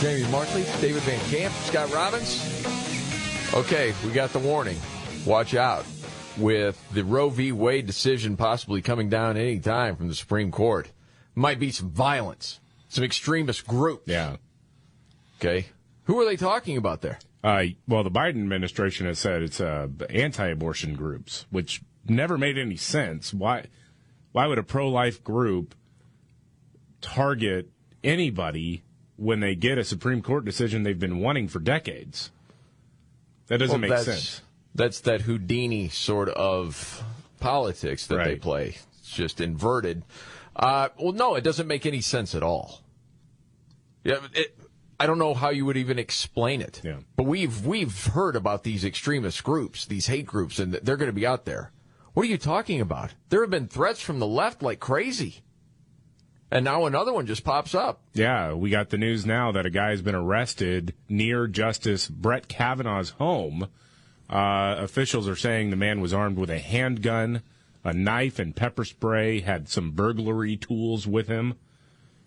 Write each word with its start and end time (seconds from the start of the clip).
Jamie 0.00 0.26
Markley, 0.30 0.64
David 0.80 1.02
Van 1.02 1.20
Camp, 1.30 1.52
Scott 1.54 1.92
Robbins. 1.92 2.64
Okay, 3.52 3.92
we 4.02 4.12
got 4.12 4.32
the 4.32 4.38
warning. 4.38 4.78
Watch 5.26 5.54
out 5.54 5.84
with 6.38 6.82
the 6.94 7.04
Roe 7.04 7.28
v. 7.28 7.52
Wade 7.52 7.86
decision 7.86 8.38
possibly 8.38 8.80
coming 8.80 9.10
down 9.10 9.36
any 9.36 9.58
time 9.58 9.96
from 9.96 10.08
the 10.08 10.14
Supreme 10.14 10.50
Court. 10.50 10.90
Might 11.34 11.58
be 11.58 11.70
some 11.70 11.90
violence, 11.90 12.60
some 12.88 13.04
extremist 13.04 13.66
groups. 13.66 14.04
Yeah. 14.06 14.36
Okay. 15.38 15.66
Who 16.04 16.18
are 16.18 16.24
they 16.24 16.36
talking 16.36 16.78
about 16.78 17.02
there? 17.02 17.18
Uh, 17.44 17.64
well, 17.86 18.02
the 18.02 18.10
Biden 18.10 18.42
administration 18.42 19.06
has 19.06 19.18
said 19.18 19.42
it's 19.42 19.60
uh, 19.60 19.88
anti-abortion 20.08 20.94
groups, 20.94 21.44
which 21.50 21.82
never 22.08 22.38
made 22.38 22.56
any 22.56 22.76
sense. 22.76 23.34
Why? 23.34 23.66
Why 24.32 24.46
would 24.46 24.58
a 24.58 24.62
pro-life 24.62 25.22
group 25.22 25.74
target 27.02 27.68
anybody 28.02 28.82
when 29.20 29.40
they 29.40 29.54
get 29.54 29.78
a 29.78 29.84
Supreme 29.84 30.22
Court 30.22 30.44
decision 30.44 30.82
they've 30.82 30.98
been 30.98 31.20
wanting 31.20 31.48
for 31.48 31.58
decades? 31.58 32.30
That 33.48 33.58
doesn't 33.58 33.80
Well, 33.80 33.90
make 33.90 33.98
sense. 34.00 34.40
That's 34.74 35.00
that 35.00 35.22
Houdini 35.22 35.88
sort 35.88 36.28
of 36.30 37.04
politics 37.40 38.06
that 38.06 38.24
they 38.24 38.36
play. 38.36 38.76
It's 39.00 39.10
just 39.10 39.40
inverted. 39.40 40.04
Uh, 40.56 40.88
well, 40.98 41.12
no, 41.12 41.34
it 41.34 41.42
doesn't 41.42 41.66
make 41.66 41.84
any 41.84 42.00
sense 42.00 42.34
at 42.34 42.42
all. 42.42 42.80
Yeah, 44.04 44.18
it, 44.32 44.56
I 44.98 45.06
don't 45.06 45.18
know 45.18 45.34
how 45.34 45.50
you 45.50 45.66
would 45.66 45.76
even 45.76 45.98
explain 45.98 46.60
it. 46.60 46.80
Yeah. 46.84 46.98
But 47.16 47.24
we've 47.24 47.66
we've 47.66 48.06
heard 48.06 48.36
about 48.36 48.62
these 48.64 48.84
extremist 48.84 49.42
groups, 49.44 49.84
these 49.84 50.06
hate 50.06 50.26
groups, 50.26 50.58
and 50.58 50.72
they're 50.72 50.96
going 50.96 51.08
to 51.10 51.12
be 51.12 51.26
out 51.26 51.44
there. 51.44 51.72
What 52.14 52.24
are 52.24 52.30
you 52.30 52.38
talking 52.38 52.80
about? 52.80 53.14
There 53.28 53.40
have 53.40 53.50
been 53.50 53.68
threats 53.68 54.00
from 54.00 54.18
the 54.18 54.26
left 54.26 54.62
like 54.62 54.80
crazy, 54.80 55.42
and 56.50 56.64
now 56.64 56.86
another 56.86 57.12
one 57.12 57.26
just 57.26 57.44
pops 57.44 57.74
up. 57.74 58.00
Yeah, 58.12 58.54
we 58.54 58.70
got 58.70 58.90
the 58.90 58.98
news 58.98 59.24
now 59.24 59.52
that 59.52 59.66
a 59.66 59.70
guy 59.70 59.90
has 59.90 60.02
been 60.02 60.14
arrested 60.14 60.94
near 61.08 61.46
Justice 61.46 62.08
Brett 62.08 62.48
Kavanaugh's 62.48 63.10
home. 63.10 63.68
Uh, 64.28 64.76
officials 64.78 65.28
are 65.28 65.36
saying 65.36 65.70
the 65.70 65.76
man 65.76 66.00
was 66.00 66.14
armed 66.14 66.38
with 66.38 66.50
a 66.50 66.58
handgun, 66.58 67.42
a 67.84 67.92
knife, 67.92 68.38
and 68.38 68.54
pepper 68.54 68.84
spray, 68.84 69.40
had 69.40 69.68
some 69.68 69.90
burglary 69.92 70.56
tools 70.56 71.06
with 71.06 71.28
him, 71.28 71.54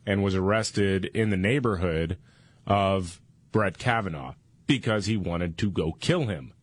and 0.06 0.24
was 0.24 0.36
arrested 0.36 1.06
in 1.06 1.30
the 1.30 1.38
neighborhood 1.38 2.18
of 2.66 3.22
Brett 3.52 3.78
Kavanaugh 3.78 4.34
because 4.68 5.06
he 5.06 5.16
wanted 5.18 5.58
to 5.60 5.70
go 5.70 5.94
kill 5.94 6.26
him, 6.28 6.54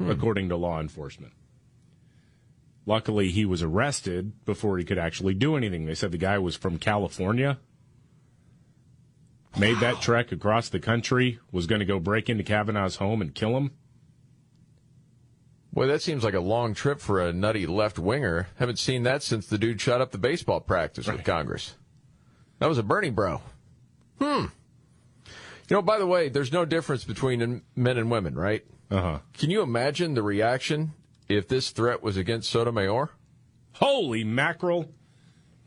according 0.00 0.48
to 0.48 0.56
law 0.56 0.80
enforcement. 0.80 1.32
Luckily, 2.86 3.30
he 3.30 3.44
was 3.44 3.62
arrested 3.62 4.44
before 4.44 4.78
he 4.78 4.84
could 4.84 4.98
actually 4.98 5.34
do 5.34 5.56
anything. 5.56 5.86
They 5.86 5.94
said 5.94 6.12
the 6.12 6.18
guy 6.18 6.38
was 6.38 6.56
from 6.56 6.78
California 6.78 7.58
made 9.58 9.78
that 9.80 10.00
trek 10.00 10.32
across 10.32 10.68
the 10.68 10.80
country, 10.80 11.38
was 11.52 11.66
going 11.66 11.78
to 11.78 11.84
go 11.84 11.98
break 11.98 12.28
into 12.28 12.44
Kavanaugh's 12.44 12.96
home 12.96 13.20
and 13.20 13.34
kill 13.34 13.56
him. 13.56 13.72
Boy, 15.72 15.86
that 15.86 16.02
seems 16.02 16.22
like 16.22 16.34
a 16.34 16.40
long 16.40 16.72
trip 16.74 17.00
for 17.00 17.20
a 17.20 17.32
nutty 17.32 17.66
left 17.66 17.98
winger. 17.98 18.48
Haven't 18.56 18.78
seen 18.78 19.02
that 19.02 19.22
since 19.22 19.46
the 19.46 19.58
dude 19.58 19.80
shot 19.80 20.00
up 20.00 20.12
the 20.12 20.18
baseball 20.18 20.60
practice 20.60 21.08
with 21.08 21.24
Congress. 21.24 21.74
That 22.60 22.68
was 22.68 22.78
a 22.78 22.84
Bernie 22.84 23.10
bro. 23.10 23.42
Hmm. 24.20 24.46
You 25.68 25.76
know, 25.76 25.82
by 25.82 25.98
the 25.98 26.06
way, 26.06 26.28
there's 26.28 26.52
no 26.52 26.64
difference 26.64 27.04
between 27.04 27.62
men 27.74 27.98
and 27.98 28.10
women, 28.10 28.34
right? 28.34 28.64
Uh 28.90 29.00
huh. 29.00 29.18
Can 29.32 29.50
you 29.50 29.62
imagine 29.62 30.14
the 30.14 30.22
reaction 30.22 30.92
if 31.28 31.48
this 31.48 31.70
threat 31.70 32.02
was 32.02 32.16
against 32.16 32.50
Sotomayor? 32.50 33.10
Holy 33.72 34.24
mackerel! 34.24 34.92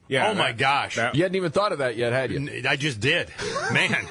Yeah. 0.08 0.30
oh 0.30 0.34
my 0.36 0.54
gosh. 0.54 0.96
that- 0.96 1.16
You 1.16 1.24
hadn't 1.24 1.36
even 1.36 1.52
thought 1.52 1.72
of 1.74 1.80
that 1.80 1.98
yet, 1.98 2.14
had 2.14 2.32
you? 2.32 2.38
N- 2.50 2.66
I 2.68 2.76
just 2.78 3.00
did. 3.02 3.32
Man, 3.74 4.08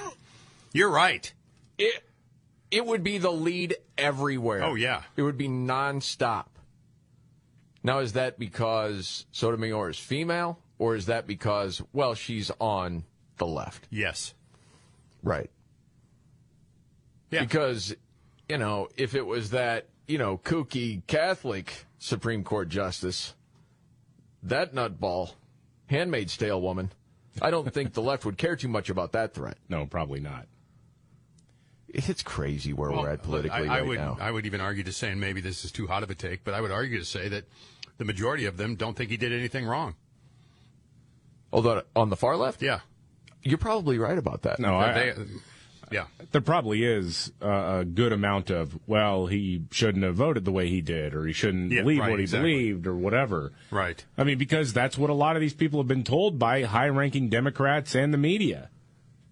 you're 0.73 0.91
right. 0.91 1.33
It, 1.79 2.03
it 2.71 2.85
would 2.85 3.03
be 3.03 3.17
the 3.19 3.31
lead 3.33 3.77
everywhere. 3.97 4.63
Oh, 4.63 4.75
yeah. 4.75 5.03
It 5.17 5.23
would 5.23 5.39
be 5.39 5.49
nonstop. 5.49 6.47
Now, 7.83 8.01
is 8.01 8.13
that 8.15 8.39
because 8.39 9.25
Sotomayor 9.33 9.91
is 9.91 9.99
female, 9.99 10.59
or 10.79 10.97
is 10.97 11.07
that 11.07 11.27
because, 11.27 11.81
well, 11.93 12.15
she's 12.15 12.51
on 12.61 13.05
the 13.39 13.47
left? 13.47 13.87
Yes. 13.91 14.35
Right. 15.23 15.51
Yeah. 17.31 17.41
Because, 17.41 17.95
you 18.49 18.59
know, 18.59 18.89
if 18.97 19.15
it 19.15 19.25
was 19.25 19.51
that, 19.51 19.87
you 20.07 20.19
know, 20.19 20.39
kooky 20.39 21.03
Catholic 21.07 21.87
Supreme 21.99 22.45
Court 22.45 22.69
justice, 22.69 23.35
that 24.43 24.75
nutball, 24.75 25.33
Handmaid's 25.87 26.37
Tale 26.37 26.61
woman, 26.61 26.93
I 27.43 27.51
don't 27.51 27.73
think 27.73 27.93
the 27.93 28.03
left 28.03 28.25
would 28.25 28.39
care 28.39 28.57
too 28.57 28.69
much 28.69 28.89
about 28.91 29.13
that 29.13 29.35
threat. 29.35 29.59
No, 29.69 29.87
probably 29.87 30.21
not. 30.21 30.47
It's 31.89 32.23
crazy 32.23 32.73
where 32.73 32.91
we're 32.91 33.09
at 33.11 33.23
politically 33.23 33.69
I, 33.69 33.77
I 33.77 33.81
right 33.81 33.87
would, 33.87 33.99
now. 33.99 34.17
I 34.21 34.31
would 34.31 34.45
even 34.45 34.61
argue 34.61 34.83
to 34.85 34.93
say, 34.93 35.11
and 35.11 35.21
maybe 35.21 35.41
this 35.41 35.65
is 35.65 35.73
too 35.73 35.87
hot 35.87 36.03
of 36.03 36.11
a 36.11 36.15
take, 36.15 36.45
but 36.45 36.53
I 36.53 36.61
would 36.61 36.71
argue 36.71 36.99
to 36.99 37.05
say 37.05 37.29
that 37.29 37.45
the 37.99 38.05
majority 38.05 38.45
of 38.47 38.57
them 38.57 38.75
don't 38.75 38.97
think 38.97 39.11
he 39.11 39.17
did 39.17 39.33
anything 39.33 39.65
wrong. 39.67 39.95
Although 41.53 41.83
on 41.95 42.11
the 42.11 42.17
far 42.17 42.37
left, 42.37 42.61
Yeah. 42.61 42.81
you're 43.43 43.57
probably 43.57 43.99
right 43.99 44.19
about 44.19 44.43
that. 44.43 44.59
No, 44.59 44.77
I, 44.77 44.93
They- 44.93 45.15
yeah. 45.91 46.07
there 46.33 46.41
probably 46.41 46.85
is 46.85 47.33
a, 47.41 47.79
a 47.81 47.85
good 47.85 48.13
amount 48.13 48.51
of 48.51 48.79
well, 48.87 49.27
he 49.27 49.63
shouldn't 49.71 50.05
have 50.05 50.17
voted 50.17 50.45
the 50.45 50.53
way 50.53 50.69
he 50.69 50.81
did, 50.81 51.15
or 51.15 51.27
he 51.27 51.33
shouldn't 51.33 51.71
Yeah, 51.73 51.83
believe 51.83 52.01
right, 52.01 52.11
what 52.11 52.19
he 52.19 52.25
exactly. 52.25 52.53
believed, 52.53 52.87
or 52.87 52.97
whatever. 52.97 53.53
Right. 53.71 54.05
I 54.19 54.25
mean, 54.25 54.39
because 54.39 54.73
that's 54.73 54.99
what 54.99 55.11
a 55.11 55.15
lot 55.15 55.37
of 55.37 55.41
these 55.41 55.55
people 55.55 55.81
have 55.81 55.89
been 55.89 56.05
told 56.05 56.39
by 56.39 56.63
high-ranking 56.63 57.29
Democrats 57.29 57.95
and 57.95 58.13
the 58.13 58.19
media. 58.19 58.71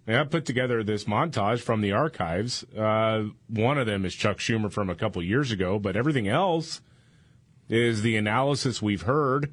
And 0.07 0.19
I 0.19 0.25
put 0.25 0.45
together 0.45 0.83
this 0.85 1.05
montage 1.05 1.61
from 1.61 1.81
the 1.81 1.93
archives. 1.93 2.63
Uh, 2.77 3.29
one 3.49 3.79
of 3.79 3.87
them 3.87 4.05
is 4.05 4.15
Chuck 4.15 4.37
Schumer 4.37 4.71
from 4.71 4.91
a 4.91 4.95
couple 4.95 5.23
years 5.23 5.51
ago, 5.51 5.79
but 5.79 5.97
everything 5.97 6.29
else 6.29 6.83
is 7.71 8.03
the 8.03 8.17
analysis 8.17 8.83
we've 8.83 9.03
heard 9.03 9.53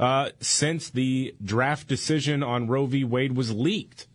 uh, 0.00 0.30
since 0.40 0.88
the 0.88 1.34
draft 1.44 1.88
decision 1.88 2.42
on 2.42 2.66
Roe 2.68 2.86
v. 2.86 3.04
Wade 3.04 3.36
was 3.36 3.52
leaked. 3.54 4.08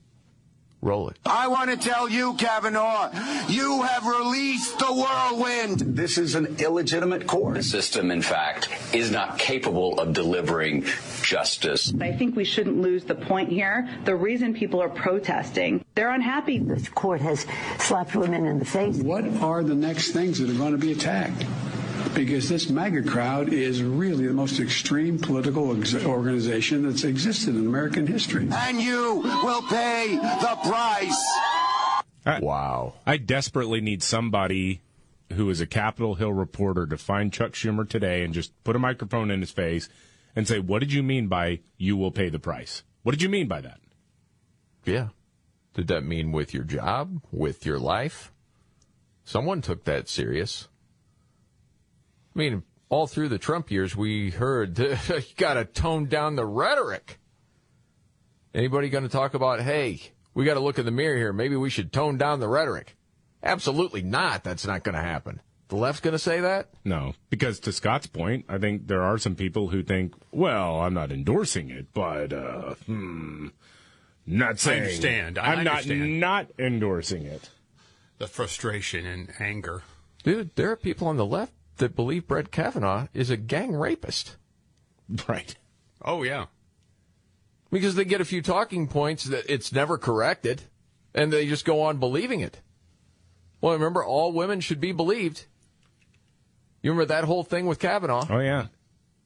Roll 0.82 1.10
it. 1.10 1.18
I 1.26 1.48
want 1.48 1.72
to 1.72 1.78
tell 1.78 2.08
you, 2.08 2.36
Kavanaugh, 2.36 3.10
you 3.50 3.82
have 3.82 4.06
released 4.06 4.78
the 4.78 4.94
whirlwind. 4.94 5.80
This 5.80 6.20
is 6.20 6.36
an 6.36 6.58
illegitimate 6.60 7.22
The 7.22 7.26
court. 7.26 7.64
system, 7.64 8.12
in 8.12 8.22
fact, 8.22 8.70
is 8.94 9.10
not 9.10 9.40
capable 9.40 10.00
of 10.00 10.14
delivering 10.14 10.86
justice. 11.24 11.92
I 12.00 12.12
think 12.12 12.36
we 12.36 12.46
shouldn't 12.46 12.80
lose 12.80 13.04
the 13.06 13.16
point 13.16 13.50
here. 13.50 13.90
The 14.06 14.16
reason 14.16 14.54
people 14.54 14.80
are 14.82 14.90
protesting, 14.90 15.84
they're 15.96 16.12
unhappy. 16.12 16.60
The 16.60 16.88
court 16.94 17.22
has 17.22 17.46
slapped 17.80 18.16
women 18.16 18.46
in 18.46 18.60
the 18.60 18.66
face. 18.66 18.98
What 18.98 19.26
are 19.42 19.64
the 19.64 19.76
next 19.76 20.12
things 20.12 20.38
that 20.38 20.50
are 20.50 20.54
going 20.54 20.74
to 20.74 20.78
be 20.78 20.92
attacked? 20.92 21.44
Because 22.18 22.50
this 22.50 22.68
MAGA 22.68 23.04
crowd 23.04 23.54
is 23.54 23.84
really 23.84 24.26
the 24.26 24.34
most 24.34 24.60
extreme 24.60 25.20
political 25.20 25.80
ex- 25.80 25.94
organization 26.04 26.82
that's 26.82 27.04
existed 27.04 27.56
in 27.56 27.68
American 27.68 28.08
history. 28.08 28.48
And 28.52 28.82
you 28.82 29.22
will 29.22 29.62
pay 29.62 30.16
the 30.16 30.58
price. 30.68 32.42
Wow. 32.42 32.96
I 33.06 33.18
desperately 33.18 33.82
need 33.82 34.02
somebody 34.02 34.82
who 35.34 35.48
is 35.52 35.62
a 35.62 35.68
Capitol 35.68 36.16
Hill 36.16 36.34
reporter 36.34 36.88
to 36.88 36.98
find 36.98 37.32
Chuck 37.32 37.52
Schumer 37.52 37.88
today 37.88 38.24
and 38.24 38.34
just 38.34 38.52
put 38.64 38.76
a 38.76 38.80
microphone 38.80 39.30
in 39.30 39.42
his 39.42 39.52
face 39.52 39.88
and 40.36 40.48
say, 40.48 40.58
What 40.58 40.80
did 40.80 40.92
you 40.92 41.04
mean 41.04 41.28
by 41.28 41.60
you 41.78 41.96
will 41.96 42.12
pay 42.12 42.30
the 42.30 42.40
price? 42.40 42.82
What 43.04 43.12
did 43.12 43.22
you 43.22 43.30
mean 43.30 43.48
by 43.48 43.62
that? 43.62 43.80
Yeah. 44.86 45.10
Did 45.76 45.88
that 45.90 46.04
mean 46.04 46.32
with 46.32 46.52
your 46.52 46.64
job, 46.64 47.22
with 47.32 47.64
your 47.64 47.78
life? 47.78 48.32
Someone 49.24 49.62
took 49.62 49.84
that 49.84 50.10
serious. 50.10 50.68
I 52.38 52.40
mean, 52.40 52.64
all 52.90 53.08
through 53.08 53.30
the 53.30 53.40
Trump 53.40 53.72
years, 53.72 53.96
we 53.96 54.30
heard 54.30 54.78
you 55.10 55.24
got 55.38 55.56
to 55.56 55.66
tone 55.66 56.06
down 56.06 56.36
the 56.36 56.46
rhetoric. 56.46 57.20
Anybody 58.54 58.90
going 58.90 59.04
to 59.04 59.10
talk 59.10 59.34
about, 59.34 59.60
hey, 59.60 60.02
we 60.36 60.46
got 60.46 60.54
to 60.54 60.60
look 60.60 60.78
in 60.78 60.86
the 60.86 60.92
mirror 60.92 61.18
here. 61.18 61.34
Maybe 61.34 61.56
we 61.56 61.72
should 61.72 61.92
tone 61.92 62.18
down 62.18 62.40
the 62.40 62.48
rhetoric? 62.48 62.96
Absolutely 63.42 64.04
not. 64.04 64.44
That's 64.44 64.68
not 64.68 64.84
going 64.84 64.94
to 64.94 65.02
happen. 65.02 65.42
The 65.70 65.78
left's 65.78 66.00
going 66.00 66.14
to 66.14 66.20
say 66.20 66.40
that? 66.42 66.70
No, 66.86 67.16
because 67.32 67.60
to 67.62 67.72
Scott's 67.72 68.06
point, 68.06 68.46
I 68.48 68.60
think 68.60 68.88
there 68.88 69.02
are 69.02 69.18
some 69.18 69.36
people 69.36 69.70
who 69.70 69.82
think, 69.82 70.14
well, 70.32 70.80
I'm 70.80 70.94
not 70.94 71.12
endorsing 71.12 71.72
it, 71.72 71.88
but 71.92 72.32
uh, 72.34 72.76
hmm, 72.86 73.48
not 74.28 74.60
saying. 74.60 74.84
I 74.84 74.86
understand. 74.86 75.40
I 75.40 75.54
I'm 75.54 75.64
not 75.64 75.88
not 75.88 76.48
endorsing 76.60 77.26
it. 77.26 77.50
The 78.20 78.28
frustration 78.28 79.08
and 79.08 79.34
anger. 79.40 79.82
Dude, 80.24 80.56
there 80.56 80.72
are 80.72 80.78
people 80.78 81.08
on 81.08 81.18
the 81.18 81.26
left 81.26 81.54
that 81.78 81.96
believe 81.96 82.28
Brett 82.28 82.52
Kavanaugh 82.52 83.08
is 83.14 83.30
a 83.30 83.38
gang 83.38 83.76
rapist. 83.76 84.38
Right. 85.28 85.56
Oh 86.02 86.24
yeah. 86.24 86.46
Because 87.72 87.96
they 87.96 88.06
get 88.06 88.22
a 88.22 88.26
few 88.26 88.42
talking 88.42 88.88
points 88.88 89.26
that 89.26 89.46
it's 89.50 89.72
never 89.72 89.98
corrected, 89.98 90.64
and 91.14 91.32
they 91.32 91.48
just 91.48 91.66
go 91.66 91.82
on 91.82 91.98
believing 91.98 92.40
it. 92.40 92.62
Well, 93.60 93.74
remember, 93.74 94.04
all 94.04 94.32
women 94.32 94.60
should 94.62 94.80
be 94.80 94.92
believed. 94.92 95.46
You 96.82 96.92
remember 96.92 97.14
that 97.14 97.26
whole 97.26 97.44
thing 97.44 97.66
with 97.66 97.80
Kavanaugh? 97.80 98.26
Oh, 98.30 98.40
yeah. 98.40 98.68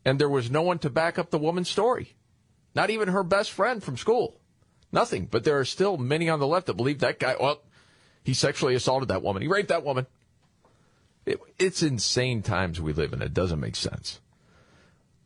And 0.06 0.18
there 0.18 0.30
was 0.30 0.50
no 0.50 0.62
one 0.62 0.80
to 0.80 0.90
back 0.90 1.20
up 1.20 1.30
the 1.30 1.38
woman's 1.38 1.70
story. 1.70 2.16
Not 2.74 2.90
even 2.90 3.10
her 3.10 3.24
best 3.24 3.52
friend 3.52 3.84
from 3.84 3.98
school. 3.98 4.40
Nothing. 4.92 5.26
But 5.26 5.44
there 5.44 5.60
are 5.60 5.66
still 5.66 5.98
many 5.98 6.30
on 6.30 6.40
the 6.40 6.48
left 6.48 6.68
that 6.68 6.76
believe 6.76 7.00
that 7.00 7.20
guy, 7.20 7.36
well, 7.40 7.62
he 8.24 8.34
sexually 8.34 8.74
assaulted 8.74 9.10
that 9.10 9.22
woman. 9.22 9.42
He 9.42 9.48
raped 9.48 9.70
that 9.70 9.84
woman. 9.84 10.08
It, 11.26 11.40
it's 11.60 11.84
insane 11.84 12.42
times 12.42 12.82
we 12.82 12.94
live 12.94 13.14
in. 13.14 13.22
It 13.22 13.34
doesn't 13.34 13.60
make 13.60 13.76
sense. 13.76 14.20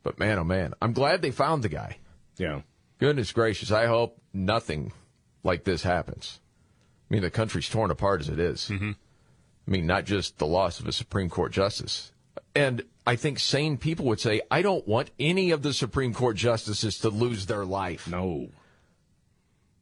But 0.04 0.20
man, 0.20 0.38
oh 0.40 0.44
man, 0.44 0.74
I'm 0.82 0.94
glad 0.94 1.22
they 1.22 1.32
found 1.32 1.64
the 1.64 1.70
guy. 1.70 1.98
Yeah. 2.38 2.62
Goodness 3.00 3.32
gracious. 3.32 3.72
I 3.72 3.88
hope 3.88 4.20
nothing 4.34 4.92
like 5.44 5.64
this 5.64 5.84
happens. 5.84 6.40
I 7.10 7.14
mean, 7.14 7.24
the 7.24 7.32
country's 7.32 7.70
torn 7.70 7.92
apart 7.92 8.22
as 8.22 8.30
it 8.30 8.40
is. 8.40 8.70
Mm-hmm. 8.70 8.92
I 9.68 9.72
mean, 9.72 9.86
not 9.86 10.06
just 10.06 10.38
the 10.38 10.46
loss 10.46 10.80
of 10.80 10.88
a 10.88 10.92
Supreme 10.92 11.30
Court 11.30 11.52
justice. 11.52 12.12
And 12.56 12.84
I 13.08 13.16
think 13.16 13.40
sane 13.40 13.78
people 13.78 14.06
would 14.06 14.20
say, 14.20 14.42
I 14.50 14.62
don't 14.62 14.88
want 14.88 15.12
any 15.20 15.52
of 15.52 15.62
the 15.62 15.74
Supreme 15.74 16.14
Court 16.14 16.36
justices 16.36 17.00
to 17.00 17.10
lose 17.10 17.46
their 17.46 17.66
life. 17.66 18.08
No. 18.08 18.50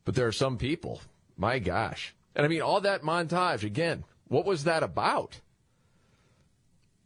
But 0.05 0.15
there 0.15 0.27
are 0.27 0.33
some 0.33 0.57
people, 0.57 1.01
my 1.37 1.59
gosh. 1.59 2.15
And 2.35 2.45
I 2.45 2.49
mean, 2.49 2.61
all 2.61 2.81
that 2.81 3.03
montage, 3.03 3.63
again, 3.63 4.03
what 4.27 4.45
was 4.45 4.63
that 4.63 4.83
about? 4.83 5.39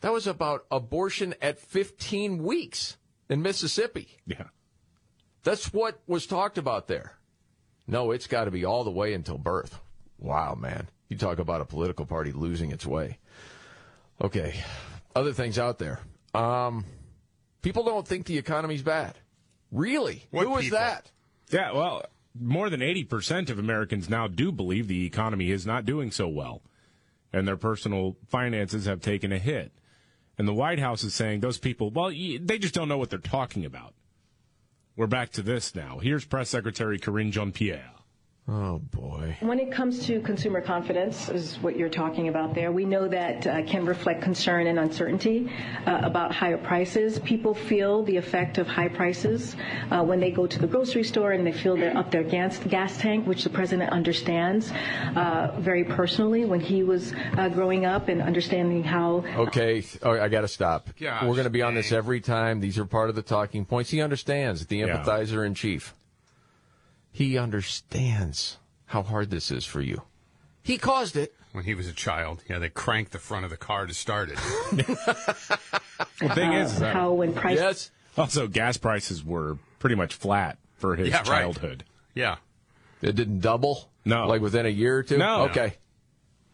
That 0.01 0.13
was 0.13 0.27
about 0.27 0.65
abortion 0.69 1.33
at 1.41 1.59
15 1.59 2.43
weeks 2.43 2.97
in 3.29 3.41
Mississippi. 3.41 4.17
Yeah. 4.25 4.47
That's 5.43 5.73
what 5.73 5.99
was 6.07 6.27
talked 6.27 6.57
about 6.57 6.87
there. 6.87 7.13
No, 7.87 8.11
it's 8.11 8.27
got 8.27 8.45
to 8.45 8.51
be 8.51 8.65
all 8.65 8.83
the 8.83 8.91
way 8.91 9.13
until 9.13 9.37
birth. 9.37 9.79
Wow, 10.19 10.55
man. 10.55 10.89
You 11.09 11.17
talk 11.17 11.39
about 11.39 11.61
a 11.61 11.65
political 11.65 12.05
party 12.05 12.31
losing 12.31 12.71
its 12.71 12.85
way. 12.85 13.17
Okay. 14.21 14.59
Other 15.15 15.33
things 15.33 15.57
out 15.57 15.79
there. 15.79 15.99
Um, 16.33 16.85
people 17.61 17.83
don't 17.83 18.07
think 18.07 18.25
the 18.25 18.37
economy's 18.37 18.81
bad. 18.81 19.17
Really? 19.71 20.27
What 20.31 20.45
Who 20.45 20.51
was 20.51 20.69
that? 20.71 21.11
Yeah, 21.49 21.71
well, 21.71 22.05
more 22.39 22.69
than 22.69 22.81
80% 22.81 23.49
of 23.49 23.59
Americans 23.59 24.09
now 24.09 24.27
do 24.27 24.51
believe 24.51 24.87
the 24.87 25.05
economy 25.05 25.51
is 25.51 25.65
not 25.65 25.85
doing 25.85 26.11
so 26.11 26.27
well, 26.27 26.61
and 27.31 27.47
their 27.47 27.57
personal 27.57 28.17
finances 28.27 28.85
have 28.85 29.01
taken 29.01 29.31
a 29.31 29.39
hit. 29.39 29.71
And 30.37 30.47
the 30.47 30.53
White 30.53 30.79
House 30.79 31.03
is 31.03 31.13
saying 31.15 31.39
those 31.39 31.57
people, 31.57 31.89
well, 31.89 32.09
they 32.09 32.59
just 32.59 32.73
don't 32.73 32.87
know 32.87 32.97
what 32.97 33.09
they're 33.09 33.19
talking 33.19 33.65
about. 33.65 33.93
We're 34.95 35.07
back 35.07 35.31
to 35.31 35.41
this 35.41 35.75
now. 35.75 35.99
Here's 35.99 36.25
Press 36.25 36.49
Secretary 36.49 36.99
Karine 36.99 37.31
Jean 37.31 37.51
Pierre. 37.51 37.91
Oh, 38.49 38.79
boy. 38.79 39.35
When 39.41 39.59
it 39.59 39.73
comes 39.73 40.05
to 40.05 40.21
consumer 40.21 40.61
confidence, 40.61 41.27
is 41.27 41.57
what 41.61 41.75
you're 41.75 41.89
talking 41.89 42.29
about 42.29 42.55
there, 42.55 42.71
we 42.71 42.85
know 42.85 43.05
that 43.09 43.45
uh, 43.45 43.61
can 43.63 43.85
reflect 43.85 44.21
concern 44.21 44.67
and 44.67 44.79
uncertainty 44.79 45.51
uh, 45.85 45.99
about 46.03 46.33
higher 46.33 46.57
prices. 46.57 47.19
People 47.19 47.53
feel 47.53 48.03
the 48.03 48.15
effect 48.15 48.57
of 48.57 48.65
high 48.65 48.87
prices 48.87 49.57
uh, 49.91 50.01
when 50.01 50.21
they 50.21 50.31
go 50.31 50.47
to 50.47 50.59
the 50.59 50.67
grocery 50.67 51.03
store 51.03 51.33
and 51.33 51.45
they 51.45 51.51
feel 51.51 51.75
they're 51.75 51.97
up 51.97 52.09
their 52.09 52.23
gas, 52.23 52.57
gas 52.59 52.97
tank, 52.97 53.27
which 53.27 53.43
the 53.43 53.49
president 53.49 53.91
understands 53.91 54.71
uh, 55.17 55.53
very 55.59 55.83
personally 55.83 56.45
when 56.45 56.61
he 56.61 56.83
was 56.83 57.13
uh, 57.37 57.49
growing 57.49 57.85
up 57.85 58.07
and 58.07 58.21
understanding 58.21 58.81
how 58.81 59.25
Okay, 59.35 59.83
oh, 60.03 60.11
I 60.11 60.29
got 60.29 60.41
to 60.41 60.47
stop. 60.47 60.89
Gosh, 60.97 61.23
We're 61.23 61.33
going 61.33 61.43
to 61.43 61.49
be 61.49 61.63
on 61.63 61.75
this 61.75 61.91
every 61.91 62.21
time. 62.21 62.61
These 62.61 62.77
are 62.77 62.85
part 62.85 63.09
of 63.09 63.15
the 63.15 63.21
talking 63.21 63.65
points. 63.65 63.89
He 63.89 63.99
understands, 64.01 64.65
the 64.67 64.77
Yeah. 64.77 64.87
empathizer 65.03 65.45
in 65.45 65.53
chief. 65.53 65.93
He 67.17 67.35
understands 67.35 68.57
how 68.85 69.01
hard 69.01 69.31
this 69.31 69.49
is 69.49 69.65
for 69.65 69.81
you. 69.81 70.03
He 70.61 70.77
caused 70.77 71.15
it. 71.17 71.33
When 71.51 71.63
he 71.63 71.73
was 71.73 71.87
a 71.87 71.91
child, 71.93 72.43
yeah, 72.47 72.59
they 72.59 72.69
cranked 72.69 73.11
the 73.11 73.17
front 73.17 73.43
of 73.43 73.49
the 73.49 73.57
car 73.57 73.87
to 73.87 73.93
start 73.95 74.29
it. 74.29 74.37
The 76.19 76.29
thing 76.35 76.53
is, 76.53 76.73
is 76.73 76.79
that 76.79 76.93
how 76.93 77.13
when 77.13 77.33
prices 77.33 77.59
Yes. 77.59 77.91
also 78.17 78.47
gas 78.47 78.77
prices 78.77 79.23
were 79.23 79.57
pretty 79.79 79.95
much 79.95 80.13
flat 80.13 80.59
for 80.75 80.95
his 80.95 81.09
Yeah, 81.09 81.17
right. 81.17 81.25
childhood. 81.25 81.83
yeah. 82.13 82.35
It 83.01 83.15
didn't 83.15 83.39
double? 83.39 83.89
No. 84.05 84.27
Like 84.27 84.41
within 84.41 84.67
a 84.67 84.69
year 84.69 84.97
or 84.97 85.03
two? 85.03 85.17
No. 85.17 85.43
Okay. 85.45 85.73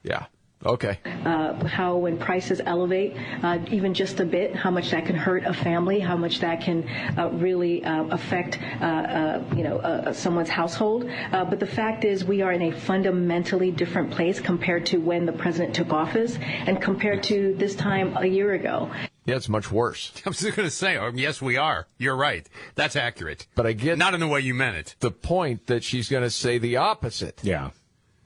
Yeah. 0.02 0.28
Okay. 0.66 0.98
uh, 1.26 1.54
how 1.68 1.98
when 1.98 2.18
prices 2.18 2.62
elevate 2.66 3.16
uh, 3.44 3.60
even 3.70 3.94
just 3.94 4.20
a 4.20 4.26
bit, 4.26 4.56
how 4.56 4.72
much 4.72 4.92
that 4.92 5.06
can 5.06 5.16
hurt 5.16 5.44
a 5.46 5.54
family, 5.54 6.00
how 6.00 6.16
much 6.18 6.40
that 6.40 6.62
can 6.62 6.88
uh, 7.18 7.30
really 7.34 7.84
uh, 7.84 8.04
affect 8.06 8.60
uh, 8.82 8.86
uh, 8.86 9.44
you 9.56 9.64
know 9.64 9.78
uh, 9.80 10.14
someone's 10.14 10.50
household. 10.50 11.10
Uh, 11.32 11.44
but 11.46 11.60
the 11.60 11.68
fact 11.68 12.04
is, 12.06 12.24
we 12.24 12.42
are 12.42 12.52
in 12.52 12.62
a 12.64 12.72
fundamentally 12.72 13.72
different 13.72 14.12
place 14.12 14.40
compared 14.40 14.86
to 14.88 14.98
when 14.98 15.26
the 15.26 15.34
president 15.34 15.76
took 15.76 15.92
office, 15.92 16.38
and 16.42 16.82
compared 16.82 17.24
to 17.24 17.54
this 17.58 17.76
time 17.76 18.16
a 18.18 18.26
year 18.26 18.54
ago. 18.54 18.90
Yeah, 19.26 19.36
it's 19.38 19.48
much 19.48 19.72
worse. 19.72 20.12
I 20.26 20.30
was 20.30 20.40
just 20.40 20.56
going 20.58 20.68
to 20.68 20.76
say, 20.76 20.98
oh, 20.98 21.10
yes, 21.16 21.42
we 21.42 21.56
are. 21.56 21.88
You're 21.98 22.16
right. 22.18 22.48
That's 22.76 22.98
accurate. 22.98 23.48
But 23.56 23.66
I 23.66 23.72
get 23.72 23.98
Not 23.98 24.14
in 24.14 24.20
the 24.20 24.28
way 24.28 24.42
you 24.42 24.54
meant 24.54 24.76
it. 24.76 24.96
the 25.00 25.12
point 25.12 25.68
that 25.68 25.82
she's 25.84 26.10
going 26.10 26.24
to 26.24 26.30
say 26.30 26.58
the 26.58 26.76
opposite. 26.78 27.40
Yeah. 27.42 27.70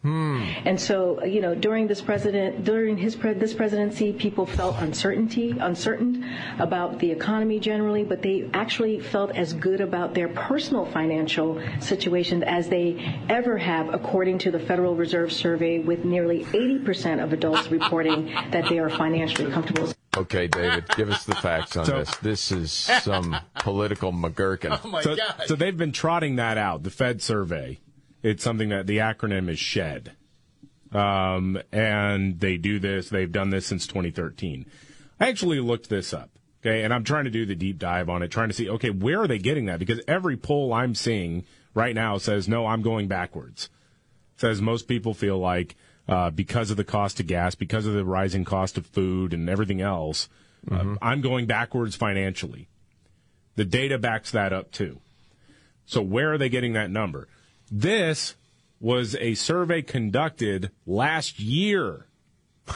Hmm. 0.07 0.41
And 0.65 0.79
so, 0.79 1.21
you 1.25 1.41
know, 1.41 1.53
during 1.53 1.87
this 1.87 1.99
president, 2.01 2.63
during 2.63 2.97
his 2.97 3.13
pre- 3.13 3.33
this 3.33 3.53
presidency, 3.53 4.13
people 4.13 4.45
felt 4.45 4.77
uncertainty, 4.77 5.51
uncertain 5.59 6.23
about 6.59 6.99
the 6.99 7.11
economy 7.11 7.59
generally, 7.59 8.05
but 8.05 8.21
they 8.21 8.49
actually 8.53 9.01
felt 9.01 9.31
as 9.35 9.51
good 9.51 9.81
about 9.81 10.13
their 10.13 10.29
personal 10.29 10.85
financial 10.85 11.61
situation 11.81 12.41
as 12.43 12.69
they 12.69 13.19
ever 13.27 13.57
have, 13.57 13.93
according 13.93 14.37
to 14.39 14.49
the 14.51 14.59
Federal 14.59 14.95
Reserve 14.95 15.33
survey, 15.33 15.79
with 15.79 16.05
nearly 16.05 16.45
80% 16.45 17.21
of 17.21 17.33
adults 17.33 17.69
reporting 17.79 18.27
that 18.51 18.69
they 18.69 18.79
are 18.79 18.89
financially 18.89 19.51
comfortable. 19.51 19.91
Okay, 20.15 20.47
David, 20.47 20.85
give 20.95 21.09
us 21.09 21.25
the 21.25 21.35
facts 21.35 21.75
on 21.75 21.85
So- 21.85 21.99
this. 21.99 22.15
This 22.17 22.51
is 22.53 22.71
some 22.71 23.35
political 23.59 24.13
McGurkin. 24.13 24.79
Oh, 24.85 24.87
my 24.87 25.01
so, 25.01 25.17
God. 25.17 25.43
so 25.47 25.55
they've 25.55 25.75
been 25.75 25.91
trotting 25.91 26.37
that 26.37 26.57
out, 26.57 26.83
the 26.83 26.91
Fed 26.91 27.21
survey. 27.21 27.79
It's 28.23 28.43
something 28.43 28.69
that 28.69 28.87
the 28.87 28.97
acronym 28.97 29.49
is 29.49 29.59
SHED. 29.59 30.11
Um, 30.91 31.59
and 31.71 32.39
they 32.39 32.57
do 32.57 32.79
this, 32.79 33.09
they've 33.09 33.31
done 33.31 33.49
this 33.49 33.65
since 33.65 33.87
2013. 33.87 34.65
I 35.19 35.27
actually 35.27 35.59
looked 35.59 35.89
this 35.89 36.13
up, 36.13 36.29
okay, 36.61 36.83
and 36.83 36.93
I'm 36.93 37.03
trying 37.03 37.25
to 37.25 37.29
do 37.29 37.45
the 37.45 37.55
deep 37.55 37.77
dive 37.77 38.09
on 38.09 38.23
it, 38.23 38.29
trying 38.29 38.49
to 38.49 38.53
see, 38.53 38.69
okay, 38.69 38.89
where 38.89 39.21
are 39.21 39.27
they 39.27 39.39
getting 39.39 39.65
that? 39.65 39.79
Because 39.79 39.99
every 40.07 40.37
poll 40.37 40.73
I'm 40.73 40.95
seeing 40.95 41.43
right 41.73 41.93
now 41.93 42.17
says, 42.17 42.47
no, 42.47 42.65
I'm 42.65 42.81
going 42.81 43.07
backwards. 43.07 43.69
says 44.37 44.61
most 44.61 44.87
people 44.87 45.13
feel 45.13 45.37
like 45.37 45.75
uh, 46.07 46.29
because 46.29 46.71
of 46.71 46.77
the 46.77 46.83
cost 46.83 47.19
of 47.19 47.27
gas, 47.27 47.55
because 47.55 47.85
of 47.85 47.93
the 47.93 48.05
rising 48.05 48.45
cost 48.45 48.77
of 48.77 48.85
food 48.85 49.33
and 49.33 49.49
everything 49.49 49.81
else, 49.81 50.29
uh, 50.71 50.95
I'm 51.01 51.21
going 51.21 51.45
backwards 51.45 51.95
financially. 51.95 52.67
The 53.55 53.65
data 53.65 53.97
backs 53.97 54.31
that 54.31 54.53
up 54.53 54.71
too. 54.71 54.99
So 55.85 56.01
where 56.01 56.33
are 56.33 56.37
they 56.37 56.49
getting 56.49 56.73
that 56.73 56.91
number? 56.91 57.27
This 57.71 58.35
was 58.79 59.15
a 59.15 59.33
survey 59.33 59.81
conducted 59.81 60.71
last 60.85 61.39
year. 61.39 62.07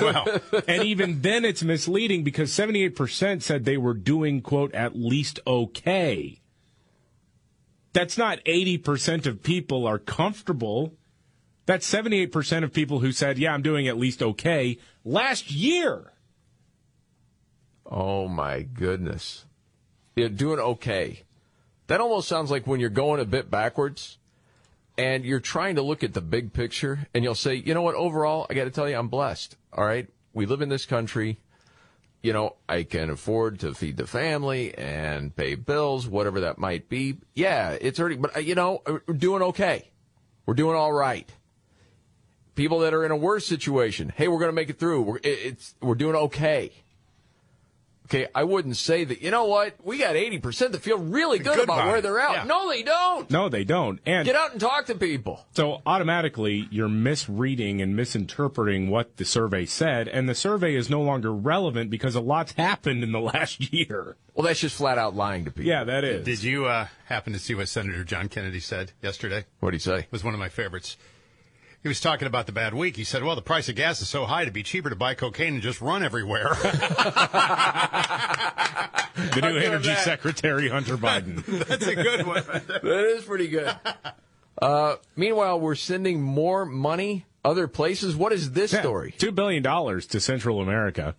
well, 0.00 0.40
and 0.66 0.82
even 0.84 1.22
then 1.22 1.44
it's 1.44 1.62
misleading 1.62 2.22
because 2.22 2.50
78% 2.50 3.42
said 3.42 3.64
they 3.64 3.76
were 3.76 3.94
doing, 3.94 4.40
quote, 4.40 4.74
at 4.74 4.96
least 4.96 5.40
okay. 5.46 6.40
That's 7.92 8.18
not 8.18 8.44
80% 8.44 9.26
of 9.26 9.42
people 9.42 9.86
are 9.86 9.98
comfortable. 9.98 10.94
That's 11.66 11.90
78% 11.90 12.64
of 12.64 12.72
people 12.72 13.00
who 13.00 13.12
said, 13.12 13.38
yeah, 13.38 13.52
I'm 13.52 13.62
doing 13.62 13.88
at 13.88 13.98
least 13.98 14.22
okay 14.22 14.78
last 15.04 15.50
year. 15.50 16.12
Oh 17.84 18.28
my 18.28 18.62
goodness. 18.62 19.46
You're 20.18 20.28
doing 20.28 20.58
okay. 20.58 21.22
That 21.86 22.00
almost 22.00 22.26
sounds 22.26 22.50
like 22.50 22.66
when 22.66 22.80
you're 22.80 22.90
going 22.90 23.20
a 23.20 23.24
bit 23.24 23.52
backwards 23.52 24.18
and 24.98 25.24
you're 25.24 25.38
trying 25.38 25.76
to 25.76 25.82
look 25.82 26.02
at 26.02 26.12
the 26.12 26.20
big 26.20 26.52
picture 26.52 27.06
and 27.14 27.22
you'll 27.22 27.36
say, 27.36 27.54
you 27.54 27.72
know 27.72 27.82
what, 27.82 27.94
overall, 27.94 28.44
I 28.50 28.54
got 28.54 28.64
to 28.64 28.70
tell 28.70 28.88
you, 28.88 28.96
I'm 28.96 29.06
blessed. 29.06 29.56
All 29.72 29.84
right. 29.84 30.08
We 30.34 30.44
live 30.44 30.60
in 30.60 30.70
this 30.70 30.86
country. 30.86 31.38
You 32.20 32.32
know, 32.32 32.56
I 32.68 32.82
can 32.82 33.10
afford 33.10 33.60
to 33.60 33.74
feed 33.74 33.96
the 33.96 34.08
family 34.08 34.76
and 34.76 35.34
pay 35.36 35.54
bills, 35.54 36.08
whatever 36.08 36.40
that 36.40 36.58
might 36.58 36.88
be. 36.88 37.18
Yeah, 37.34 37.78
it's 37.80 38.00
hurting, 38.00 38.20
but 38.20 38.36
uh, 38.36 38.40
you 38.40 38.56
know, 38.56 38.82
we're 39.06 39.14
doing 39.14 39.42
okay. 39.42 39.88
We're 40.46 40.54
doing 40.54 40.74
all 40.74 40.92
right. 40.92 41.30
People 42.56 42.80
that 42.80 42.92
are 42.92 43.04
in 43.04 43.12
a 43.12 43.16
worse 43.16 43.46
situation, 43.46 44.12
hey, 44.16 44.26
we're 44.26 44.40
going 44.40 44.48
to 44.48 44.54
make 44.54 44.68
it 44.68 44.80
through. 44.80 45.02
We're, 45.02 45.20
it's, 45.22 45.76
we're 45.80 45.94
doing 45.94 46.16
okay 46.16 46.72
Okay, 48.10 48.26
I 48.34 48.44
wouldn't 48.44 48.78
say 48.78 49.04
that. 49.04 49.20
You 49.20 49.30
know 49.30 49.44
what? 49.44 49.74
We 49.84 49.98
got 49.98 50.16
eighty 50.16 50.38
percent 50.38 50.72
that 50.72 50.80
feel 50.80 50.96
really 50.98 51.38
good, 51.38 51.56
Good 51.56 51.64
about 51.64 51.74
about 51.80 51.86
where 51.88 51.96
it. 51.98 52.02
they're 52.02 52.18
at. 52.18 52.32
Yeah. 52.32 52.44
No, 52.44 52.70
they 52.70 52.82
don't. 52.82 53.30
No, 53.30 53.50
they 53.50 53.64
don't. 53.64 54.00
And 54.06 54.24
Get 54.24 54.34
out 54.34 54.52
and 54.52 54.60
talk 54.60 54.86
to 54.86 54.94
people. 54.94 55.44
So 55.52 55.82
automatically, 55.84 56.66
you're 56.70 56.88
misreading 56.88 57.82
and 57.82 57.94
misinterpreting 57.94 58.88
what 58.88 59.18
the 59.18 59.26
survey 59.26 59.66
said, 59.66 60.08
and 60.08 60.26
the 60.26 60.34
survey 60.34 60.74
is 60.74 60.88
no 60.88 61.02
longer 61.02 61.32
relevant 61.34 61.90
because 61.90 62.14
a 62.14 62.20
lot's 62.20 62.52
happened 62.56 63.02
in 63.04 63.12
the 63.12 63.20
last 63.20 63.72
year. 63.72 64.16
Well, 64.34 64.46
that's 64.46 64.60
just 64.60 64.76
flat 64.76 64.96
out 64.96 65.14
lying 65.14 65.44
to 65.44 65.50
people. 65.50 65.64
Yeah, 65.64 65.84
that 65.84 66.04
is. 66.04 66.24
Did 66.24 66.42
you 66.42 66.64
uh, 66.66 66.86
happen 67.06 67.34
to 67.34 67.38
see 67.38 67.54
what 67.54 67.68
Senator 67.68 68.04
John 68.04 68.28
Kennedy 68.28 68.60
said 68.60 68.92
yesterday? 69.02 69.44
What 69.60 69.72
did 69.72 69.76
he 69.76 69.80
say? 69.80 69.98
It 69.98 70.12
was 70.12 70.24
one 70.24 70.32
of 70.32 70.40
my 70.40 70.48
favorites. 70.48 70.96
He 71.82 71.88
was 71.88 72.00
talking 72.00 72.26
about 72.26 72.46
the 72.46 72.52
bad 72.52 72.74
week. 72.74 72.96
He 72.96 73.04
said, 73.04 73.22
"Well, 73.22 73.36
the 73.36 73.42
price 73.42 73.68
of 73.68 73.76
gas 73.76 74.00
is 74.00 74.08
so 74.08 74.26
high, 74.26 74.42
it'd 74.42 74.52
be 74.52 74.62
cheaper 74.62 74.90
to 74.90 74.96
buy 74.96 75.14
cocaine 75.14 75.54
and 75.54 75.62
just 75.62 75.80
run 75.80 76.02
everywhere." 76.02 76.56
The 79.18 79.40
new 79.40 79.56
energy 79.56 79.94
secretary, 79.96 80.68
Hunter 80.68 80.96
Biden. 80.98 81.44
That's 81.66 81.86
a 81.86 81.94
good 81.94 82.26
one. 82.26 82.44
that 82.66 83.14
is 83.16 83.24
pretty 83.24 83.48
good. 83.48 83.74
Uh, 84.60 84.96
meanwhile, 85.16 85.58
we're 85.60 85.74
sending 85.74 86.22
more 86.22 86.64
money 86.64 87.26
other 87.44 87.66
places. 87.68 88.16
What 88.16 88.32
is 88.32 88.52
this 88.52 88.70
story? 88.70 89.14
Two 89.18 89.32
billion 89.32 89.62
dollars 89.62 90.06
to 90.08 90.20
Central 90.20 90.60
America. 90.60 91.14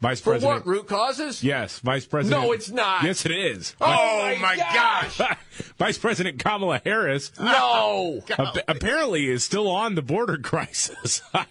Vice 0.00 0.20
For 0.20 0.30
President. 0.30 0.64
what? 0.64 0.66
Root 0.72 0.86
causes? 0.86 1.42
Yes, 1.42 1.80
Vice 1.80 2.06
President. 2.06 2.40
No, 2.40 2.52
it's 2.52 2.70
not. 2.70 3.02
Yes, 3.02 3.26
it 3.26 3.32
is. 3.32 3.74
Oh, 3.80 4.36
my 4.40 4.56
gosh. 4.72 5.20
Vice 5.78 5.98
President 5.98 6.38
Kamala 6.38 6.80
Harris. 6.84 7.32
No. 7.40 8.22
ap- 8.38 8.58
apparently 8.68 9.26
is 9.28 9.42
still 9.42 9.68
on 9.68 9.96
the 9.96 10.02
border 10.02 10.36
crisis. 10.38 11.20
I, 11.34 11.46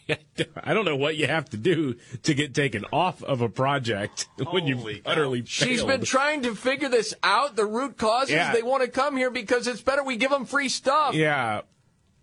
don't 0.74 0.86
know 0.86 0.96
what 0.96 1.18
you 1.18 1.28
have 1.28 1.50
to 1.50 1.58
do 1.58 1.96
to 2.24 2.34
get 2.34 2.54
taken 2.56 2.86
off 2.94 3.22
of 3.22 3.42
a 3.42 3.50
project 3.50 4.30
when 4.52 4.66
you've 4.66 5.02
utterly 5.06 5.44
She's 5.46 5.80
failed. 5.80 5.90
been 5.90 6.04
trying 6.06 6.44
to 6.44 6.56
figure 6.56 6.88
this 6.88 7.14
out. 7.24 7.58
The 7.58 7.66
root 7.66 7.98
causes. 7.98 8.32
Yeah. 8.32 8.54
They 8.54 8.64
want 8.64 8.82
to 8.84 8.90
come 8.90 9.18
here 9.18 9.30
because 9.30 9.68
it's 9.68 9.82
better 9.82 10.04
we 10.06 10.16
give 10.16 10.32
them 10.32 10.46
free 10.46 10.70
stuff. 10.70 11.16
Yeah. 11.16 11.62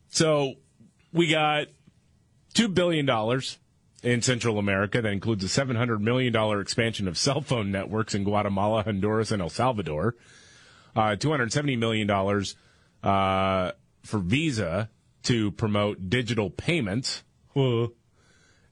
So 0.09 0.54
we 1.12 1.28
got 1.28 1.66
$2 2.54 2.73
billion 2.73 3.07
in 4.04 4.23
Central 4.23 4.58
America. 4.58 5.02
That 5.02 5.12
includes 5.12 5.42
a 5.42 5.49
$700 5.49 6.00
million 6.00 6.34
expansion 6.61 7.08
of 7.08 7.18
cell 7.18 7.40
phone 7.40 7.73
networks 7.73 8.14
in 8.14 8.23
Guatemala, 8.23 8.82
Honduras, 8.82 9.32
and 9.32 9.42
El 9.42 9.49
Salvador. 9.49 10.14
Uh, 10.94 11.16
$270 11.16 11.78
million 11.78 12.08
uh, 13.02 13.73
for 14.02 14.18
Visa 14.18 14.90
to 15.25 15.50
promote 15.52 16.08
digital 16.08 16.50
payments. 16.50 17.25
Uh, 17.56 17.87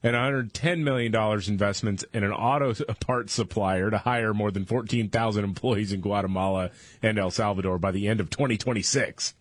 and 0.04 0.16
$110 0.16 0.82
million 0.82 1.14
investments 1.46 2.04
in 2.12 2.24
an 2.24 2.32
auto 2.32 2.74
parts 2.94 3.32
supplier 3.32 3.88
to 3.88 3.98
hire 3.98 4.34
more 4.34 4.50
than 4.50 4.64
14,000 4.64 5.44
employees 5.44 5.92
in 5.92 6.00
Guatemala 6.00 6.70
and 7.02 7.18
El 7.18 7.30
Salvador 7.30 7.78
by 7.78 7.92
the 7.92 8.08
end 8.08 8.20
of 8.20 8.28
2026. 8.28 9.34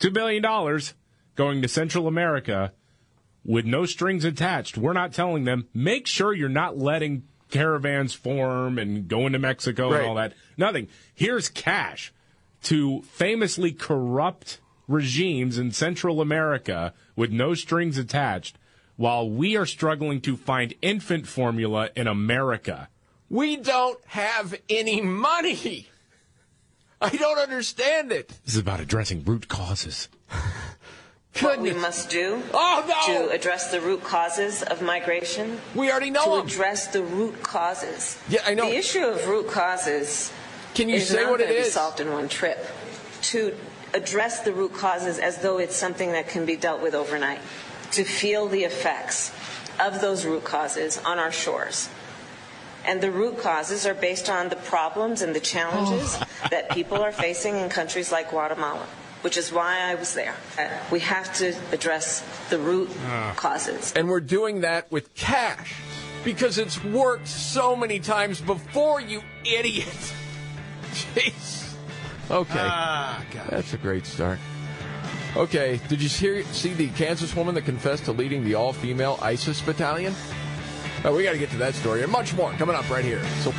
$2 0.00 0.12
billion 0.12 0.42
going 1.34 1.60
to 1.62 1.68
Central 1.68 2.08
America 2.08 2.72
with 3.46 3.64
no 3.64 3.86
strings 3.86 4.24
attached. 4.24 4.76
We're 4.76 4.92
not 4.92 5.12
telling 5.12 5.44
them, 5.44 5.68
make 5.72 6.06
sure 6.06 6.34
you're 6.34 6.48
not 6.48 6.76
letting 6.76 7.22
caravans 7.50 8.12
form 8.12 8.78
and 8.78 9.06
go 9.06 9.26
into 9.26 9.38
Mexico 9.38 9.90
Right. 9.90 10.00
and 10.00 10.08
all 10.08 10.14
that. 10.16 10.32
Nothing. 10.56 10.88
Here's 11.14 11.48
cash 11.48 12.12
to 12.64 13.02
famously 13.02 13.70
corrupt 13.72 14.58
regimes 14.88 15.58
in 15.58 15.70
Central 15.72 16.20
America 16.20 16.92
with 17.14 17.30
no 17.30 17.54
strings 17.54 17.96
attached 17.98 18.58
while 18.96 19.28
we 19.30 19.56
are 19.56 19.66
struggling 19.66 20.20
to 20.22 20.36
find 20.36 20.74
infant 20.82 21.26
formula 21.26 21.90
in 21.94 22.06
America. 22.08 22.88
We 23.28 23.56
don't 23.56 23.98
have 24.06 24.54
any 24.68 25.00
money. 25.00 25.88
I 27.00 27.10
don't 27.10 27.38
understand 27.38 28.10
it. 28.10 28.28
This 28.44 28.54
is 28.54 28.60
about 28.60 28.80
addressing 28.80 29.22
root 29.24 29.48
causes. 29.48 30.08
What 31.40 31.60
we 31.60 31.72
must 31.72 32.08
do 32.08 32.42
Oh, 32.54 32.84
no. 32.88 33.14
to 33.26 33.30
address 33.30 33.70
the 33.70 33.80
root 33.80 34.02
causes 34.02 34.62
of 34.62 34.80
migration. 34.82 35.60
We 35.74 35.90
already 35.90 36.10
know 36.10 36.24
To 36.24 36.34
'em. 36.40 36.46
address 36.46 36.86
the 36.88 37.02
root 37.02 37.42
causes. 37.42 38.16
Yeah, 38.28 38.40
I 38.46 38.54
know. 38.54 38.66
The 38.70 38.76
issue 38.76 39.04
of 39.04 39.26
root 39.28 39.50
causes 39.50 40.30
Can 40.74 40.88
you 40.88 40.96
is 40.96 41.08
say 41.08 41.22
not 41.22 41.30
what 41.30 41.40
it 41.40 41.48
to 41.48 41.62
be 41.64 41.68
solved 41.68 42.00
in 42.00 42.12
one 42.12 42.28
trip. 42.28 42.64
To 43.32 43.54
address 43.94 44.40
the 44.40 44.52
root 44.52 44.74
causes 44.74 45.18
as 45.18 45.38
though 45.38 45.58
it's 45.58 45.76
something 45.76 46.12
that 46.12 46.28
can 46.28 46.44
be 46.46 46.56
dealt 46.56 46.80
with 46.80 46.94
overnight. 46.94 47.40
To 47.92 48.04
feel 48.04 48.48
the 48.48 48.64
effects 48.64 49.30
of 49.78 50.00
those 50.00 50.24
root 50.24 50.44
causes 50.44 50.98
on 51.04 51.18
our 51.18 51.32
shores. 51.32 51.88
And 52.84 53.00
the 53.00 53.10
root 53.10 53.38
causes 53.42 53.84
are 53.86 53.94
based 53.94 54.30
on 54.30 54.48
the 54.48 54.56
problems 54.56 55.20
and 55.20 55.34
the 55.34 55.40
challenges 55.40 56.16
oh. 56.20 56.24
that 56.50 56.70
people 56.70 57.02
are 57.02 57.12
facing 57.12 57.56
in 57.56 57.68
countries 57.68 58.12
like 58.12 58.30
Guatemala, 58.30 58.86
which 59.22 59.36
is 59.36 59.52
why 59.52 59.80
I 59.90 59.94
was 59.94 60.14
there. 60.14 60.34
Uh, 60.58 60.68
We 60.90 61.00
have 61.00 61.32
to 61.38 61.54
address 61.72 62.22
the 62.50 62.58
root 62.58 62.90
causes. 63.36 63.92
And 63.96 64.08
we're 64.08 64.20
doing 64.20 64.60
that 64.60 64.90
with 64.90 65.14
cash 65.14 65.74
because 66.24 66.58
it's 66.58 66.82
worked 66.84 67.28
so 67.28 67.76
many 67.76 67.98
times 68.00 68.40
before, 68.40 69.00
you 69.00 69.22
idiot. 69.44 69.86
Jeez. 70.92 71.74
Okay. 72.30 72.58
Ah, 72.58 73.22
God. 73.32 73.46
That's 73.50 73.72
a 73.74 73.78
great 73.78 74.06
start. 74.06 74.38
Okay, 75.36 75.78
did 75.88 76.00
you 76.02 76.08
hear, 76.08 76.42
see 76.44 76.72
the 76.72 76.88
Kansas 76.88 77.36
woman 77.36 77.54
that 77.56 77.66
confessed 77.66 78.06
to 78.06 78.12
leading 78.12 78.42
the 78.42 78.54
all 78.54 78.72
female 78.72 79.18
ISIS 79.20 79.60
battalion? 79.60 80.14
Oh, 81.04 81.14
we 81.14 81.24
got 81.24 81.32
to 81.32 81.38
get 81.38 81.50
to 81.50 81.58
that 81.58 81.74
story 81.74 82.02
and 82.02 82.10
much 82.10 82.34
more 82.34 82.50
coming 82.52 82.74
up 82.74 82.88
right 82.88 83.04
here. 83.04 83.22
So. 83.42 83.52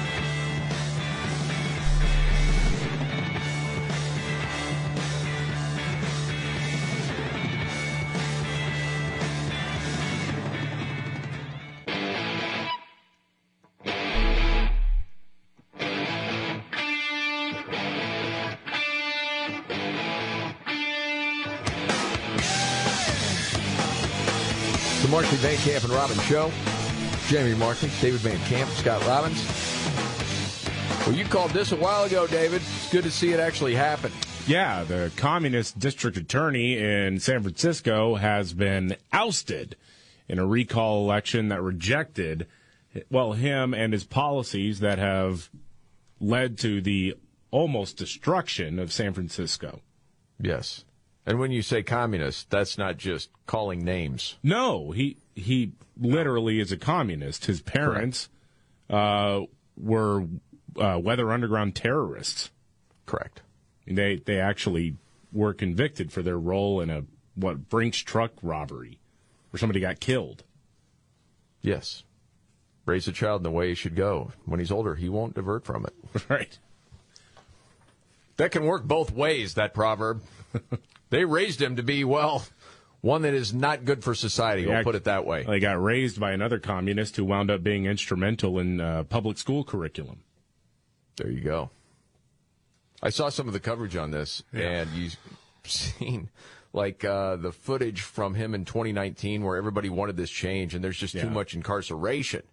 Robbins 25.97 26.23
Show. 26.25 26.51
Jamie 27.27 27.55
Markley, 27.55 27.89
David 27.99 28.19
Van 28.19 28.37
Camp, 28.41 28.69
Scott 28.69 29.03
Robbins. 29.07 29.43
Well, 31.07 31.15
you 31.15 31.25
called 31.25 31.49
this 31.51 31.71
a 31.71 31.75
while 31.75 32.03
ago, 32.03 32.27
David. 32.27 32.61
It's 32.61 32.91
good 32.91 33.03
to 33.03 33.09
see 33.09 33.33
it 33.33 33.39
actually 33.39 33.73
happen. 33.73 34.11
Yeah, 34.45 34.83
the 34.83 35.11
communist 35.15 35.79
district 35.79 36.15
attorney 36.15 36.77
in 36.77 37.19
San 37.19 37.41
Francisco 37.41 38.13
has 38.13 38.53
been 38.53 38.95
ousted 39.11 39.75
in 40.29 40.37
a 40.37 40.45
recall 40.45 41.03
election 41.03 41.47
that 41.47 41.63
rejected, 41.63 42.45
well, 43.09 43.31
him 43.31 43.73
and 43.73 43.91
his 43.91 44.03
policies 44.03 44.79
that 44.81 44.99
have 44.99 45.49
led 46.19 46.59
to 46.59 46.79
the 46.79 47.15
almost 47.49 47.97
destruction 47.97 48.77
of 48.77 48.93
San 48.93 49.13
Francisco. 49.13 49.81
Yes. 50.39 50.85
And 51.27 51.39
when 51.39 51.51
you 51.51 51.61
say 51.61 51.83
communist, 51.83 52.49
that's 52.49 52.77
not 52.77 52.95
just 52.95 53.29
calling 53.45 53.83
names. 53.83 54.37
No, 54.41 54.91
he 54.91 55.17
he 55.35 55.73
literally 55.99 56.61
is 56.61 56.71
a 56.71 56.77
communist. 56.77 57.45
His 57.45 57.59
parents 57.61 58.29
uh, 58.89 59.41
were 59.75 60.25
uh, 60.79 60.97
Weather 61.03 61.29
Underground 61.33 61.75
terrorists. 61.75 62.49
Correct. 63.05 63.41
They 63.85 64.15
they 64.15 64.39
actually 64.39 64.95
were 65.33 65.53
convicted 65.53 66.13
for 66.13 66.21
their 66.21 66.39
role 66.39 66.79
in 66.79 66.89
a 66.89 67.03
what 67.35 67.67
Brinks 67.67 67.97
truck 67.97 68.31
robbery, 68.41 68.97
where 69.51 69.59
somebody 69.59 69.81
got 69.81 69.99
killed. 69.99 70.45
Yes. 71.61 72.03
Raise 72.85 73.05
a 73.09 73.11
child 73.11 73.41
in 73.41 73.43
the 73.43 73.51
way 73.51 73.67
he 73.67 73.75
should 73.75 73.95
go. 73.95 74.31
When 74.45 74.61
he's 74.61 74.71
older, 74.71 74.95
he 74.95 75.09
won't 75.09 75.35
divert 75.35 75.65
from 75.65 75.85
it. 75.85 75.93
Right. 76.29 76.57
That 78.37 78.51
can 78.51 78.65
work 78.65 78.83
both 78.83 79.11
ways, 79.11 79.55
that 79.55 79.73
proverb. 79.73 80.21
they 81.09 81.25
raised 81.25 81.61
him 81.61 81.75
to 81.75 81.83
be, 81.83 82.03
well, 82.03 82.45
one 83.01 83.21
that 83.23 83.33
is 83.33 83.53
not 83.53 83.85
good 83.85 84.03
for 84.03 84.13
society. 84.15 84.65
We'll 84.65 84.77
Yeah. 84.77 84.83
put 84.83 84.95
it 84.95 85.03
that 85.05 85.25
way. 85.25 85.43
They 85.43 85.59
got 85.59 85.81
raised 85.81 86.19
by 86.19 86.31
another 86.31 86.59
communist 86.59 87.15
who 87.15 87.25
wound 87.25 87.49
up 87.51 87.63
being 87.63 87.85
instrumental 87.85 88.59
in 88.59 88.81
uh, 88.81 89.03
public 89.03 89.37
school 89.37 89.63
curriculum. 89.63 90.23
There 91.17 91.29
you 91.29 91.41
go. 91.41 91.71
I 93.01 93.09
saw 93.09 93.29
some 93.29 93.47
of 93.47 93.53
the 93.53 93.59
coverage 93.59 93.95
on 93.95 94.11
this, 94.11 94.43
and 94.53 94.89
you've 94.91 95.17
seen 95.63 96.29
like 96.73 97.03
uh, 97.05 97.35
the 97.35 97.51
footage 97.51 98.01
from 98.01 98.35
him 98.35 98.53
in 98.53 98.65
2019 98.65 99.43
where 99.43 99.55
everybody 99.57 99.89
wanted 99.89 100.17
this 100.17 100.29
change, 100.29 100.73
and 100.75 100.83
there's 100.83 100.97
just 100.97 101.17
too 101.17 101.29
much 101.29 101.53
incarceration. 101.53 102.43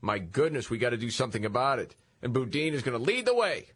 My 0.00 0.18
goodness, 0.18 0.68
we 0.70 0.78
got 0.78 0.90
to 0.90 0.96
do 0.96 1.10
something 1.10 1.44
about 1.44 1.78
it. 1.78 1.94
And 2.22 2.32
Boudin 2.32 2.74
is 2.74 2.82
going 2.82 2.96
to 2.98 3.02
lead 3.02 3.26
the 3.26 3.34
way. 3.34 3.66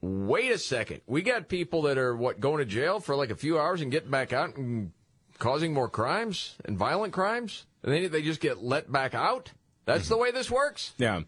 Wait 0.00 0.50
a 0.52 0.58
second. 0.58 1.00
We 1.06 1.22
got 1.22 1.48
people 1.48 1.82
that 1.82 1.98
are, 1.98 2.14
what, 2.14 2.38
going 2.38 2.58
to 2.58 2.64
jail 2.64 3.00
for 3.00 3.16
like 3.16 3.30
a 3.30 3.36
few 3.36 3.58
hours 3.58 3.80
and 3.80 3.90
getting 3.90 4.10
back 4.10 4.32
out 4.32 4.56
and 4.56 4.92
causing 5.38 5.72
more 5.72 5.88
crimes 5.88 6.54
and 6.64 6.76
violent 6.76 7.12
crimes? 7.12 7.66
And 7.82 7.92
then 7.92 8.10
they 8.10 8.22
just 8.22 8.40
get 8.40 8.62
let 8.62 8.90
back 8.90 9.14
out? 9.14 9.52
That's 9.84 10.08
the 10.08 10.16
way 10.16 10.32
this 10.32 10.50
works? 10.50 10.92
Yeah. 10.98 11.22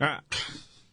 Uh, 0.00 0.18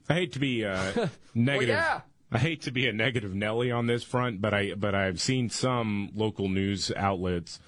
I 0.08 0.14
hate 0.14 0.34
to 0.34 0.40
be 0.40 0.66
uh, 0.66 1.08
negative. 1.36 1.70
yeah. 1.70 2.02
I 2.32 2.38
hate 2.38 2.62
to 2.62 2.72
be 2.72 2.88
a 2.88 2.94
negative 2.94 3.36
Nelly 3.36 3.72
on 3.72 3.88
this 3.88 4.04
front, 4.04 4.40
but 4.40 4.54
I 4.54 4.74
but 4.76 4.96
I've 4.96 5.20
seen 5.20 5.50
some 5.50 6.12
local 6.16 6.48
news 6.48 6.92
outlets 6.96 7.60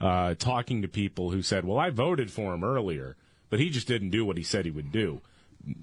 uh, 0.00 0.34
talking 0.34 0.82
to 0.82 0.88
people 0.88 1.30
who 1.30 1.42
said, 1.42 1.64
"Well, 1.64 1.78
I 1.78 1.90
voted 1.90 2.30
for 2.30 2.54
him 2.54 2.62
earlier, 2.62 3.16
but 3.50 3.58
he 3.58 3.68
just 3.68 3.88
didn't 3.88 4.10
do 4.10 4.24
what 4.24 4.36
he 4.36 4.44
said 4.44 4.64
he 4.64 4.70
would 4.70 4.92
do." 4.92 5.22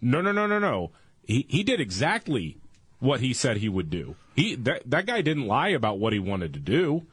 No, 0.02 0.22
no, 0.22 0.32
no, 0.32 0.48
no, 0.48 0.58
no. 0.58 0.92
He 1.24 1.46
he 1.50 1.64
did 1.64 1.82
exactly 1.82 2.59
what 3.00 3.22
he 3.22 3.34
said 3.34 3.58
he 3.58 3.70
would 3.70 3.90
do. 3.90 4.16
He 4.36 4.56
that 4.56 4.90
that 4.90 5.06
guy 5.06 5.22
didn't 5.22 5.48
lie 5.48 5.70
about 5.70 6.00
what 6.00 6.14
he 6.14 6.20
wanted 6.20 6.54
to 6.54 6.60
do. 6.60 7.06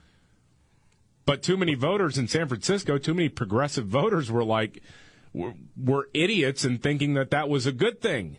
But 1.25 1.43
too 1.43 1.57
many 1.57 1.75
voters 1.75 2.17
in 2.19 2.29
San 2.29 2.47
Francisco, 2.47 2.99
too 2.99 3.13
many 3.13 3.29
progressive 3.29 3.87
voters 3.87 4.31
were 4.31 4.45
like, 4.45 4.81
were, 5.33 5.55
were 5.77 6.09
idiots 6.15 6.65
and 6.65 6.81
thinking 6.81 7.15
that 7.15 7.33
that 7.33 7.49
was 7.49 7.67
a 7.67 7.73
good 7.73 8.01
thing. 8.01 8.37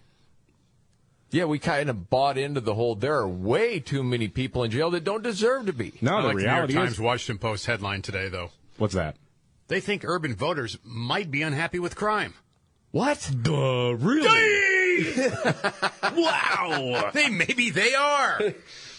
Yeah, 1.29 1.43
we 1.43 1.59
kind 1.59 1.89
of 1.89 2.09
bought 2.09 2.37
into 2.37 2.61
the 2.61 2.73
whole. 2.73 2.95
There 2.95 3.15
are 3.15 3.27
way 3.27 3.81
too 3.81 4.03
many 4.03 4.29
people 4.29 4.63
in 4.63 4.71
jail 4.71 4.89
that 4.91 5.03
don't 5.03 5.21
deserve 5.21 5.65
to 5.65 5.73
be. 5.73 5.93
No, 5.99 6.15
I 6.15 6.21
the 6.21 6.27
like 6.29 6.37
reality 6.37 6.73
the 6.73 6.79
New 6.79 6.79
York 6.79 6.91
is 6.91 6.95
Times 6.95 6.99
Washington 7.01 7.39
Post 7.39 7.65
headline 7.65 8.01
today, 8.01 8.29
though. 8.29 8.51
what's 8.77 8.93
that? 8.93 9.17
They 9.67 9.81
think 9.81 10.05
urban 10.05 10.33
voters 10.33 10.77
might 10.85 11.29
be 11.29 11.41
unhappy 11.41 11.79
with 11.79 11.97
crime. 11.97 12.33
What? 12.91 13.29
Duh, 13.41 13.95
really? 13.99 14.76
wow. 16.15 17.11
They 17.13 17.29
maybe 17.29 17.69
they 17.69 17.93
are. 17.95 18.39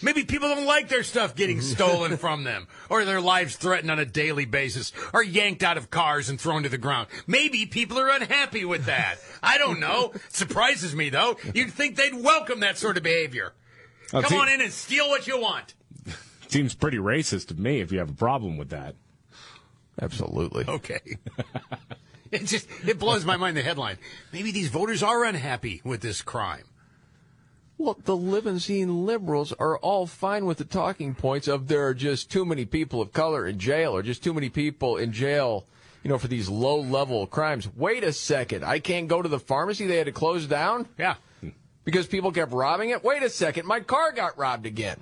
Maybe 0.01 0.23
people 0.23 0.47
don't 0.47 0.65
like 0.65 0.87
their 0.87 1.03
stuff 1.03 1.35
getting 1.35 1.59
stolen 1.59 2.15
from 2.17 2.43
them, 2.45 2.67
or 2.89 3.03
their 3.03 3.19
lives 3.19 3.57
threatened 3.57 3.91
on 3.91 3.99
a 3.99 4.05
daily 4.05 4.45
basis, 4.45 4.93
or 5.13 5.21
yanked 5.23 5.61
out 5.63 5.77
of 5.77 5.89
cars 5.89 6.29
and 6.29 6.39
thrown 6.39 6.63
to 6.63 6.69
the 6.69 6.77
ground. 6.77 7.07
Maybe 7.27 7.65
people 7.65 7.99
are 7.99 8.09
unhappy 8.09 8.63
with 8.63 8.85
that. 8.85 9.17
I 9.43 9.57
don't 9.57 9.79
know. 9.79 10.13
Surprises 10.29 10.95
me 10.95 11.09
though. 11.09 11.37
You'd 11.53 11.71
think 11.73 11.95
they'd 11.97 12.15
welcome 12.15 12.61
that 12.61 12.77
sort 12.77 12.97
of 12.97 13.03
behavior. 13.03 13.53
Oh, 14.13 14.21
Come 14.21 14.29
see- 14.31 14.37
on 14.37 14.49
in 14.49 14.61
and 14.61 14.71
steal 14.71 15.09
what 15.09 15.27
you 15.27 15.39
want. 15.39 15.73
Seems 16.47 16.73
pretty 16.73 16.97
racist 16.97 17.49
to 17.49 17.53
me 17.55 17.79
if 17.81 17.91
you 17.91 17.99
have 17.99 18.09
a 18.09 18.13
problem 18.13 18.57
with 18.57 18.69
that. 18.69 18.95
Absolutely. 20.01 20.65
Okay. 20.67 21.17
it 22.39 22.45
just 22.45 22.67
it 22.85 22.99
blows 22.99 23.25
my 23.25 23.37
mind 23.37 23.57
the 23.57 23.61
headline. 23.61 23.97
Maybe 24.31 24.51
these 24.51 24.69
voters 24.69 25.03
are 25.03 25.23
unhappy 25.23 25.81
with 25.83 26.01
this 26.01 26.21
crime. 26.21 26.63
Well, 27.77 27.97
the 28.03 28.15
Levantine 28.15 29.05
liberals 29.05 29.53
are 29.53 29.77
all 29.77 30.05
fine 30.05 30.45
with 30.45 30.57
the 30.57 30.65
talking 30.65 31.15
points 31.15 31.47
of 31.47 31.69
there 31.69 31.87
are 31.87 31.93
just 31.93 32.29
too 32.29 32.43
many 32.43 32.65
people 32.65 33.01
of 33.01 33.13
color 33.13 33.47
in 33.47 33.57
jail 33.57 33.95
or 33.95 34.01
just 34.01 34.21
too 34.21 34.33
many 34.33 34.49
people 34.49 34.97
in 34.97 35.13
jail, 35.13 35.65
you 36.03 36.09
know, 36.09 36.17
for 36.17 36.27
these 36.27 36.49
low 36.49 36.77
level 36.81 37.25
crimes. 37.25 37.69
Wait 37.77 38.03
a 38.03 38.11
second. 38.11 38.65
I 38.65 38.79
can't 38.79 39.07
go 39.07 39.21
to 39.21 39.29
the 39.29 39.39
pharmacy. 39.39 39.87
They 39.87 39.95
had 39.95 40.07
to 40.07 40.11
close 40.11 40.45
down 40.45 40.89
Yeah. 40.97 41.15
because 41.85 42.05
people 42.05 42.33
kept 42.33 42.51
robbing 42.51 42.89
it. 42.89 43.01
Wait 43.01 43.23
a 43.23 43.29
second. 43.29 43.65
My 43.65 43.79
car 43.79 44.11
got 44.11 44.37
robbed 44.37 44.65
again. 44.65 44.99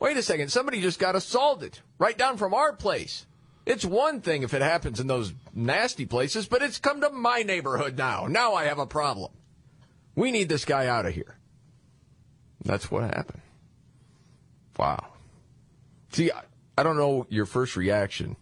Wait 0.00 0.16
a 0.16 0.22
second. 0.22 0.50
Somebody 0.50 0.80
just 0.80 0.98
got 0.98 1.14
assaulted 1.14 1.78
right 1.98 2.16
down 2.16 2.38
from 2.38 2.54
our 2.54 2.72
place. 2.72 3.26
It's 3.66 3.84
one 3.84 4.20
thing 4.20 4.44
if 4.44 4.54
it 4.54 4.62
happens 4.62 5.00
in 5.00 5.08
those 5.08 5.34
nasty 5.52 6.06
places, 6.06 6.46
but 6.46 6.62
it's 6.62 6.78
come 6.78 7.00
to 7.00 7.10
my 7.10 7.42
neighborhood 7.42 7.98
now. 7.98 8.26
Now 8.28 8.54
I 8.54 8.64
have 8.64 8.78
a 8.78 8.86
problem. 8.86 9.32
We 10.14 10.30
need 10.30 10.48
this 10.48 10.64
guy 10.64 10.86
out 10.86 11.04
of 11.04 11.12
here. 11.12 11.36
That's 12.64 12.90
what 12.90 13.02
happened. 13.02 13.42
Wow. 14.78 15.08
See, 16.12 16.30
I, 16.30 16.42
I 16.78 16.84
don't 16.84 16.96
know 16.96 17.26
your 17.28 17.44
first 17.44 17.76
reaction 17.76 18.36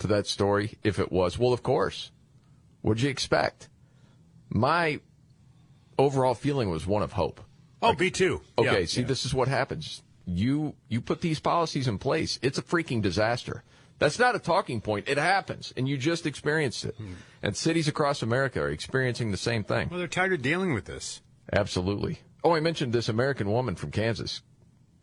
to 0.00 0.06
that 0.08 0.26
story, 0.26 0.78
if 0.84 0.98
it 0.98 1.10
was, 1.10 1.38
well, 1.38 1.52
of 1.52 1.62
course. 1.62 2.12
What'd 2.82 3.02
you 3.02 3.10
expect? 3.10 3.68
My 4.50 5.00
overall 5.98 6.34
feeling 6.34 6.70
was 6.70 6.86
one 6.86 7.02
of 7.02 7.12
hope. 7.12 7.40
Oh, 7.82 7.94
B 7.94 8.10
two. 8.10 8.42
Okay, 8.56 8.86
see, 8.86 9.02
this 9.02 9.24
is 9.24 9.34
what 9.34 9.48
happens. 9.48 10.02
You 10.24 10.74
you 10.88 11.00
put 11.00 11.20
these 11.20 11.40
policies 11.40 11.88
in 11.88 11.98
place. 11.98 12.38
It's 12.42 12.58
a 12.58 12.62
freaking 12.62 13.02
disaster. 13.02 13.64
That's 13.98 14.18
not 14.18 14.36
a 14.36 14.38
talking 14.38 14.80
point. 14.80 15.08
It 15.08 15.18
happens, 15.18 15.72
and 15.76 15.88
you 15.88 15.96
just 15.96 16.26
experienced 16.26 16.84
it. 16.84 16.94
Hmm. 16.96 17.14
And 17.42 17.56
cities 17.56 17.88
across 17.88 18.22
America 18.22 18.60
are 18.60 18.70
experiencing 18.70 19.30
the 19.30 19.36
same 19.36 19.64
thing. 19.64 19.88
Well, 19.88 19.98
they're 19.98 20.08
tired 20.08 20.32
of 20.32 20.42
dealing 20.42 20.74
with 20.74 20.84
this. 20.84 21.20
Absolutely. 21.52 22.20
Oh, 22.44 22.54
I 22.54 22.60
mentioned 22.60 22.92
this 22.92 23.08
American 23.08 23.50
woman 23.50 23.74
from 23.74 23.90
Kansas 23.90 24.42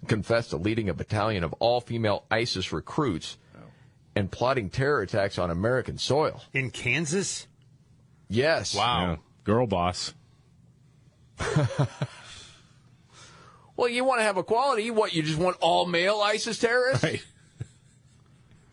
confessed 0.08 0.52
to 0.52 0.58
leading 0.58 0.88
a 0.90 0.94
battalion 0.94 1.44
of 1.44 1.54
all 1.54 1.82
female 1.82 2.26
ISIS 2.30 2.72
recruits 2.72 3.38
oh. 3.56 3.60
and 4.16 4.32
plotting 4.32 4.70
terror 4.70 5.02
attacks 5.02 5.40
on 5.40 5.50
American 5.50 5.98
soil. 5.98 6.42
In 6.54 6.70
Kansas? 6.70 7.48
Yes. 8.30 8.76
Wow. 8.76 9.10
Yeah. 9.12 9.16
Girl 9.44 9.68
boss. 9.68 10.14
Well, 13.78 13.90
you 13.90 14.06
want 14.06 14.20
to 14.20 14.24
have 14.24 14.38
equality. 14.38 14.90
What, 14.90 15.14
you 15.14 15.22
just 15.22 15.38
want 15.38 15.58
all 15.60 15.86
male 15.86 16.22
ISIS 16.22 16.60
terrorists? 16.60 17.04
Right. 17.04 17.24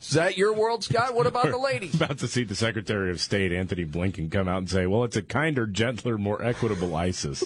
Is 0.02 0.10
that 0.10 0.36
your 0.36 0.52
world, 0.52 0.82
Scott? 0.84 1.14
What 1.14 1.26
about 1.26 1.46
the 1.46 1.56
ladies? 1.58 1.94
About 2.00 2.18
to 2.18 2.28
see 2.28 2.42
the 2.44 2.54
Secretary 2.56 3.10
of 3.10 3.20
State, 3.20 3.52
Antony 3.52 3.84
Blinken, 3.86 4.30
come 4.30 4.48
out 4.48 4.58
and 4.58 4.68
say, 4.68 4.86
well, 4.86 5.04
it's 5.04 5.16
a 5.16 5.22
kinder, 5.22 5.66
gentler, 5.66 6.18
more 6.18 6.42
equitable 6.42 6.94
ISIS. 6.96 7.44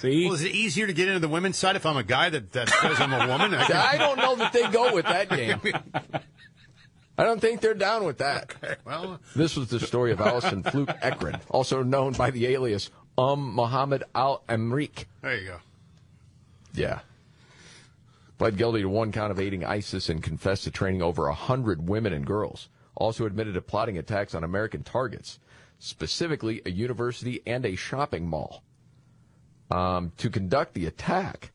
See? 0.00 0.26
Well, 0.26 0.34
is 0.34 0.42
it 0.44 0.52
easier 0.52 0.86
to 0.86 0.92
get 0.92 1.08
into 1.08 1.20
the 1.20 1.28
women's 1.28 1.56
side 1.56 1.76
if 1.76 1.84
I'm 1.86 1.96
a 1.96 2.02
guy 2.02 2.28
that, 2.30 2.52
that 2.52 2.68
says 2.68 3.00
I'm 3.00 3.12
a 3.12 3.26
woman? 3.26 3.54
I 3.54 3.64
can- 3.66 3.76
I 3.76 3.96
don't 3.96 4.18
know 4.18 4.36
that 4.36 4.52
they 4.52 4.68
go 4.70 4.94
with 4.94 5.06
that 5.06 5.28
game. 5.30 5.60
I 7.18 7.24
don't 7.24 7.40
think 7.40 7.60
they're 7.60 7.74
down 7.74 8.04
with 8.04 8.18
that. 8.18 8.54
well, 8.84 9.18
This 9.36 9.56
was 9.56 9.68
the 9.68 9.80
story 9.80 10.12
of 10.12 10.20
Allison 10.20 10.62
Fluke 10.62 10.88
Ekren, 11.02 11.38
also 11.50 11.82
known 11.82 12.12
by 12.14 12.30
the 12.30 12.46
alias 12.46 12.90
Um 13.18 13.54
Muhammad 13.54 14.04
Al 14.14 14.42
Amrik. 14.48 15.04
there 15.20 15.36
you 15.36 15.46
go. 15.48 15.56
Yeah. 16.72 17.00
Pled 18.40 18.56
guilty 18.56 18.80
to 18.80 18.88
one 18.88 19.12
count 19.12 19.30
of 19.30 19.38
aiding 19.38 19.66
ISIS 19.66 20.08
and 20.08 20.22
confessed 20.22 20.64
to 20.64 20.70
training 20.70 21.02
over 21.02 21.26
a 21.26 21.34
hundred 21.34 21.86
women 21.86 22.14
and 22.14 22.26
girls. 22.26 22.70
Also 22.94 23.26
admitted 23.26 23.52
to 23.52 23.60
plotting 23.60 23.98
attacks 23.98 24.34
on 24.34 24.42
American 24.42 24.82
targets, 24.82 25.38
specifically 25.78 26.62
a 26.64 26.70
university 26.70 27.42
and 27.46 27.66
a 27.66 27.76
shopping 27.76 28.26
mall. 28.26 28.62
Um, 29.70 30.12
to 30.16 30.30
conduct 30.30 30.72
the 30.72 30.86
attack, 30.86 31.52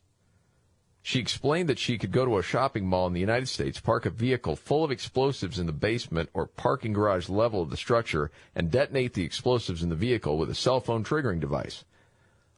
she 1.02 1.18
explained 1.18 1.70
that 1.70 1.80
she 1.80 1.98
could 1.98 2.12
go 2.12 2.24
to 2.24 2.38
a 2.38 2.44
shopping 2.44 2.86
mall 2.86 3.08
in 3.08 3.14
the 3.14 3.20
United 3.20 3.48
States, 3.48 3.80
park 3.80 4.06
a 4.06 4.12
vehicle 4.12 4.56
full 4.56 4.84
of 4.84 4.92
explosives 4.92 5.58
in 5.58 5.66
the 5.66 5.74
basement 5.74 6.30
or 6.36 6.46
parking 6.46 6.94
garage 6.94 7.30
level 7.30 7.64
of 7.64 7.72
the 7.72 7.78
structure, 7.78 8.30
and 8.54 8.70
detonate 8.70 9.16
the 9.16 9.24
explosives 9.24 9.82
in 9.82 9.90
the 9.90 9.96
vehicle 9.96 10.38
with 10.38 10.52
a 10.52 10.56
cell 10.56 10.80
phone 10.80 11.04
triggering 11.04 11.40
device. 11.40 11.84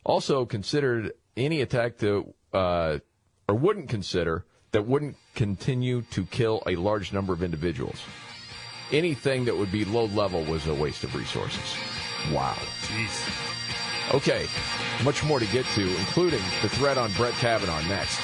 Also 0.03 0.45
considered 0.45 1.13
any 1.37 1.61
attack 1.61 1.97
to, 1.99 2.33
uh, 2.51 2.99
or 3.47 3.55
wouldn't 3.55 3.89
consider, 3.89 4.45
that 4.71 4.85
wouldn't 4.85 5.15
continue 5.35 6.01
to 6.11 6.25
kill 6.25 6.61
a 6.67 6.75
large 6.75 7.13
number 7.13 7.33
of 7.33 7.41
individuals. 7.41 8.01
Anything 8.91 9.45
that 9.45 9.57
would 9.57 9.71
be 9.71 9.85
low 9.85 10.05
level 10.05 10.43
was 10.43 10.67
a 10.67 10.73
waste 10.73 11.03
of 11.03 11.15
resources. 11.15 11.75
Wow. 12.31 12.55
Jeez. 12.81 14.13
Okay, 14.13 14.47
much 15.03 15.23
more 15.23 15.39
to 15.39 15.45
get 15.47 15.65
to, 15.75 15.81
including 15.97 16.41
the 16.61 16.69
threat 16.69 16.97
on 16.97 17.11
Brett 17.13 17.33
Kavanaugh 17.33 17.81
next. 17.87 18.19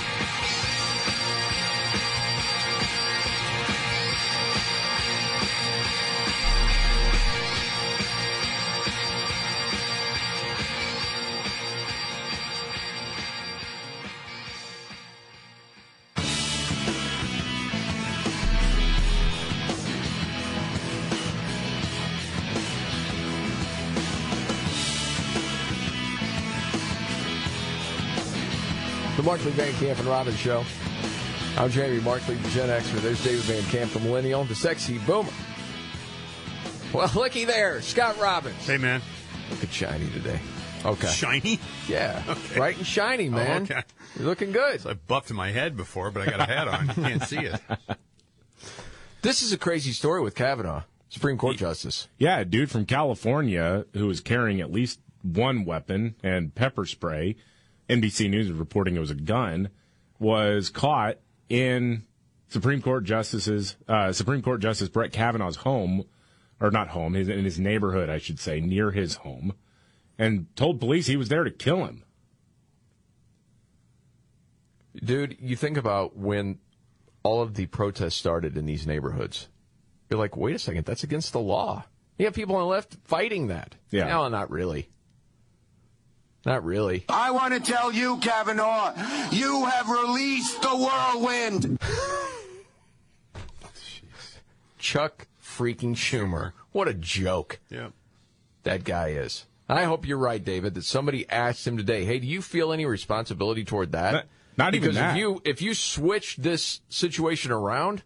Markley 29.33 29.51
Van 29.53 29.73
Camp 29.73 29.97
and 29.97 30.07
Robbins 30.07 30.37
Show. 30.37 30.63
I'm 31.57 31.71
Jamie 31.71 31.99
Markley, 32.01 32.35
the 32.35 32.49
Gen 32.49 32.69
Xer. 32.69 33.01
There's 33.01 33.23
David 33.23 33.41
Van 33.45 33.63
Camp, 33.63 33.91
the 33.91 33.99
Millennial, 34.01 34.43
the 34.43 34.53
sexy 34.53 34.99
boomer. 34.99 35.31
Well, 36.93 37.11
looky 37.15 37.43
there, 37.43 37.81
Scott 37.81 38.21
Robbins. 38.21 38.67
Hey, 38.67 38.77
man. 38.77 39.01
Look 39.49 39.63
at 39.63 39.71
shiny 39.71 40.07
today. 40.11 40.39
Okay. 40.85 41.07
Shiny? 41.07 41.59
Yeah. 41.87 42.21
Okay. 42.29 42.55
Bright 42.57 42.77
and 42.77 42.85
shiny, 42.85 43.29
oh, 43.29 43.31
man. 43.31 43.63
okay. 43.63 43.81
You're 44.17 44.27
looking 44.27 44.51
good. 44.51 44.81
So 44.81 44.91
I 44.91 44.93
buffed 44.93 45.33
my 45.33 45.49
head 45.49 45.75
before, 45.75 46.11
but 46.11 46.27
I 46.27 46.29
got 46.29 46.39
a 46.39 46.45
hat 46.45 46.67
on. 46.67 46.87
You 46.89 46.93
can't 46.93 47.23
see 47.23 47.39
it. 47.39 47.59
This 49.23 49.41
is 49.41 49.51
a 49.51 49.57
crazy 49.57 49.93
story 49.93 50.21
with 50.21 50.35
Kavanaugh, 50.35 50.83
Supreme 51.09 51.39
Court 51.39 51.57
Justice. 51.57 52.07
Yeah, 52.19 52.37
a 52.39 52.45
dude 52.45 52.69
from 52.69 52.85
California 52.85 53.85
who 53.93 54.05
was 54.05 54.21
carrying 54.21 54.61
at 54.61 54.71
least 54.71 54.99
one 55.23 55.65
weapon 55.65 56.13
and 56.21 56.53
pepper 56.53 56.85
spray. 56.85 57.37
NBC 57.89 58.29
News 58.29 58.47
is 58.47 58.53
reporting 58.53 58.95
it 58.95 58.99
was 58.99 59.11
a 59.11 59.15
gun. 59.15 59.69
Was 60.19 60.69
caught 60.69 61.17
in 61.49 62.05
Supreme 62.47 62.81
Court 62.81 63.03
Justice's 63.03 63.75
uh, 63.87 64.11
Supreme 64.11 64.41
Court 64.41 64.61
Justice 64.61 64.89
Brett 64.89 65.11
Kavanaugh's 65.11 65.57
home, 65.57 66.05
or 66.59 66.71
not 66.71 66.89
home, 66.89 67.13
his, 67.13 67.27
in 67.27 67.43
his 67.43 67.59
neighborhood, 67.59 68.09
I 68.09 68.19
should 68.19 68.39
say, 68.39 68.61
near 68.61 68.91
his 68.91 69.15
home, 69.15 69.53
and 70.17 70.47
told 70.55 70.79
police 70.79 71.07
he 71.07 71.17
was 71.17 71.29
there 71.29 71.43
to 71.43 71.51
kill 71.51 71.85
him. 71.85 72.03
Dude, 74.95 75.37
you 75.39 75.55
think 75.55 75.77
about 75.77 76.15
when 76.15 76.59
all 77.23 77.41
of 77.41 77.55
the 77.55 77.65
protests 77.65 78.15
started 78.15 78.55
in 78.55 78.65
these 78.65 78.85
neighborhoods. 78.85 79.47
You're 80.09 80.19
like, 80.19 80.37
wait 80.37 80.55
a 80.55 80.59
second, 80.59 80.85
that's 80.85 81.03
against 81.03 81.33
the 81.33 81.39
law. 81.39 81.85
You 82.19 82.25
have 82.25 82.35
people 82.35 82.55
on 82.55 82.61
the 82.61 82.67
left 82.67 82.97
fighting 83.03 83.47
that. 83.47 83.75
Yeah. 83.89 84.07
No, 84.07 84.27
not 84.29 84.51
really. 84.51 84.89
Not 86.45 86.63
really. 86.65 87.05
I 87.07 87.31
want 87.31 87.53
to 87.53 87.59
tell 87.59 87.91
you, 87.91 88.17
Kavanaugh, 88.17 88.93
you 89.31 89.65
have 89.65 89.89
released 89.89 90.61
the 90.61 90.75
whirlwind. 90.75 91.79
Chuck 94.77 95.27
freaking 95.41 95.95
Schumer. 95.95 96.51
What 96.71 96.87
a 96.87 96.93
joke. 96.93 97.59
Yeah. 97.69 97.89
That 98.63 98.83
guy 98.83 99.09
is. 99.09 99.45
I 99.69 99.85
hope 99.85 100.05
you're 100.05 100.17
right, 100.17 100.43
David, 100.43 100.73
that 100.73 100.83
somebody 100.83 101.29
asked 101.29 101.65
him 101.65 101.77
today, 101.77 102.03
hey, 102.03 102.19
do 102.19 102.27
you 102.27 102.41
feel 102.41 102.73
any 102.73 102.85
responsibility 102.85 103.63
toward 103.63 103.93
that? 103.93 104.11
Not- 104.13 104.25
not 104.55 104.75
even 104.75 104.89
because 104.89 104.97
that. 104.97 105.11
if 105.11 105.17
you 105.17 105.41
if 105.45 105.61
you 105.63 105.73
switch 105.73 106.35
this 106.35 106.81
situation 106.87 107.51
around, 107.51 108.03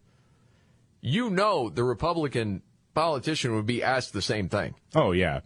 you 1.02 1.30
know 1.30 1.69
the 1.69 1.84
Republican 1.84 2.62
politician 2.93 3.54
would 3.56 3.65
be 3.65 3.84
asked 3.84 4.13
the 4.13 4.21
same 4.21 4.47
thing. 4.47 4.76
Oh 4.95 5.12
yeah. 5.12 5.41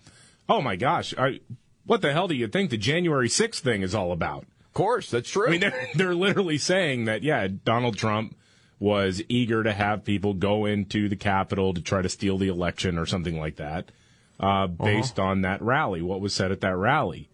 Oh 0.47 0.61
my 0.61 0.75
gosh. 0.75 1.15
I, 1.17 1.39
what 1.85 2.01
the 2.01 2.13
hell 2.13 2.27
do 2.27 2.35
you 2.35 2.47
think 2.47 2.69
the 2.69 2.77
January 2.77 3.27
6th 3.27 3.59
thing 3.59 3.81
is 3.81 3.95
all 3.95 4.11
about? 4.11 4.45
Of 4.65 4.73
course, 4.73 5.09
that's 5.09 5.29
true. 5.29 5.47
I 5.47 5.51
mean, 5.51 5.59
they're, 5.61 5.87
they're 5.95 6.15
literally 6.15 6.57
saying 6.57 7.05
that, 7.05 7.23
yeah, 7.23 7.47
Donald 7.47 7.97
Trump 7.97 8.35
was 8.79 9.21
eager 9.29 9.63
to 9.63 9.73
have 9.73 10.03
people 10.03 10.33
go 10.33 10.65
into 10.65 11.07
the 11.07 11.15
Capitol 11.15 11.73
to 11.73 11.81
try 11.81 12.01
to 12.01 12.09
steal 12.09 12.37
the 12.37 12.47
election 12.47 12.97
or 12.97 13.05
something 13.05 13.39
like 13.39 13.57
that, 13.57 13.91
uh, 14.39 14.65
based 14.65 15.19
on 15.19 15.41
that 15.41 15.61
rally, 15.61 16.01
what 16.01 16.19
was 16.19 16.33
said 16.33 16.51
at 16.51 16.61
that 16.61 16.75
rally. 16.75 17.29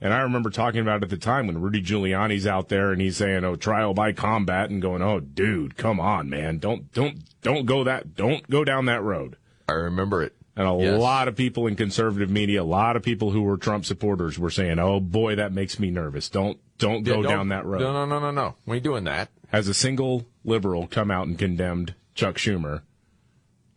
And 0.00 0.12
I 0.12 0.20
remember 0.20 0.50
talking 0.50 0.80
about 0.80 0.98
it 0.98 1.04
at 1.04 1.10
the 1.10 1.16
time 1.16 1.46
when 1.46 1.60
Rudy 1.60 1.82
Giuliani's 1.82 2.46
out 2.46 2.68
there 2.68 2.92
and 2.92 3.00
he's 3.00 3.16
saying, 3.16 3.44
"Oh, 3.44 3.56
trial 3.56 3.94
by 3.94 4.12
combat," 4.12 4.68
and 4.68 4.82
going, 4.82 5.02
"Oh, 5.02 5.20
dude, 5.20 5.76
come 5.76 5.98
on, 5.98 6.28
man, 6.28 6.58
don't 6.58 6.92
don't 6.92 7.18
don't 7.42 7.64
go 7.64 7.82
that 7.84 8.14
don't 8.14 8.48
go 8.48 8.62
down 8.62 8.84
that 8.86 9.02
road." 9.02 9.36
I 9.68 9.72
remember 9.72 10.22
it. 10.22 10.35
And 10.58 10.66
a 10.66 10.74
Yes. 10.82 10.98
lot 10.98 11.28
of 11.28 11.36
people 11.36 11.66
in 11.66 11.76
conservative 11.76 12.30
media, 12.30 12.62
a 12.62 12.64
lot 12.64 12.96
of 12.96 13.02
people 13.02 13.30
who 13.30 13.42
were 13.42 13.58
Trump 13.58 13.84
supporters 13.84 14.38
were 14.38 14.50
saying, 14.50 14.78
"Oh 14.78 15.00
boy, 15.00 15.34
that 15.36 15.52
makes 15.52 15.78
me 15.78 15.90
nervous. 15.90 16.28
Don't 16.30 16.58
don't 16.78 17.06
Yeah, 17.06 17.14
go 17.16 17.22
don't- 17.22 17.30
down 17.32 17.48
that 17.50 17.66
road." 17.66 17.80
No, 17.80 17.92
no, 17.92 18.06
no, 18.06 18.18
no, 18.18 18.30
no. 18.30 18.54
We 18.64 18.76
ain't 18.76 18.84
doing 18.84 19.04
that. 19.04 19.28
Has 19.48 19.68
a 19.68 19.74
single 19.74 20.26
liberal 20.44 20.86
come 20.86 21.10
out 21.10 21.26
and 21.26 21.38
condemned 21.38 21.94
Chuck 22.14 22.36
Schumer 22.36 22.82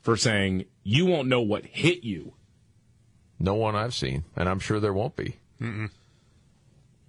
for 0.01 0.15
saying, 0.15 0.65
"You 0.83 1.05
won't 1.05 1.27
know 1.27 1.41
what 1.41 1.65
hit 1.65 2.03
you." 2.05 2.33
No 3.39 3.55
one 3.55 3.75
I've 3.75 3.93
seen, 3.93 4.23
and 4.37 4.47
I'm 4.47 4.59
sure 4.59 4.79
there 4.79 4.93
won't 4.93 5.15
be. 5.17 5.35
Mm-mm. 5.61 5.89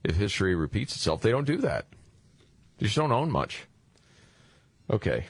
If 0.03 0.17
history 0.17 0.55
repeats 0.57 0.95
itself, 0.97 1.23
they 1.23 1.31
don't 1.31 1.47
do 1.47 1.59
that. 1.59 1.87
They 2.79 2.87
just 2.87 2.97
don't 2.97 3.13
own 3.13 3.31
much. 3.31 3.67
Okay. 4.91 5.27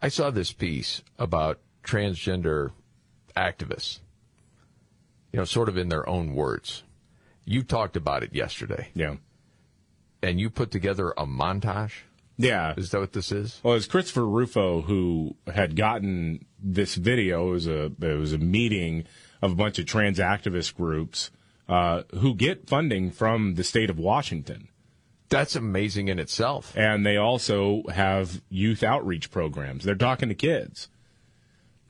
I 0.00 0.08
saw 0.08 0.30
this 0.30 0.52
piece 0.52 1.02
about 1.18 1.58
transgender 1.84 2.72
activists, 3.36 4.00
you 5.32 5.38
know, 5.38 5.44
sort 5.44 5.68
of 5.68 5.76
in 5.76 5.88
their 5.88 6.08
own 6.08 6.34
words. 6.34 6.82
You 7.44 7.62
talked 7.62 7.96
about 7.96 8.22
it 8.22 8.34
yesterday. 8.34 8.88
Yeah. 8.94 9.16
And 10.22 10.40
you 10.40 10.50
put 10.50 10.70
together 10.70 11.10
a 11.16 11.26
montage? 11.26 11.92
Yeah. 12.36 12.74
Is 12.76 12.90
that 12.90 13.00
what 13.00 13.12
this 13.12 13.32
is? 13.32 13.60
Well, 13.62 13.74
it's 13.74 13.86
Christopher 13.86 14.26
Rufo 14.26 14.82
who 14.82 15.36
had 15.52 15.76
gotten 15.76 16.46
this 16.62 16.94
video. 16.94 17.48
It 17.48 17.52
was 17.52 17.66
a 17.66 17.84
it 18.00 18.18
was 18.18 18.32
a 18.32 18.38
meeting 18.38 19.04
of 19.40 19.52
a 19.52 19.54
bunch 19.56 19.78
of 19.78 19.86
trans 19.86 20.18
activist 20.18 20.76
groups 20.76 21.30
uh, 21.68 22.02
who 22.16 22.34
get 22.34 22.68
funding 22.68 23.10
from 23.10 23.54
the 23.54 23.64
state 23.64 23.90
of 23.90 23.98
Washington. 23.98 24.68
That's 25.28 25.56
amazing 25.56 26.08
in 26.08 26.18
itself. 26.18 26.76
And 26.76 27.06
they 27.06 27.16
also 27.16 27.84
have 27.92 28.42
youth 28.50 28.82
outreach 28.82 29.30
programs. 29.30 29.84
They're 29.84 29.94
talking 29.94 30.28
to 30.28 30.34
kids. 30.34 30.88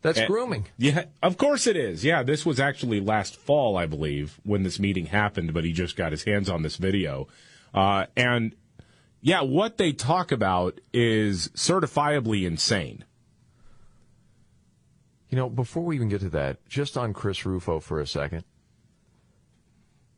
That's 0.03 0.19
And- 0.19 0.27
grooming. 0.27 0.67
Yeah, 0.77 1.05
of 1.23 1.39
course 1.39 1.67
it 1.67 1.77
is. 1.77 2.05
Yeah, 2.05 2.23
this 2.23 2.45
was 2.45 2.59
actually 2.61 3.01
last 3.01 3.37
fall, 3.37 3.77
I 3.77 3.87
believe, 3.87 4.41
when 4.43 4.65
this 4.65 4.79
meeting 4.81 5.07
happened, 5.07 5.55
but 5.55 5.65
he 5.65 5.73
just 5.73 5.97
got 5.97 6.11
his 6.13 6.25
hands 6.25 6.49
on 6.51 6.63
this 6.63 6.77
video. 6.77 7.29
Uh, 7.73 8.07
and 8.17 8.55
yeah, 9.21 9.43
what 9.43 9.79
they 9.79 9.93
talk 9.93 10.33
about 10.33 10.81
is 10.93 11.49
certifiably 11.51 12.45
insane. 12.45 13.05
You 15.31 15.37
know, 15.37 15.49
before 15.49 15.85
we 15.85 15.95
even 15.97 16.09
get 16.09 16.21
to 16.21 16.29
that, 16.31 16.67
just 16.69 16.99
on 16.99 17.15
Chris 17.15 17.47
Rufo 17.47 17.81
for 17.81 18.01
a 18.01 18.07
second. 18.07 18.45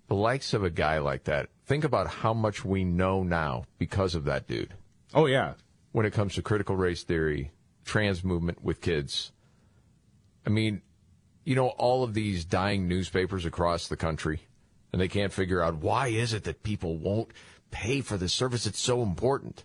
The 0.09 0.15
likes 0.15 0.53
of 0.55 0.65
a 0.65 0.71
guy 0.71 0.99
like 0.99 1.25
that, 1.25 1.51
think 1.67 1.85
about 1.85 2.09
how 2.09 2.35
much 2.35 2.65
we 2.65 2.85
know 2.85 3.23
now 3.23 3.65
because 3.79 4.15
of 4.15 4.25
that 4.25 4.49
dude. 4.49 4.75
Oh, 5.15 5.27
yeah. 5.27 5.55
When 5.93 6.05
it 6.05 6.13
comes 6.13 6.35
to 6.35 6.43
critical 6.43 6.75
race 6.77 7.05
theory, 7.05 7.53
trans 7.85 8.25
movement 8.25 8.65
with 8.65 8.81
kids. 8.81 9.31
I 10.47 10.51
mean, 10.51 10.83
you 11.45 11.55
know, 11.55 11.69
all 11.69 12.03
of 12.03 12.15
these 12.15 12.45
dying 12.45 12.89
newspapers 12.89 13.45
across 13.45 13.89
the 13.89 13.97
country, 13.97 14.41
and 14.93 15.01
they 15.01 15.09
can't 15.09 15.33
figure 15.33 15.63
out 15.63 15.77
why 15.77 16.09
is 16.09 16.33
it 16.33 16.45
that 16.45 16.63
people 16.63 16.97
won't 16.97 17.31
pay 17.71 18.01
for 18.01 18.17
the 18.17 18.29
service? 18.29 18.67
It's 18.67 18.81
so 18.81 19.03
important. 19.03 19.65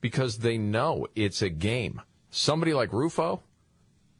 Because 0.00 0.38
they 0.38 0.58
know 0.58 1.06
it's 1.14 1.42
a 1.42 1.48
game. 1.48 2.00
Somebody 2.30 2.74
like 2.74 2.92
Rufo, 2.92 3.42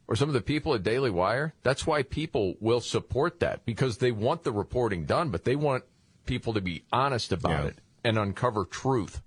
or 0.07 0.15
some 0.15 0.29
of 0.29 0.33
the 0.33 0.41
people 0.41 0.73
at 0.73 0.83
Daily 0.83 1.09
Wire, 1.09 1.53
that's 1.63 1.85
why 1.87 2.03
people 2.03 2.55
will 2.59 2.81
support 2.81 3.39
that 3.39 3.65
because 3.65 3.97
they 3.97 4.11
want 4.11 4.43
the 4.43 4.51
reporting 4.51 5.05
done, 5.05 5.29
but 5.29 5.43
they 5.43 5.55
want 5.55 5.83
people 6.25 6.53
to 6.53 6.61
be 6.61 6.83
honest 6.91 7.31
about 7.31 7.63
Yeah. 7.63 7.69
it 7.69 7.77
and 8.03 8.17
uncover 8.17 8.65
truth. 8.65 9.21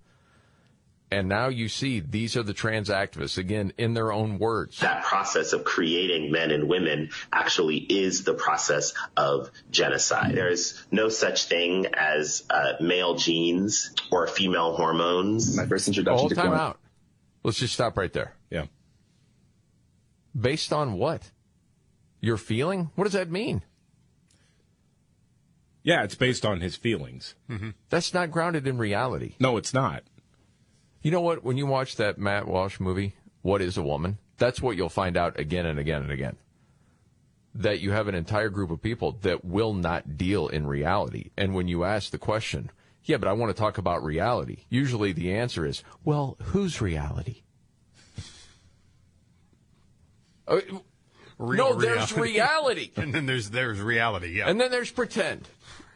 And 1.10 1.28
now 1.28 1.48
you 1.48 1.68
see 1.68 2.00
these 2.00 2.36
are 2.36 2.42
the 2.42 2.52
trans 2.52 2.88
activists, 2.88 3.38
again, 3.38 3.72
in 3.78 3.94
their 3.94 4.10
own 4.10 4.40
words. 4.40 4.80
that 4.80 5.04
process 5.04 5.52
of 5.52 5.62
creating 5.62 6.32
men 6.32 6.50
and 6.50 6.68
women 6.68 7.10
actually 7.32 7.76
is 7.76 8.24
the 8.24 8.34
process 8.34 8.92
of 9.16 9.50
genocide. 9.70 10.34
There's 10.34 10.84
no 10.90 11.08
such 11.08 11.44
thing 11.44 11.86
as 11.94 12.42
uh, 12.50 12.72
male 12.80 13.14
genes 13.14 13.94
or 14.10 14.26
female 14.26 14.74
hormones. 14.74 15.56
My 15.56 15.66
first 15.66 15.96
Hold 16.06 16.34
time 16.34 16.52
out. 16.52 16.80
Let's 17.44 17.58
just 17.58 17.74
stop 17.74 17.96
right 17.96 18.12
there. 18.12 18.34
Yeah. 18.50 18.66
Based 20.38 20.72
on 20.72 20.94
what? 20.94 21.30
Your 22.20 22.36
feeling? 22.36 22.90
What 22.96 23.04
does 23.04 23.12
that 23.12 23.30
mean? 23.30 23.62
Yeah, 25.84 26.02
it's 26.02 26.16
based 26.16 26.44
on 26.44 26.60
his 26.60 26.74
feelings. 26.74 27.36
That's 27.90 28.12
not 28.12 28.32
grounded 28.32 28.66
in 28.66 28.76
reality. 28.76 29.36
No, 29.38 29.56
it's 29.56 29.72
not. 29.72 30.02
You 31.02 31.10
know 31.10 31.20
what? 31.20 31.44
When 31.44 31.56
you 31.56 31.66
watch 31.66 31.96
that 31.96 32.18
Matt 32.18 32.46
Walsh 32.46 32.80
movie, 32.80 33.14
What 33.42 33.62
is 33.62 33.76
a 33.76 33.82
Woman? 33.82 34.18
That's 34.38 34.60
what 34.60 34.76
you'll 34.76 34.88
find 34.88 35.16
out 35.16 35.38
again 35.38 35.66
and 35.66 35.78
again 35.78 36.02
and 36.02 36.10
again. 36.10 36.36
That 37.54 37.80
you 37.80 37.92
have 37.92 38.08
an 38.08 38.14
entire 38.14 38.50
group 38.50 38.70
of 38.70 38.82
people 38.82 39.12
that 39.22 39.44
will 39.44 39.72
not 39.72 40.18
deal 40.18 40.48
in 40.48 40.66
reality. 40.66 41.30
And 41.36 41.54
when 41.54 41.68
you 41.68 41.84
ask 41.84 42.10
the 42.10 42.18
question, 42.18 42.70
yeah, 43.04 43.16
but 43.16 43.28
I 43.28 43.32
want 43.32 43.54
to 43.54 43.58
talk 43.58 43.78
about 43.78 44.02
reality, 44.02 44.64
usually 44.68 45.12
the 45.12 45.32
answer 45.34 45.64
is, 45.64 45.82
well, 46.04 46.36
whose 46.42 46.80
reality? 46.82 47.42
Uh, 50.46 50.60
Real 51.38 51.74
no, 51.74 51.80
there's 51.80 52.16
reality. 52.16 52.90
and 52.96 53.14
then 53.14 53.26
there's 53.26 53.50
there's 53.50 53.80
reality. 53.80 54.38
Yeah. 54.38 54.48
And 54.48 54.60
then 54.60 54.70
there's 54.70 54.90
pretend. 54.90 55.48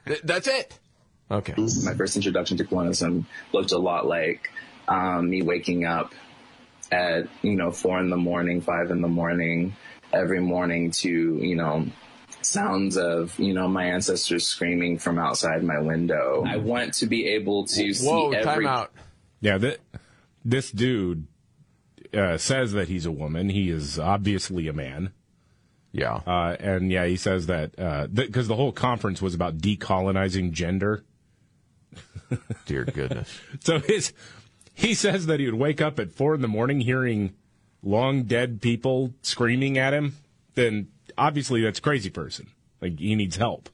Th- 0.06 0.20
that's 0.22 0.46
it. 0.46 0.78
Okay. 1.30 1.54
My 1.56 1.94
first 1.94 2.16
introduction 2.16 2.56
to 2.58 2.64
Kiwanism 2.64 3.26
looked 3.52 3.72
a 3.72 3.78
lot 3.78 4.06
like 4.06 4.50
um, 4.90 5.30
me 5.30 5.40
waking 5.40 5.84
up 5.86 6.12
at, 6.92 7.28
you 7.42 7.54
know, 7.54 7.70
four 7.70 7.98
in 8.00 8.10
the 8.10 8.16
morning, 8.16 8.60
five 8.60 8.90
in 8.90 9.00
the 9.00 9.08
morning, 9.08 9.74
every 10.12 10.40
morning 10.40 10.90
to, 10.90 11.08
you 11.08 11.54
know, 11.54 11.86
sounds 12.42 12.98
of, 12.98 13.38
you 13.38 13.54
know, 13.54 13.68
my 13.68 13.84
ancestors 13.84 14.46
screaming 14.46 14.98
from 14.98 15.18
outside 15.18 15.62
my 15.62 15.78
window. 15.78 16.44
I 16.46 16.56
want 16.56 16.94
to 16.94 17.06
be 17.06 17.28
able 17.28 17.66
to 17.66 17.94
Whoa, 17.94 18.32
see 18.32 18.36
every. 18.36 18.64
time 18.64 18.66
out. 18.66 18.92
Yeah, 19.40 19.58
th- 19.58 19.80
this 20.44 20.70
dude 20.72 21.26
uh, 22.12 22.36
says 22.36 22.72
that 22.72 22.88
he's 22.88 23.06
a 23.06 23.12
woman. 23.12 23.48
He 23.48 23.70
is 23.70 23.98
obviously 23.98 24.66
a 24.68 24.72
man. 24.72 25.12
Yeah. 25.92 26.20
Uh, 26.26 26.56
and 26.58 26.90
yeah, 26.90 27.06
he 27.06 27.16
says 27.16 27.46
that 27.46 27.76
because 28.12 28.48
the 28.48 28.56
whole 28.56 28.72
conference 28.72 29.22
was 29.22 29.34
about 29.34 29.58
decolonizing 29.58 30.52
gender. 30.52 31.04
Dear 32.66 32.84
goodness. 32.84 33.40
so 33.60 33.80
his 33.80 34.12
he 34.80 34.94
says 34.94 35.26
that 35.26 35.40
he 35.40 35.46
would 35.46 35.58
wake 35.60 35.80
up 35.82 36.00
at 36.00 36.10
four 36.10 36.34
in 36.34 36.40
the 36.40 36.48
morning 36.48 36.80
hearing 36.80 37.34
long 37.82 38.22
dead 38.22 38.62
people 38.62 39.12
screaming 39.20 39.76
at 39.76 39.92
him. 39.92 40.16
Then 40.54 40.88
obviously 41.18 41.60
that's 41.60 41.80
crazy 41.80 42.08
person. 42.08 42.48
Like 42.80 42.98
he 42.98 43.14
needs 43.14 43.36
help. 43.36 43.68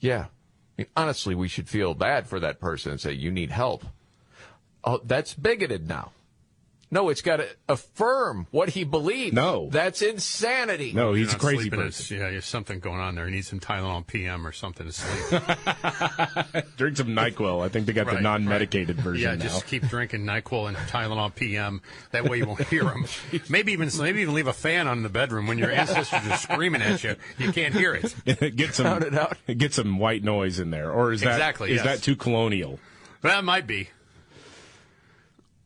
Yeah. 0.00 0.26
I 0.26 0.82
mean, 0.82 0.86
honestly, 0.94 1.34
we 1.34 1.48
should 1.48 1.68
feel 1.68 1.94
bad 1.94 2.26
for 2.26 2.38
that 2.40 2.60
person 2.60 2.92
and 2.92 3.00
say, 3.00 3.12
you 3.12 3.30
need 3.30 3.50
help. 3.50 3.86
Oh, 4.84 5.00
that's 5.02 5.32
bigoted 5.32 5.88
now. 5.88 6.12
No, 6.90 7.10
it's 7.10 7.20
got 7.20 7.36
to 7.36 7.46
affirm 7.68 8.46
what 8.50 8.70
he 8.70 8.82
believes. 8.84 9.34
No. 9.34 9.68
That's 9.70 10.00
insanity. 10.00 10.94
No, 10.94 11.12
he's 11.12 11.26
You're 11.28 11.36
a 11.36 11.38
crazy 11.38 11.56
sleeping, 11.64 11.80
person. 11.80 12.16
it's- 12.16 12.24
Yeah, 12.26 12.30
there's 12.30 12.46
something 12.46 12.80
going 12.80 12.98
on 13.00 13.14
there. 13.14 13.26
He 13.26 13.32
needs 13.32 13.48
some 13.48 13.60
Tylenol 13.60 14.06
PM 14.06 14.46
or 14.46 14.52
something 14.52 14.86
to 14.86 14.92
sleep. 14.92 15.42
Drink 16.78 16.96
some 16.96 17.08
NyQuil. 17.08 17.62
I 17.62 17.68
think 17.68 17.84
they 17.86 17.92
got 17.92 18.06
the 18.06 18.20
non-medicated 18.22 18.96
version 18.96 19.22
yeah, 19.28 19.34
now. 19.36 19.42
just 19.42 19.66
keep 19.66 19.86
drinking 19.88 20.24
Nyquil 20.24 20.68
and 20.68 20.76
Tylenol 20.78 21.34
PM. 21.34 21.82
That 22.12 22.24
way 22.24 22.38
you 22.38 22.46
won't 22.46 22.66
hear 22.68 22.84
them. 22.84 23.04
Maybe 23.50 23.72
even 23.72 23.90
maybe 23.98 24.22
even 24.22 24.32
leave 24.34 24.46
a 24.46 24.52
fan 24.54 24.86
on 24.88 24.96
in 24.98 25.02
the 25.02 25.08
bedroom 25.10 25.46
when 25.46 25.58
your 25.58 25.70
ancestors 25.70 26.26
are 26.30 26.36
screaming 26.38 26.80
at 26.80 27.04
you. 27.04 27.16
You 27.36 27.52
can't 27.52 27.74
hear 27.74 27.94
it. 27.94 28.14
get 28.56 28.74
some 28.74 28.86
Count 28.86 29.04
it 29.04 29.14
out. 29.14 29.36
get 29.46 29.74
some 29.74 29.98
white 29.98 30.24
noise 30.24 30.58
in 30.58 30.70
there, 30.70 30.90
or 30.90 31.12
is 31.12 31.20
that 31.20 31.32
Exactly, 31.32 31.70
is 31.72 31.76
yes. 31.76 31.84
that 31.84 32.02
too 32.02 32.16
colonial? 32.16 32.78
That 33.20 33.44
might 33.44 33.66
be. 33.66 33.90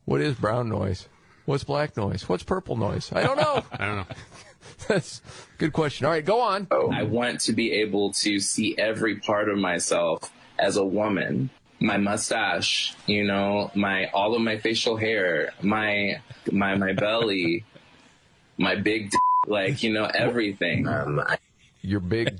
What 0.05 0.19
is 0.19 0.35
brown 0.35 0.67
noise? 0.67 1.07
What's 1.45 1.63
black 1.63 1.97
noise? 1.97 2.27
What's 2.29 2.43
purple 2.43 2.77
noise? 2.77 3.11
I 3.13 3.23
don't 3.23 3.37
know. 3.37 3.63
I 3.71 3.85
don't 3.85 3.95
know. 3.97 4.05
That's 4.87 5.21
a 5.55 5.57
good 5.57 5.73
question. 5.73 6.05
All 6.05 6.11
right, 6.11 6.23
go 6.23 6.41
on. 6.41 6.67
I 6.71 7.03
want 7.03 7.41
to 7.41 7.53
be 7.53 7.71
able 7.73 8.11
to 8.13 8.39
see 8.39 8.77
every 8.77 9.17
part 9.17 9.49
of 9.49 9.57
myself 9.57 10.31
as 10.57 10.77
a 10.77 10.85
woman. 10.85 11.49
My 11.79 11.97
mustache, 11.97 12.95
you 13.07 13.25
know, 13.25 13.71
my 13.75 14.07
all 14.13 14.35
of 14.35 14.41
my 14.41 14.57
facial 14.57 14.95
hair, 14.95 15.51
my 15.61 16.21
my 16.49 16.75
my 16.75 16.93
belly, 16.93 17.65
my 18.57 18.75
big 18.75 19.11
d- 19.11 19.17
like, 19.47 19.83
you 19.83 19.91
know, 19.91 20.05
everything. 20.05 20.87
Um, 20.87 21.19
I, 21.19 21.37
Your 21.81 21.99
big 21.99 22.39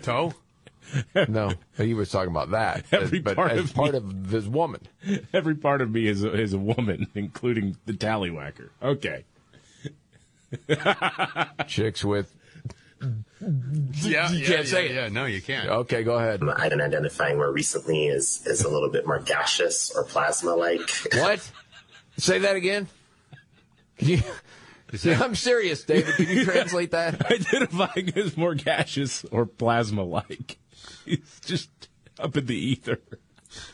toe? 0.00 0.32
No, 1.28 1.52
he 1.76 1.94
was 1.94 2.10
talking 2.10 2.30
about 2.30 2.50
that. 2.50 2.84
Every 2.92 3.20
but 3.20 3.36
part 3.36 3.52
as 3.52 3.60
of 3.70 3.74
part 3.74 3.92
me. 3.92 3.98
of 3.98 4.30
this 4.30 4.46
woman. 4.46 4.80
Every 5.32 5.54
part 5.54 5.80
of 5.80 5.90
me 5.90 6.06
is 6.06 6.22
a, 6.24 6.32
is 6.32 6.52
a 6.52 6.58
woman, 6.58 7.06
including 7.14 7.76
the 7.86 7.92
tallywhacker. 7.92 8.70
Okay. 8.82 9.24
Chicks 11.66 12.04
with. 12.04 12.34
Yeah, 13.00 14.30
You 14.30 14.38
yeah, 14.40 14.46
can't 14.46 14.48
yeah, 14.48 14.62
say 14.64 14.86
it. 14.86 14.92
yeah. 14.94 15.08
No, 15.08 15.24
you 15.24 15.40
can't. 15.40 15.68
Okay, 15.68 16.02
go 16.02 16.16
ahead. 16.16 16.42
I've 16.42 16.70
been 16.70 16.80
identifying 16.82 17.36
more 17.36 17.50
recently 17.50 18.08
as, 18.08 18.42
as 18.46 18.62
a 18.62 18.68
little 18.68 18.90
bit 18.90 19.06
more 19.06 19.18
gaseous 19.20 19.90
or 19.94 20.04
plasma-like. 20.04 20.90
What? 21.14 21.50
Say 22.18 22.38
that 22.40 22.56
again. 22.56 22.88
Can 23.96 24.08
you, 24.08 24.22
I'm 25.14 25.34
serious, 25.34 25.84
David. 25.84 26.14
Can 26.16 26.28
you 26.28 26.44
translate 26.44 26.90
that? 26.90 27.24
Identifying 27.30 28.12
as 28.16 28.36
more 28.36 28.54
gaseous 28.54 29.24
or 29.30 29.46
plasma 29.46 30.02
like. 30.02 30.58
He's 31.04 31.40
just 31.44 31.88
up 32.18 32.36
in 32.36 32.46
the 32.46 32.54
ether. 32.54 33.00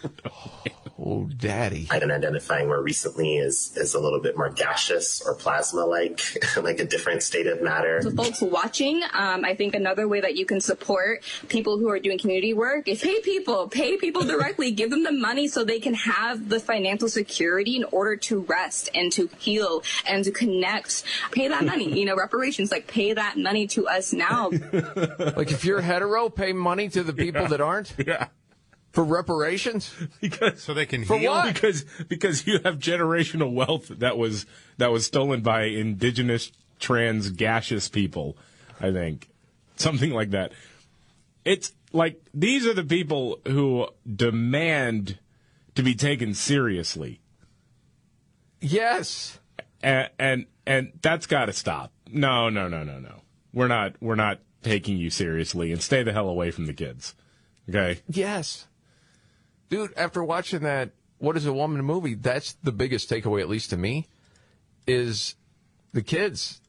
Oh, 0.99 1.25
daddy. 1.25 1.87
I've 1.91 2.01
been 2.01 2.11
identifying 2.11 2.69
more 2.69 2.83
recently 2.83 3.37
as, 3.39 3.77
as 3.79 3.93
a 3.95 4.01
little 4.01 4.21
bit 4.21 4.37
more 4.37 4.49
gaseous 4.49 5.21
or 5.21 5.35
plasma-like, 5.35 6.57
like 6.57 6.81
a 6.81 6.87
different 6.87 7.23
state 7.23 7.47
of 7.47 7.61
matter. 7.61 8.01
For 8.01 8.11
folks 8.11 8.41
watching, 8.41 9.03
um, 9.13 9.45
I 9.45 9.55
think 9.55 9.75
another 9.75 10.09
way 10.09 10.23
that 10.23 10.37
you 10.37 10.47
can 10.47 10.59
support 10.59 11.23
people 11.49 11.77
who 11.79 11.91
are 11.91 11.99
doing 11.99 12.19
community 12.19 12.55
work 12.55 12.89
is 12.89 13.03
pay 13.03 13.21
people, 13.21 13.69
pay 13.69 13.99
people 13.99 14.25
directly, 14.25 14.71
give 14.71 14.89
them 14.89 15.03
the 15.03 15.13
money 15.13 15.49
so 15.49 15.65
they 15.65 15.81
can 15.81 15.93
have 15.93 16.49
the 16.49 16.61
financial 16.61 17.09
security 17.09 17.77
in 17.77 17.85
order 17.85 18.17
to 18.17 18.41
rest 18.41 18.89
and 18.95 19.13
to 19.13 19.29
heal 19.39 19.83
and 20.09 20.25
to 20.25 20.31
connect. 20.31 21.05
Pay 21.31 21.49
that 21.49 21.65
money, 21.67 21.93
you 21.99 22.07
know, 22.07 22.17
reparations, 22.27 22.71
like 22.71 22.87
pay 22.87 23.13
that 23.13 23.37
money 23.37 23.67
to 23.67 23.87
us 23.87 24.15
now. 24.15 24.51
Like 24.51 25.51
if 25.51 25.63
you're 25.65 25.83
hetero, 25.83 26.31
pay 26.31 26.55
money 26.55 26.89
to 26.89 27.03
the 27.03 27.13
people 27.13 27.47
that 27.49 27.61
aren't 27.61 27.93
Yeah. 27.99 28.29
For 28.97 29.05
reparations. 29.05 29.95
Because 30.21 30.63
So 30.63 30.73
they 30.75 30.87
can 30.87 31.05
For 31.05 31.19
heal. 31.19 31.31
what? 31.33 31.53
because 31.55 31.85
because 32.09 32.47
you 32.47 32.59
have 32.65 32.79
generational 32.79 33.53
wealth 33.53 33.89
that 33.89 34.17
was 34.19 34.47
that 34.79 34.91
was 34.91 35.05
stolen 35.07 35.43
by 35.43 35.65
indigenous 35.65 36.51
trans 36.81 37.31
gaseous 37.31 37.89
people 37.89 38.37
i 38.81 38.91
think 38.93 39.29
something 39.77 40.11
like 40.11 40.31
that 40.31 40.53
it's 41.45 41.73
like 41.93 42.21
these 42.35 42.67
are 42.67 42.75
the 42.75 42.85
people 42.85 43.39
who 43.47 43.87
demand 44.15 45.19
to 45.75 45.83
be 45.83 45.95
taken 45.95 46.35
seriously 46.35 47.21
Yes. 48.61 49.39
and 49.83 50.09
and, 50.19 50.47
and 50.67 50.93
that's 51.03 51.27
got 51.27 51.47
to 51.47 51.53
stop 51.53 51.93
no 52.11 52.49
no 52.49 52.69
no 52.69 52.83
no 52.85 52.99
no 52.99 53.21
we're 53.53 53.69
not 53.69 53.95
we're 54.01 54.15
not 54.17 54.39
taking 54.63 54.97
you 54.97 55.11
seriously 55.11 55.73
and 55.73 55.83
stay 55.83 56.03
the 56.03 56.13
hell 56.13 56.29
away 56.29 56.51
from 56.51 56.67
the 56.67 56.73
kids 56.75 57.15
okay 57.69 58.01
Yes. 58.09 58.67
Dude, 59.69 59.93
after 59.97 60.23
watching 60.23 60.61
that 60.61 60.91
What 61.19 61.37
is 61.37 61.47
a 61.47 61.53
Woman 61.53 61.85
movie, 61.85 62.15
that's 62.15 62.53
the 62.63 62.73
biggest 62.73 63.11
takeaway, 63.11 63.41
at 63.41 63.49
least 63.49 63.71
to 63.71 63.77
me, 63.77 64.07
is 64.87 65.35
the 65.93 66.03
kids 66.03 66.61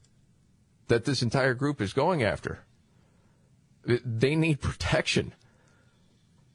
that 0.88 1.04
this 1.04 1.22
entire 1.22 1.54
group 1.54 1.80
is 1.80 1.92
going 1.92 2.22
after. 2.22 2.60
They 3.84 4.34
need 4.34 4.60
protection. 4.60 5.34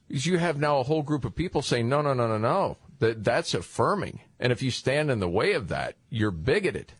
Because 0.08 0.26
you 0.26 0.38
have 0.38 0.58
now 0.58 0.78
a 0.78 0.84
whole 0.84 1.02
group 1.02 1.24
of 1.24 1.34
people 1.34 1.62
saying, 1.62 1.88
no, 1.88 2.02
no, 2.02 2.12
no, 2.12 2.26
no, 2.26 2.38
no. 2.38 2.76
That, 2.98 3.24
that's 3.24 3.54
affirming. 3.54 4.20
And 4.38 4.52
if 4.52 4.62
you 4.62 4.70
stand 4.70 5.10
in 5.10 5.18
the 5.18 5.28
way 5.28 5.52
of 5.52 5.68
that, 5.68 5.96
you're 6.10 6.30
bigoted. 6.30 6.92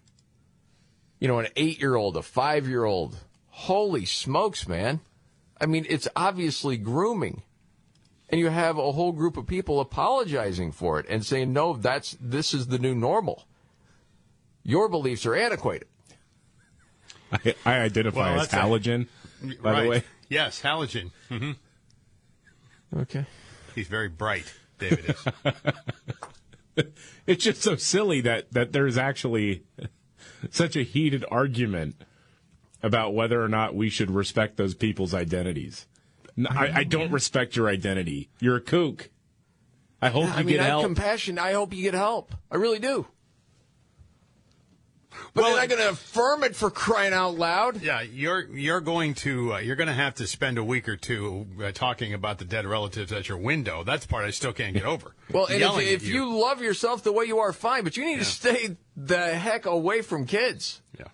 You 1.20 1.28
know, 1.28 1.38
an 1.38 1.48
eight 1.56 1.80
year 1.80 1.94
old, 1.94 2.16
a 2.16 2.22
five 2.22 2.66
year 2.66 2.84
old. 2.84 3.16
Holy 3.48 4.04
smokes, 4.04 4.66
man. 4.66 5.00
I 5.60 5.66
mean, 5.66 5.86
it's 5.88 6.08
obviously 6.16 6.76
grooming 6.76 7.42
and 8.30 8.40
you 8.40 8.48
have 8.48 8.78
a 8.78 8.92
whole 8.92 9.12
group 9.12 9.36
of 9.36 9.46
people 9.46 9.80
apologizing 9.80 10.72
for 10.72 10.98
it 10.98 11.06
and 11.08 11.24
saying 11.24 11.52
no 11.52 11.74
that's 11.76 12.16
this 12.20 12.54
is 12.54 12.66
the 12.68 12.78
new 12.78 12.94
normal 12.94 13.46
your 14.62 14.88
beliefs 14.88 15.26
are 15.26 15.34
antiquated 15.34 15.86
i, 17.32 17.54
I 17.66 17.74
identify 17.80 18.30
Well, 18.32 18.40
as 18.40 18.48
that's 18.48 18.54
a- 18.54 18.66
halogen 18.66 19.08
by 19.62 19.72
right. 19.72 19.82
the 19.82 19.88
way 19.88 20.04
Yes, 20.28 20.62
halogen. 20.62 21.10
hmm 21.28 21.52
okay 22.96 23.26
He's 23.74 23.88
very 23.88 24.08
bright, 24.08 24.52
David 24.78 25.16
is. 26.76 26.84
it's 27.26 27.42
just 27.44 27.60
so 27.60 27.74
silly 27.76 28.20
that 28.20 28.52
that 28.52 28.72
there's 28.72 28.96
actually 28.96 29.64
such 30.50 30.76
a 30.76 30.82
heated 30.84 31.24
argument 31.30 31.96
about 32.82 33.14
whether 33.14 33.42
or 33.42 33.48
not 33.48 33.74
we 33.74 33.88
should 33.90 34.10
respect 34.12 34.56
those 34.56 34.74
people's 34.74 35.12
identities. 35.12 35.86
No, 36.36 36.50
I, 36.50 36.78
I 36.78 36.84
don't 36.84 37.12
respect 37.12 37.56
your 37.56 37.68
identity. 37.68 38.28
You're 38.40 38.56
a 38.56 38.60
kook. 38.60 39.10
I 40.04 40.10
hope 40.10 40.26
you 40.26 40.32
i 40.32 40.42
mean 40.42 40.56
get 40.56 40.60
i 40.60 40.64
have 40.64 40.70
help. 40.72 40.84
compassion 40.84 41.38
i 41.38 41.52
hope 41.52 41.72
you 41.72 41.82
get 41.82 41.94
help 41.94 42.34
i 42.50 42.56
really 42.56 42.78
do 42.78 43.06
but 45.32 45.42
Well, 45.42 45.52
they're 45.52 45.62
not 45.62 45.68
going 45.68 45.80
to 45.80 45.90
affirm 45.90 46.44
it 46.44 46.54
for 46.54 46.70
crying 46.70 47.14
out 47.14 47.36
loud 47.36 47.80
Yeah, 47.80 48.02
you're 48.02 48.46
you're 48.48 48.80
going 48.80 49.14
to 49.14 49.54
uh, 49.54 49.58
you're 49.58 49.76
going 49.76 49.88
to 49.88 49.94
have 49.94 50.16
to 50.16 50.26
spend 50.26 50.58
a 50.58 50.64
week 50.64 50.88
or 50.88 50.96
two 50.96 51.46
uh, 51.62 51.72
talking 51.72 52.12
about 52.12 52.38
the 52.38 52.44
dead 52.44 52.66
relatives 52.66 53.12
at 53.12 53.28
your 53.28 53.38
window. 53.38 53.84
That's 53.84 54.04
the 54.06 54.10
part 54.10 54.24
I 54.24 54.30
still 54.30 54.52
can't 54.52 54.74
get 54.74 54.84
over. 54.84 55.14
well 55.30 55.46
and 55.46 55.62
if, 55.62 56.02
if 56.02 56.06
you. 56.06 56.38
love 56.38 56.60
yourself 56.60 57.02
the 57.02 57.12
way 57.12 57.24
you 57.24 57.38
are 57.38 57.52
fine 57.52 57.84
but 57.84 57.96
you 57.96 58.04
need 58.04 58.18
to 58.18 58.24
stay 58.24 58.76
the 58.96 59.34
heck 59.34 59.66
away 59.66 60.02
from 60.02 60.26
kids 60.26 60.82
yeah. 60.98 61.06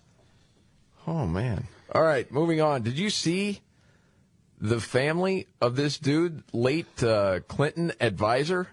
Oh 1.07 1.25
man. 1.27 1.67
All 1.93 2.03
right, 2.03 2.29
moving 2.31 2.59
on. 2.59 2.81
Did 2.83 2.97
you 2.97 3.09
see 3.09 3.61
the 4.61 4.79
family 4.79 5.47
of 5.59 5.75
this 5.75 5.97
dude, 5.97 6.43
late 6.53 7.03
uh, 7.03 7.41
Clinton 7.47 7.91
advisor, 7.99 8.69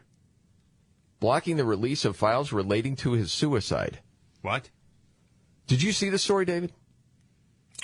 blocking 1.18 1.57
the 1.57 1.64
release 1.64 2.05
of 2.05 2.16
files 2.16 2.53
relating 2.53 2.94
to 2.96 3.12
his 3.12 3.33
suicide? 3.33 3.98
What? 4.42 4.70
Did 5.66 5.83
you 5.83 5.90
see 5.92 6.09
the 6.09 6.18
story, 6.18 6.44
David? 6.44 6.72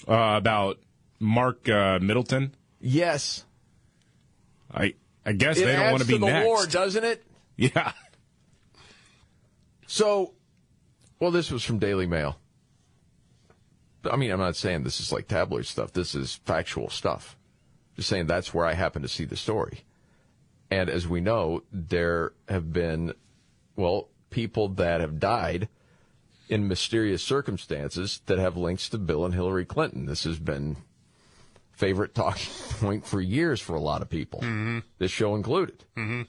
uh, 0.08 0.34
about 0.36 0.78
Mark 1.18 1.68
uh, 1.68 1.98
Middleton. 2.00 2.54
Yes. 2.80 3.44
I 4.72 4.94
I 5.24 5.32
guess 5.32 5.58
it 5.58 5.64
they 5.64 5.72
don't 5.72 5.90
want 5.90 6.02
to 6.02 6.08
be 6.08 6.18
the 6.18 6.26
next. 6.26 6.46
war, 6.46 6.66
doesn't 6.66 7.04
it? 7.04 7.24
yeah. 7.56 7.92
So, 9.86 10.34
well, 11.20 11.30
this 11.30 11.50
was 11.50 11.62
from 11.62 11.78
Daily 11.78 12.06
Mail. 12.06 12.38
I 14.10 14.16
mean, 14.16 14.30
I'm 14.30 14.40
not 14.40 14.56
saying 14.56 14.82
this 14.82 15.00
is 15.00 15.12
like 15.12 15.28
tabloid 15.28 15.66
stuff. 15.66 15.92
This 15.92 16.14
is 16.14 16.40
factual 16.44 16.90
stuff. 16.90 17.36
Just 17.96 18.08
saying 18.08 18.26
that's 18.26 18.52
where 18.52 18.66
I 18.66 18.74
happen 18.74 19.02
to 19.02 19.08
see 19.08 19.24
the 19.24 19.36
story. 19.36 19.84
And 20.70 20.90
as 20.90 21.06
we 21.06 21.20
know, 21.20 21.62
there 21.72 22.32
have 22.48 22.72
been, 22.72 23.14
well, 23.76 24.08
people 24.30 24.68
that 24.68 25.00
have 25.00 25.20
died 25.20 25.68
in 26.48 26.68
mysterious 26.68 27.22
circumstances 27.22 28.20
that 28.26 28.38
have 28.38 28.56
links 28.56 28.88
to 28.90 28.98
Bill 28.98 29.24
and 29.24 29.34
Hillary 29.34 29.64
Clinton. 29.64 30.06
This 30.06 30.24
has 30.24 30.38
been 30.38 30.76
favorite 31.72 32.14
talking 32.14 32.52
point 32.80 33.06
for 33.06 33.20
years 33.20 33.60
for 33.60 33.74
a 33.74 33.80
lot 33.80 34.02
of 34.02 34.10
people. 34.10 34.40
This 34.98 35.10
show 35.10 35.34
included. 35.34 35.84
Mm-hmm. 35.96 36.22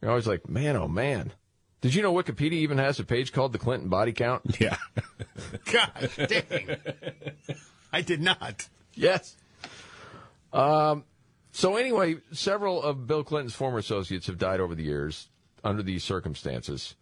You're 0.00 0.10
always 0.10 0.26
like, 0.26 0.48
man, 0.48 0.76
oh 0.76 0.88
man. 0.88 1.32
Did 1.80 1.94
you 1.94 2.02
know 2.02 2.12
Wikipedia 2.12 2.52
even 2.52 2.78
has 2.78 2.98
a 2.98 3.04
page 3.04 3.32
called 3.32 3.52
the 3.52 3.58
Clinton 3.58 3.88
Body 3.88 4.12
Count? 4.12 4.42
Yeah. 4.58 4.76
Gosh 5.72 6.16
dang! 6.16 6.76
I 7.92 8.00
did 8.00 8.20
not. 8.20 8.68
Yes. 8.94 9.36
Um, 10.52 11.04
so 11.50 11.76
anyway, 11.76 12.16
several 12.32 12.82
of 12.82 13.06
Bill 13.06 13.24
Clinton's 13.24 13.54
former 13.54 13.78
associates 13.78 14.26
have 14.26 14.38
died 14.38 14.60
over 14.60 14.74
the 14.74 14.84
years 14.84 15.28
under 15.64 15.82
these 15.82 16.04
circumstances. 16.04 16.94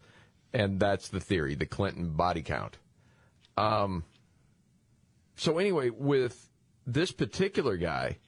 and 0.53 0.79
that's 0.79 1.09
the 1.09 1.21
theory, 1.21 1.55
the 1.57 1.67
Clinton 1.67 2.11
body 2.11 2.43
count. 2.43 2.79
Um. 3.57 4.05
So 5.37 5.59
anyway, 5.59 5.91
with 5.91 6.49
this 6.87 7.11
particular 7.11 7.77
guy, 7.77 8.19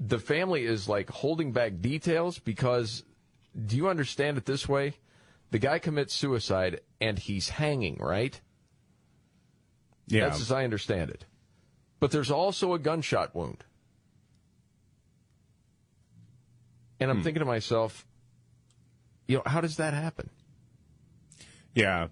the 0.00 0.18
family 0.18 0.64
is 0.64 0.88
like 0.88 1.10
holding 1.10 1.52
back 1.52 1.80
details 1.80 2.38
because 2.38 3.04
do 3.66 3.76
you 3.76 3.88
understand 3.88 4.38
it 4.38 4.46
this 4.46 4.66
way? 4.68 4.94
The 5.50 5.58
guy 5.58 5.78
commits 5.78 6.14
suicide 6.14 6.80
and 7.00 7.18
he's 7.18 7.50
hanging, 7.50 7.98
right? 8.00 8.40
Yeah. 10.06 10.24
That's 10.24 10.40
as 10.40 10.50
I 10.50 10.64
understand 10.64 11.10
it. 11.10 11.26
But 12.00 12.10
there's 12.10 12.30
also 12.30 12.72
a 12.74 12.78
gunshot 12.78 13.34
wound. 13.34 13.64
And 17.00 17.10
I'm 17.10 17.22
thinking 17.22 17.40
to 17.40 17.46
myself, 17.46 18.06
you 19.26 19.36
know, 19.36 19.42
how 19.46 19.60
does 19.60 19.76
that 19.76 19.94
happen? 19.94 20.30
Yeah. 21.74 22.08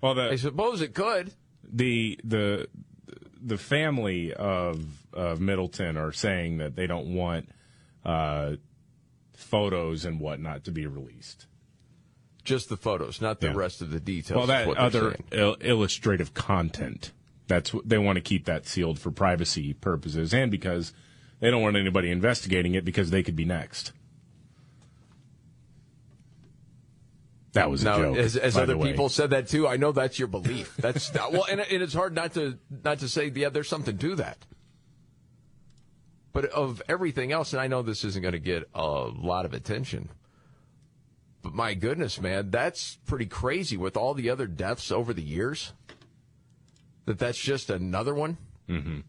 Well, 0.00 0.14
the, 0.14 0.30
I 0.30 0.36
suppose 0.36 0.80
it 0.80 0.94
could. 0.94 1.32
The 1.64 2.18
the 2.24 2.68
the 3.42 3.58
family 3.58 4.32
of 4.34 4.84
of 5.12 5.40
Middleton 5.40 5.96
are 5.96 6.12
saying 6.12 6.58
that 6.58 6.76
they 6.76 6.86
don't 6.86 7.14
want 7.14 7.48
uh, 8.04 8.56
photos 9.34 10.04
and 10.04 10.20
whatnot 10.20 10.64
to 10.64 10.70
be 10.70 10.86
released. 10.86 11.46
Just 12.44 12.68
the 12.68 12.76
photos, 12.76 13.20
not 13.20 13.40
the 13.40 13.48
Yeah. 13.48 13.54
rest 13.56 13.82
of 13.82 13.90
the 13.90 14.00
details. 14.00 14.36
Well, 14.38 14.46
that 14.46 14.68
other 14.76 15.16
il- 15.32 15.56
illustrative 15.60 16.32
content. 16.34 17.12
That's 17.46 17.72
what 17.72 17.88
they 17.88 17.98
want 17.98 18.16
to 18.16 18.20
keep 18.22 18.44
that 18.44 18.66
sealed 18.66 18.98
for 18.98 19.10
privacy 19.10 19.72
purposes, 19.74 20.32
and 20.34 20.50
because 20.50 20.92
they 21.40 21.50
don't 21.50 21.62
want 21.62 21.76
anybody 21.76 22.10
investigating 22.10 22.74
it 22.74 22.84
because 22.84 23.10
they 23.10 23.22
could 23.22 23.36
be 23.36 23.44
next. 23.44 23.92
That 27.58 27.70
was 27.70 27.82
a 27.82 27.86
joke. 27.86 28.16
as, 28.16 28.36
as 28.36 28.56
other 28.56 28.76
people 28.76 29.08
said 29.08 29.30
that 29.30 29.48
too. 29.48 29.66
I 29.66 29.76
know 29.76 29.92
that's 29.92 30.18
your 30.18 30.28
belief. 30.28 30.76
That's 30.76 31.12
well, 31.32 31.46
and, 31.50 31.60
and 31.60 31.82
it's 31.82 31.94
hard 31.94 32.14
not 32.14 32.34
to 32.34 32.58
not 32.84 33.00
to 33.00 33.08
say, 33.08 33.30
yeah, 33.34 33.48
there's 33.48 33.68
something 33.68 33.98
to 33.98 34.14
that. 34.16 34.38
But 36.32 36.46
of 36.46 36.82
everything 36.88 37.32
else, 37.32 37.52
and 37.52 37.60
I 37.60 37.66
know 37.66 37.82
this 37.82 38.04
isn't 38.04 38.22
going 38.22 38.32
to 38.32 38.38
get 38.38 38.68
a 38.74 38.82
lot 38.82 39.44
of 39.44 39.54
attention, 39.54 40.08
but 41.42 41.54
my 41.54 41.74
goodness, 41.74 42.20
man, 42.20 42.50
that's 42.50 42.96
pretty 43.06 43.26
crazy 43.26 43.76
with 43.76 43.96
all 43.96 44.14
the 44.14 44.30
other 44.30 44.46
deaths 44.46 44.92
over 44.92 45.12
the 45.12 45.22
years. 45.22 45.72
That 47.06 47.18
that's 47.18 47.38
just 47.38 47.70
another 47.70 48.14
one. 48.14 48.36
Mm-hmm. 48.68 49.00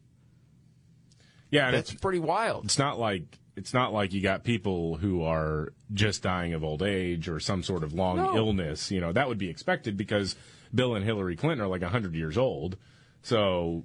Yeah, 1.51 1.71
That's 1.71 1.91
it's 1.91 1.99
pretty 2.01 2.19
wild. 2.19 2.65
It's 2.65 2.79
not 2.79 2.99
like 2.99 3.23
it's 3.59 3.73
not 3.73 3.91
like 3.93 4.13
you 4.13 4.21
got 4.21 4.43
people 4.43 4.95
who 4.97 5.21
are 5.23 5.73
just 5.93 6.23
dying 6.23 6.53
of 6.53 6.63
old 6.63 6.81
age 6.81 7.27
or 7.27 7.39
some 7.39 7.61
sort 7.61 7.83
of 7.83 7.93
long 7.93 8.17
No. 8.17 8.35
illness. 8.35 8.89
You 8.89 9.01
know 9.01 9.11
that 9.11 9.27
would 9.27 9.37
be 9.37 9.49
expected 9.49 9.97
because 9.97 10.35
Bill 10.73 10.95
and 10.95 11.03
Hillary 11.05 11.35
Clinton 11.35 11.61
are 11.63 11.67
like 11.67 11.83
hundred 11.83 12.15
years 12.15 12.37
old. 12.37 12.77
So 13.21 13.83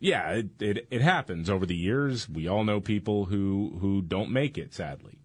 yeah, 0.00 0.32
it, 0.32 0.48
it 0.60 0.86
it 0.90 1.00
happens 1.00 1.48
over 1.48 1.64
the 1.66 1.76
years. 1.76 2.28
We 2.28 2.48
all 2.48 2.64
know 2.64 2.80
people 2.80 3.24
who 3.24 3.78
who 3.80 4.02
don't 4.02 4.30
make 4.30 4.58
it, 4.58 4.74
sadly. 4.74 5.18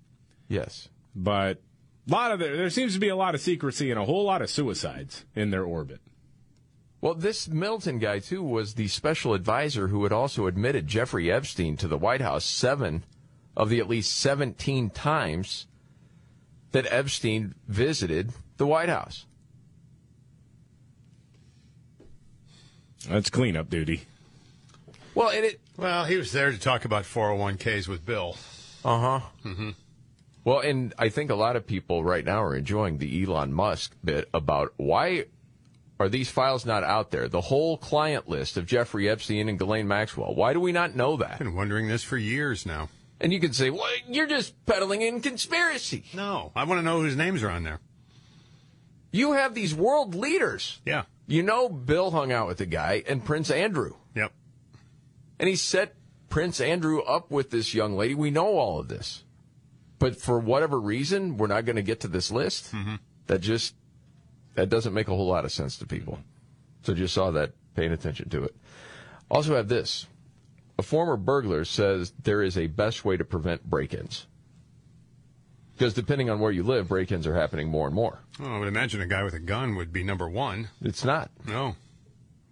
Yes, 0.48 0.90
but 1.14 1.62
a 2.08 2.12
lot 2.12 2.32
of 2.32 2.40
there, 2.40 2.56
there 2.56 2.70
seems 2.70 2.94
to 2.94 3.00
be 3.00 3.10
a 3.10 3.16
lot 3.16 3.36
of 3.36 3.42
secrecy 3.42 3.92
and 3.92 4.00
a 4.00 4.06
whole 4.06 4.24
lot 4.24 4.42
of 4.42 4.50
suicides 4.50 5.26
in 5.36 5.50
their 5.52 5.64
orbit. 5.66 6.00
Well, 7.02 7.14
this 7.16 7.48
Middleton 7.48 7.98
guy, 8.00 8.20
too, 8.20 8.44
was 8.44 8.74
the 8.74 8.88
special 8.90 9.34
advisor 9.34 9.88
who 9.88 10.04
had 10.04 10.12
also 10.12 10.48
admitted 10.48 10.86
Jeffrey 10.88 11.32
Epstein 11.32 11.78
to 11.78 11.88
the 11.88 11.98
White 11.98 12.20
House 12.22 12.44
seven 12.44 13.04
of 13.60 13.68
the 13.68 13.80
at 13.80 13.90
least 13.90 14.18
17 14.18 14.90
times 14.90 15.68
that 16.72 16.88
Epstein 16.90 17.54
visited 17.68 18.32
the 18.56 18.66
White 18.66 18.88
House. 18.88 19.26
That's 23.10 23.30
cleanup 23.30 23.70
duty. 23.70 24.04
Well, 25.14 25.30
and 25.30 25.44
it. 25.44 25.60
Well, 25.78 26.06
he 26.06 26.16
was 26.16 26.32
there 26.32 26.52
to 26.52 26.58
talk 26.58 26.86
about 26.86 27.04
401ks 27.04 27.88
with 27.88 28.06
Bill. 28.06 28.38
Uh 28.86 29.00
huh. 29.00 29.20
Mm-hmm. 29.46 29.70
Well, 30.46 30.60
and 30.60 30.94
I 30.98 31.10
think 31.10 31.30
a 31.30 31.36
lot 31.36 31.58
of 31.58 31.68
people 31.68 32.04
right 32.04 32.24
now 32.24 32.42
are 32.42 32.56
enjoying 32.56 32.98
the 32.98 33.24
Elon 33.24 33.52
Musk 33.52 33.94
bit 34.04 34.30
about 34.34 34.74
why 34.78 35.26
are 36.00 36.08
these 36.08 36.30
files 36.30 36.66
not 36.66 36.86
out 36.86 37.12
there? 37.12 37.28
The 37.28 37.42
whole 37.42 37.78
client 37.78 38.30
list 38.30 38.56
of 38.56 38.66
Jeffrey 38.66 39.10
Epstein 39.10 39.50
and 39.50 39.60
Ghislaine 39.60 39.88
Maxwell. 39.88 40.34
Why 40.34 40.54
do 40.54 40.62
we 40.62 40.72
not 40.72 40.96
know 40.96 41.18
that? 41.18 41.34
I've 41.34 41.40
Been 41.40 41.56
wondering 41.56 41.90
this 41.90 42.04
for 42.04 42.18
years 42.18 42.66
now. 42.66 42.88
And 43.22 43.34
you 43.34 43.40
can 43.40 43.54
say, 43.54 43.70
well, 43.70 43.90
you're 44.08 44.28
just 44.28 44.66
peddling 44.66 45.02
in 45.02 45.22
conspiracy. 45.22 46.06
No, 46.14 46.52
I 46.56 46.64
want 46.64 46.80
to 46.80 46.84
know 46.84 47.02
whose 47.02 47.16
names 47.16 47.44
are 47.44 47.50
on 47.50 47.64
there. 47.64 47.80
You 49.12 49.34
have 49.34 49.54
these 49.54 49.76
world 49.76 50.16
leaders. 50.16 50.80
Yeah. 50.86 51.04
You 51.28 51.44
know, 51.44 51.68
Bill 51.68 52.12
hung 52.12 52.32
out 52.32 52.48
with 52.48 52.60
the 52.60 52.66
guy 52.66 53.04
and 53.08 53.26
Prince 53.26 53.52
Andrew. 53.52 53.96
Yep. 54.16 54.32
And 55.40 55.50
he 55.50 55.56
set 55.56 55.96
Prince 56.30 56.62
Andrew 56.62 57.02
up 57.02 57.30
with 57.32 57.50
this 57.50 57.74
young 57.74 57.98
lady. 57.98 58.16
We 58.16 58.32
know 58.32 58.58
all 58.58 58.80
of 58.80 58.88
this. 58.88 59.24
But 59.98 60.16
for 60.16 60.40
whatever 60.40 60.80
reason, 60.80 61.38
we're 61.38 61.48
not 61.48 61.66
going 61.66 61.76
to 61.76 61.82
get 61.82 62.00
to 62.02 62.08
this 62.08 62.32
list. 62.32 62.72
Mm-hmm. 62.72 62.96
That 63.28 63.42
just, 63.42 63.76
that 64.56 64.70
doesn't 64.70 64.94
make 64.94 65.08
a 65.08 65.16
whole 65.16 65.28
lot 65.28 65.44
of 65.46 65.52
sense 65.52 65.78
to 65.78 65.86
people. 65.86 66.20
So 66.84 66.94
just 66.94 67.14
saw 67.14 67.32
that, 67.32 67.52
paying 67.76 67.92
attention 67.92 68.30
to 68.30 68.44
it. 68.44 68.56
Also 69.30 69.56
have 69.56 69.68
this. 69.68 70.08
A 70.80 70.82
former 70.82 71.18
burglar 71.18 71.66
says 71.66 72.14
there 72.24 72.42
is 72.42 72.58
a 72.58 72.68
best 72.68 73.04
way 73.04 73.18
to 73.18 73.26
prevent 73.26 73.70
break-ins. 73.70 74.28
Because 75.74 75.94
depending 75.94 76.30
on 76.30 76.40
where 76.40 76.54
you 76.54 76.64
live, 76.64 76.88
break-ins 76.88 77.28
are 77.28 77.36
happening 77.36 77.68
more 77.68 77.88
and 77.88 77.94
more. 77.94 78.20
Oh, 78.40 78.56
I 78.56 78.60
would 78.60 78.70
imagine 78.70 79.02
a 79.02 79.06
guy 79.06 79.24
with 79.24 79.34
a 79.34 79.40
gun 79.40 79.76
would 79.76 79.92
be 79.92 80.06
number 80.06 80.30
one. 80.30 80.70
It's 80.82 81.04
not. 81.04 81.32
No. 81.46 81.76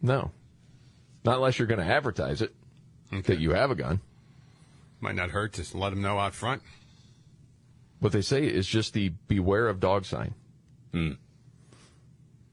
No. 0.02 0.32
Not 1.24 1.38
unless 1.38 1.58
you're 1.58 1.70
going 1.70 1.80
to 1.80 1.86
advertise 1.86 2.42
it 2.42 2.54
that 3.12 3.40
you 3.40 3.52
have 3.52 3.72
a 3.72 3.76
gun. 3.76 4.02
Might 5.00 5.16
not 5.16 5.30
hurt 5.30 5.54
to 5.54 5.78
let 5.78 5.92
them 5.92 6.02
know 6.02 6.20
out 6.20 6.34
front. 6.34 6.62
What 8.02 8.12
they 8.12 8.22
say 8.22 8.46
is 8.46 8.68
just 8.68 8.92
the 8.94 9.14
beware 9.30 9.70
of 9.70 9.80
dog 9.80 10.04
sign. 10.04 10.34
Hmm. 10.92 11.12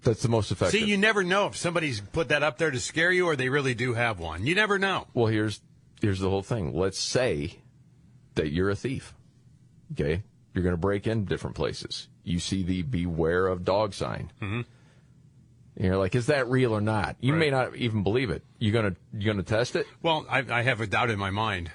That's 0.05 0.23
the 0.23 0.29
most 0.29 0.51
effective. 0.51 0.81
See, 0.81 0.87
you 0.87 0.97
never 0.97 1.25
know 1.25 1.47
if 1.47 1.57
somebody's 1.57 2.01
put 2.01 2.29
that 2.29 2.43
up 2.43 2.59
there 2.59 2.71
to 2.71 2.81
scare 2.81 3.11
you 3.11 3.27
or 3.27 3.37
they 3.37 3.49
really 3.49 3.75
do 3.75 3.95
have 3.95 4.19
one. 4.19 4.47
You 4.47 4.55
never 4.55 4.79
know. 4.79 5.07
well, 5.15 5.27
here's 5.27 5.61
here's 6.01 6.21
the 6.21 6.31
whole 6.31 6.43
thing. 6.43 6.77
Let's 6.77 6.99
say 6.99 7.59
that 8.35 8.53
you're 8.53 8.71
a 8.71 8.77
thief. 8.77 9.15
Okay? 9.93 10.23
You're 10.53 10.63
going 10.63 10.75
to 10.75 10.81
break 10.81 11.07
in 11.07 11.25
different 11.25 11.57
places. 11.57 12.09
You 12.23 12.39
see 12.39 12.63
the 12.63 12.83
beware 12.83 13.47
of 13.47 13.65
dog 13.65 13.95
sign. 13.95 14.31
Mm-hmm. 14.41 14.61
And 15.77 15.85
you're 15.85 15.97
like, 15.97 16.15
is 16.15 16.27
that 16.27 16.49
real 16.49 16.73
or 16.73 16.81
not? 16.81 17.17
You 17.21 17.33
may 17.33 17.51
not 17.51 17.75
even 17.75 18.05
believe 18.05 18.31
it. 18.31 18.45
You're 18.61 18.73
gonna 18.73 18.95
you're 19.13 19.35
gonna 19.35 19.43
test 19.43 19.75
it? 19.75 19.87
Well, 20.03 20.25
I, 20.31 20.45
I 20.49 20.63
have 20.63 20.81
a 20.81 20.87
doubt 20.87 21.11
in 21.11 21.19
my 21.19 21.31
mind. 21.31 21.73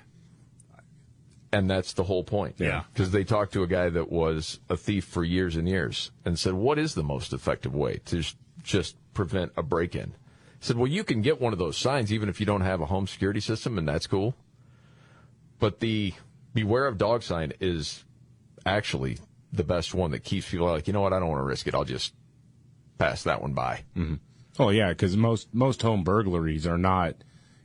And 1.51 1.69
that's 1.69 1.93
the 1.93 2.03
whole 2.03 2.23
point. 2.23 2.55
Yeah. 2.59 2.83
Because 2.93 3.12
they 3.12 3.23
talked 3.23 3.53
to 3.53 3.63
a 3.63 3.67
guy 3.67 3.89
that 3.89 4.12
was 4.12 4.59
a 4.69 4.77
thief 4.77 5.05
for 5.05 5.23
years 5.23 5.55
and 5.55 5.67
years 5.67 6.12
and 6.23 6.38
said, 6.38 6.53
what 6.53 6.77
is 6.77 6.93
the 6.93 7.03
most 7.03 7.33
effective 7.33 7.73
way 7.73 8.01
to 8.05 8.17
just, 8.17 8.38
just 8.62 8.95
prevent 9.13 9.51
a 9.57 9.63
break 9.63 9.95
in? 9.95 10.13
He 10.59 10.65
said, 10.65 10.77
well, 10.77 10.88
you 10.88 11.03
can 11.03 11.21
get 11.21 11.41
one 11.41 11.53
of 11.53 11.59
those 11.59 11.77
signs 11.77 12.13
even 12.13 12.29
if 12.29 12.39
you 12.39 12.45
don't 12.45 12.62
have 12.62 12.81
a 12.81 12.85
home 12.85 13.07
security 13.07 13.39
system, 13.39 13.77
and 13.77 13.88
that's 13.88 14.05
cool. 14.05 14.35
But 15.57 15.79
the 15.79 16.13
beware 16.53 16.85
of 16.85 16.97
dog 16.97 17.23
sign 17.23 17.53
is 17.59 18.03
actually 18.65 19.17
the 19.51 19.63
best 19.63 19.95
one 19.95 20.12
that 20.12 20.23
keeps 20.23 20.49
people 20.49 20.67
like, 20.67 20.85
you 20.85 20.93
know 20.93 21.01
what, 21.01 21.13
I 21.13 21.19
don't 21.19 21.29
want 21.29 21.39
to 21.39 21.45
risk 21.45 21.65
it. 21.65 21.73
I'll 21.73 21.83
just 21.83 22.13
pass 22.99 23.23
that 23.23 23.41
one 23.41 23.53
by. 23.53 23.83
Mm-hmm. 23.97 24.15
Oh 24.59 24.69
yeah, 24.69 24.89
because 24.89 25.15
most 25.17 25.53
most 25.53 25.81
home 25.81 26.03
burglaries 26.03 26.67
are 26.67 26.77
not, 26.77 27.15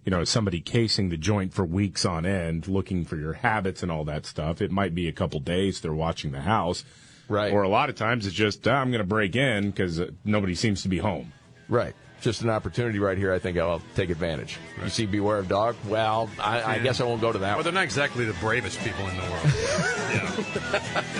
you 0.04 0.10
know, 0.10 0.24
somebody 0.24 0.60
casing 0.60 1.08
the 1.08 1.16
joint 1.16 1.52
for 1.54 1.64
weeks 1.64 2.04
on 2.04 2.26
end, 2.26 2.68
looking 2.68 3.04
for 3.04 3.16
your 3.16 3.32
habits 3.34 3.82
and 3.82 3.90
all 3.90 4.04
that 4.04 4.26
stuff. 4.26 4.60
It 4.60 4.70
might 4.70 4.94
be 4.94 5.08
a 5.08 5.12
couple 5.12 5.40
days 5.40 5.80
they're 5.80 5.94
watching 5.94 6.32
the 6.32 6.42
house, 6.42 6.84
right? 7.28 7.52
Or 7.52 7.62
a 7.62 7.68
lot 7.68 7.88
of 7.88 7.96
times 7.96 8.26
it's 8.26 8.34
just 8.36 8.66
"Ah, 8.68 8.74
I'm 8.80 8.90
going 8.90 9.00
to 9.02 9.06
break 9.06 9.34
in 9.36 9.70
because 9.70 9.98
uh, 10.00 10.10
nobody 10.24 10.54
seems 10.54 10.82
to 10.82 10.88
be 10.88 10.98
home. 10.98 11.32
Right. 11.68 11.94
Just 12.20 12.42
an 12.42 12.48
opportunity 12.50 12.98
right 12.98 13.18
here. 13.18 13.32
I 13.34 13.38
think 13.38 13.58
I'll 13.58 13.82
take 13.96 14.08
advantage. 14.08 14.56
You 14.82 14.88
see, 14.88 15.04
beware 15.04 15.38
of 15.38 15.48
dog. 15.48 15.76
Well, 15.86 16.30
I, 16.38 16.60
I 16.60 16.76
Yeah. 16.76 16.82
guess 16.82 17.00
I 17.00 17.04
won't 17.04 17.20
go 17.20 17.32
to 17.32 17.38
that. 17.38 17.48
Well, 17.48 17.56
one. 17.56 17.64
they're 17.64 17.72
not 17.72 17.84
exactly 17.84 18.24
the 18.24 18.32
bravest 18.34 18.78
people 18.80 19.06
in 19.08 19.16
the 19.16 19.22
world. 19.22 20.84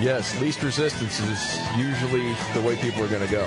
Yes, 0.00 0.38
least 0.40 0.60
resistance 0.64 1.20
is 1.20 1.58
usually 1.78 2.34
the 2.52 2.60
way 2.60 2.74
people 2.76 3.04
are 3.04 3.08
going 3.08 3.24
to 3.24 3.30
go. 3.30 3.46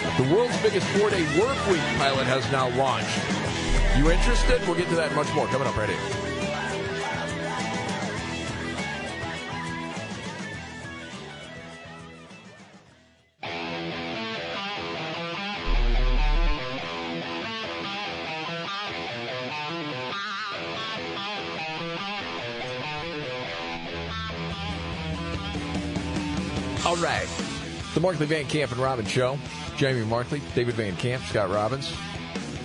The 0.00 0.34
world's 0.34 0.56
biggest 0.62 0.86
four-day 0.88 1.22
work 1.38 1.66
week 1.66 1.82
pilot 1.98 2.26
has 2.26 2.50
now 2.50 2.68
launched. 2.76 3.08
You 3.98 4.10
interested? 4.10 4.60
We'll 4.66 4.76
get 4.76 4.88
to 4.88 4.96
that 4.96 5.14
much 5.14 5.32
more 5.34 5.46
coming 5.48 5.68
up 5.68 5.76
right 5.76 5.90
here. 5.90 5.98
All 26.86 26.96
right. 26.96 27.28
The 27.94 28.00
Markley 28.00 28.26
Van 28.26 28.46
Camp 28.46 28.72
and 28.72 28.80
Robbins 28.80 29.10
Show. 29.10 29.38
Jamie 29.80 30.04
Markley, 30.04 30.42
David 30.54 30.74
Van 30.74 30.94
Camp, 30.96 31.24
Scott 31.24 31.48
Robbins, 31.48 31.90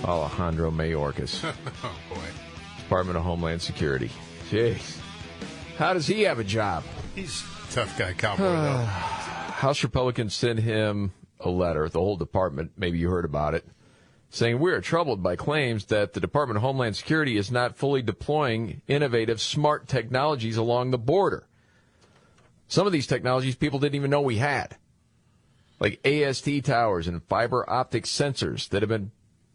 Alejandro 0.04 0.70
Mayorkas. 0.70 1.50
oh, 1.82 1.96
boy. 2.10 2.20
Department 2.76 3.16
of 3.16 3.24
Homeland 3.24 3.62
Security. 3.62 4.10
Jeez. 4.50 4.98
How 5.78 5.94
does 5.94 6.06
he 6.06 6.24
have 6.24 6.40
a 6.40 6.44
job? 6.44 6.84
He's 7.14 7.42
a 7.70 7.72
tough 7.72 7.98
guy, 7.98 8.12
cowboy, 8.12 8.42
though. 8.42 8.84
House 8.84 9.82
Republicans 9.82 10.34
sent 10.34 10.58
him 10.58 11.14
a 11.40 11.48
letter, 11.48 11.88
the 11.88 12.00
whole 12.00 12.18
department, 12.18 12.72
maybe 12.76 12.98
you 12.98 13.08
heard 13.08 13.24
about 13.24 13.54
it, 13.54 13.64
saying 14.28 14.58
we 14.58 14.72
are 14.72 14.82
troubled 14.82 15.22
by 15.22 15.36
claims 15.36 15.86
that 15.86 16.12
the 16.12 16.20
Department 16.20 16.58
of 16.58 16.62
Homeland 16.64 16.96
Security 16.96 17.38
is 17.38 17.50
not 17.50 17.78
fully 17.78 18.02
deploying 18.02 18.82
innovative 18.88 19.40
smart 19.40 19.88
technologies 19.88 20.58
along 20.58 20.90
the 20.90 20.98
border. 20.98 21.48
Some 22.68 22.86
of 22.86 22.92
these 22.92 23.06
technologies 23.06 23.56
people 23.56 23.78
didn't 23.78 23.94
even 23.94 24.10
know 24.10 24.20
we 24.20 24.36
had, 24.36 24.76
like 25.78 26.06
AST 26.06 26.64
towers 26.64 27.06
and 27.06 27.22
fiber 27.24 27.68
optic 27.68 28.04
sensors 28.04 28.68
that 28.70 28.82
have 28.82 28.88
been 28.88 29.10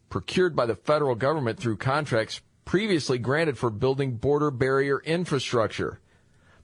procured 0.09 0.55
by 0.55 0.65
the 0.65 0.76
federal 0.76 1.15
government 1.15 1.59
through 1.59 1.78
contracts 1.78 2.41
previously 2.65 3.17
granted 3.17 3.57
for 3.57 3.69
building 3.69 4.17
border 4.17 4.51
barrier 4.51 4.99
infrastructure. 4.99 5.99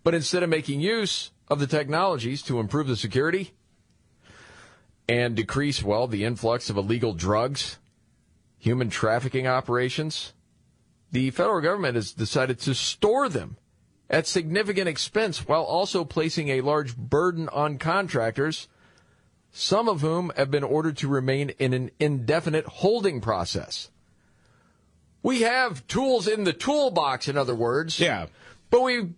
But 0.03 0.13
instead 0.13 0.43
of 0.43 0.49
making 0.49 0.81
use 0.81 1.31
of 1.47 1.59
the 1.59 1.67
technologies 1.67 2.41
to 2.43 2.59
improve 2.59 2.87
the 2.87 2.95
security 2.95 3.53
and 5.09 5.35
decrease, 5.35 5.81
well, 5.81 6.07
the 6.07 6.23
influx 6.23 6.69
of 6.69 6.77
illegal 6.77 7.13
drugs, 7.13 7.79
human 8.57 8.89
trafficking 8.89 9.47
operations, 9.47 10.33
the 11.11 11.31
federal 11.31 11.61
government 11.61 11.95
has 11.95 12.11
decided 12.11 12.59
to 12.59 12.75
store 12.75 13.29
them 13.29 13.57
at 14.09 14.27
significant 14.27 14.87
expense 14.87 15.47
while 15.47 15.63
also 15.63 16.03
placing 16.03 16.49
a 16.49 16.61
large 16.61 16.95
burden 16.95 17.49
on 17.49 17.77
contractors, 17.77 18.67
some 19.57 19.89
of 19.89 20.01
whom 20.01 20.31
have 20.37 20.51
been 20.51 20.63
ordered 20.63 20.97
to 20.97 21.07
remain 21.07 21.49
in 21.57 21.73
an 21.73 21.89
indefinite 21.99 22.65
holding 22.65 23.19
process. 23.19 23.89
We 25.23 25.41
have 25.41 25.85
tools 25.87 26.27
in 26.27 26.43
the 26.43 26.53
toolbox, 26.53 27.27
in 27.27 27.37
other 27.37 27.55
words. 27.55 27.99
Yeah. 27.99 28.27
But 28.69 28.83
we 28.83 29.09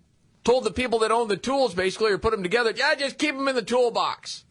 told 0.46 0.64
the 0.64 0.72
people 0.72 1.00
that 1.00 1.12
own 1.12 1.28
the 1.28 1.36
tools 1.36 1.74
basically 1.74 2.12
or 2.12 2.18
put 2.18 2.32
them 2.32 2.42
together, 2.42 2.72
yeah, 2.76 2.96
just 2.96 3.18
keep 3.18 3.36
them 3.36 3.50
in 3.50 3.56
the 3.56 3.62
toolbox. 3.62 4.46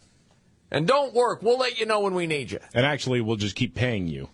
And 0.70 0.86
don't 0.86 1.14
work. 1.14 1.42
We'll 1.42 1.58
let 1.58 1.80
you 1.80 1.86
know 1.86 2.00
when 2.00 2.14
we 2.14 2.26
need 2.26 2.50
you. 2.50 2.60
And 2.74 2.84
actually, 2.84 3.22
we'll 3.22 3.36
just 3.36 3.56
keep 3.56 3.74
paying 3.74 4.06
you 4.06 4.28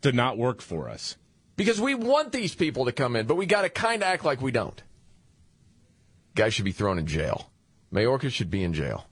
to 0.00 0.12
not 0.12 0.38
work 0.38 0.62
for 0.62 0.88
us. 0.88 1.16
Because 1.56 1.78
we 1.78 1.94
want 1.94 2.32
these 2.32 2.54
people 2.54 2.86
to 2.86 2.92
come 2.92 3.14
in, 3.14 3.26
but 3.26 3.34
we 3.34 3.44
got 3.44 3.62
to 3.62 3.68
kind 3.68 4.02
of 4.02 4.08
act 4.08 4.24
like 4.24 4.40
we 4.40 4.50
don't. 4.50 4.82
Guys 6.34 6.54
should 6.54 6.64
be 6.64 6.72
thrown 6.72 6.98
in 6.98 7.06
jail. 7.06 7.50
Mayorkas 7.92 8.32
should 8.32 8.50
be 8.50 8.64
in 8.64 8.72
jail. 8.72 9.06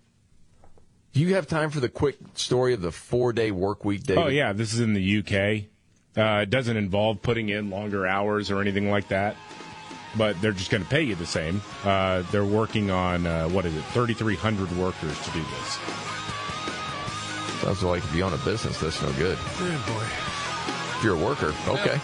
Do 1.12 1.20
you 1.20 1.34
have 1.34 1.46
time 1.46 1.70
for 1.70 1.80
the 1.80 1.90
quick 1.90 2.16
story 2.34 2.72
of 2.72 2.80
the 2.80 2.90
four 2.92 3.32
day 3.32 3.50
work 3.50 3.84
week, 3.84 4.04
David? 4.04 4.22
Oh, 4.22 4.28
yeah. 4.28 4.52
This 4.52 4.72
is 4.72 4.80
in 4.80 4.94
the 4.94 5.18
UK. 5.18 5.64
Uh, 6.16 6.42
it 6.42 6.50
doesn't 6.50 6.76
involve 6.76 7.20
putting 7.22 7.48
in 7.50 7.70
longer 7.70 8.06
hours 8.06 8.50
or 8.50 8.60
anything 8.60 8.90
like 8.90 9.08
that, 9.08 9.36
but 10.16 10.40
they're 10.40 10.52
just 10.52 10.70
going 10.70 10.82
to 10.82 10.88
pay 10.88 11.02
you 11.02 11.14
the 11.14 11.26
same. 11.26 11.62
Uh, 11.84 12.22
they're 12.30 12.44
working 12.44 12.90
on, 12.90 13.26
uh, 13.26 13.48
what 13.48 13.64
is 13.64 13.74
it, 13.74 13.82
3,300 13.92 14.76
workers 14.78 15.18
to 15.24 15.30
do 15.30 15.40
this. 15.40 15.78
Sounds 17.60 17.82
like 17.82 18.02
if 18.04 18.14
you 18.14 18.22
own 18.24 18.32
a 18.32 18.38
business, 18.38 18.80
that's 18.80 19.00
no 19.02 19.12
good. 19.12 19.38
Oh, 19.40 19.84
boy. 19.86 20.98
If 20.98 21.04
you're 21.04 21.16
a 21.16 21.24
worker, 21.24 21.54
okay. 21.68 22.00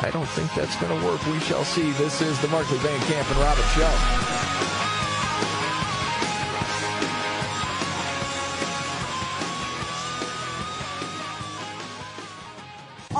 I 0.00 0.10
don't 0.12 0.28
think 0.28 0.54
that's 0.54 0.76
going 0.76 0.98
to 0.98 1.06
work. 1.06 1.24
We 1.26 1.40
shall 1.40 1.64
see. 1.64 1.90
This 1.92 2.20
is 2.20 2.40
the 2.40 2.48
Markley 2.48 2.78
Van 2.78 3.00
Camp 3.00 3.28
and 3.28 3.38
Robbins 3.38 3.66
Show. 3.72 4.77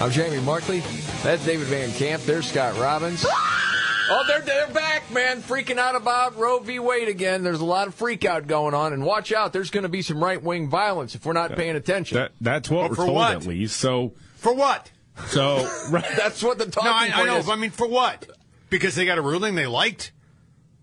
I'm 0.00 0.10
Jamie 0.12 0.40
Markley. 0.40 0.80
That's 1.22 1.44
David 1.44 1.66
Van 1.66 1.90
Camp. 1.92 2.22
There's 2.22 2.46
Scott 2.50 2.78
Robbins. 2.78 3.24
Oh, 4.10 4.24
they're 4.26 4.40
they're 4.40 4.68
back, 4.68 5.10
man. 5.12 5.42
Freaking 5.42 5.76
out 5.76 5.94
about 5.94 6.34
Roe 6.38 6.60
v. 6.60 6.78
Wade 6.78 7.08
again. 7.08 7.42
There's 7.44 7.60
a 7.60 7.64
lot 7.66 7.88
of 7.88 7.94
freak 7.94 8.24
out 8.24 8.46
going 8.46 8.72
on, 8.72 8.94
and 8.94 9.04
watch 9.04 9.34
out. 9.34 9.52
There's 9.52 9.68
going 9.68 9.82
to 9.82 9.90
be 9.90 10.00
some 10.00 10.24
right 10.24 10.42
wing 10.42 10.70
violence 10.70 11.14
if 11.14 11.26
we're 11.26 11.34
not 11.34 11.54
paying 11.56 11.76
attention. 11.76 12.16
That, 12.16 12.32
that's 12.40 12.70
what 12.70 12.80
Well, 12.80 12.88
we're 12.88 12.96
told, 12.96 13.14
what? 13.14 13.36
at 13.36 13.44
least. 13.46 13.76
So, 13.76 14.14
For 14.36 14.54
what? 14.54 14.90
so 15.26 15.56
right. 15.90 16.06
That's 16.16 16.42
what 16.42 16.56
the 16.56 16.70
talking 16.70 16.90
No, 16.90 16.96
I, 16.96 17.10
I 17.22 17.26
know. 17.26 17.36
is. 17.36 17.50
I 17.50 17.56
mean, 17.56 17.68
for 17.68 17.86
what? 17.86 18.26
Because 18.70 18.94
they 18.94 19.04
got 19.04 19.18
a 19.18 19.22
ruling 19.22 19.56
they 19.56 19.66
liked? 19.66 20.12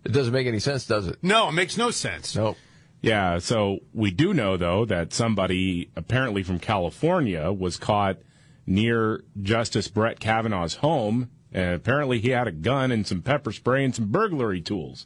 It 0.03 0.11
doesn't 0.11 0.31
make 0.31 0.45
any 0.45 0.59
sense, 0.59 0.85
does 0.85 1.07
it? 1.07 1.17
No, 1.23 1.49
it 1.49 1.53
makes 1.53 1.77
no 1.77 1.89
sense. 1.89 2.35
Nope. 2.35 2.57
Yeah, 3.01 3.39
so 3.39 3.79
we 3.91 4.11
do 4.11 4.35
know 4.35 4.55
though 4.55 4.85
that 4.85 5.13
somebody 5.13 5.89
apparently 5.95 6.43
from 6.43 6.59
California 6.59 7.51
was 7.51 7.77
caught 7.77 8.17
near 8.65 9.23
Justice 9.41 9.87
Brett 9.87 10.19
Kavanaugh's 10.19 10.75
home, 10.75 11.29
and 11.51 11.75
apparently 11.75 12.19
he 12.19 12.29
had 12.29 12.47
a 12.47 12.51
gun 12.51 12.91
and 12.91 13.05
some 13.05 13.21
pepper 13.21 13.51
spray 13.51 13.83
and 13.83 13.95
some 13.95 14.11
burglary 14.11 14.61
tools. 14.61 15.05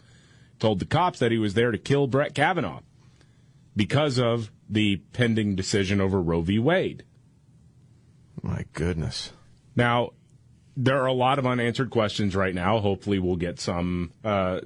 Told 0.60 0.80
the 0.80 0.86
cops 0.86 1.20
that 1.20 1.32
he 1.32 1.38
was 1.38 1.54
there 1.54 1.72
to 1.72 1.78
kill 1.78 2.08
Brett 2.08 2.36
Kavanaugh 2.36 2.82
because 3.76 4.20
of 4.20 4.52
the 4.70 4.98
pending 5.14 5.56
decision 5.56 6.02
over 6.02 6.22
Roe 6.22 6.42
v. 6.42 6.60
Wade. 6.60 7.04
My 8.42 8.66
goodness. 8.74 9.32
Now, 9.76 10.12
there 10.76 11.02
are 11.02 11.08
a 11.08 11.14
lot 11.14 11.40
of 11.40 11.48
unanswered 11.48 11.90
questions 11.90 12.36
right 12.36 12.56
now. 12.56 12.80
Hopefully, 12.80 13.20
we'll 13.20 13.36
get 13.36 13.60
some 13.60 14.12
uh, 14.24 14.60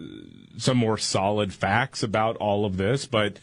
some 0.58 0.78
more 0.78 0.98
solid 0.98 1.54
facts 1.54 2.04
about 2.04 2.38
all 2.38 2.66
of 2.66 2.78
this. 2.78 3.06
But 3.06 3.38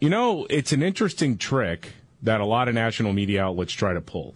you 0.00 0.08
know, 0.08 0.46
it's 0.50 0.72
an 0.72 0.82
interesting 0.82 1.38
trick 1.38 1.92
that 2.24 2.40
a 2.40 2.46
lot 2.46 2.68
of 2.68 2.74
national 2.74 3.12
media 3.12 3.44
outlets 3.44 3.72
try 3.72 3.92
to 3.92 4.00
pull, 4.00 4.34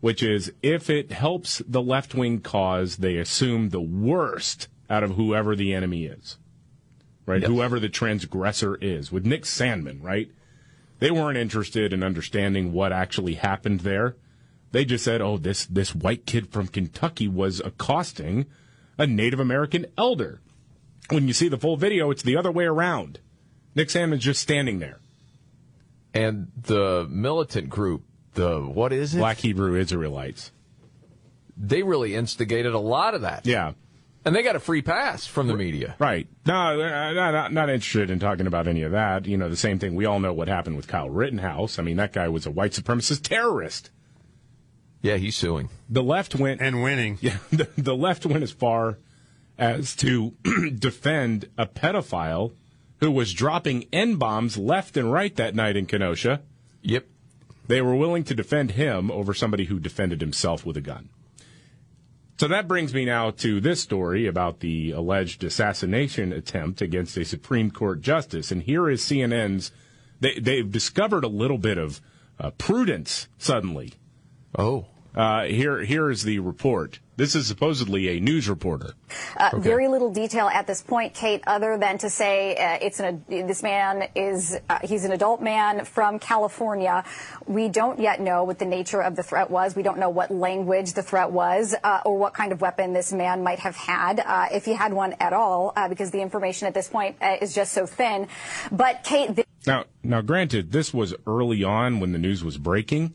which 0.00 0.22
is 0.22 0.52
if 0.62 0.88
it 0.88 1.10
helps 1.10 1.62
the 1.66 1.82
left 1.82 2.14
wing 2.14 2.40
cause, 2.40 2.98
they 2.98 3.16
assume 3.16 3.70
the 3.70 3.80
worst 3.80 4.68
out 4.88 5.02
of 5.02 5.16
whoever 5.16 5.56
the 5.56 5.74
enemy 5.74 6.04
is, 6.04 6.38
right? 7.26 7.40
Yes. 7.40 7.50
Whoever 7.50 7.80
the 7.80 7.88
transgressor 7.88 8.76
is. 8.76 9.10
With 9.10 9.26
Nick 9.26 9.42
Sandmann, 9.44 10.02
right? 10.02 10.30
They 10.98 11.10
weren't 11.10 11.38
interested 11.38 11.92
in 11.92 12.02
understanding 12.02 12.72
what 12.72 12.92
actually 12.92 13.34
happened 13.34 13.80
there. 13.80 14.16
They 14.70 14.84
just 14.84 15.04
said, 15.04 15.20
"Oh, 15.20 15.36
this 15.36 15.66
this 15.66 15.94
white 15.94 16.26
kid 16.26 16.52
from 16.52 16.68
Kentucky 16.68 17.26
was 17.26 17.60
accosting 17.60 18.46
a 18.98 19.06
Native 19.06 19.40
American 19.40 19.86
elder." 19.98 20.40
When 21.08 21.26
you 21.26 21.32
see 21.34 21.48
the 21.48 21.58
full 21.58 21.76
video, 21.76 22.10
it's 22.10 22.22
the 22.22 22.36
other 22.36 22.52
way 22.52 22.64
around. 22.64 23.18
Nick 23.74 23.88
Sandmann's 23.88 24.24
just 24.24 24.40
standing 24.40 24.78
there. 24.78 25.01
And 26.14 26.52
the 26.56 27.06
militant 27.08 27.68
group, 27.68 28.04
the 28.34 28.60
what 28.60 28.92
is 28.92 29.14
it? 29.14 29.18
Black 29.18 29.38
Hebrew 29.38 29.76
Israelites. 29.76 30.52
They 31.56 31.82
really 31.82 32.14
instigated 32.14 32.74
a 32.74 32.78
lot 32.78 33.14
of 33.14 33.22
that. 33.22 33.46
Yeah. 33.46 33.72
And 34.24 34.36
they 34.36 34.42
got 34.42 34.54
a 34.54 34.60
free 34.60 34.82
pass 34.82 35.26
from 35.26 35.48
the 35.48 35.56
media. 35.56 35.96
Right. 35.98 36.28
No, 36.46 36.80
uh, 36.80 37.12
not, 37.12 37.32
not, 37.32 37.52
not 37.52 37.70
interested 37.70 38.08
in 38.08 38.20
talking 38.20 38.46
about 38.46 38.68
any 38.68 38.82
of 38.82 38.92
that. 38.92 39.26
You 39.26 39.36
know, 39.36 39.48
the 39.48 39.56
same 39.56 39.80
thing. 39.80 39.96
We 39.96 40.06
all 40.06 40.20
know 40.20 40.32
what 40.32 40.46
happened 40.46 40.76
with 40.76 40.86
Kyle 40.86 41.10
Rittenhouse. 41.10 41.78
I 41.78 41.82
mean, 41.82 41.96
that 41.96 42.12
guy 42.12 42.28
was 42.28 42.46
a 42.46 42.50
white 42.50 42.70
supremacist 42.70 43.22
terrorist. 43.22 43.90
Yeah, 45.00 45.16
he's 45.16 45.36
suing. 45.36 45.70
The 45.88 46.04
left 46.04 46.36
went 46.36 46.60
And 46.60 46.82
winning. 46.82 47.18
Yeah, 47.22 47.38
the, 47.50 47.68
the 47.76 47.96
left 47.96 48.24
went 48.24 48.44
as 48.44 48.52
far 48.52 48.98
as 49.58 49.96
to 49.96 50.34
defend 50.78 51.48
a 51.58 51.66
pedophile 51.66 52.52
who 53.02 53.10
was 53.10 53.32
dropping 53.32 53.84
N 53.92 54.14
bombs 54.14 54.56
left 54.56 54.96
and 54.96 55.12
right 55.12 55.34
that 55.34 55.56
night 55.56 55.76
in 55.76 55.86
Kenosha. 55.86 56.40
Yep. 56.82 57.04
They 57.66 57.82
were 57.82 57.96
willing 57.96 58.22
to 58.22 58.34
defend 58.34 58.70
him 58.70 59.10
over 59.10 59.34
somebody 59.34 59.64
who 59.64 59.80
defended 59.80 60.20
himself 60.20 60.64
with 60.64 60.76
a 60.76 60.80
gun. 60.80 61.08
So 62.38 62.46
that 62.46 62.68
brings 62.68 62.94
me 62.94 63.04
now 63.04 63.32
to 63.32 63.60
this 63.60 63.80
story 63.80 64.28
about 64.28 64.60
the 64.60 64.92
alleged 64.92 65.42
assassination 65.42 66.32
attempt 66.32 66.80
against 66.80 67.16
a 67.16 67.24
Supreme 67.24 67.72
Court 67.72 68.00
justice. 68.02 68.52
And 68.52 68.62
here 68.62 68.88
is 68.88 69.02
CNN's. 69.02 69.72
They, 70.20 70.38
they've 70.38 70.70
discovered 70.70 71.24
a 71.24 71.28
little 71.28 71.58
bit 71.58 71.78
of 71.78 72.00
uh, 72.38 72.50
prudence 72.50 73.26
suddenly. 73.36 73.94
Oh. 74.56 74.86
Uh, 75.12 75.46
here, 75.46 75.82
here 75.82 76.08
is 76.08 76.22
the 76.22 76.38
report. 76.38 77.00
This 77.22 77.36
is 77.36 77.46
supposedly 77.46 78.08
a 78.08 78.18
news 78.18 78.48
reporter. 78.48 78.94
Uh, 79.36 79.50
okay. 79.54 79.62
Very 79.62 79.86
little 79.86 80.10
detail 80.12 80.48
at 80.48 80.66
this 80.66 80.82
point, 80.82 81.14
Kate, 81.14 81.40
other 81.46 81.78
than 81.78 81.96
to 81.98 82.10
say 82.10 82.56
uh, 82.56 82.78
it's 82.82 82.98
an, 82.98 83.24
this 83.28 83.62
man 83.62 84.08
is 84.16 84.58
uh, 84.68 84.80
he's 84.82 85.04
an 85.04 85.12
adult 85.12 85.40
man 85.40 85.84
from 85.84 86.18
California. 86.18 87.04
We 87.46 87.68
don't 87.68 88.00
yet 88.00 88.20
know 88.20 88.42
what 88.42 88.58
the 88.58 88.64
nature 88.64 89.00
of 89.00 89.14
the 89.14 89.22
threat 89.22 89.50
was. 89.52 89.76
We 89.76 89.84
don't 89.84 90.00
know 90.00 90.10
what 90.10 90.32
language 90.32 90.94
the 90.94 91.02
threat 91.04 91.30
was 91.30 91.76
uh, 91.84 92.00
or 92.04 92.18
what 92.18 92.34
kind 92.34 92.50
of 92.50 92.60
weapon 92.60 92.92
this 92.92 93.12
man 93.12 93.44
might 93.44 93.60
have 93.60 93.76
had, 93.76 94.18
uh, 94.18 94.48
if 94.50 94.64
he 94.64 94.72
had 94.72 94.92
one 94.92 95.14
at 95.20 95.32
all, 95.32 95.72
uh, 95.76 95.88
because 95.88 96.10
the 96.10 96.22
information 96.22 96.66
at 96.66 96.74
this 96.74 96.88
point 96.88 97.18
is 97.40 97.54
just 97.54 97.72
so 97.72 97.86
thin. 97.86 98.26
But 98.72 99.04
Kate, 99.04 99.32
th- 99.32 99.46
now, 99.64 99.84
now, 100.02 100.22
granted, 100.22 100.72
this 100.72 100.92
was 100.92 101.14
early 101.24 101.62
on 101.62 102.00
when 102.00 102.10
the 102.10 102.18
news 102.18 102.42
was 102.42 102.58
breaking. 102.58 103.14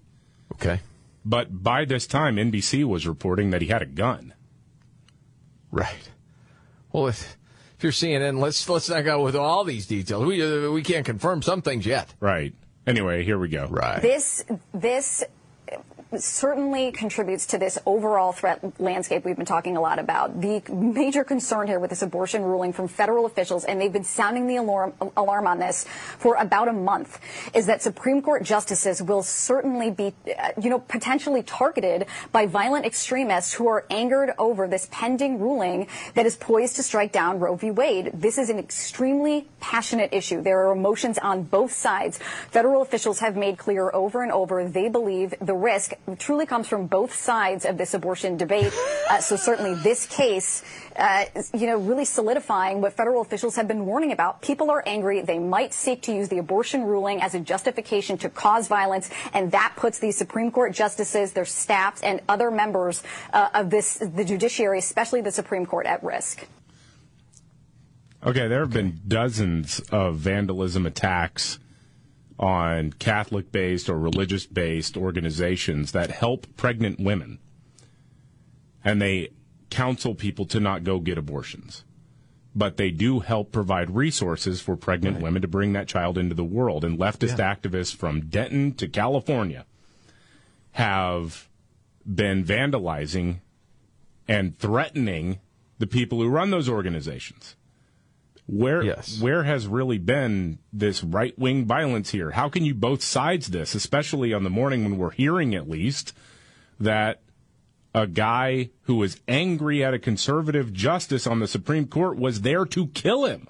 Okay. 0.54 0.80
But 1.28 1.62
by 1.62 1.84
this 1.84 2.08
time, 2.08 2.38
NBC 2.38 2.86
was 2.86 3.06
reporting 3.06 3.50
that 3.50 3.62
he 3.62 3.68
had 3.68 3.82
a 3.82 3.86
gun. 3.86 4.34
Right. 5.70 6.10
Well, 6.94 7.08
if, 7.08 7.38
if 7.78 7.84
you're 7.84 7.92
CNN, 7.92 8.40
let's 8.40 8.70
let's 8.70 8.88
not 8.88 9.04
go 9.04 9.22
with 9.22 9.36
all 9.36 9.66
these 9.66 9.88
details. 9.88 10.26
We 10.26 10.42
uh, 10.42 10.72
we 10.72 10.82
can't 10.84 11.06
confirm 11.06 11.42
some 11.42 11.62
things 11.62 11.86
yet. 11.86 12.14
Right. 12.22 12.54
Anyway, 12.86 13.26
here 13.26 13.38
we 13.38 13.50
go. 13.50 13.68
Right. 13.68 14.02
This 14.02 14.46
this 14.74 15.26
certainly 16.16 16.92
contributes 16.92 17.46
to 17.48 17.58
this 17.58 17.78
overall 17.86 18.32
threat 18.32 18.80
landscape 18.80 19.26
we've 19.26 19.36
been 19.36 19.46
talking 19.46 19.76
a 19.76 19.82
lot 19.82 20.00
about. 20.00 20.40
The 20.40 20.62
major 20.72 21.24
concern 21.24 21.68
here 21.68 21.80
with 21.80 21.90
this 21.90 22.02
abortion 22.02 22.44
ruling 22.44 22.72
from 22.72 22.88
federal 22.88 23.26
officials, 23.26 23.66
and 23.66 23.80
they've 23.80 23.92
been 23.92 24.04
sounding 24.04 24.48
the 24.48 24.56
alarm, 24.56 24.94
alarm 25.18 25.48
on 25.48 25.60
this 25.60 25.86
for 26.18 26.36
about 26.36 26.68
a 26.68 26.74
month, 26.74 27.20
is 27.54 27.66
that 27.66 27.82
Supreme 27.82 28.22
Court 28.22 28.44
justices 28.44 29.02
will 29.02 29.24
certainly 29.24 29.92
be, 29.92 30.14
uh, 30.40 30.52
you 30.62 30.70
know, 30.70 30.80
potentially 30.80 31.44
targeted 31.44 32.06
by 32.32 32.46
violent 32.46 32.86
extremists 32.86 33.54
who 33.54 33.68
are 33.68 33.86
angered 33.90 34.32
over 34.38 34.68
this 34.68 34.88
pending 34.92 35.40
ruling 35.40 35.88
that 36.14 36.26
is 36.26 36.38
poised 36.38 36.78
to 36.78 36.84
strike 36.84 37.12
down 37.12 37.40
Roe 37.40 37.56
v. 37.56 37.72
Wade. 37.72 38.12
This 38.14 38.38
is 38.38 38.50
an 38.50 38.60
extremely 38.60 39.48
passionate 39.60 40.14
issue. 40.14 40.42
There 40.42 40.68
are 40.68 40.72
emotions 40.72 41.18
on 41.18 41.44
both 41.44 41.74
sides. 41.74 42.20
Federal 42.50 42.82
officials 42.82 43.20
have 43.20 43.36
made 43.36 43.58
clear 43.58 43.92
over 43.94 44.24
and 44.24 44.32
over 44.32 44.64
they 44.64 44.88
believe 44.88 45.34
the 45.42 45.54
risk 45.54 45.94
truly 46.18 46.46
comes 46.46 46.68
from 46.68 46.88
both 46.88 47.14
sides 47.14 47.66
of 47.66 47.78
this 47.78 47.94
abortion 47.94 48.38
debate. 48.38 48.74
Uh, 49.08 49.22
so 49.22 49.38
certainly 49.38 49.74
this 49.84 50.06
case, 50.06 50.64
uh, 50.98 51.24
you 51.54 51.66
know, 51.66 51.78
really 51.78 52.04
solidifying 52.04 52.82
what 52.82 52.92
federal 52.92 53.22
officials 53.22 53.56
have 53.56 53.66
been 53.66 53.86
warning 53.86 54.12
about. 54.12 54.42
People 54.42 54.70
are 54.70 54.84
angry. 54.86 55.22
They 55.22 55.40
might 55.40 55.74
seek 55.74 56.02
to 56.02 56.14
use 56.14 56.28
the 56.28 56.40
abortion 56.40 56.84
ruling 56.84 57.22
as 57.22 57.34
a 57.34 57.40
justification 57.40 58.18
to 58.18 58.30
cause 58.30 58.68
violence, 58.68 59.10
and 59.34 59.50
that 59.54 59.72
puts 59.78 60.00
these 60.00 60.18
Supreme 60.18 60.52
Court 60.52 60.74
justices, 60.74 61.32
their 61.32 61.46
staffs, 61.46 62.04
and 62.04 62.20
other 62.28 62.52
members 62.52 63.02
uh, 63.32 63.48
of 63.54 63.70
this, 63.70 63.96
the 63.96 64.26
judiciary, 64.26 64.80
especially 64.80 65.22
the 65.22 65.32
Supreme 65.32 65.66
Court, 65.66 65.86
at 65.86 66.04
risk. 66.04 66.46
Okay, 68.26 68.50
there 68.50 68.60
have 68.60 68.74
been 68.74 69.00
dozens 69.08 69.80
of 69.90 70.18
vandalism 70.18 70.86
attacks 70.86 71.60
on 72.40 72.94
Catholic 72.94 73.52
based 73.52 73.90
or 73.90 73.98
religious 73.98 74.46
based 74.46 74.96
organizations 74.96 75.92
that 75.92 76.12
help 76.12 76.46
pregnant 76.56 77.00
women. 77.00 77.40
And 78.84 79.02
they 79.02 79.32
counsel 79.70 80.16
people 80.16 80.46
to 80.46 80.60
not 80.60 80.84
go 80.84 81.00
get 81.00 81.18
abortions. 81.18 81.84
But 82.56 82.78
they 82.78 82.90
do 82.90 83.20
help 83.20 83.52
provide 83.52 83.92
resources 83.92 84.62
for 84.62 84.76
pregnant 84.76 85.16
right. 85.16 85.24
women 85.24 85.42
to 85.42 85.48
bring 85.48 85.74
that 85.74 85.88
child 85.88 86.18
into 86.18 86.34
the 86.34 86.44
world. 86.44 86.84
And 86.84 86.98
leftist 86.98 87.38
yeah. 87.38 87.54
activists 87.54 87.96
from 87.96 88.28
Denton 88.28 88.74
to 88.76 88.88
California 88.88 89.66
have 90.72 91.48
been 92.06 92.44
vandalizing 92.44 93.42
and 94.28 94.58
threatening 94.58 95.40
the 95.80 95.88
people 95.88 96.20
who 96.20 96.30
run 96.30 96.50
those 96.50 96.70
organizations. 96.70 97.56
Where 98.48 98.82
yes. 98.82 99.20
where 99.20 99.44
has 99.44 99.68
really 99.68 99.98
been 99.98 100.60
this 100.72 101.04
right 101.04 101.38
wing 101.38 101.66
violence 101.66 102.12
here? 102.12 102.32
How 102.32 102.48
can 102.48 102.64
you 102.64 102.74
both 102.74 103.04
sides 103.04 103.48
this, 103.48 103.76
especially 103.76 104.34
on 104.34 104.46
the 104.46 104.50
morning 104.50 104.84
when 104.84 104.98
we're 104.98 105.12
hearing 105.12 105.54
at 105.54 105.70
least 105.70 106.14
that 106.80 107.22
a 107.94 108.08
guy 108.08 108.70
who 108.84 108.96
was 108.96 109.20
angry 109.28 109.84
at 109.84 109.94
a 109.94 110.00
conservative 110.00 110.72
justice 110.72 111.28
on 111.28 111.40
the 111.40 111.48
Supreme 111.48 111.88
Court 111.88 112.18
was 112.18 112.42
there 112.42 112.66
to 112.66 112.88
kill 112.88 113.26
him? 113.26 113.50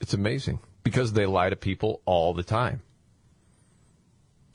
It's 0.00 0.14
amazing 0.14 0.58
because 0.82 1.12
they 1.12 1.26
lie 1.26 1.50
to 1.50 1.56
people 1.56 2.02
all 2.04 2.34
the 2.34 2.42
time. 2.42 2.82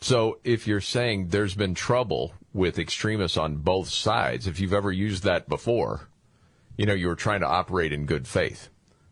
So 0.01 0.39
if 0.43 0.67
you're 0.67 0.81
saying 0.81 1.27
there's 1.27 1.53
been 1.53 1.75
trouble 1.75 2.33
with 2.53 2.79
extremists 2.79 3.37
on 3.37 3.57
both 3.57 3.89
sides, 3.89 4.47
if 4.47 4.59
you've 4.59 4.73
ever 4.73 4.91
used 4.91 5.23
that 5.23 5.47
before, 5.47 6.09
you 6.75 6.85
know, 6.85 6.93
you 6.93 7.07
were 7.07 7.15
trying 7.15 7.41
to 7.41 7.47
operate 7.47 7.93
in 7.93 8.05
good 8.05 8.27
faith. 8.27 8.69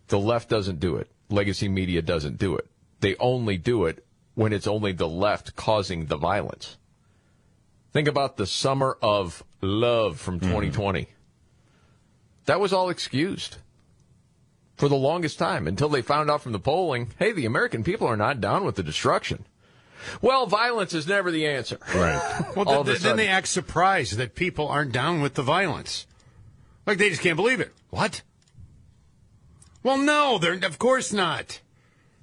The 0.10 0.20
left 0.20 0.50
doesn't 0.50 0.80
do 0.80 0.98
it. 0.98 1.10
Legacy 1.30 1.70
media 1.70 2.02
doesn't 2.02 2.38
do 2.38 2.56
it. 2.58 2.68
They 3.00 3.16
only 3.18 3.58
do 3.58 3.86
it 3.86 4.06
when 4.36 4.54
it's 4.54 4.68
only 4.68 4.92
the 4.92 5.08
left 5.08 5.56
causing 5.56 6.06
the 6.06 6.18
violence. 6.18 6.78
Think 7.94 8.08
about 8.08 8.38
the 8.38 8.46
summer 8.46 8.98
of 9.02 9.44
love 9.62 10.20
from 10.20 10.40
2020. 10.40 11.02
Mm-hmm. 11.02 11.12
That 12.46 12.60
was 12.60 12.74
all 12.74 12.90
excused 12.90 13.58
for 14.76 14.88
the 14.88 14.96
longest 14.96 15.38
time 15.38 15.68
until 15.68 15.90
they 15.90 16.02
found 16.02 16.32
out 16.32 16.42
from 16.42 16.52
the 16.52 16.60
polling 16.60 17.12
hey, 17.20 17.32
the 17.32 17.46
American 17.46 17.84
people 17.84 18.08
are 18.08 18.18
not 18.18 18.42
down 18.42 18.64
with 18.66 18.76
the 18.76 18.84
destruction. 18.84 19.46
Well, 20.22 20.48
violence 20.48 20.94
is 20.94 21.08
never 21.08 21.30
the 21.30 21.46
answer. 21.46 21.78
Right. 21.94 22.46
well, 22.56 22.84
th- 22.86 23.00
then 23.00 23.18
they 23.18 23.28
act 23.28 23.48
surprised 23.48 24.18
that 24.18 24.34
people 24.34 24.68
aren't 24.68 24.94
down 24.94 25.22
with 25.22 25.34
the 25.34 25.44
violence. 25.44 26.08
Like 26.86 26.98
they 26.98 27.10
just 27.10 27.22
can't 27.22 27.36
believe 27.36 27.60
it. 27.60 27.74
What? 27.90 28.22
Well, 29.84 29.98
no, 29.98 30.38
they're 30.38 30.54
of 30.66 30.80
course 30.80 31.14
not. 31.14 31.62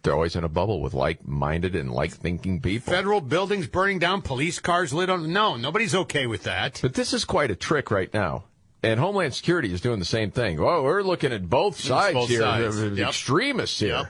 They're 0.03 0.15
always 0.15 0.37
in 0.37 0.45
a 0.45 0.49
bubble 0.49 0.81
with 0.81 0.95
like-minded 0.95 1.75
and 1.75 1.91
like-thinking 1.91 2.61
people. 2.61 2.93
Federal 2.93 3.21
buildings 3.21 3.67
burning 3.67 3.99
down, 3.99 4.23
police 4.23 4.61
cars 4.61 4.95
lit 4.95 5.11
on. 5.11 5.33
No, 5.33 5.57
nobody's 5.57 5.97
okay 5.97 6.27
with 6.29 6.45
that. 6.45 6.79
But 6.81 6.95
this 6.95 7.13
is 7.13 7.25
quite 7.25 7.51
a 7.51 7.57
trick 7.57 7.91
right 7.91 8.13
now. 8.15 8.45
And 8.85 9.01
Homeland 9.01 9.35
Security 9.35 9.73
is 9.73 9.81
doing 9.81 9.99
the 9.99 10.05
same 10.05 10.31
thing. 10.31 10.61
Oh, 10.61 10.85
we're 10.85 11.03
looking 11.03 11.33
at 11.33 11.51
both 11.51 11.81
sides 11.81 12.15
both 12.15 12.29
here, 12.29 12.43
sides. 12.43 12.81
Yep. 12.81 13.09
extremists 13.09 13.81
here. 13.81 13.97
Yep. 13.97 14.07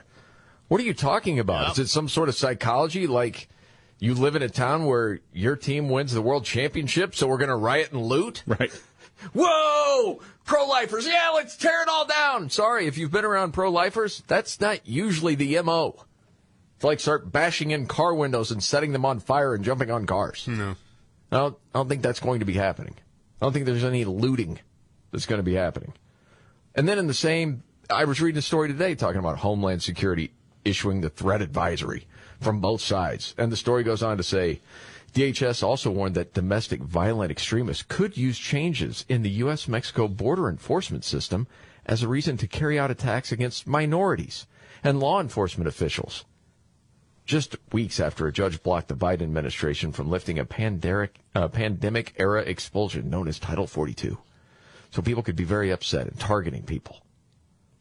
What 0.67 0.81
are 0.81 0.83
you 0.83 0.93
talking 0.93 1.39
about? 1.39 1.69
Yep. 1.69 1.71
Is 1.71 1.79
it 1.79 1.87
some 1.87 2.07
sort 2.07 2.29
of 2.29 2.35
psychology 2.35 3.07
like 3.07 3.49
you 3.97 4.13
live 4.13 4.35
in 4.35 4.43
a 4.43 4.49
town 4.49 4.85
where 4.85 5.19
your 5.33 5.55
team 5.55 5.89
wins 5.89 6.13
the 6.13 6.21
world 6.21 6.45
championship, 6.45 7.15
so 7.15 7.25
we're 7.27 7.37
going 7.37 7.49
to 7.49 7.55
riot 7.55 7.91
and 7.91 8.03
loot? 8.03 8.43
Right. 8.45 8.71
Whoa! 9.33 10.19
Pro 10.47 10.65
lifers, 10.65 11.05
yeah, 11.05 11.31
let's 11.35 11.57
tear 11.57 11.83
it 11.83 11.89
all 11.89 12.07
down. 12.07 12.49
Sorry, 12.49 12.87
if 12.87 12.97
you've 12.97 13.11
been 13.11 13.25
around 13.25 13.51
pro 13.51 13.69
lifers, 13.69 14.23
that's 14.27 14.61
not 14.61 14.87
usually 14.87 15.35
the 15.35 15.61
MO. 15.61 16.05
It's 16.77 16.85
like 16.85 17.01
start 17.01 17.33
bashing 17.33 17.71
in 17.71 17.85
car 17.85 18.15
windows 18.15 18.49
and 18.49 18.63
setting 18.63 18.93
them 18.93 19.05
on 19.05 19.19
fire 19.19 19.53
and 19.53 19.65
jumping 19.65 19.91
on 19.91 20.05
cars. 20.05 20.47
No. 20.47 20.75
I 21.33 21.35
don't, 21.35 21.57
I 21.75 21.79
don't 21.79 21.89
think 21.89 22.01
that's 22.01 22.21
going 22.21 22.39
to 22.39 22.45
be 22.45 22.53
happening. 22.53 22.95
I 23.41 23.45
don't 23.45 23.51
think 23.51 23.65
there's 23.65 23.83
any 23.83 24.05
looting 24.05 24.59
that's 25.11 25.25
going 25.25 25.39
to 25.39 25.43
be 25.43 25.55
happening. 25.55 25.93
And 26.75 26.87
then 26.87 26.97
in 26.97 27.07
the 27.07 27.13
same, 27.13 27.63
I 27.89 28.05
was 28.05 28.21
reading 28.21 28.39
a 28.39 28.41
story 28.41 28.69
today 28.69 28.95
talking 28.95 29.19
about 29.19 29.39
Homeland 29.39 29.83
Security 29.83 30.31
issuing 30.63 31.01
the 31.01 31.09
threat 31.09 31.41
advisory 31.41 32.07
from 32.39 32.61
both 32.61 32.79
sides. 32.79 33.35
And 33.37 33.51
the 33.51 33.57
story 33.57 33.83
goes 33.83 34.01
on 34.01 34.15
to 34.15 34.23
say 34.23 34.61
DHS 35.13 35.63
also 35.63 35.89
warned 35.89 36.15
that 36.15 36.33
domestic 36.33 36.81
violent 36.81 37.31
extremists 37.31 37.83
could 37.83 38.17
use 38.17 38.37
changes 38.37 39.05
in 39.09 39.23
the 39.23 39.29
U.S. 39.41 39.67
Mexico 39.67 40.07
border 40.07 40.49
enforcement 40.49 41.03
system 41.03 41.47
as 41.85 42.03
a 42.03 42.07
reason 42.07 42.37
to 42.37 42.47
carry 42.47 42.77
out 42.77 42.91
attacks 42.91 43.31
against 43.31 43.67
minorities 43.67 44.45
and 44.83 44.99
law 44.99 45.19
enforcement 45.19 45.67
officials. 45.67 46.25
Just 47.25 47.55
weeks 47.73 47.99
after 47.99 48.27
a 48.27 48.31
judge 48.31 48.63
blocked 48.63 48.87
the 48.87 48.95
Biden 48.95 49.23
administration 49.23 49.91
from 49.91 50.09
lifting 50.09 50.39
a 50.39 50.45
pandemic, 50.45 51.19
uh, 51.35 51.47
pandemic 51.47 52.13
era 52.17 52.41
expulsion 52.41 53.09
known 53.09 53.27
as 53.27 53.39
Title 53.39 53.67
42. 53.67 54.17
So 54.91 55.01
people 55.01 55.23
could 55.23 55.35
be 55.35 55.43
very 55.43 55.71
upset 55.71 56.07
and 56.07 56.17
targeting 56.19 56.63
people 56.63 57.01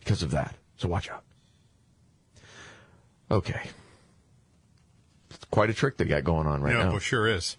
because 0.01 0.23
of 0.23 0.33
that. 0.33 0.57
So 0.79 0.89
watch 0.89 1.11
out. 1.11 1.23
Okay 3.31 3.71
quite 5.51 5.71
a 5.71 5.75
trick 5.75 5.97
they 5.97 6.05
got 6.05 6.25
going 6.25 6.47
on 6.47 6.63
right 6.63 6.75
yeah, 6.75 6.85
now. 6.85 6.93
Yeah, 6.93 6.99
sure 6.99 7.29
is. 7.29 7.57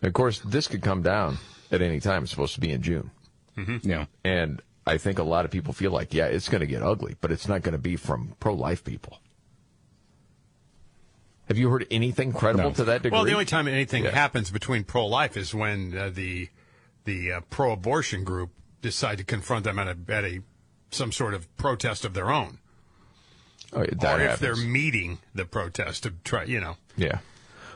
And 0.00 0.08
of 0.08 0.14
course, 0.14 0.40
this 0.40 0.68
could 0.68 0.82
come 0.82 1.02
down 1.02 1.38
at 1.70 1.82
any 1.82 2.00
time. 2.00 2.22
It's 2.22 2.30
supposed 2.30 2.54
to 2.54 2.60
be 2.60 2.70
in 2.70 2.82
June. 2.82 3.10
Mm-hmm. 3.56 3.88
Yeah. 3.88 4.06
And 4.24 4.60
I 4.86 4.98
think 4.98 5.18
a 5.18 5.22
lot 5.22 5.44
of 5.44 5.50
people 5.50 5.72
feel 5.72 5.90
like, 5.90 6.12
yeah, 6.12 6.26
it's 6.26 6.48
going 6.48 6.60
to 6.60 6.66
get 6.66 6.82
ugly, 6.82 7.16
but 7.20 7.30
it's 7.30 7.48
not 7.48 7.62
going 7.62 7.72
to 7.72 7.78
be 7.78 7.96
from 7.96 8.34
pro 8.40 8.54
life 8.54 8.84
people. 8.84 9.18
Have 11.48 11.58
you 11.58 11.68
heard 11.68 11.86
anything 11.90 12.32
credible 12.32 12.70
no. 12.70 12.74
to 12.74 12.84
that 12.84 13.02
degree? 13.02 13.16
Well, 13.16 13.24
the 13.24 13.32
only 13.32 13.44
time 13.44 13.68
anything 13.68 14.04
yeah. 14.04 14.10
happens 14.10 14.50
between 14.50 14.84
pro 14.84 15.06
life 15.06 15.36
is 15.36 15.54
when 15.54 15.96
uh, 15.96 16.10
the 16.12 16.48
the 17.04 17.32
uh, 17.32 17.40
pro 17.50 17.72
abortion 17.72 18.24
group 18.24 18.50
decide 18.80 19.18
to 19.18 19.24
confront 19.24 19.64
them 19.64 19.78
at 19.78 19.88
a, 19.88 20.12
at 20.12 20.24
a 20.24 20.40
some 20.90 21.12
sort 21.12 21.34
of 21.34 21.54
protest 21.56 22.04
of 22.04 22.14
their 22.14 22.30
own. 22.30 22.60
Oh, 23.74 23.80
or 23.80 23.84
if 23.84 24.00
happens. 24.00 24.40
they're 24.40 24.56
meeting 24.56 25.18
the 25.34 25.44
protest 25.44 26.04
to 26.04 26.12
try, 26.22 26.44
you 26.44 26.60
know. 26.60 26.76
Yeah. 26.96 27.18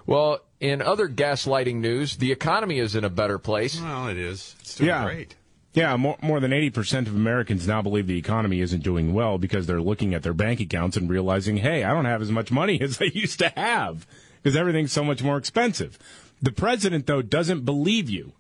Well, 0.06 0.40
in 0.60 0.80
other 0.80 1.08
gaslighting 1.08 1.76
news, 1.76 2.16
the 2.16 2.32
economy 2.32 2.78
is 2.78 2.94
in 2.94 3.04
a 3.04 3.10
better 3.10 3.38
place. 3.38 3.80
Well, 3.80 4.08
it 4.08 4.16
is. 4.16 4.54
It's 4.60 4.76
doing 4.76 4.88
yeah. 4.88 5.04
great. 5.04 5.34
Yeah, 5.74 5.96
more, 5.96 6.16
more 6.22 6.40
than 6.40 6.50
80% 6.50 7.06
of 7.06 7.14
Americans 7.14 7.68
now 7.68 7.82
believe 7.82 8.06
the 8.06 8.18
economy 8.18 8.60
isn't 8.60 8.82
doing 8.82 9.12
well 9.12 9.38
because 9.38 9.66
they're 9.66 9.82
looking 9.82 10.14
at 10.14 10.22
their 10.22 10.32
bank 10.32 10.60
accounts 10.60 10.96
and 10.96 11.10
realizing, 11.10 11.58
hey, 11.58 11.84
I 11.84 11.92
don't 11.92 12.06
have 12.06 12.22
as 12.22 12.30
much 12.30 12.50
money 12.50 12.80
as 12.80 13.00
I 13.00 13.04
used 13.04 13.38
to 13.40 13.50
have 13.50 14.06
because 14.42 14.56
everything's 14.56 14.92
so 14.92 15.04
much 15.04 15.22
more 15.22 15.36
expensive. 15.36 15.98
The 16.40 16.52
president, 16.52 17.06
though, 17.06 17.22
doesn't 17.22 17.64
believe 17.64 18.08
you. 18.08 18.32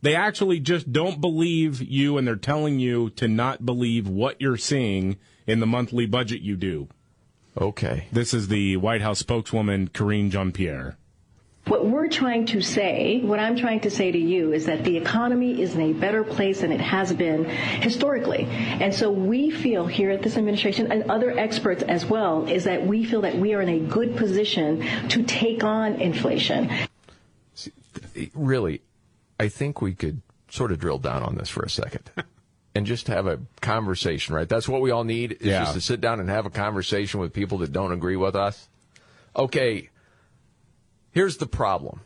They 0.00 0.14
actually 0.14 0.60
just 0.60 0.92
don't 0.92 1.20
believe 1.20 1.82
you, 1.82 2.18
and 2.18 2.26
they're 2.26 2.36
telling 2.36 2.78
you 2.78 3.10
to 3.10 3.26
not 3.26 3.66
believe 3.66 4.08
what 4.08 4.40
you're 4.40 4.56
seeing 4.56 5.16
in 5.46 5.60
the 5.60 5.66
monthly 5.66 6.06
budget 6.06 6.40
you 6.40 6.56
do. 6.56 6.88
Okay. 7.60 8.06
This 8.12 8.32
is 8.32 8.48
the 8.48 8.76
White 8.76 9.02
House 9.02 9.18
spokeswoman, 9.18 9.88
Karine 9.88 10.30
Jean 10.30 10.52
Pierre. 10.52 10.96
What 11.66 11.84
we're 11.84 12.08
trying 12.08 12.46
to 12.46 12.62
say, 12.62 13.20
what 13.20 13.38
I'm 13.40 13.56
trying 13.56 13.80
to 13.80 13.90
say 13.90 14.10
to 14.10 14.18
you 14.18 14.54
is 14.54 14.64
that 14.66 14.84
the 14.84 14.96
economy 14.96 15.60
is 15.60 15.74
in 15.74 15.82
a 15.82 15.92
better 15.92 16.24
place 16.24 16.62
than 16.62 16.72
it 16.72 16.80
has 16.80 17.12
been 17.12 17.44
historically. 17.44 18.44
And 18.46 18.94
so 18.94 19.10
we 19.10 19.50
feel 19.50 19.86
here 19.86 20.10
at 20.10 20.22
this 20.22 20.38
administration 20.38 20.90
and 20.90 21.10
other 21.10 21.36
experts 21.36 21.82
as 21.82 22.06
well 22.06 22.46
is 22.48 22.64
that 22.64 22.86
we 22.86 23.04
feel 23.04 23.20
that 23.22 23.36
we 23.36 23.52
are 23.52 23.60
in 23.60 23.68
a 23.68 23.80
good 23.80 24.16
position 24.16 24.82
to 25.08 25.22
take 25.24 25.62
on 25.62 25.96
inflation. 25.96 26.70
Really, 28.34 28.80
I 29.40 29.48
think 29.48 29.80
we 29.80 29.94
could 29.94 30.22
sort 30.50 30.72
of 30.72 30.78
drill 30.78 30.98
down 30.98 31.22
on 31.22 31.36
this 31.36 31.48
for 31.48 31.62
a 31.62 31.70
second. 31.70 32.10
and 32.74 32.86
just 32.86 33.06
have 33.08 33.26
a 33.26 33.40
conversation, 33.60 34.34
right? 34.34 34.48
That's 34.48 34.68
what 34.68 34.80
we 34.80 34.90
all 34.90 35.04
need 35.04 35.32
is 35.40 35.46
Yeah. 35.46 35.60
just 35.60 35.74
to 35.74 35.80
sit 35.80 36.00
down 36.00 36.20
and 36.20 36.28
have 36.28 36.46
a 36.46 36.50
conversation 36.50 37.20
with 37.20 37.32
people 37.32 37.58
that 37.58 37.72
don't 37.72 37.92
agree 37.92 38.16
with 38.16 38.34
us. 38.36 38.68
Okay, 39.36 39.90
here's 41.10 41.36
the 41.36 41.46
problem. 41.46 42.00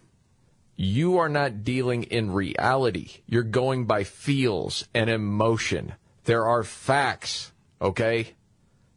You 0.77 1.19
are 1.19 1.29
not 1.29 1.65
dealing 1.65 2.05
in 2.05 2.33
reality. 2.33 3.11
You're 3.27 3.43
going 3.43 3.85
by 3.87 4.05
feels 4.05 4.87
and 4.95 5.09
emotion. 5.11 5.95
There 6.25 6.47
are 6.47 6.63
facts, 6.65 7.53
okay? 7.81 8.35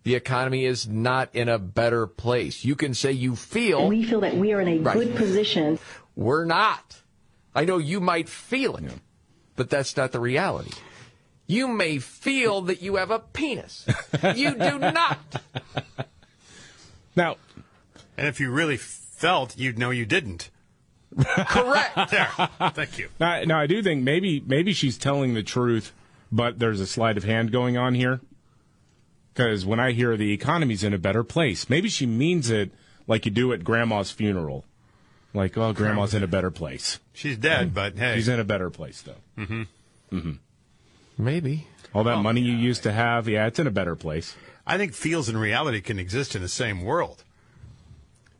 The 0.03 0.15
economy 0.15 0.65
is 0.65 0.87
not 0.87 1.29
in 1.35 1.49
a 1.49 1.59
better 1.59 2.07
place. 2.07 2.63
You 2.63 2.75
can 2.75 2.93
say 2.93 3.11
you 3.11 3.35
feel. 3.35 3.87
We 3.89 4.03
feel 4.05 4.21
that 4.21 4.37
we 4.37 4.53
are 4.53 4.61
in 4.61 4.67
a 4.67 4.79
Right. 4.79 4.93
good 4.95 5.15
position. 5.15 5.79
We're 6.15 6.45
not. 6.45 7.01
I 7.55 7.65
know 7.65 7.77
you 7.77 8.01
might 8.01 8.27
feel 8.27 8.75
it, 8.75 8.83
but 9.55 9.69
that's 9.69 9.95
not 9.95 10.11
the 10.11 10.19
reality. 10.19 10.71
You 11.47 11.67
may 11.67 11.99
feel 11.99 12.61
that 12.63 12.81
you 12.81 12.95
have 12.95 13.11
a 13.11 13.19
penis. 13.19 13.85
You 14.35 14.55
do 14.55 14.79
not. 14.79 15.19
Now, 17.15 17.37
And 18.17 18.27
if 18.27 18.39
you 18.39 18.51
really 18.51 18.77
felt, 18.77 19.57
you'd 19.57 19.77
know 19.79 19.91
you 19.91 20.05
didn't. 20.05 20.49
Correct. 21.17 21.95
There. 22.11 22.27
Thank 22.71 22.97
you. 22.97 23.09
Now, 23.19 23.43
now, 23.43 23.59
I 23.59 23.67
do 23.67 23.81
think 23.81 24.03
maybe 24.03 24.43
maybe 24.45 24.73
she's 24.73 24.97
telling 24.97 25.33
the 25.33 25.43
truth, 25.43 25.93
but 26.31 26.59
there's 26.59 26.81
a 26.81 26.87
sleight 26.87 27.15
of 27.15 27.23
hand 27.23 27.51
going 27.51 27.77
on 27.77 27.95
here. 27.95 28.19
Because 29.33 29.65
when 29.65 29.79
I 29.79 29.91
hear 29.91 30.17
the 30.17 30.33
economy's 30.33 30.83
in 30.83 30.93
a 30.93 30.97
better 30.97 31.23
place, 31.23 31.69
maybe 31.69 31.89
she 31.89 32.05
means 32.05 32.49
it 32.49 32.71
like 33.07 33.25
you 33.25 33.31
do 33.31 33.53
at 33.53 33.63
grandma's 33.63 34.11
funeral. 34.11 34.65
Like, 35.35 35.57
oh, 35.57 35.73
grandma's 35.73 36.13
in 36.13 36.23
a 36.23 36.27
better 36.27 36.49
place. 36.51 36.99
She's 37.13 37.37
dead, 37.37 37.73
but 37.73 37.97
hey. 37.97 38.15
She's 38.15 38.27
in 38.27 38.39
a 38.39 38.43
better 38.43 38.69
place, 38.69 39.01
though. 39.01 39.15
Mm-hmm. 39.37 39.63
Mm-hmm. 40.17 40.31
Maybe. 41.23 41.67
All 41.93 42.03
that 42.05 42.17
money 42.17 42.41
you 42.41 42.53
used 42.55 42.83
to 42.83 42.91
have, 42.91 43.27
yeah, 43.27 43.45
it's 43.47 43.59
in 43.59 43.67
a 43.67 43.71
better 43.71 43.95
place. 43.95 44.35
I 44.67 44.77
think 44.77 44.93
feels 44.93 45.29
and 45.29 45.39
reality 45.39 45.79
can 45.81 45.99
exist 45.99 46.35
in 46.35 46.41
the 46.41 46.47
same 46.49 46.83
world. 46.83 47.23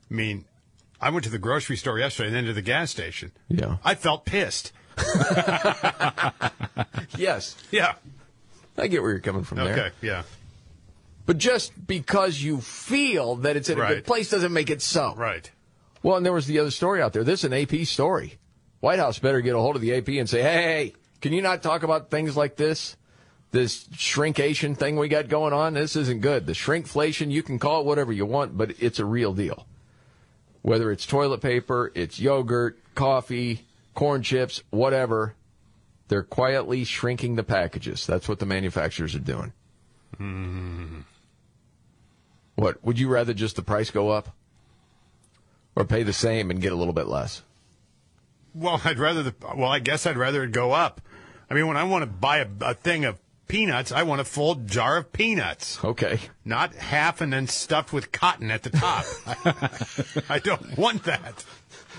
I 0.09 0.13
mean, 0.13 0.45
I 0.99 1.09
went 1.09 1.23
to 1.25 1.29
the 1.29 1.37
grocery 1.37 1.77
store 1.77 1.99
yesterday 1.99 2.27
and 2.27 2.35
then 2.35 2.45
to 2.45 2.53
the 2.53 2.61
gas 2.61 2.91
station. 2.91 3.31
Yeah. 3.47 3.77
I 3.83 3.95
felt 3.95 4.25
pissed. 4.25 4.71
Yes. 7.17 7.55
Yeah. 7.71 7.93
I 8.77 8.87
get 8.87 9.01
where 9.01 9.11
you're 9.11 9.19
coming 9.21 9.43
from 9.43 9.57
there. 9.59 9.71
Okay. 9.71 9.89
Yeah. 10.01 10.23
But 11.25 11.37
just 11.37 11.71
because 11.87 12.41
you 12.41 12.59
feel 12.61 13.37
that 13.37 13.55
it's 13.55 13.69
in 13.69 13.77
a 13.77 13.81
Right. 13.81 13.95
good 13.95 14.05
place 14.05 14.29
doesn't 14.29 14.51
make 14.53 14.69
it 14.69 14.81
so. 14.81 15.13
Right. 15.15 15.49
Well, 16.05 16.17
and 16.17 16.25
there 16.25 16.33
was 16.33 16.45
the 16.45 16.59
other 16.59 16.69
story 16.69 17.01
out 17.01 17.13
there. 17.13 17.23
This 17.23 17.43
is 17.43 17.51
an 17.51 17.53
AP 17.53 17.87
story. 17.87 18.37
White 18.79 18.99
House 18.99 19.17
better 19.17 19.41
get 19.41 19.55
a 19.55 19.59
hold 19.59 19.75
of 19.75 19.81
the 19.81 19.95
AP 19.95 20.07
and 20.09 20.29
say, 20.29 20.43
hey, 20.43 20.93
can 21.19 21.33
you 21.33 21.41
not 21.41 21.63
talk 21.63 21.81
about 21.81 22.11
things 22.11 22.37
like 22.37 22.57
this? 22.57 22.95
This 23.49 23.85
shrinkation 23.87 24.77
thing 24.77 24.97
we 24.97 25.07
got 25.07 25.29
going 25.29 25.51
on, 25.51 25.73
this 25.73 25.95
isn't 25.95 26.21
good. 26.21 26.45
The 26.45 26.53
shrinkflation, 26.53 27.31
you 27.31 27.41
can 27.41 27.57
call 27.57 27.81
it 27.81 27.87
whatever 27.87 28.13
you 28.13 28.27
want, 28.27 28.55
but 28.55 28.79
it's 28.79 28.99
a 28.99 29.03
real 29.03 29.33
deal. 29.33 29.65
Whether 30.61 30.91
it's 30.91 31.07
toilet 31.07 31.41
paper, 31.41 31.91
it's 31.95 32.19
yogurt, 32.19 32.77
coffee, 32.93 33.65
corn 33.95 34.21
chips, 34.21 34.61
whatever, 34.69 35.33
they're 36.07 36.21
quietly 36.21 36.83
shrinking 36.83 37.35
the 37.35 37.43
packages. 37.43 38.05
That's 38.05 38.29
what 38.29 38.37
the 38.37 38.45
manufacturers 38.45 39.15
are 39.15 39.19
doing. 39.19 39.53
Mm-hmm. 40.19 40.99
What, 42.57 42.83
would 42.83 42.99
you 42.99 43.07
rather 43.07 43.33
just 43.33 43.55
the 43.55 43.63
price 43.63 43.89
go 43.89 44.09
up? 44.09 44.29
Or 45.75 45.83
pay 45.85 46.03
the 46.03 46.13
same 46.13 46.49
and 46.51 46.61
get 46.61 46.71
a 46.71 46.75
little 46.75 46.93
bit 46.93 47.07
less? 47.07 47.41
Well, 48.53 48.79
I'd 48.85 48.99
rather 48.99 49.23
the. 49.23 49.35
Well, 49.55 49.69
I 49.69 49.79
guess 49.79 50.05
I'd 50.05 50.17
rather 50.17 50.43
it 50.43 50.51
go 50.51 50.71
up. 50.71 51.01
I 51.49 51.53
mean, 51.53 51.67
when 51.67 51.77
I 51.77 51.83
want 51.83 52.03
to 52.03 52.07
buy 52.07 52.37
a, 52.37 52.47
a 52.61 52.73
thing 52.73 53.03
of 53.05 53.19
peanuts, 53.47 53.91
I 53.91 54.03
want 54.03 54.21
a 54.21 54.23
full 54.23 54.55
jar 54.55 54.97
of 54.97 55.11
peanuts. 55.11 55.83
Okay. 55.83 56.19
Not 56.45 56.73
half 56.75 57.19
and 57.21 57.31
then 57.33 57.47
stuffed 57.47 57.91
with 57.93 58.11
cotton 58.11 58.49
at 58.51 58.63
the 58.63 58.69
top. 58.69 59.05
I, 59.27 60.23
I 60.35 60.39
don't 60.39 60.77
want 60.77 61.03
that. 61.03 61.43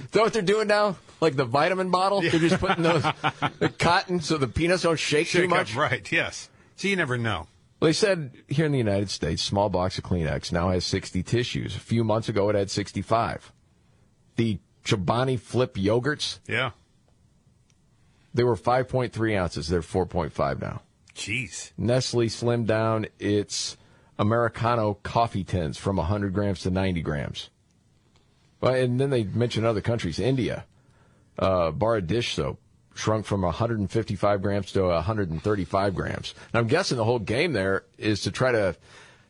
Is 0.00 0.10
that 0.12 0.22
what 0.22 0.32
they're 0.32 0.42
doing 0.42 0.68
now? 0.68 0.96
Like 1.20 1.36
the 1.36 1.44
vitamin 1.44 1.90
bottle? 1.90 2.20
They're 2.22 2.30
just 2.40 2.58
putting 2.58 2.82
those 2.82 3.02
the 3.58 3.72
cotton 3.78 4.20
so 4.20 4.36
the 4.38 4.48
peanuts 4.48 4.82
don't 4.82 4.98
shake, 4.98 5.28
too 5.28 5.40
Shake 5.42 5.50
up, 5.52 5.56
much? 5.58 5.74
right? 5.76 6.10
Yes. 6.10 6.48
So 6.76 6.88
you 6.88 6.96
never 6.96 7.16
know. 7.16 7.46
Well, 7.80 7.88
they 7.88 7.92
said 7.92 8.32
here 8.48 8.64
in 8.66 8.72
the 8.72 8.78
United 8.78 9.10
States, 9.10 9.42
small 9.42 9.68
box 9.68 9.98
of 9.98 10.04
Kleenex 10.04 10.50
now 10.50 10.70
has 10.70 10.84
60 10.86 11.22
tissues. 11.22 11.76
A 11.76 11.80
few 11.80 12.04
months 12.04 12.28
ago, 12.28 12.48
it 12.48 12.56
had 12.56 12.70
65. 12.70 13.52
The 14.36 14.58
Chobani 14.84 15.38
Flip 15.38 15.74
yogurts, 15.74 16.38
Yeah. 16.46 16.70
they 18.34 18.44
were 18.44 18.56
5.3 18.56 19.34
ounces. 19.36 19.68
They're 19.68 19.80
4.5 19.82 20.60
now. 20.60 20.82
Jeez. 21.14 21.72
Nestle 21.78 22.26
slimmed 22.28 22.66
down 22.66 23.06
its 23.18 23.76
Americano 24.18 24.94
coffee 25.02 25.44
tins 25.44 25.78
from 25.78 25.96
100 25.96 26.32
grams 26.34 26.60
to 26.60 26.70
90 26.70 27.00
grams. 27.02 27.50
Well, 28.60 28.74
and 28.74 29.00
then 29.00 29.10
they 29.10 29.24
mentioned 29.24 29.66
other 29.66 29.80
countries. 29.80 30.18
India, 30.18 30.64
uh, 31.38 31.70
bar 31.70 31.96
of 31.96 32.06
dish 32.06 32.34
soap 32.34 32.58
shrunk 32.94 33.26
from 33.26 33.42
155 33.42 34.40
grams 34.42 34.72
to 34.72 34.82
135 34.84 35.94
grams. 35.94 36.34
And 36.52 36.60
I'm 36.60 36.66
guessing 36.66 36.96
the 36.96 37.04
whole 37.04 37.18
game 37.18 37.52
there 37.52 37.84
is 37.98 38.22
to 38.22 38.30
try 38.30 38.52
to 38.52 38.76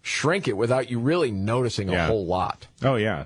shrink 0.02 0.46
it 0.46 0.56
without 0.56 0.88
you 0.90 1.00
really 1.00 1.32
noticing 1.32 1.88
a 1.88 1.92
Yeah. 1.92 2.06
whole 2.06 2.26
lot. 2.26 2.68
Oh 2.82 2.94
yeah, 2.94 3.24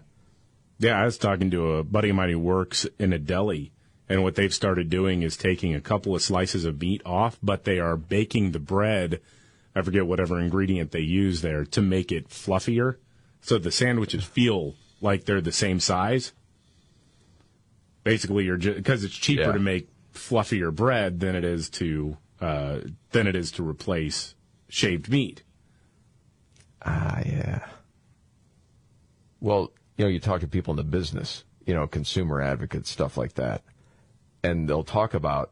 yeah. 0.81 1.01
I 1.01 1.05
was 1.05 1.17
talking 1.19 1.51
to 1.53 1.75
a 1.75 1.85
buddy 1.85 2.11
of 2.11 2.17
mine 2.17 2.31
who 2.31 2.39
works 2.41 2.85
in 2.99 3.13
a 3.13 3.19
deli, 3.19 3.71
and 4.09 4.25
what 4.25 4.35
they've 4.35 4.53
started 4.53 4.91
doing 4.91 5.23
is 5.23 5.37
taking 5.37 5.75
a 5.75 5.81
couple 5.81 6.15
of 6.17 6.23
slices 6.23 6.65
of 6.65 6.81
meat 6.81 7.01
off, 7.07 7.39
but 7.43 7.63
they 7.65 7.79
are 7.79 7.97
baking 7.97 8.51
the 8.51 8.59
bread. 8.59 9.21
I 9.77 9.83
forget 9.83 10.07
whatever 10.07 10.41
ingredient 10.41 10.91
they 10.91 11.01
use 11.01 11.43
there 11.43 11.65
to 11.67 11.81
make 11.81 12.11
it 12.11 12.29
fluffier, 12.29 12.97
so 13.41 13.57
the 13.59 13.71
sandwiches 13.71 14.25
feel 14.25 14.75
like 15.01 15.25
they're 15.25 15.41
the 15.41 15.53
same 15.53 15.79
size. 15.79 16.33
Basically, 18.03 18.45
you're 18.47 18.57
because 18.59 19.05
it's 19.05 19.15
cheaper 19.15 19.43
Yeah. 19.43 19.53
to 19.53 19.59
make 19.61 19.89
fluffier 20.13 20.75
bread 20.75 21.21
than 21.21 21.37
it 21.37 21.45
is 21.45 21.69
to 21.71 22.17
uh, 22.41 22.81
than 23.13 23.27
it 23.27 23.37
is 23.37 23.53
to 23.53 23.63
replace 23.69 24.35
shaved 24.69 25.09
meat. 25.11 25.43
Ah, 26.83 27.21
yeah. 27.27 27.67
Well, 29.41 29.73
you 30.01 30.07
know, 30.07 30.11
you 30.11 30.19
talk 30.19 30.41
to 30.41 30.49
people 30.49 30.73
in 30.73 30.79
the 30.79 30.83
business, 30.83 31.45
you 31.67 31.75
know, 31.75 31.87
consumer 31.87 32.41
advocates, 32.41 32.89
stuff 32.89 33.19
like 33.19 33.35
that, 33.35 33.61
and 34.43 34.67
they'll 34.67 34.83
talk 34.83 35.13
about, 35.13 35.51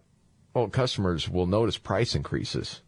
well, 0.54 0.68
customers 0.68 1.28
will 1.28 1.44
notice 1.44 1.76
price 1.76 2.14
increases, 2.14 2.80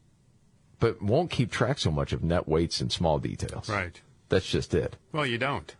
but 0.78 1.02
won't 1.02 1.30
keep 1.30 1.50
track 1.50 1.78
so 1.78 1.90
much 1.90 2.14
of 2.14 2.24
net 2.24 2.48
weights 2.48 2.80
and 2.80 2.90
small 2.90 3.18
details. 3.18 3.68
Right. 3.68 4.00
That's 4.30 4.48
just 4.48 4.72
it. 4.72 4.96
Well, 5.12 5.26
you 5.26 5.36
don't. 5.36 5.76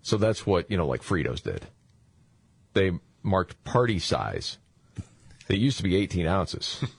So 0.00 0.16
that's 0.16 0.46
what, 0.46 0.70
you 0.70 0.78
know, 0.78 0.86
like 0.86 1.02
Fritos 1.02 1.42
did. 1.42 1.66
They 2.72 2.92
marked 3.22 3.62
party 3.64 3.98
size. 3.98 4.56
They 5.46 5.56
used 5.56 5.76
to 5.76 5.82
be 5.82 5.94
18 5.96 6.26
ounces. 6.26 6.82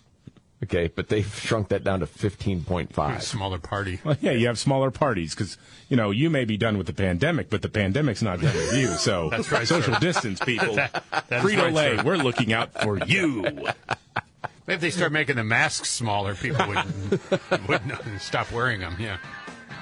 Okay, 0.61 0.91
but 0.93 1.07
they've 1.07 1.25
shrunk 1.35 1.69
that 1.69 1.85
down 1.85 2.01
to 2.01 2.05
15.5. 2.05 3.21
Smaller 3.21 3.59
party. 3.59 3.99
Well, 4.03 4.17
yeah, 4.19 4.31
you 4.33 4.47
have 4.47 4.59
smaller 4.59 4.91
parties 4.91 5.33
because 5.33 5.57
you 5.87 5.95
know 5.95 6.11
you 6.11 6.29
may 6.29 6.43
be 6.43 6.57
done 6.57 6.77
with 6.77 6.85
the 6.87 6.93
pandemic, 6.93 7.49
but 7.49 7.61
the 7.61 7.69
pandemic's 7.69 8.21
not 8.21 8.41
done 8.41 8.53
with 8.53 8.73
you. 8.77 8.87
So 8.87 9.29
That's 9.31 9.49
right, 9.53 9.65
social 9.67 9.93
sir. 9.93 9.99
distance, 10.01 10.39
people. 10.41 10.75
That- 10.75 11.03
that's 11.29 11.45
Frito 11.45 11.63
right, 11.63 11.73
Lay, 11.73 11.97
sir. 11.97 12.03
we're 12.03 12.17
looking 12.17 12.51
out 12.53 12.73
for 12.81 12.97
you. 13.05 13.43
Maybe 14.67 14.75
if 14.75 14.81
they 14.81 14.89
start 14.91 15.11
making 15.11 15.35
the 15.37 15.43
masks 15.43 15.89
smaller, 15.89 16.35
people 16.35 16.67
would 16.67 17.67
would 17.67 17.85
not 17.87 18.03
stop 18.19 18.51
wearing 18.51 18.81
them. 18.81 18.97
Yeah. 18.99 19.17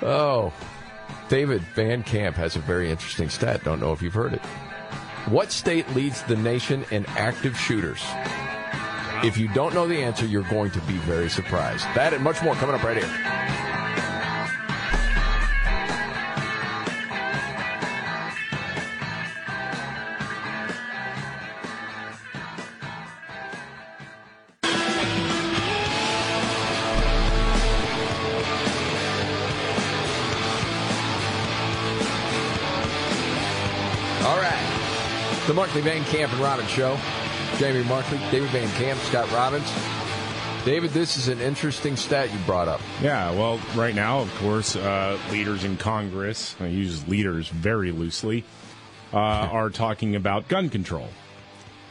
Oh, 0.01 0.53
David 1.27 1.61
Van 1.75 2.03
Camp 2.03 2.35
has 2.37 2.55
a 2.55 2.59
very 2.59 2.89
interesting 2.91 3.29
stat. 3.29 3.63
Don't 3.63 3.79
know 3.81 3.91
if 3.93 4.01
you've 4.01 4.13
heard 4.13 4.33
it. 4.33 4.41
What 5.27 5.51
state 5.51 5.89
leads 5.95 6.21
the 6.23 6.35
nation 6.37 6.85
in 6.91 7.05
active 7.07 7.57
shooters? 7.59 8.01
If 9.23 9.37
you 9.37 9.47
don't 9.49 9.73
know 9.73 9.87
the 9.87 9.97
answer, 9.97 10.25
you're 10.25 10.43
going 10.43 10.71
to 10.71 10.79
be 10.81 10.93
very 10.97 11.29
surprised. 11.29 11.83
That 11.95 12.13
and 12.13 12.23
much 12.23 12.41
more 12.43 12.53
coming 12.55 12.75
up 12.75 12.83
right 12.83 12.97
here. 12.97 13.37
The 35.47 35.53
Markley 35.53 35.79
Van 35.79 36.03
Camp 36.03 36.33
and 36.33 36.41
Robbins 36.41 36.69
Show. 36.69 36.99
Jamie 37.57 37.83
Markley, 37.85 38.19
David 38.29 38.49
Van 38.49 38.69
Camp, 38.73 38.99
Scott 38.99 39.31
Robbins. 39.31 39.71
David, 40.63 40.91
this 40.91 41.17
is 41.17 41.27
an 41.27 41.39
interesting 41.39 41.95
stat 41.95 42.31
you 42.31 42.37
brought 42.45 42.67
up. 42.67 42.79
Yeah, 43.01 43.31
well, 43.31 43.59
right 43.73 43.95
now, 43.95 44.19
of 44.19 44.31
course, 44.35 44.75
uh, 44.75 45.17
leaders 45.31 45.63
in 45.63 45.75
Congress, 45.77 46.55
I 46.59 46.67
use 46.67 47.07
leaders 47.07 47.47
very 47.47 47.91
loosely, 47.91 48.43
uh, 49.11 49.17
are 49.17 49.71
talking 49.71 50.15
about 50.15 50.47
gun 50.49 50.69
control. 50.69 51.09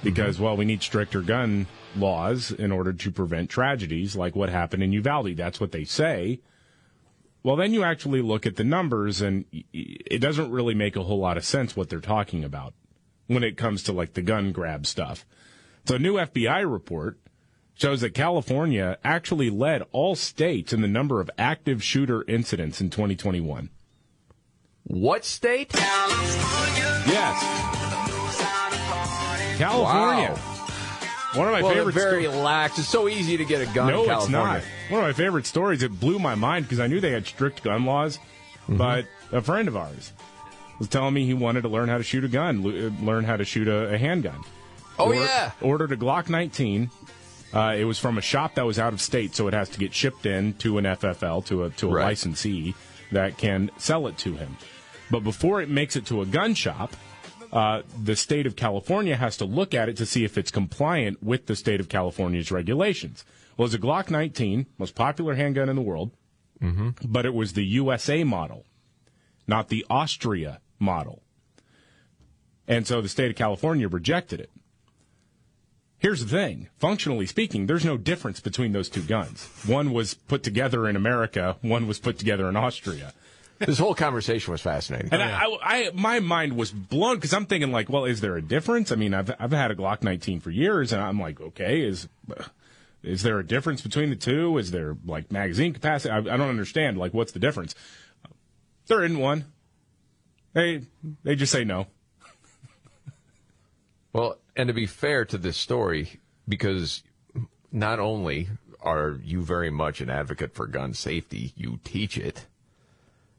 Because, 0.05 0.39
well, 0.39 0.57
we 0.57 0.65
need 0.65 0.85
stricter 0.85 1.21
gun 1.21 1.67
laws 1.97 2.53
in 2.53 2.71
order 2.71 2.93
to 2.93 3.11
prevent 3.11 3.51
tragedies 3.51 4.15
like 4.15 4.37
what 4.37 4.51
happened 4.51 4.85
in 4.85 4.93
Uvalde. 4.93 5.37
That's 5.37 5.59
what 5.59 5.73
they 5.73 5.83
say. 5.83 6.41
Well, 7.43 7.57
then 7.57 7.73
you 7.73 7.83
actually 7.83 8.23
look 8.23 8.47
at 8.47 8.55
the 8.55 8.63
numbers, 8.63 9.21
and 9.21 9.47
it 9.73 10.21
doesn't 10.21 10.53
really 10.53 10.75
make 10.75 10.95
a 10.95 11.03
whole 11.03 11.19
lot 11.19 11.37
of 11.37 11.45
sense 11.45 11.75
what 11.75 11.89
they're 11.89 12.01
talking 12.01 12.45
about 12.45 12.73
when 13.27 13.43
it 13.43 13.57
comes 13.57 13.83
to 13.85 13.93
like 13.93 14.15
the 14.15 14.23
gun 14.23 14.53
grab 14.53 14.87
stuff. 14.87 15.27
So, 15.87 15.95
a 15.95 15.99
new 15.99 16.15
FBI 16.15 16.71
report 16.71 17.19
shows 17.75 18.01
that 18.01 18.11
California 18.15 18.99
actually 19.05 19.51
led 19.51 19.83
all 19.93 20.17
states 20.17 20.73
in 20.73 20.81
the 20.81 20.89
number 20.89 21.21
of 21.21 21.31
active 21.39 21.83
shooter 21.83 22.25
incidents 22.27 22.81
in 22.81 22.91
2021. 22.91 23.71
What 24.85 25.25
state? 25.25 25.73
Yes. 25.75 27.43
California. 29.59 30.35
One 31.35 31.49
of 31.49 31.53
my 31.53 31.63
well, 31.63 31.73
favorite 31.75 31.93
very 31.93 32.25
sto- 32.25 32.41
lax. 32.43 32.79
It's 32.79 32.89
so 32.89 33.09
easy 33.09 33.37
to 33.37 33.45
get 33.45 33.61
a 33.61 33.67
gun 33.75 33.89
no, 33.89 34.05
in 34.05 34.11
it's 34.11 34.29
not. 34.29 34.63
One 34.89 35.01
of 35.03 35.07
my 35.07 35.13
favorite 35.13 35.45
stories. 35.47 35.83
It 35.83 35.99
blew 36.01 36.19
my 36.19 36.35
mind 36.35 36.65
because 36.65 36.81
I 36.81 36.87
knew 36.87 37.01
they 37.01 37.11
had 37.13 37.27
strict 37.27 37.63
gun 37.63 37.85
laws, 37.85 38.19
Mm-hmm. 38.65 38.79
but 38.79 39.07
a 39.31 39.41
friend 39.41 39.69
of 39.69 39.77
ours 39.77 40.13
was 40.81 40.89
telling 40.89 41.15
me 41.15 41.25
he 41.25 41.35
wanted 41.35 41.61
to 41.63 41.69
learn 41.69 41.89
how 41.89 41.99
to 41.99 42.03
shoot 42.03 42.25
a 42.25 42.29
gun, 42.29 42.63
learn 43.05 43.23
how 43.23 43.37
to 43.37 43.45
shoot 43.45 43.69
a, 43.69 43.95
a 43.95 43.99
handgun. 43.99 44.43
Oh, 44.99 45.13
yeah. 45.13 45.53
Ordered 45.61 45.93
a 45.93 45.97
Glock 45.97 46.29
19. 46.29 46.91
Uh, 47.55 47.75
it 47.79 47.85
was 47.85 47.99
from 47.99 48.19
a 48.19 48.21
shop 48.21 48.55
that 48.57 48.67
was 48.67 48.79
out 48.79 48.93
of 48.93 49.01
state, 49.01 49.35
so 49.35 49.47
it 49.49 49.55
has 49.55 49.69
to 49.71 49.79
get 49.79 49.95
shipped 49.95 50.27
in 50.27 50.55
to 50.55 50.79
an 50.79 50.85
FFL 50.85 51.45
to 51.47 51.65
a 51.65 51.71
to 51.71 51.89
a 51.89 51.93
Right. 51.93 52.05
licensee 52.05 52.75
that 53.13 53.39
can 53.39 53.71
sell 53.79 54.07
it 54.09 54.19
to 54.19 54.35
him. 54.37 54.57
But 55.11 55.21
before 55.21 55.63
it 55.63 55.69
makes 55.71 55.97
it 55.97 56.05
to 56.07 56.21
a 56.23 56.27
gun 56.27 56.55
shop, 56.55 56.95
uh, 57.53 57.83
the 58.03 58.17
state 58.17 58.47
of 58.47 58.57
California 58.57 59.17
has 59.17 59.37
to 59.37 59.45
look 59.45 59.73
at 59.75 59.89
it 59.89 59.97
to 59.99 60.07
see 60.07 60.25
if 60.25 60.37
it's 60.37 60.51
compliant 60.51 61.23
with 61.23 61.47
the 61.47 61.55
state 61.57 61.79
of 61.81 61.89
California's 61.89 62.51
regulations. 62.51 63.25
Well, 63.57 63.67
it's 63.67 63.75
a 63.75 63.79
Glock 63.79 64.11
19, 64.11 64.67
most 64.79 64.95
popular 64.95 65.35
handgun 65.37 65.69
in 65.69 65.77
the 65.77 65.83
world, 65.83 66.11
but 67.07 67.25
it 67.25 67.33
was 67.35 67.53
the 67.53 67.65
USA 67.65 68.25
model, 68.25 68.67
not 69.47 69.69
the 69.69 69.87
Austria 69.89 70.61
model. 70.81 71.23
And 72.67 72.87
so 72.87 73.01
the 73.01 73.09
state 73.09 73.31
of 73.31 73.37
California 73.37 73.89
rejected 73.89 74.41
it. 74.41 74.51
Here's 75.99 76.25
the 76.25 76.29
thing. 76.29 76.69
Functionally 76.79 77.27
speaking, 77.27 77.67
there's 77.67 77.85
no 77.85 77.97
difference 77.97 78.41
between 78.41 78.73
those 78.73 78.89
two 78.89 79.03
guns. 79.03 79.49
One 79.67 79.93
was 79.93 80.15
put 80.15 80.43
together 80.43 80.87
in 80.89 80.97
America, 80.97 81.57
one 81.63 81.87
was 81.87 81.99
put 81.99 82.19
together 82.19 82.49
in 82.49 82.57
Austria. 82.57 83.13
This 83.59 83.79
whole 83.79 83.95
conversation 83.95 84.53
was 84.53 84.61
fascinating. 84.61 85.09
And 85.13 85.23
I, 85.23 85.47
I, 85.63 85.91
my 85.95 86.21
mind 86.21 86.57
was 86.57 86.71
blown 86.71 87.17
because 87.17 87.33
I'm 87.33 87.47
thinking 87.47 87.73
like, 87.73 87.89
well, 87.89 88.05
is 88.05 88.21
there 88.21 88.37
a 88.37 88.43
difference? 88.43 88.93
I 88.93 88.97
mean, 88.97 89.15
I've 89.15 89.35
I've 89.39 89.53
had 89.53 89.71
a 89.71 89.75
Glock 89.75 90.03
19 90.03 90.41
for 90.41 90.51
years, 90.51 90.93
and 90.93 91.01
I'm 91.01 91.19
like, 91.19 91.41
okay, 91.41 91.81
is 91.81 92.07
is 93.03 93.23
there 93.23 93.39
a 93.39 93.47
difference 93.47 93.81
between 93.81 94.11
the 94.11 94.17
two? 94.17 94.59
Is 94.59 94.73
there 94.73 94.97
like 95.07 95.33
magazine 95.33 95.73
capacity? 95.73 96.13
I, 96.13 96.19
I 96.19 96.37
don't 96.37 96.51
understand. 96.51 96.99
Like, 96.99 97.15
what's 97.15 97.33
the 97.33 97.39
difference? 97.39 97.75
There 98.89 99.03
isn't 99.03 99.19
one. 99.19 99.47
They 100.53 100.83
they 101.25 101.35
just 101.35 101.53
say 101.53 101.65
no. 101.65 101.87
Well, 104.17 104.39
and 104.57 104.69
to 104.69 104.73
be 104.73 104.87
fair 104.87 105.25
to 105.27 105.37
this 105.37 105.57
story, 105.59 106.21
because 106.49 107.03
not 107.71 107.99
only 108.01 108.49
are 108.81 109.19
you 109.23 109.43
very 109.43 109.69
much 109.71 110.01
an 110.01 110.09
advocate 110.09 110.55
for 110.55 110.67
gun 110.67 110.95
safety, 110.95 111.53
you 111.55 111.81
teach 111.85 112.17
it. 112.17 112.47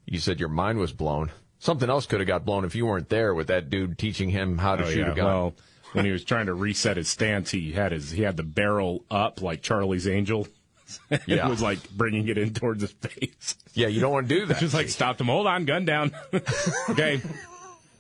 You 0.06 0.20
said 0.20 0.40
your 0.40 0.50
mind 0.50 0.78
was 0.78 0.94
blown. 0.94 1.32
Something 1.58 1.90
else 1.90 2.06
could 2.06 2.20
have 2.20 2.28
got 2.28 2.46
blown 2.46 2.64
if 2.64 2.76
you 2.76 2.86
weren't 2.86 3.10
there 3.10 3.34
with 3.34 3.48
that 3.48 3.72
dude 3.72 3.98
teaching 3.98 4.30
him 4.30 4.60
how 4.60 4.76
to 4.76 4.84
Oh, 4.86 4.90
shoot 4.90 5.00
yeah. 5.00 5.12
a 5.12 5.16
gun. 5.16 5.26
Well, 5.26 5.56
when 5.94 6.06
he 6.06 6.12
was 6.12 6.24
trying 6.24 6.46
to 6.46 6.54
reset 6.54 6.98
his 6.98 7.10
stance, 7.10 7.50
he 7.50 7.72
had 7.72 7.92
his 7.92 8.12
he 8.12 8.22
had 8.22 8.38
the 8.38 8.44
barrel 8.44 9.04
up 9.10 9.42
like 9.42 9.64
Charlie's 9.64 10.08
Angel. 10.08 10.48
it 11.10 11.22
Yeah. 11.26 11.48
was 11.48 11.62
like 11.62 11.90
bringing 11.90 12.28
it 12.28 12.38
in 12.38 12.54
towards 12.54 12.82
his 12.82 12.92
face. 12.92 13.56
yeah, 13.74 13.88
you 13.88 14.00
don't 14.00 14.12
want 14.12 14.30
to 14.30 14.36
do 14.42 14.46
that. 14.48 14.60
Just 14.60 14.76
like 14.76 14.90
stopped 14.90 15.20
him. 15.20 15.28
Hold 15.28 15.48
on, 15.48 15.66
gun 15.66 15.86
down. 15.86 16.12
okay. 16.90 17.20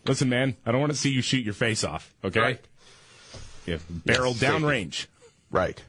Listen, 0.07 0.29
man, 0.29 0.55
I 0.65 0.71
don't 0.71 0.79
want 0.81 0.91
to 0.93 0.97
see 0.97 1.09
you 1.11 1.21
shoot 1.21 1.43
your 1.43 1.53
face 1.53 1.83
off. 1.83 2.13
Okay. 2.23 2.39
Right. 2.39 2.65
Yeah, 3.65 3.77
barrel 3.89 4.31
Yes, 4.31 4.39
down 4.39 4.63
range. 4.65 5.07
Right. 5.51 5.81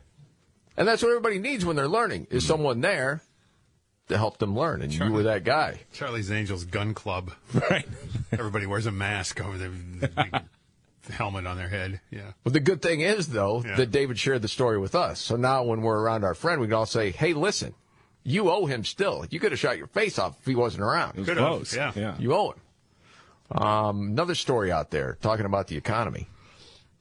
And 0.76 0.86
that's 0.86 1.02
what 1.02 1.10
everybody 1.10 1.38
needs 1.38 1.64
when 1.64 1.76
they're 1.76 1.88
learning 1.88 2.26
is 2.30 2.42
Mm-hmm. 2.42 2.48
someone 2.52 2.80
there 2.80 3.22
to 4.08 4.16
help 4.16 4.38
them 4.38 4.56
learn. 4.58 4.82
And 4.82 4.92
you 4.92 5.12
were 5.12 5.24
that 5.24 5.44
guy. 5.44 5.80
Charlie's 5.92 6.30
Angels 6.32 6.64
Gun 6.64 6.94
Club. 6.94 7.32
Right. 7.70 7.86
Everybody 8.32 8.66
wears 8.66 8.86
a 8.86 8.90
mask 8.92 9.40
over 9.44 9.58
their 9.58 9.70
the 11.06 11.12
helmet 11.12 11.46
on 11.46 11.56
their 11.56 11.68
head. 11.68 12.00
Yeah. 12.10 12.32
Well, 12.44 12.52
the 12.52 12.60
good 12.60 12.82
thing 12.82 13.00
is, 13.00 13.28
though, 13.28 13.62
Yeah. 13.64 13.76
that 13.76 13.90
David 13.90 14.18
shared 14.18 14.42
the 14.42 14.48
story 14.48 14.78
with 14.78 14.94
us. 14.94 15.18
So 15.20 15.36
now 15.36 15.62
when 15.64 15.80
we're 15.82 15.98
around 15.98 16.24
our 16.24 16.34
friend, 16.34 16.60
we 16.60 16.66
can 16.66 16.74
all 16.74 16.86
say, 16.86 17.10
hey, 17.12 17.32
listen, 17.32 17.74
you 18.24 18.50
owe 18.50 18.66
him 18.66 18.84
still. 18.84 19.24
You 19.30 19.40
could 19.40 19.52
have 19.52 19.58
shot 19.58 19.78
your 19.78 19.86
face 19.86 20.18
off 20.18 20.36
if 20.40 20.46
he 20.46 20.54
wasn't 20.54 20.82
around. 20.82 21.10
It 21.16 21.18
was 21.20 21.28
Could've, 21.28 21.44
close. 21.46 21.74
yeah. 21.76 21.92
yeah. 21.94 22.14
You 22.18 22.34
owe 22.34 22.50
him. 22.50 22.60
Um, 23.50 24.08
another 24.08 24.34
story 24.34 24.70
out 24.70 24.90
there 24.90 25.16
talking 25.20 25.46
about 25.46 25.68
the 25.68 25.76
economy. 25.76 26.28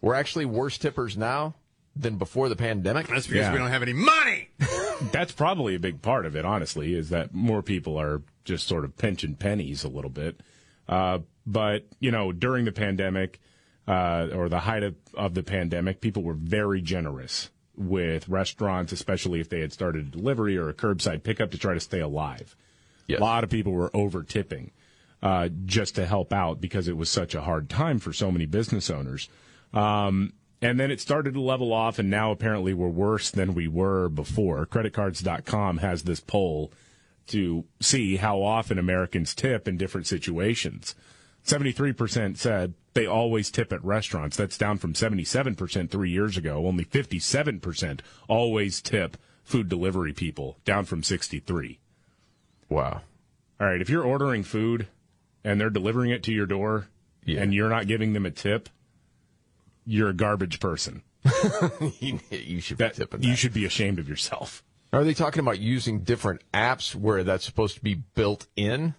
We're 0.02 0.14
actually 0.16 0.46
worse 0.46 0.78
tippers 0.78 1.18
now 1.18 1.56
than 1.96 2.18
before 2.18 2.48
the 2.50 2.56
pandemic. 2.56 3.08
That's 3.08 3.28
because 3.28 3.48
Yeah. 3.48 3.52
we 3.52 3.58
don't 3.58 3.72
have 3.72 3.82
any 3.82 3.94
money. 3.94 4.50
That's 5.12 5.32
probably 5.32 5.76
a 5.76 5.80
big 5.80 6.02
part 6.02 6.26
of 6.26 6.36
it, 6.36 6.46
honestly, 6.46 6.94
is 6.94 7.10
that 7.10 7.34
more 7.34 7.62
people 7.62 8.00
are 8.00 8.22
just 8.46 8.68
sort 8.68 8.86
of 8.86 8.96
pinching 8.98 9.36
pennies 9.36 9.84
a 9.84 9.90
little 9.90 10.10
bit. 10.12 10.40
Uh, 10.88 11.20
but, 11.46 11.86
you 12.00 12.12
know, 12.12 12.32
during 12.32 12.66
the 12.66 12.72
pandemic, 12.72 13.40
uh, 13.88 14.28
or 14.34 14.48
the 14.50 14.60
height 14.60 14.84
of, 14.84 14.96
of 15.16 15.34
the 15.34 15.44
pandemic, 15.44 16.02
people 16.02 16.22
were 16.22 16.34
very 16.34 16.82
generous 16.82 17.50
with 17.76 18.28
restaurants, 18.30 18.92
especially 18.92 19.40
if 19.40 19.50
they 19.50 19.60
had 19.62 19.72
started 19.74 20.08
a 20.08 20.10
delivery 20.18 20.58
or 20.58 20.70
a 20.70 20.74
curbside 20.74 21.24
pickup 21.24 21.52
to 21.52 21.58
try 21.58 21.74
to 21.74 21.80
stay 21.80 22.00
alive. 22.00 22.56
Yes. 23.08 23.20
A 23.20 23.24
lot 23.24 23.44
of 23.44 23.50
people 23.50 23.72
were 23.72 23.92
over 23.96 24.24
tipping 24.24 24.72
uh, 25.22 25.50
just 25.66 25.96
to 25.96 26.06
help 26.06 26.32
out 26.32 26.62
because 26.62 26.88
it 26.88 26.98
was 26.98 27.10
such 27.10 27.36
a 27.36 27.42
hard 27.42 27.70
time 27.70 28.00
for 28.00 28.14
so 28.14 28.32
many 28.32 28.46
business 28.46 28.90
owners. 28.90 29.30
Um, 29.74 30.34
and 30.62 30.80
then 30.80 30.90
it 30.90 31.00
started 31.00 31.34
to 31.36 31.42
level 31.42 31.72
off, 31.72 32.00
and 32.00 32.10
now 32.10 32.32
apparently 32.32 32.74
we're 32.74 32.88
worse 32.88 33.30
than 33.30 33.54
we 33.54 33.68
were 33.68 34.10
before. 34.10 34.66
Creditcards.com 34.66 35.78
has 35.78 36.04
this 36.04 36.20
poll 36.20 36.72
to 37.28 37.66
see 37.80 38.16
how 38.16 38.42
often 38.42 38.80
Americans 38.80 39.36
tip 39.36 39.68
in 39.68 39.78
different 39.78 40.08
situations. 40.08 40.96
73% 41.46 42.38
said 42.38 42.74
they 42.94 43.06
always 43.06 43.52
tip 43.52 43.72
at 43.72 43.84
restaurants. 43.84 44.36
That's 44.36 44.58
down 44.58 44.78
from 44.78 44.94
77% 44.94 45.90
three 45.90 46.10
years 46.10 46.38
ago. 46.38 46.66
Only 46.66 46.86
57% 46.86 48.00
always 48.28 48.82
tip 48.82 49.18
food 49.44 49.70
delivery 49.70 50.14
people, 50.14 50.58
down 50.66 50.86
from 50.86 51.04
63. 51.04 51.80
Wow. 52.70 53.02
All 53.60 53.68
right, 53.68 53.82
if 53.82 53.90
you're 53.90 54.04
ordering 54.04 54.44
food 54.44 54.88
and 55.44 55.60
they're 55.60 55.70
delivering 55.70 56.12
it 56.12 56.24
to 56.24 56.32
your 56.32 56.46
door 56.46 56.88
Yeah. 57.26 57.42
and 57.42 57.54
you're 57.54 57.70
not 57.70 57.88
giving 57.88 58.14
them 58.14 58.26
a 58.26 58.32
tip, 58.32 58.70
you're 59.86 60.10
a 60.10 60.14
garbage 60.14 60.60
person. 60.60 61.04
you, 62.00 62.20
you 62.30 62.62
should 62.62 62.78
be 62.78 62.88
That, 62.88 63.18
you 63.24 63.36
should 63.36 63.54
be 63.54 63.66
ashamed 63.66 64.00
of 64.00 64.08
yourself. 64.08 64.64
Are 64.94 65.04
they 65.04 65.14
talking 65.14 65.42
about 65.42 65.60
using 65.60 66.00
different 66.02 66.42
apps 66.54 66.96
where 66.96 67.24
that's 67.24 67.46
supposed 67.46 67.76
to 67.76 67.82
be 67.82 67.96
built 67.96 68.48
in? 68.56 68.96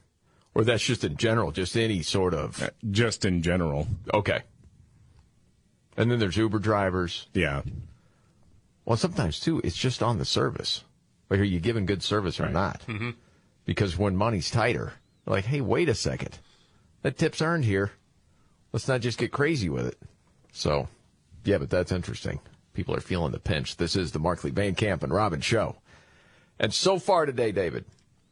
Or 0.55 0.65
that's 0.65 0.85
just 0.85 1.05
in 1.05 1.17
general, 1.17 1.53
just 1.53 1.77
any 1.77 2.03
sort 2.03 2.35
of. 2.35 2.71
Just 2.91 3.25
in 3.25 3.43
general. 3.43 3.87
Okay. 4.13 4.43
And 5.97 6.11
then 6.11 6.19
there's 6.19 6.37
Uber 6.37 6.59
drivers. 6.59 7.29
Yeah. 7.33 7.63
Well, 8.85 8.97
sometimes 8.97 9.41
too, 9.41 9.61
it's 9.63 9.77
just 9.77 10.03
on 10.03 10.19
the 10.19 10.25
service. 10.25 10.83
Like, 11.31 11.41
are 11.41 11.45
you 11.45 11.61
giving 11.61 11.87
good 11.87 12.03
service 12.03 12.41
or 12.41 12.49
not? 12.49 12.81
Mm-hmm. 12.87 13.11
Because 13.67 13.99
when 13.99 14.17
money's 14.17 14.51
tighter, 14.51 14.95
they're 14.95 14.97
like, 15.29 15.45
hey, 15.45 15.61
wait 15.61 15.89
a 15.89 15.95
second. 15.95 16.39
That 17.03 17.17
tip's 17.19 17.41
earned 17.43 17.65
here. 17.65 17.93
Let's 18.73 18.89
not 18.89 19.01
just 19.01 19.19
get 19.19 19.33
crazy 19.33 19.69
with 19.69 19.87
it. 19.87 19.99
So, 20.53 20.89
yeah, 21.45 21.59
but 21.59 21.71
that's 21.71 21.93
interesting. 21.93 22.41
People 22.75 22.95
are 22.95 23.01
feeling 23.01 23.33
the 23.33 23.39
pinch. 23.41 23.77
This 23.77 23.97
is 23.97 24.13
the 24.13 24.19
Markley 24.19 24.51
Van 24.51 24.75
Camp 24.75 25.03
and 25.03 25.13
Robbins 25.13 25.45
show. 25.45 25.77
And 26.59 26.73
so 26.75 26.99
far 26.99 27.25
today, 27.27 27.53
David, 27.53 27.85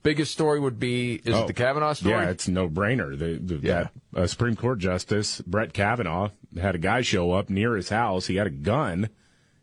biggest 0.02 0.32
story 0.32 0.58
would 0.60 0.78
be 0.78 1.14
is 1.24 1.34
Oh, 1.34 1.44
it 1.44 1.46
the 1.46 1.52
Kavanaugh 1.52 1.92
story? 1.94 2.14
Yeah, 2.24 2.30
it's 2.30 2.48
no 2.48 2.68
brainer. 2.68 3.16
The, 3.18 3.38
the, 3.56 3.60
Yeah. 3.66 3.88
that, 4.12 4.22
uh, 4.22 4.26
Supreme 4.26 4.56
Court 4.56 4.78
Justice 4.78 5.40
Brett 5.42 5.72
Kavanaugh 5.72 6.30
had 6.60 6.74
a 6.74 6.78
guy 6.78 7.00
show 7.02 7.32
up 7.32 7.48
near 7.50 7.76
his 7.76 7.88
house. 7.88 8.26
He 8.26 8.36
had 8.36 8.46
a 8.46 8.50
gun 8.50 9.08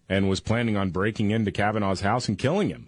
and 0.09 0.29
was 0.29 0.39
planning 0.39 0.75
on 0.77 0.91
breaking 0.91 1.31
into 1.31 1.51
Kavanaugh's 1.51 2.01
house 2.01 2.27
and 2.27 2.37
killing 2.37 2.69
him. 2.69 2.87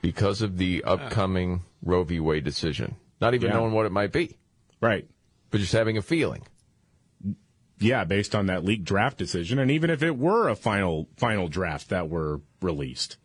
because 0.00 0.42
of 0.42 0.58
the 0.58 0.82
upcoming 0.84 1.62
Roe 1.82 2.04
v. 2.04 2.20
Wade 2.20 2.44
decision. 2.44 2.96
Not 3.20 3.34
even 3.34 3.50
Yeah. 3.50 3.56
knowing 3.56 3.72
what 3.72 3.86
it 3.86 3.92
might 3.92 4.12
be, 4.12 4.36
Right. 4.80 5.06
but 5.50 5.58
just 5.60 5.72
having 5.72 5.96
a 5.96 6.02
feeling. 6.02 6.42
Yeah, 7.80 8.04
based 8.04 8.34
on 8.34 8.46
that 8.46 8.64
leaked 8.64 8.84
draft 8.84 9.18
decision, 9.18 9.58
and 9.60 9.70
even 9.70 9.88
if 9.90 10.02
it 10.02 10.16
were 10.18 10.48
a 10.48 10.56
final 10.56 11.08
final 11.16 11.46
draft 11.48 11.90
that 11.90 12.08
were 12.08 12.40
released, 12.60 13.16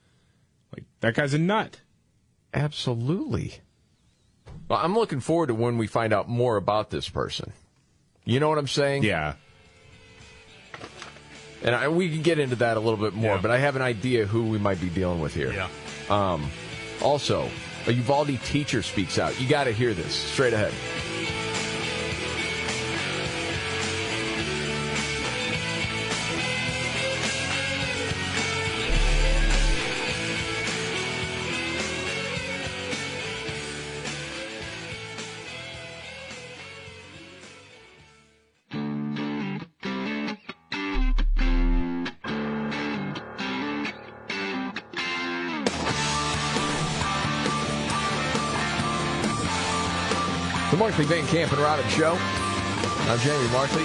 like 0.75 0.85
that 0.99 1.15
guy's 1.15 1.33
a 1.33 1.39
nut. 1.39 1.81
Absolutely. 2.53 3.55
Well, 4.67 4.79
I'm 4.79 4.93
looking 4.93 5.19
forward 5.19 5.47
to 5.47 5.55
when 5.55 5.77
we 5.79 5.87
find 5.87 6.13
out 6.13 6.29
more 6.29 6.55
about 6.57 6.91
this 6.91 7.09
person. 7.09 7.51
You 8.25 8.39
know 8.39 8.47
what 8.47 8.59
I'm 8.59 8.67
saying? 8.67 9.03
Yeah. 9.03 9.33
And 11.63 11.73
I, 11.73 11.87
we 11.87 12.09
can 12.09 12.21
get 12.21 12.39
into 12.39 12.57
that 12.57 12.77
a 12.77 12.79
little 12.79 12.99
bit 12.99 13.13
more, 13.13 13.37
but 13.37 13.49
I 13.49 13.57
have 13.57 13.75
an 13.75 13.81
idea 13.81 14.25
who 14.25 14.45
we 14.49 14.57
might 14.59 14.81
be 14.81 14.89
dealing 14.89 15.19
with 15.21 15.33
here. 15.33 15.51
Yeah. 15.53 15.69
Um, 16.09 16.49
also, 17.01 17.49
a 17.87 17.93
Uvalde 17.93 18.39
teacher 18.43 18.81
speaks 18.81 19.19
out. 19.19 19.39
You 19.39 19.47
got 19.47 19.65
to 19.65 19.71
hear 19.71 19.93
this 19.93 20.13
straight 20.13 20.53
ahead. 20.53 20.73
Markley 51.03 51.21
Van 51.21 51.27
Camp 51.27 51.51
and 51.51 51.61
Robbins 51.61 51.91
Show. 51.91 52.17
I'm 52.17 53.19
Jamie 53.19 53.49
Markley. 53.49 53.83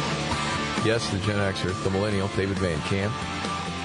Yes, 0.84 1.10
the 1.10 1.18
Gen 1.18 1.36
Xer, 1.52 1.82
the 1.82 1.90
Millennial, 1.90 2.28
David 2.36 2.56
Van 2.58 2.78
Camp. 2.82 3.12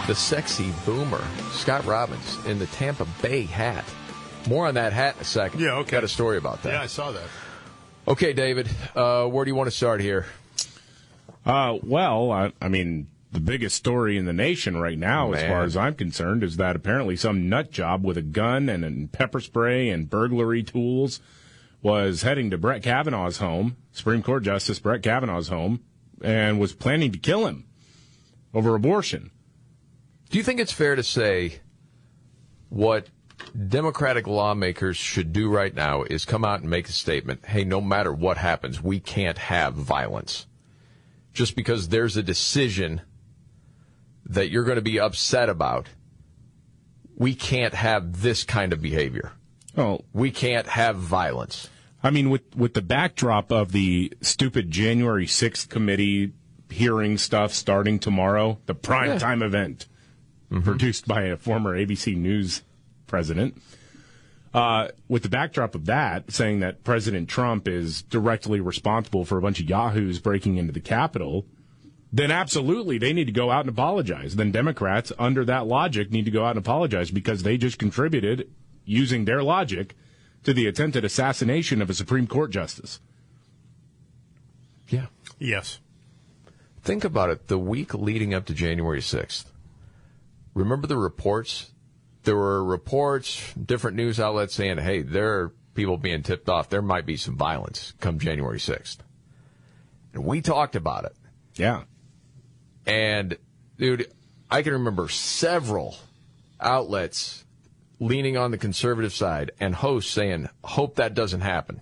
The 0.05 0.13
sexy 0.13 0.71
boomer, 0.85 1.23
Scott 1.49 1.83
Robbins, 1.85 2.37
in 2.45 2.59
the 2.59 2.67
Tampa 2.67 3.07
Bay 3.23 3.43
hat. 3.43 3.85
More 4.47 4.67
on 4.67 4.75
that 4.75 4.93
hat 4.93 5.15
in 5.15 5.21
a 5.21 5.25
second. 5.25 5.61
Yeah, 5.61 5.77
okay. 5.77 5.91
Got 5.91 6.03
a 6.03 6.07
story 6.07 6.37
about 6.37 6.61
that. 6.61 6.73
Yeah, 6.73 6.81
I 6.81 6.85
saw 6.85 7.11
that. 7.11 7.27
Okay, 8.07 8.33
David, 8.33 8.69
uh, 8.95 9.25
where 9.25 9.45
do 9.45 9.49
you 9.49 9.55
want 9.55 9.67
to 9.67 9.75
start 9.75 9.99
here? 9.99 10.27
Uh, 11.43 11.79
well, 11.81 12.31
I, 12.31 12.51
I 12.61 12.67
mean, 12.67 13.07
the 13.31 13.39
biggest 13.39 13.75
story 13.75 14.15
in 14.15 14.25
the 14.25 14.33
nation 14.33 14.77
right 14.77 14.97
now, 14.97 15.31
as 15.33 15.41
far 15.41 15.63
as 15.63 15.75
I'm 15.75 15.95
concerned, 15.95 16.43
is 16.43 16.57
that 16.57 16.75
apparently 16.75 17.15
some 17.15 17.49
nut 17.49 17.71
job 17.71 18.05
with 18.05 18.17
a 18.17 18.21
gun 18.21 18.69
and, 18.69 18.85
and 18.85 19.11
pepper 19.11 19.39
spray 19.39 19.89
and 19.89 20.07
burglary 20.07 20.61
tools 20.61 21.19
was 21.83 22.21
heading 22.21 22.49
to 22.49 22.57
Brett 22.57 22.81
Kavanaugh's 22.81 23.37
home, 23.37 23.75
Supreme 23.91 24.23
Court 24.23 24.43
Justice 24.43 24.79
Brett 24.79 25.03
Kavanaugh's 25.03 25.49
home, 25.49 25.83
and 26.23 26.59
was 26.59 26.73
planning 26.73 27.11
to 27.11 27.19
kill 27.19 27.45
him 27.45 27.65
over 28.53 28.73
abortion. 28.73 29.29
Do 30.29 30.37
you 30.37 30.43
think 30.43 30.61
it's 30.61 30.71
fair 30.71 30.95
to 30.95 31.03
say 31.03 31.59
what 32.69 33.07
Democratic 33.67 34.25
lawmakers 34.25 34.95
should 34.95 35.33
do 35.33 35.49
right 35.49 35.75
now 35.75 36.03
is 36.03 36.23
come 36.23 36.45
out 36.45 36.61
and 36.61 36.69
make 36.69 36.87
a 36.87 36.93
statement 36.93 37.45
hey, 37.45 37.65
no 37.65 37.81
matter 37.81 38.13
what 38.13 38.37
happens, 38.37 38.81
we 38.81 39.01
can't 39.01 39.37
have 39.37 39.73
violence? 39.73 40.47
Just 41.33 41.55
because 41.55 41.89
there's 41.89 42.15
a 42.15 42.23
decision 42.23 43.01
that 44.25 44.49
you're 44.49 44.63
going 44.63 44.77
to 44.77 44.81
be 44.81 44.99
upset 45.01 45.49
about, 45.49 45.89
we 47.15 47.35
can't 47.35 47.73
have 47.73 48.21
this 48.21 48.45
kind 48.45 48.71
of 48.71 48.81
behavior. 48.81 49.33
Oh, 49.77 50.01
we 50.13 50.31
can't 50.31 50.67
have 50.67 50.95
violence. 50.97 51.69
I 52.03 52.09
mean, 52.11 52.29
with 52.29 52.55
with 52.55 52.73
the 52.73 52.81
backdrop 52.81 53.51
of 53.51 53.71
the 53.71 54.13
stupid 54.21 54.69
January 54.69 55.25
sixth 55.27 55.69
committee 55.69 56.33
hearing 56.69 57.17
stuff 57.17 57.53
starting 57.53 57.99
tomorrow, 57.99 58.59
the 58.65 58.75
prime 58.75 59.09
Yeah. 59.11 59.19
time 59.19 59.41
event 59.43 59.87
produced 60.63 61.07
by 61.07 61.23
a 61.23 61.37
former 61.37 61.75
ABC 61.75 62.15
News 62.15 62.61
president. 63.07 63.59
Uh, 64.53 64.89
with 65.07 65.23
the 65.23 65.29
backdrop 65.29 65.73
of 65.73 65.85
that, 65.85 66.31
saying 66.31 66.59
that 66.59 66.83
President 66.83 67.27
Trump 67.27 67.67
is 67.67 68.03
directly 68.03 68.59
responsible 68.59 69.25
for 69.25 69.37
a 69.39 69.41
bunch 69.41 69.59
of 69.59 69.67
yahoos 69.67 70.19
breaking 70.19 70.57
into 70.57 70.71
the 70.71 70.79
Capitol, 70.79 71.47
then 72.11 72.29
absolutely 72.29 72.99
they 72.99 73.13
need 73.13 73.25
to 73.25 73.31
go 73.31 73.49
out 73.49 73.61
and 73.61 73.69
apologize. 73.69 74.35
Then 74.35 74.51
Democrats, 74.51 75.11
under 75.17 75.43
that 75.45 75.65
logic, 75.65 76.11
need 76.11 76.25
to 76.25 76.31
go 76.31 76.45
out 76.45 76.51
and 76.51 76.59
apologize 76.59 77.09
because 77.09 77.41
they 77.41 77.57
just 77.57 77.79
contributed, 77.79 78.47
using 78.85 79.25
their 79.25 79.43
logic, 79.43 79.95
to 80.43 80.53
the 80.53 80.67
attempted 80.67 81.05
assassination 81.05 81.81
of 81.81 81.89
a 81.89 81.93
Supreme 81.93 82.27
Court 82.27 82.51
justice. 82.51 82.99
Yeah. 84.89 85.07
Yes. 85.39 85.79
Think 86.81 87.03
about 87.05 87.29
it. 87.29 87.47
The 87.47 87.57
week 87.57 87.93
leading 87.93 88.33
up 88.33 88.45
to 88.45 88.53
January 88.53 88.99
6th, 88.99 89.45
remember 90.53 90.87
the 90.87 90.97
reports? 90.97 91.71
There 92.23 92.35
were 92.35 92.63
reports, 92.63 93.53
different 93.53 93.97
news 93.97 94.19
outlets 94.19 94.53
saying, 94.53 94.77
hey, 94.77 95.01
there 95.01 95.39
are 95.39 95.53
people 95.75 95.97
being 95.97 96.23
tipped 96.23 96.49
off. 96.49 96.69
There 96.69 96.81
might 96.81 97.05
be 97.05 97.17
some 97.17 97.37
violence 97.37 97.93
come 97.99 98.19
January 98.19 98.59
6th. 98.59 98.97
And 100.13 100.25
we 100.25 100.41
talked 100.41 100.75
about 100.75 101.05
it. 101.05 101.15
Yeah. 101.55 101.83
And, 102.85 103.37
dude, 103.77 104.11
I 104.51 104.61
can 104.61 104.73
remember 104.73 105.09
several 105.09 105.95
outlets 106.59 107.42
leaning 108.03 108.35
on 108.35 108.51
the 108.51 108.57
conservative 108.57 109.13
side 109.13 109.51
and 109.59 109.73
hosts 109.73 110.11
saying, 110.11 110.49
hope 110.63 110.95
that 110.95 111.13
doesn't 111.13 111.41
happen. 111.41 111.81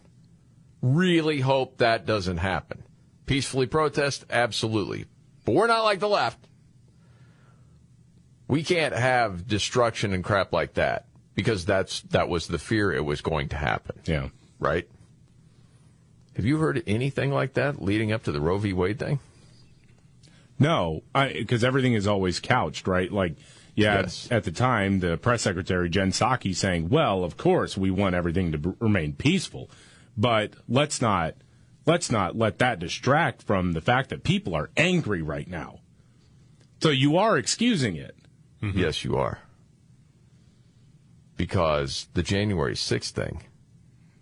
Really 0.81 1.39
hope 1.39 1.77
that 1.77 2.05
doesn't 2.05 2.37
happen. 2.37 2.83
Peacefully 3.25 3.65
protest? 3.65 4.25
Absolutely. 4.29 5.05
But 5.45 5.55
we're 5.55 5.67
not 5.67 5.83
like 5.83 5.99
the 5.99 6.09
left. 6.09 6.39
We 8.47 8.63
can't 8.63 8.93
have 8.93 9.47
destruction 9.47 10.13
and 10.13 10.23
crap 10.23 10.53
like 10.53 10.75
that 10.75 11.05
because 11.35 11.65
that's 11.65 12.01
that 12.01 12.29
was 12.29 12.47
the 12.47 12.59
fear 12.59 12.91
it 12.91 13.05
was 13.05 13.21
going 13.21 13.49
to 13.49 13.55
happen. 13.55 13.99
Yeah. 14.05 14.29
Right? 14.59 14.87
Have 16.35 16.45
you 16.45 16.57
heard 16.57 16.83
anything 16.85 17.31
like 17.31 17.53
that 17.53 17.81
leading 17.81 18.11
up 18.11 18.23
to 18.23 18.31
the 18.31 18.41
Roe 18.41 18.57
v. 18.57 18.73
Wade 18.73 18.99
thing? 18.99 19.19
No, 20.59 21.01
because 21.13 21.63
everything 21.63 21.93
is 21.93 22.05
always 22.05 22.39
couched, 22.39 22.87
right? 22.87 23.11
Like, 23.11 23.33
yeah, 23.75 24.01
Yes. 24.01 24.27
at 24.31 24.43
the 24.43 24.51
time, 24.51 24.99
the 24.99 25.17
press 25.17 25.41
secretary, 25.43 25.89
Jen 25.89 26.11
Psaki, 26.11 26.55
saying, 26.55 26.89
well, 26.89 27.23
of 27.23 27.37
course, 27.37 27.77
we 27.77 27.89
want 27.91 28.15
everything 28.15 28.51
to 28.51 28.57
b- 28.57 28.71
remain 28.79 29.13
peaceful, 29.13 29.69
but 30.17 30.53
let's 30.67 31.01
not, 31.01 31.35
let's 31.85 32.11
not 32.11 32.35
let 32.37 32.59
that 32.59 32.79
distract 32.79 33.43
from 33.43 33.71
the 33.73 33.81
fact 33.81 34.09
that 34.09 34.23
people 34.23 34.53
are 34.55 34.69
angry 34.77 35.21
right 35.21 35.47
now. 35.47 35.79
So 36.81 36.89
you 36.89 37.17
are 37.17 37.37
excusing 37.37 37.95
it. 37.95 38.15
Mm-hmm. 38.61 38.79
Yes, 38.79 39.03
you 39.03 39.15
are. 39.17 39.39
Because 41.37 42.07
the 42.13 42.23
January 42.23 42.75
6th 42.75 43.11
thing, 43.11 43.43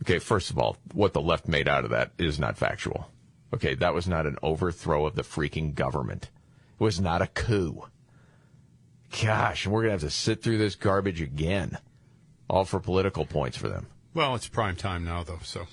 okay, 0.04 0.20
first 0.20 0.50
of 0.50 0.58
all, 0.58 0.78
what 0.93 1.14
the 1.14 1.22
left 1.22 1.47
made 1.47 1.68
out 1.68 1.84
of 1.84 1.89
that 1.91 2.12
is 2.18 2.39
not 2.39 2.58
factual. 2.58 3.10
Okay, 3.54 3.74
that 3.76 3.93
was 3.93 4.08
not 4.08 4.26
an 4.26 4.38
overthrow 4.43 5.06
of 5.06 5.16
the 5.16 5.24
freaking 5.24 5.74
government. 5.74 6.30
It 6.80 6.84
was 6.84 7.02
not 7.02 7.22
a 7.22 7.28
coup. 7.28 7.84
Gosh, 9.24 9.66
and 9.66 9.74
we're 9.74 9.82
going 9.82 9.97
to 9.97 10.05
have 10.05 10.12
to 10.12 10.16
sit 10.16 10.43
through 10.43 10.57
this 10.60 10.76
garbage 10.76 11.22
again. 11.22 11.78
All 12.49 12.66
for 12.66 12.80
political 12.80 13.26
points 13.26 13.57
for 13.57 13.70
them. 13.70 13.88
Well, 14.14 14.36
it's 14.36 14.47
prime 14.47 14.76
time 14.76 15.03
now, 15.05 15.24
though, 15.24 15.39
so 15.43 15.68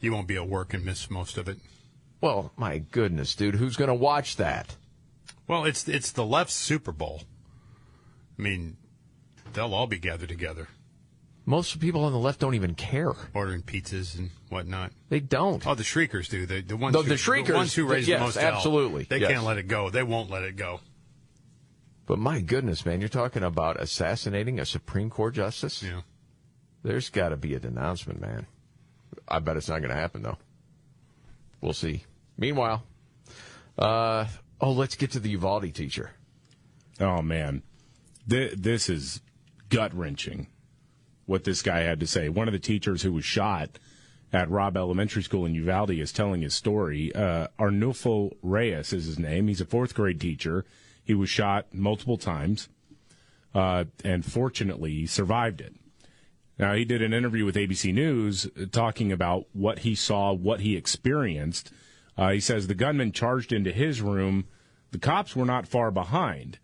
you 0.00 0.12
won't 0.12 0.26
be 0.28 0.36
at 0.36 0.48
work 0.48 0.74
and 0.74 0.84
miss 0.84 1.10
most 1.10 1.38
of 1.38 1.48
it. 1.48 1.58
Well, 2.20 2.52
my 2.56 2.78
goodness, 2.78 3.34
dude, 3.34 3.54
who's 3.56 3.76
going 3.76 3.88
to 3.88 3.94
watch 3.94 4.36
that? 4.36 4.76
Well, 5.46 5.64
it's 5.64 5.86
it's 5.88 6.10
the 6.10 6.24
left's 6.24 6.54
Super 6.54 6.90
Bowl. 6.92 7.22
I 8.38 8.42
mean, 8.42 8.76
they'll 9.52 9.74
all 9.74 9.86
be 9.86 9.98
gathered 9.98 10.30
together, 10.30 10.68
Most 11.46 11.78
people 11.80 12.04
on 12.04 12.12
the 12.12 12.18
left 12.18 12.40
don't 12.40 12.54
even 12.54 12.74
care. 12.74 13.12
ordering 13.34 13.62
pizzas 13.62 14.18
and 14.18 14.30
whatnot. 14.48 14.92
They 15.10 15.20
don't. 15.20 15.64
Oh, 15.66 15.74
the 15.74 15.84
shriekers 15.84 16.28
do. 16.28 16.46
The 16.46 16.62
the 16.62 16.76
ones 16.76 16.94
The- 16.94 17.02
who, 17.02 17.08
the 17.10 17.16
shriekers, 17.18 17.54
ones 17.54 17.74
who 17.74 17.86
raise 17.86 18.08
yes, 18.08 18.18
the 18.20 18.24
most 18.24 18.36
hell. 18.36 18.54
absolutely, 18.54 19.04
They 19.04 19.18
yes. 19.18 19.30
can't 19.30 19.44
let 19.44 19.58
it 19.58 19.68
go. 19.68 19.90
They 19.90 20.02
won't 20.02 20.30
let 20.30 20.42
it 20.44 20.56
go. 20.56 20.80
But 22.06 22.18
my 22.18 22.40
goodness, 22.40 22.84
man, 22.84 23.00
you're 23.00 23.08
talking 23.08 23.42
about 23.42 23.80
assassinating 23.80 24.60
a 24.60 24.66
Supreme 24.66 25.08
Court 25.10 25.34
justice? 25.34 25.82
Yeah. 25.82 26.02
There's 26.82 27.08
got 27.08 27.30
to 27.30 27.36
be 27.36 27.54
a 27.54 27.60
denouncement, 27.60 28.20
man. 28.20 28.46
I 29.26 29.38
bet 29.38 29.56
it's 29.56 29.68
not 29.68 29.78
going 29.78 29.88
to 29.94 29.96
happen, 30.00 30.22
though. 30.22 30.36
we'll 31.62 31.72
see. 31.72 32.04
Meanwhile, 32.36 32.82
uh, 33.78 34.26
oh, 34.60 34.72
let's 34.72 34.96
get 34.96 35.12
to 35.12 35.20
the 35.20 35.30
Uvalde 35.30 35.72
teacher. 35.74 36.10
Oh 37.00 37.22
man, 37.22 37.62
Th- 38.28 38.52
this 38.52 38.88
is 38.88 39.20
gut 39.68 39.94
wrenching. 39.94 40.48
What 41.26 41.44
this 41.44 41.62
guy 41.62 41.80
had 41.80 42.00
to 42.00 42.06
say. 42.06 42.28
One 42.28 42.48
of 42.48 42.52
the 42.52 42.58
teachers 42.58 43.02
who 43.02 43.12
was 43.12 43.24
shot 43.24 43.78
at 44.32 44.50
Robb 44.50 44.76
Elementary 44.76 45.22
School 45.22 45.46
in 45.46 45.54
Uvalde 45.54 45.92
is 45.92 46.12
telling 46.12 46.42
his 46.42 46.54
story. 46.54 47.14
Uh, 47.14 47.48
Arnulfo 47.58 48.36
Reyes 48.42 48.92
is 48.92 49.06
his 49.06 49.18
name. 49.18 49.48
He's 49.48 49.62
a 49.62 49.64
fourth 49.64 49.94
grade 49.94 50.20
teacher. 50.20 50.66
He 51.04 51.14
was 51.14 51.28
shot 51.28 51.72
multiple 51.72 52.16
times, 52.16 52.68
uh, 53.54 53.84
and 54.02 54.24
fortunately, 54.24 54.92
he 54.92 55.06
survived 55.06 55.60
it. 55.60 55.74
Now, 56.58 56.74
he 56.74 56.84
did 56.84 57.02
an 57.02 57.12
interview 57.12 57.44
with 57.44 57.56
ABC 57.56 57.92
News 57.92 58.46
uh, 58.46 58.66
talking 58.70 59.12
about 59.12 59.46
what 59.52 59.80
he 59.80 59.94
saw, 59.94 60.32
what 60.32 60.60
he 60.60 60.76
experienced. 60.76 61.72
Uh, 62.16 62.30
he 62.30 62.40
says 62.40 62.66
the 62.66 62.74
gunman 62.74 63.12
charged 63.12 63.52
into 63.52 63.72
his 63.72 64.00
room. 64.00 64.46
The 64.92 64.98
cops 64.98 65.34
were 65.34 65.44
not 65.44 65.66
far 65.66 65.90
behind. 65.90 66.58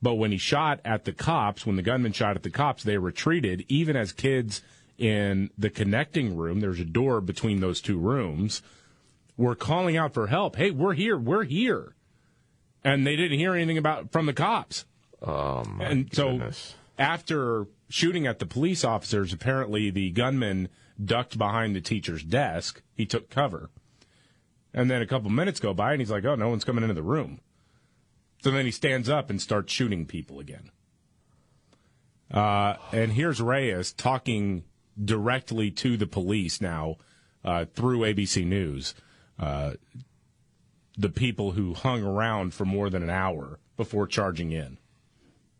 But 0.00 0.14
when 0.14 0.32
he 0.32 0.38
shot 0.38 0.80
at 0.84 1.04
the 1.04 1.12
cops, 1.12 1.64
when 1.64 1.76
the 1.76 1.82
gunman 1.82 2.12
shot 2.12 2.36
at 2.36 2.42
the 2.42 2.50
cops, 2.50 2.82
they 2.82 2.98
retreated, 2.98 3.64
even 3.68 3.96
as 3.96 4.12
kids 4.12 4.62
in 4.98 5.50
the 5.56 5.70
connecting 5.70 6.36
room, 6.36 6.60
there's 6.60 6.80
a 6.80 6.84
door 6.84 7.20
between 7.20 7.60
those 7.60 7.80
two 7.80 7.98
rooms, 7.98 8.62
were 9.36 9.54
calling 9.54 9.96
out 9.96 10.14
for 10.14 10.28
help. 10.28 10.56
Hey, 10.56 10.70
we're 10.70 10.94
here, 10.94 11.16
we're 11.16 11.44
here. 11.44 11.94
And 12.84 13.06
they 13.06 13.16
didn't 13.16 13.38
hear 13.38 13.54
anything 13.54 13.78
about 13.78 14.12
from 14.12 14.26
the 14.26 14.32
cops. 14.32 14.84
Oh 15.22 15.64
my 15.64 15.84
and 15.84 16.10
goodness. 16.10 16.58
so 16.58 16.74
after 16.98 17.66
shooting 17.88 18.26
at 18.26 18.38
the 18.38 18.46
police 18.46 18.84
officers, 18.84 19.32
apparently 19.32 19.90
the 19.90 20.10
gunman 20.10 20.68
ducked 21.02 21.38
behind 21.38 21.74
the 21.74 21.80
teacher's 21.80 22.22
desk. 22.22 22.82
He 22.94 23.06
took 23.06 23.30
cover. 23.30 23.70
And 24.72 24.90
then 24.90 25.00
a 25.00 25.06
couple 25.06 25.30
minutes 25.30 25.60
go 25.60 25.72
by 25.72 25.92
and 25.92 26.00
he's 26.00 26.10
like, 26.10 26.24
oh, 26.24 26.34
no 26.34 26.48
one's 26.48 26.64
coming 26.64 26.82
into 26.82 26.94
the 26.94 27.02
room. 27.02 27.40
So 28.42 28.50
then 28.50 28.66
he 28.66 28.70
stands 28.70 29.08
up 29.08 29.30
and 29.30 29.40
starts 29.40 29.72
shooting 29.72 30.04
people 30.04 30.40
again. 30.40 30.70
Uh, 32.30 32.76
and 32.92 33.12
here's 33.12 33.40
Reyes 33.40 33.92
talking 33.92 34.64
directly 35.02 35.70
to 35.70 35.96
the 35.96 36.06
police 36.06 36.60
now 36.60 36.96
uh, 37.44 37.64
through 37.74 38.00
ABC 38.00 38.44
News. 38.44 38.94
Uh, 39.38 39.72
the 40.96 41.08
people 41.08 41.52
who 41.52 41.74
hung 41.74 42.02
around 42.02 42.54
for 42.54 42.64
more 42.64 42.90
than 42.90 43.02
an 43.02 43.10
hour 43.10 43.58
before 43.76 44.06
charging 44.06 44.52
in. 44.52 44.78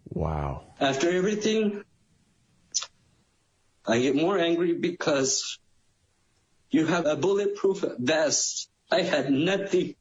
Wow. 0.09 0.75
After 0.81 1.11
everything, 1.11 1.83
I 3.87 4.01
get 4.01 4.15
more 4.15 4.39
angry 4.39 4.75
because 4.75 5.59
you 6.71 6.87
have 6.87 7.07
a 7.07 7.17
bulletproof 7.17 7.85
vest. 7.99 8.69
I 8.91 9.03
had 9.03 9.31
nothing. 9.31 9.97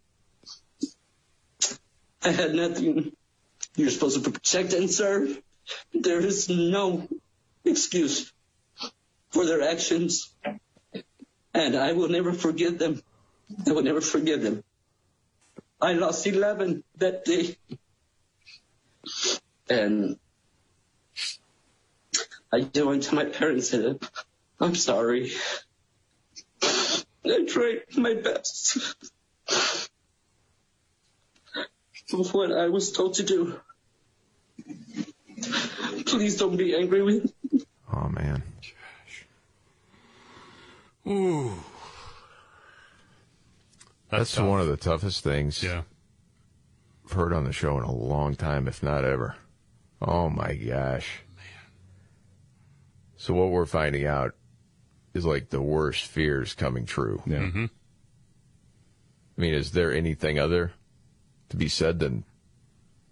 I 2.22 2.30
had 2.30 2.54
nothing. 2.54 3.14
You're 3.76 3.90
supposed 3.90 4.24
to 4.24 4.32
protect 4.32 4.74
and 4.74 4.90
serve. 4.90 5.42
There 5.94 6.20
is 6.20 6.50
no 6.50 7.08
excuse 7.66 8.32
for 9.30 9.46
their 9.46 9.62
actions. 9.62 10.34
And 11.54 11.76
I 11.76 11.94
will 11.94 12.10
never 12.10 12.34
forgive 12.34 12.78
them. 12.78 13.02
I 13.68 13.72
will 13.72 13.84
never 13.84 14.02
forgive 14.02 14.42
them. 14.42 14.64
I 15.84 15.94
lost 15.94 16.26
11 16.26 16.82
that 17.00 17.26
day. 17.26 17.58
And 19.70 20.18
I 22.54 22.70
went 22.74 23.04
to 23.04 23.16
my 23.16 23.26
parents 23.26 23.74
and 23.74 24.00
said, 24.00 24.10
I'm 24.62 24.76
sorry. 24.76 25.32
I 26.64 27.46
tried 27.50 27.82
my 27.98 28.14
best. 28.14 28.96
With 32.14 32.34
what 32.34 32.54
I 32.54 32.70
was 32.70 32.94
told 32.94 33.16
to 33.16 33.24
do. 33.24 33.60
Please 36.06 36.38
don't 36.38 36.56
be 36.56 36.78
angry 36.78 37.02
with 37.02 37.26
me. 37.52 37.66
Oh 37.92 38.08
man. 38.08 38.42
Ooh. 41.06 41.52
That's, 44.18 44.36
tough. 44.36 44.48
one 44.48 44.62
of 44.62 44.68
the 44.68 44.78
toughest 44.78 45.24
things 45.24 45.62
Yeah. 45.64 45.84
I've 47.06 47.12
heard 47.12 47.34
on 47.34 47.44
the 47.44 47.52
show 47.52 47.78
in 47.78 47.84
a 47.84 47.92
long 47.92 48.36
time, 48.36 48.68
if 48.68 48.82
not 48.82 49.04
ever. 49.04 49.36
Oh 50.02 50.30
my 50.30 50.56
gosh. 50.56 51.22
So 53.18 53.34
what 53.34 53.52
we're 53.52 53.66
finding 53.66 54.06
out 54.06 54.36
is 55.14 55.26
like 55.26 55.50
the 55.50 55.62
worst 55.62 56.06
fears 56.06 56.54
coming 56.54 56.86
true. 56.86 57.22
Yeah. 57.26 57.40
Mm-hmm. 57.40 57.66
I 59.38 59.42
mean, 59.42 59.54
is 59.54 59.72
there 59.72 59.94
anything 59.94 60.40
other 60.40 60.74
to 61.50 61.58
be 61.58 61.68
said 61.68 62.00
than 62.00 62.24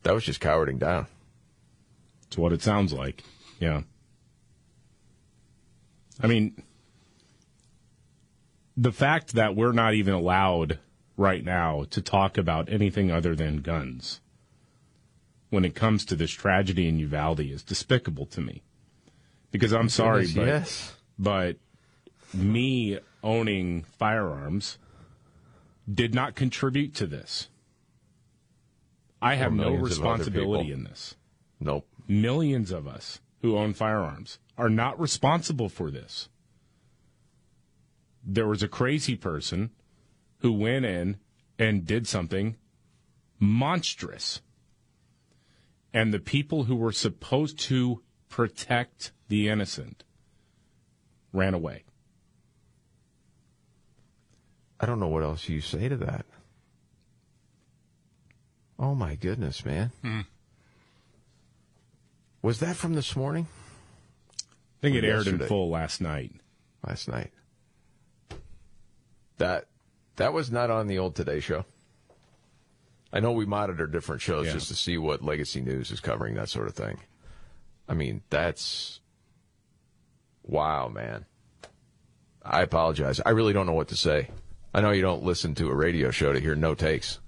that 0.04 0.14
was 0.14 0.24
just 0.24 0.41
cowarding 0.41 0.80
down? 0.80 1.08
It's 2.28 2.38
what 2.38 2.54
it 2.54 2.62
sounds 2.62 2.93
like. 2.93 3.24
Yeah. 3.60 3.82
I 6.22 6.28
mean, 6.28 6.62
the 8.78 8.91
fact 8.91 9.34
that 9.34 9.56
we're 9.56 9.72
not 9.72 9.93
even 9.93 10.14
allowed 10.14 10.80
right 11.22 11.46
now 11.46 11.86
to 11.92 12.02
talk 12.02 12.38
about 12.38 12.68
anything 12.68 13.12
other 13.12 13.36
than 13.36 13.62
guns 13.62 14.20
when 15.52 15.64
it 15.64 15.76
comes 15.76 16.04
to 16.06 16.16
this 16.16 16.32
tragedy 16.32 16.88
in 16.88 16.98
Uvalde 16.98 17.42
is 17.42 17.64
despicable 17.64 18.26
to 18.26 18.42
me. 18.42 18.64
Because 19.52 19.72
I'm 19.72 19.90
sorry, 19.90 20.28
but, 20.34 20.48
yes. 20.48 20.96
but 21.20 21.58
me 22.34 22.98
owning 23.22 23.84
firearms 24.00 24.78
did 25.94 26.16
not 26.16 26.36
contribute 26.36 26.96
to 26.96 27.06
this. 27.06 27.50
I 29.22 29.36
have 29.36 29.54
no 29.54 29.72
millions 29.72 29.98
of 29.98 30.06
other 30.06 30.14
responsibility 30.14 30.72
in 30.72 30.84
this. 30.86 31.16
Nope. 31.60 31.86
Millions 32.08 32.72
of 32.72 32.88
us 32.88 33.20
who 33.42 33.58
own 33.58 33.74
firearms 33.74 34.40
are 34.58 34.70
not 34.70 35.00
responsible 35.00 35.70
for 35.70 35.92
this. 35.92 36.30
There 38.24 38.48
was 38.48 38.64
a 38.64 38.68
crazy 38.68 39.16
person 39.16 39.72
who 40.42 40.52
went 40.52 40.86
in 40.86 41.18
and 41.58 41.86
did 41.86 42.08
something 42.08 42.58
monstrous. 43.39 44.42
And 45.94 46.14
the 46.14 46.20
people 46.20 46.66
who 46.66 46.76
were 46.76 46.92
supposed 46.92 47.60
to 47.62 48.02
protect 48.30 49.12
the 49.28 49.50
innocent 49.50 50.04
ran 51.34 51.54
away. 51.54 51.84
I 54.80 54.86
don't 54.86 55.00
know 55.00 55.08
what 55.08 55.24
else 55.24 55.48
you 55.48 55.62
say 55.62 55.89
to 55.89 55.98
that. 55.98 56.26
Oh 58.80 58.96
my 58.96 59.16
goodness, 59.16 59.64
man. 59.64 59.92
Hmm. 60.02 60.22
Was 62.42 62.60
that 62.62 62.76
from 62.76 62.96
this 62.96 63.16
morning? 63.16 63.48
I 64.39 64.82
think 64.82 64.96
it 64.96 65.04
aired 65.04 65.28
in 65.28 65.38
full 65.39 65.70
last 65.70 66.02
night. 66.02 66.34
Last 66.88 67.08
night. 67.08 67.32
That 69.38 69.68
that 70.22 70.34
was 70.34 70.52
not 70.52 70.70
on 70.70 70.88
the 70.88 71.00
old 71.00 71.16
Today 71.16 71.40
Show. 71.40 71.66
I 73.14 73.20
know 73.20 73.32
we 73.32 73.46
monitor 73.46 73.88
different 73.88 74.22
shows 74.22 74.48
Yeah. 74.48 74.54
just 74.54 74.68
to 74.70 74.76
see 74.76 74.98
what 74.98 75.22
Legacy 75.24 75.62
News 75.62 75.92
is 75.92 76.00
covering, 76.00 76.36
that 76.36 76.50
sort 76.50 76.68
of 76.68 76.76
thing. 76.76 77.00
I 77.88 77.94
mean, 77.94 78.22
that's 78.30 79.02
wow, 80.44 80.88
man. 80.88 81.26
I 82.44 82.62
apologize. 82.62 83.20
I 83.26 83.32
really 83.32 83.54
don't 83.54 83.66
know 83.66 83.74
what 83.74 83.90
to 83.90 83.98
say. 83.98 84.30
I 84.74 84.82
know 84.82 84.92
you 84.92 85.02
don't 85.02 85.24
listen 85.24 85.54
to 85.56 85.70
a 85.70 85.76
radio 85.76 86.12
show 86.12 86.32
to 86.32 86.40
hear 86.40 86.56
no 86.56 86.74
takes. 86.74 87.20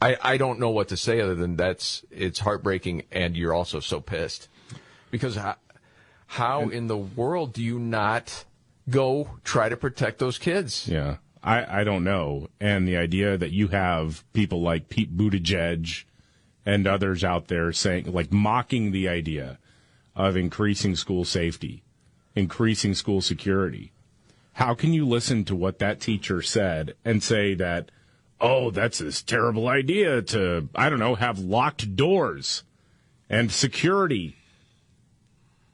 I, 0.00 0.16
I 0.22 0.36
don't 0.36 0.60
know 0.60 0.70
what 0.70 0.88
to 0.88 0.96
say 0.96 1.20
other 1.20 1.34
than 1.34 1.56
that's 1.56 2.04
it's 2.10 2.38
heartbreaking 2.38 3.02
and 3.12 3.36
you're 3.36 3.52
also 3.52 3.80
so 3.80 4.00
pissed 4.00 4.48
because 5.10 5.34
how, 5.36 5.56
how 6.26 6.68
in 6.68 6.86
the 6.86 6.96
world 6.96 7.52
do 7.52 7.62
you 7.62 7.78
not 7.78 8.44
go 8.88 9.30
try 9.44 9.68
to 9.68 9.76
protect 9.76 10.18
those 10.18 10.38
kids? 10.38 10.88
Yeah. 10.88 11.16
I, 11.44 11.80
I 11.80 11.84
don't 11.84 12.04
know. 12.04 12.48
And 12.58 12.88
the 12.88 12.96
idea 12.96 13.36
that 13.36 13.52
you 13.52 13.68
have 13.68 14.24
people 14.32 14.62
like 14.62 14.88
Pete 14.88 15.14
Buttigieg 15.14 16.04
and 16.64 16.86
others 16.86 17.22
out 17.22 17.48
there 17.48 17.70
saying, 17.70 18.10
like, 18.10 18.32
mocking 18.32 18.90
the 18.90 19.08
idea 19.08 19.58
of 20.16 20.36
increasing 20.36 20.96
school 20.96 21.24
safety, 21.24 21.84
increasing 22.34 22.94
school 22.94 23.20
security. 23.20 23.92
How 24.54 24.74
can 24.74 24.94
you 24.94 25.06
listen 25.06 25.44
to 25.44 25.54
what 25.54 25.80
that 25.80 26.00
teacher 26.00 26.40
said 26.40 26.94
and 27.04 27.22
say 27.22 27.52
that, 27.54 27.90
oh, 28.40 28.70
that's 28.70 28.98
this 28.98 29.20
terrible 29.20 29.68
idea 29.68 30.22
to, 30.22 30.68
I 30.74 30.88
don't 30.88 30.98
know, 30.98 31.16
have 31.16 31.38
locked 31.38 31.94
doors 31.94 32.62
and 33.28 33.52
security? 33.52 34.36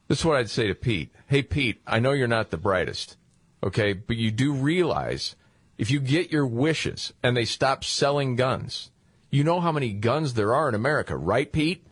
This 0.09 0.21
is 0.21 0.25
what 0.25 0.39
I'd 0.39 0.51
say 0.51 0.67
to 0.67 0.75
Pete. 0.75 1.13
Hey, 1.29 1.43
Pete, 1.43 1.81
I 1.87 2.01
know 2.01 2.11
you're 2.11 2.27
not 2.27 2.51
the 2.51 2.57
brightest, 2.57 3.17
okay, 3.63 3.93
but 3.93 4.17
you 4.17 4.33
do 4.33 4.53
realize 4.53 5.37
if 5.81 5.91
you 5.91 5.99
get 5.99 6.31
your 6.31 6.47
wishes 6.47 7.15
and 7.23 7.35
they 7.35 7.47
stop 7.47 7.85
selling 7.85 8.37
guns, 8.37 8.91
you 9.31 9.43
know 9.43 9.61
how 9.61 9.73
many 9.73 9.95
guns 9.95 10.35
there 10.35 10.55
are 10.55 10.69
in 10.69 10.75
America, 10.75 11.17
right, 11.17 11.51
Pete? 11.51 11.87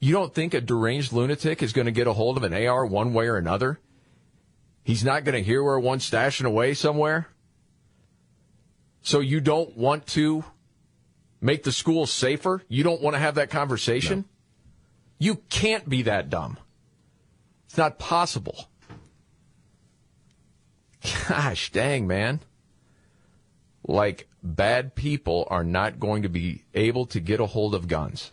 You 0.00 0.12
don't 0.14 0.34
think 0.34 0.52
a 0.52 0.60
deranged 0.60 1.12
lunatic 1.12 1.62
is 1.62 1.72
going 1.72 1.84
to 1.84 1.92
get 1.92 2.08
a 2.08 2.12
hold 2.12 2.36
of 2.36 2.42
an 2.42 2.52
AR 2.52 2.84
one 2.84 3.14
way 3.14 3.28
or 3.28 3.36
another? 3.36 3.78
He's 4.82 5.04
not 5.04 5.22
going 5.22 5.36
to 5.36 5.44
hear 5.44 5.62
where 5.62 5.78
one's 5.78 6.10
stashing 6.10 6.44
away 6.44 6.74
somewhere? 6.74 7.28
So 9.00 9.20
you 9.20 9.40
don't 9.40 9.76
want 9.76 10.08
to 10.08 10.42
make 11.40 11.62
the 11.62 11.70
schools 11.70 12.10
safer? 12.10 12.64
You 12.66 12.82
don't 12.82 13.00
want 13.00 13.14
to 13.14 13.20
have 13.20 13.36
that 13.36 13.50
conversation? 13.50 14.24
You 15.20 15.36
can't 15.50 15.88
be 15.88 16.02
that 16.02 16.30
dumb. 16.30 16.58
It's 17.66 17.78
not 17.78 18.00
possible. 18.00 18.69
Gosh 21.28 21.72
dang, 21.72 22.06
man. 22.06 22.40
Like, 23.86 24.28
bad 24.42 24.94
people 24.94 25.46
are 25.50 25.64
not 25.64 25.98
going 25.98 26.22
to 26.22 26.28
be 26.28 26.64
able 26.74 27.06
to 27.06 27.20
get 27.20 27.40
a 27.40 27.46
hold 27.46 27.74
of 27.74 27.88
guns. 27.88 28.32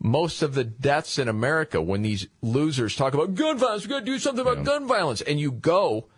Most 0.00 0.42
of 0.42 0.54
the 0.54 0.64
deaths 0.64 1.18
in 1.18 1.28
America, 1.28 1.80
when 1.80 2.02
these 2.02 2.26
losers 2.40 2.96
talk 2.96 3.14
about 3.14 3.36
gun 3.36 3.56
violence, 3.56 3.84
we're 3.84 3.90
going 3.90 4.04
to 4.04 4.12
do 4.12 4.18
something 4.18 4.44
about 4.44 4.64
gun 4.64 4.88
violence, 4.88 5.20
and 5.20 5.38
you 5.38 5.52
go 5.52 6.08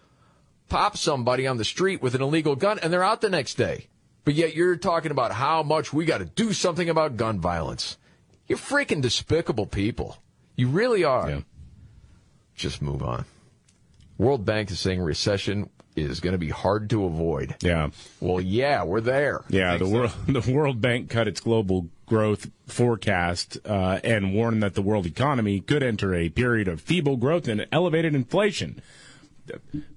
pop 0.69 0.97
somebody 0.97 1.47
on 1.47 1.57
the 1.57 1.65
street 1.65 2.03
with 2.03 2.15
an 2.15 2.23
illegal 2.23 2.57
gun 2.57 2.79
and 2.79 2.93
they're 2.93 3.05
out 3.05 3.21
the 3.21 3.29
next 3.29 3.55
day. 3.55 3.87
But 4.25 4.35
yet 4.35 4.55
you're 4.55 4.77
talking 4.77 5.11
about 5.11 5.33
how 5.33 5.63
much 5.63 5.93
we 5.93 6.05
got 6.05 6.19
to 6.19 6.25
do 6.25 6.53
something 6.53 6.89
about 6.89 7.17
gun 7.17 7.41
violence. 7.41 7.99
You're 8.49 8.59
freaking 8.59 9.03
despicable 9.03 9.67
people. 9.67 10.19
You 10.57 10.69
really 10.69 11.05
are. 11.05 11.29
Just 12.55 12.81
move 12.81 13.03
on. 13.03 13.25
World 14.19 14.45
Bank 14.45 14.71
is 14.71 14.81
saying 14.81 15.01
recession 15.01 15.71
is 15.97 16.21
going 16.21 16.33
to 16.33 16.39
be 16.39 16.51
hard 16.51 16.91
to 16.91 17.05
avoid. 17.05 17.57
Yeah. 17.61 17.91
Well, 18.21 18.41
yeah, 18.41 18.85
we're 18.85 19.01
there. 19.01 19.45
Yeah, 19.49 19.77
the 19.77 19.89
world 19.89 20.13
the 20.29 20.53
World 20.53 20.81
Bank 20.81 21.11
cut 21.11 21.29
its 21.29 21.41
global 21.41 21.89
growth 22.07 22.51
forecast 22.67 23.59
uh, 23.65 24.01
and 24.05 24.35
warned 24.35 24.63
that 24.63 24.75
the 24.75 24.83
world 24.83 25.07
economy 25.07 25.61
could 25.61 25.83
enter 25.83 26.15
a 26.15 26.29
period 26.29 26.69
of 26.69 26.81
feeble 26.81 27.17
growth 27.17 27.49
and 27.49 27.67
elevated 27.73 28.15
inflation. 28.15 28.81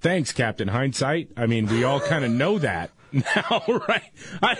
Thanks, 0.01 0.31
Captain 0.31 0.67
Hindsight. 0.67 1.29
I 1.37 1.45
mean, 1.45 1.67
we 1.67 1.83
all 1.83 1.99
kind 1.99 2.25
of 2.25 2.31
know 2.31 2.59
that 2.59 2.91
now, 3.11 3.63
right? 3.67 4.11
I 4.41 4.57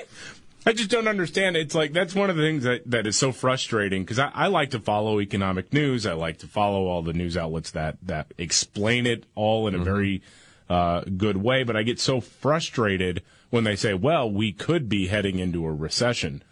I 0.68 0.74
just 0.74 0.90
don't 0.90 1.08
understand. 1.08 1.56
It's 1.56 1.74
like 1.74 1.94
that's 1.94 2.14
one 2.14 2.30
of 2.30 2.36
the 2.36 2.42
things 2.42 2.66
that, 2.66 2.82
that 2.92 3.08
is 3.08 3.16
so 3.16 3.32
frustrating 3.32 4.04
because 4.04 4.20
I, 4.20 4.32
I 4.34 4.48
like 4.48 4.72
to 4.72 4.82
follow 4.82 5.22
economic 5.22 5.72
news. 5.72 6.06
I 6.06 6.12
like 6.12 6.40
to 6.40 6.48
follow 6.48 6.88
all 6.88 7.02
the 7.02 7.14
news 7.14 7.38
outlets 7.38 7.72
that 7.72 7.98
that 8.02 8.34
explain 8.38 9.06
it 9.06 9.26
all 9.34 9.70
in 9.70 9.76
a 9.76 9.78
very 9.82 10.22
uh, 10.70 11.04
good 11.16 11.38
way. 11.38 11.64
But 11.64 11.78
I 11.78 11.84
get 11.84 12.02
so 12.02 12.20
frustrated 12.20 13.24
when 13.50 13.64
they 13.64 13.78
say, 13.78 13.94
"Well, 13.94 14.30
we 14.30 14.52
could 14.52 14.90
be 14.90 15.08
heading 15.08 15.40
into 15.40 15.66
a 15.66 15.72
recession," 15.72 16.44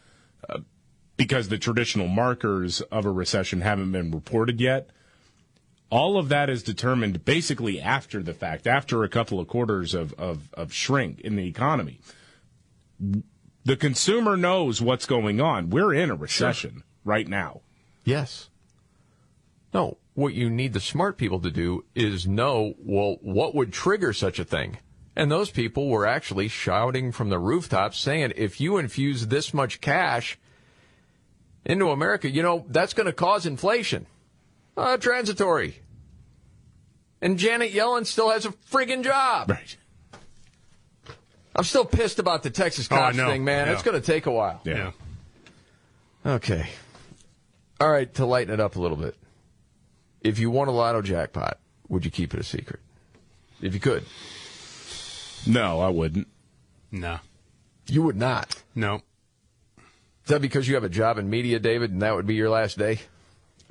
uh, 0.48 0.60
because 1.18 1.50
the 1.50 1.58
traditional 1.58 2.08
markers 2.08 2.80
of 2.80 3.06
a 3.06 3.12
recession 3.12 3.60
haven't 3.60 3.92
been 3.92 4.12
reported 4.12 4.62
yet. 4.62 4.92
All 5.90 6.18
of 6.18 6.30
that 6.30 6.50
is 6.50 6.64
determined 6.64 7.26
basically 7.26 7.82
after 7.82 8.24
the 8.24 8.34
fact, 8.34 8.66
after 8.66 9.04
a 9.04 9.10
couple 9.10 9.42
of 9.42 9.50
quarters 9.50 9.94
of, 9.94 10.14
of, 10.14 10.54
of 10.54 10.72
shrink 10.72 11.20
in 11.20 11.36
the 11.36 11.48
economy. 11.48 12.00
The 13.66 13.76
consumer 13.76 14.38
knows 14.38 14.80
what's 14.80 15.08
going 15.08 15.42
on. 15.42 15.72
We're 15.72 15.94
in 15.94 16.12
a 16.12 16.16
recession 16.16 16.84
right 17.04 17.28
now. 17.28 17.62
Yes. 18.04 18.50
No, 19.74 19.98
what 20.14 20.36
you 20.36 20.50
need 20.50 20.74
the 20.74 20.80
smart 20.80 21.18
people 21.18 21.40
to 21.42 21.50
do 21.50 21.84
is 21.96 22.28
know, 22.28 22.76
well, 22.78 23.18
what 23.22 23.56
would 23.56 23.74
trigger 23.74 24.14
such 24.14 24.38
a 24.38 24.46
thing? 24.46 24.78
And 25.16 25.32
those 25.32 25.50
people 25.50 25.90
were 25.90 26.06
actually 26.06 26.48
shouting 26.48 27.12
from 27.12 27.30
the 27.30 27.40
rooftops 27.40 27.98
saying, 27.98 28.34
if 28.36 28.62
you 28.62 28.78
infuse 28.78 29.28
this 29.28 29.54
much 29.54 29.82
cash 29.82 30.38
into 31.66 31.90
America, 31.90 32.30
you 32.30 32.44
know, 32.44 32.66
that's 32.70 32.94
going 32.94 33.08
to 33.08 33.14
cause 33.14 33.46
inflation. 33.46 34.06
Uh, 34.78 34.98
transitory. 34.98 35.82
And 37.22 37.40
Janet 37.40 37.74
Yellen 37.74 38.06
still 38.06 38.30
has 38.30 38.46
a 38.46 38.52
friggin' 38.52 39.04
job. 39.04 39.50
Right. 39.50 39.78
I'm 41.56 41.64
still 41.64 41.86
pissed 41.86 42.20
about 42.20 42.44
the 42.44 42.50
Texas 42.50 42.88
Oh, 42.92 42.96
cops 42.96 43.16
know. 43.18 43.28
thing, 43.30 43.44
man. 43.44 43.68
Yeah. 43.68 43.74
It's 43.74 43.84
going 43.84 44.00
to 44.00 44.06
take 44.06 44.26
a 44.26 44.32
while. 44.32 44.62
Yeah. 44.66 44.92
Okay. 46.26 46.68
All 47.80 47.90
right, 47.90 48.12
to 48.16 48.26
lighten 48.26 48.54
it 48.54 48.60
up 48.60 48.76
a 48.76 48.80
little 48.80 48.98
bit. 48.98 49.16
If 50.22 50.40
you 50.40 50.50
won 50.50 50.68
a 50.68 50.72
lotto 50.72 51.02
jackpot, 51.02 51.60
would 51.88 52.04
you 52.06 52.12
keep 52.12 52.34
it 52.34 52.40
a 52.40 52.44
secret? 52.44 52.80
If 53.62 53.74
you 53.74 53.80
could. 53.80 54.04
No, 55.48 55.80
I 55.80 55.90
wouldn't. 55.90 56.28
No. 56.92 57.20
You 57.88 58.02
would 58.04 58.16
not. 58.18 58.62
No. 58.74 59.02
Is 60.24 60.30
that 60.30 60.42
because 60.42 60.68
you 60.68 60.76
have 60.76 60.84
a 60.84 60.90
job 60.90 61.18
in 61.20 61.30
media, 61.30 61.60
David, 61.60 61.92
and 61.92 62.02
that 62.02 62.16
would 62.16 62.26
be 62.26 62.34
your 62.36 62.50
last 62.50 62.78
day? 62.78 63.00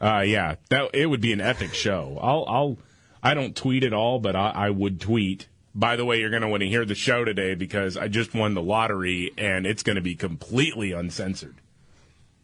Uh, 0.01 0.23
yeah, 0.25 0.57
that 0.69 0.91
it 0.95 1.07
would 1.07 1.21
be 1.21 1.33
an 1.33 1.41
epic 1.41 1.75
show. 1.75 2.19
I'll, 2.23 2.45
I'll, 2.49 2.79
I 3.23 3.35
don't 3.35 3.57
tweet 3.57 3.83
at 3.85 3.93
all, 3.93 4.21
but 4.21 4.37
I, 4.37 4.51
I 4.51 4.71
would 4.71 5.01
tweet. 5.01 5.49
By 5.75 5.97
the 5.97 6.05
way, 6.05 6.21
you're 6.21 6.31
going 6.31 6.43
to 6.43 6.49
want 6.49 6.63
to 6.63 6.69
hear 6.69 6.85
the 6.85 6.95
show 6.95 7.25
today 7.25 7.55
because 7.55 7.97
I 7.97 8.07
just 8.09 8.33
won 8.35 8.55
the 8.55 8.63
lottery 8.63 9.33
and 9.37 9.67
it's 9.67 9.83
going 9.83 9.97
to 9.97 10.03
be 10.03 10.15
completely 10.15 10.93
uncensored. 10.93 11.57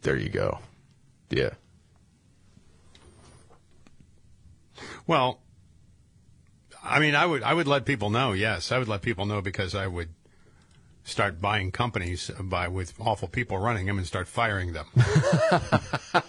There 0.02 0.16
you 0.16 0.28
go. 0.28 0.58
Yeah. 1.28 1.50
Well, 5.06 5.38
I 6.82 6.98
mean, 6.98 7.14
I 7.14 7.26
would 7.26 7.42
I 7.42 7.54
would 7.54 7.68
let 7.68 7.84
people 7.84 8.10
know. 8.10 8.32
Yes, 8.32 8.72
I 8.72 8.78
would 8.78 8.88
let 8.88 9.02
people 9.02 9.26
know 9.26 9.40
because 9.40 9.74
I 9.74 9.86
would 9.86 10.08
start 11.04 11.40
buying 11.40 11.70
companies 11.70 12.30
by 12.40 12.68
with 12.68 12.94
awful 12.98 13.28
people 13.28 13.58
running 13.58 13.86
them 13.86 13.98
and 13.98 14.06
start 14.06 14.28
firing 14.28 14.72
them. 14.72 14.86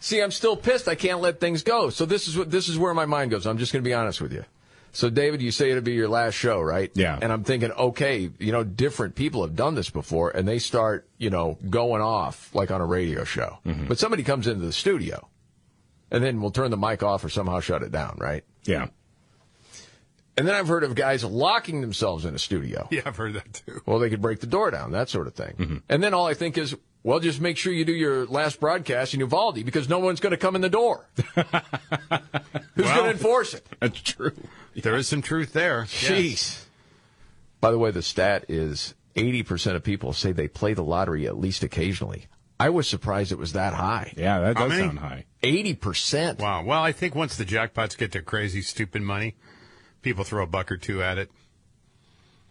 See, 0.00 0.20
I'm 0.20 0.30
still 0.30 0.56
pissed. 0.56 0.88
I 0.88 0.94
can't 0.94 1.20
let 1.20 1.40
things 1.40 1.62
go. 1.62 1.90
So 1.90 2.06
this 2.06 2.28
is 2.28 2.36
what 2.36 2.50
this 2.50 2.68
is 2.68 2.78
where 2.78 2.94
my 2.94 3.06
mind 3.06 3.30
goes. 3.30 3.46
I'm 3.46 3.58
just 3.58 3.72
going 3.72 3.82
to 3.82 3.88
be 3.88 3.94
honest 3.94 4.20
with 4.20 4.32
you. 4.32 4.44
So, 4.92 5.10
David, 5.10 5.42
you 5.42 5.50
say 5.50 5.70
it'll 5.70 5.82
be 5.82 5.92
your 5.92 6.08
last 6.08 6.34
show, 6.34 6.60
right? 6.60 6.90
Yeah. 6.94 7.18
And 7.20 7.32
I'm 7.32 7.44
thinking, 7.44 7.70
okay, 7.72 8.30
you 8.38 8.52
know, 8.52 8.64
different 8.64 9.14
people 9.14 9.42
have 9.42 9.54
done 9.54 9.74
this 9.74 9.90
before, 9.90 10.30
and 10.30 10.48
they 10.48 10.58
start, 10.58 11.08
you 11.18 11.30
know, 11.30 11.58
going 11.68 12.02
off 12.02 12.54
like 12.54 12.70
on 12.70 12.80
a 12.80 12.86
radio 12.86 13.24
show. 13.24 13.58
Mm-hmm. 13.66 13.86
But 13.86 13.98
somebody 13.98 14.22
comes 14.22 14.46
into 14.46 14.64
the 14.64 14.72
studio, 14.72 15.28
and 16.10 16.24
then 16.24 16.40
we'll 16.40 16.50
turn 16.50 16.70
the 16.70 16.76
mic 16.76 17.02
off 17.02 17.24
or 17.24 17.28
somehow 17.28 17.60
shut 17.60 17.82
it 17.82 17.92
down, 17.92 18.16
right? 18.18 18.44
Yeah. 18.64 18.88
And 20.36 20.46
then 20.46 20.54
I've 20.54 20.68
heard 20.68 20.84
of 20.84 20.94
guys 20.94 21.24
locking 21.24 21.80
themselves 21.80 22.24
in 22.24 22.32
a 22.34 22.38
studio. 22.38 22.86
yeah, 22.92 23.02
I've 23.04 23.16
heard 23.16 23.34
that 23.34 23.52
too. 23.52 23.82
Well, 23.86 23.98
they 23.98 24.08
could 24.08 24.22
break 24.22 24.38
the 24.38 24.46
door 24.46 24.70
down, 24.70 24.92
that 24.92 25.08
sort 25.08 25.26
of 25.26 25.34
thing. 25.34 25.54
Mm-hmm. 25.58 25.76
And 25.88 26.02
then 26.02 26.14
all 26.14 26.26
I 26.26 26.34
think 26.34 26.56
is, 26.56 26.76
well, 27.08 27.20
just 27.20 27.40
make 27.40 27.56
sure 27.56 27.72
you 27.72 27.86
do 27.86 27.92
your 27.92 28.26
last 28.26 28.60
broadcast 28.60 29.14
in 29.14 29.20
Uvalde 29.20 29.64
because 29.64 29.88
no 29.88 29.98
one's 29.98 30.20
going 30.20 30.32
to 30.32 30.36
come 30.36 30.54
in 30.54 30.60
the 30.60 30.68
door. 30.68 31.06
Who's 31.34 32.84
going 32.86 33.04
to 33.04 33.10
enforce 33.10 33.54
it? 33.54 33.66
That's 33.80 33.98
true. 34.00 34.32
There 34.74 34.94
is 34.94 35.08
some 35.08 35.22
truth 35.22 35.54
there. 35.54 35.84
Jeez. 35.84 36.64
By 37.62 37.70
the 37.70 37.78
way, 37.78 37.90
the 37.92 38.02
stat 38.02 38.44
is 38.48 38.94
80% 39.16 39.74
of 39.74 39.82
people 39.82 40.12
say 40.12 40.32
they 40.32 40.48
play 40.48 40.74
the 40.74 40.84
lottery 40.84 41.26
at 41.26 41.38
least 41.38 41.62
occasionally. 41.62 42.26
I 42.60 42.68
was 42.68 42.86
surprised 42.86 43.32
it 43.32 43.38
was 43.38 43.54
that 43.54 43.72
high. 43.72 44.12
Yeah, 44.16 44.40
that 44.40 44.58
How 44.58 44.64
does 44.68 44.76
many? 44.76 44.88
sound 44.88 44.98
high. 44.98 45.24
80%. 45.42 46.40
Wow. 46.40 46.62
Well, 46.64 46.82
I 46.82 46.92
think 46.92 47.14
once 47.14 47.36
the 47.36 47.44
jackpots 47.46 47.96
get 47.96 48.12
their 48.12 48.20
crazy, 48.20 48.60
stupid 48.60 49.00
money, 49.00 49.34
people 50.02 50.24
throw 50.24 50.44
a 50.44 50.46
buck 50.46 50.70
or 50.70 50.76
two 50.76 51.02
at 51.02 51.16
it. 51.16 51.30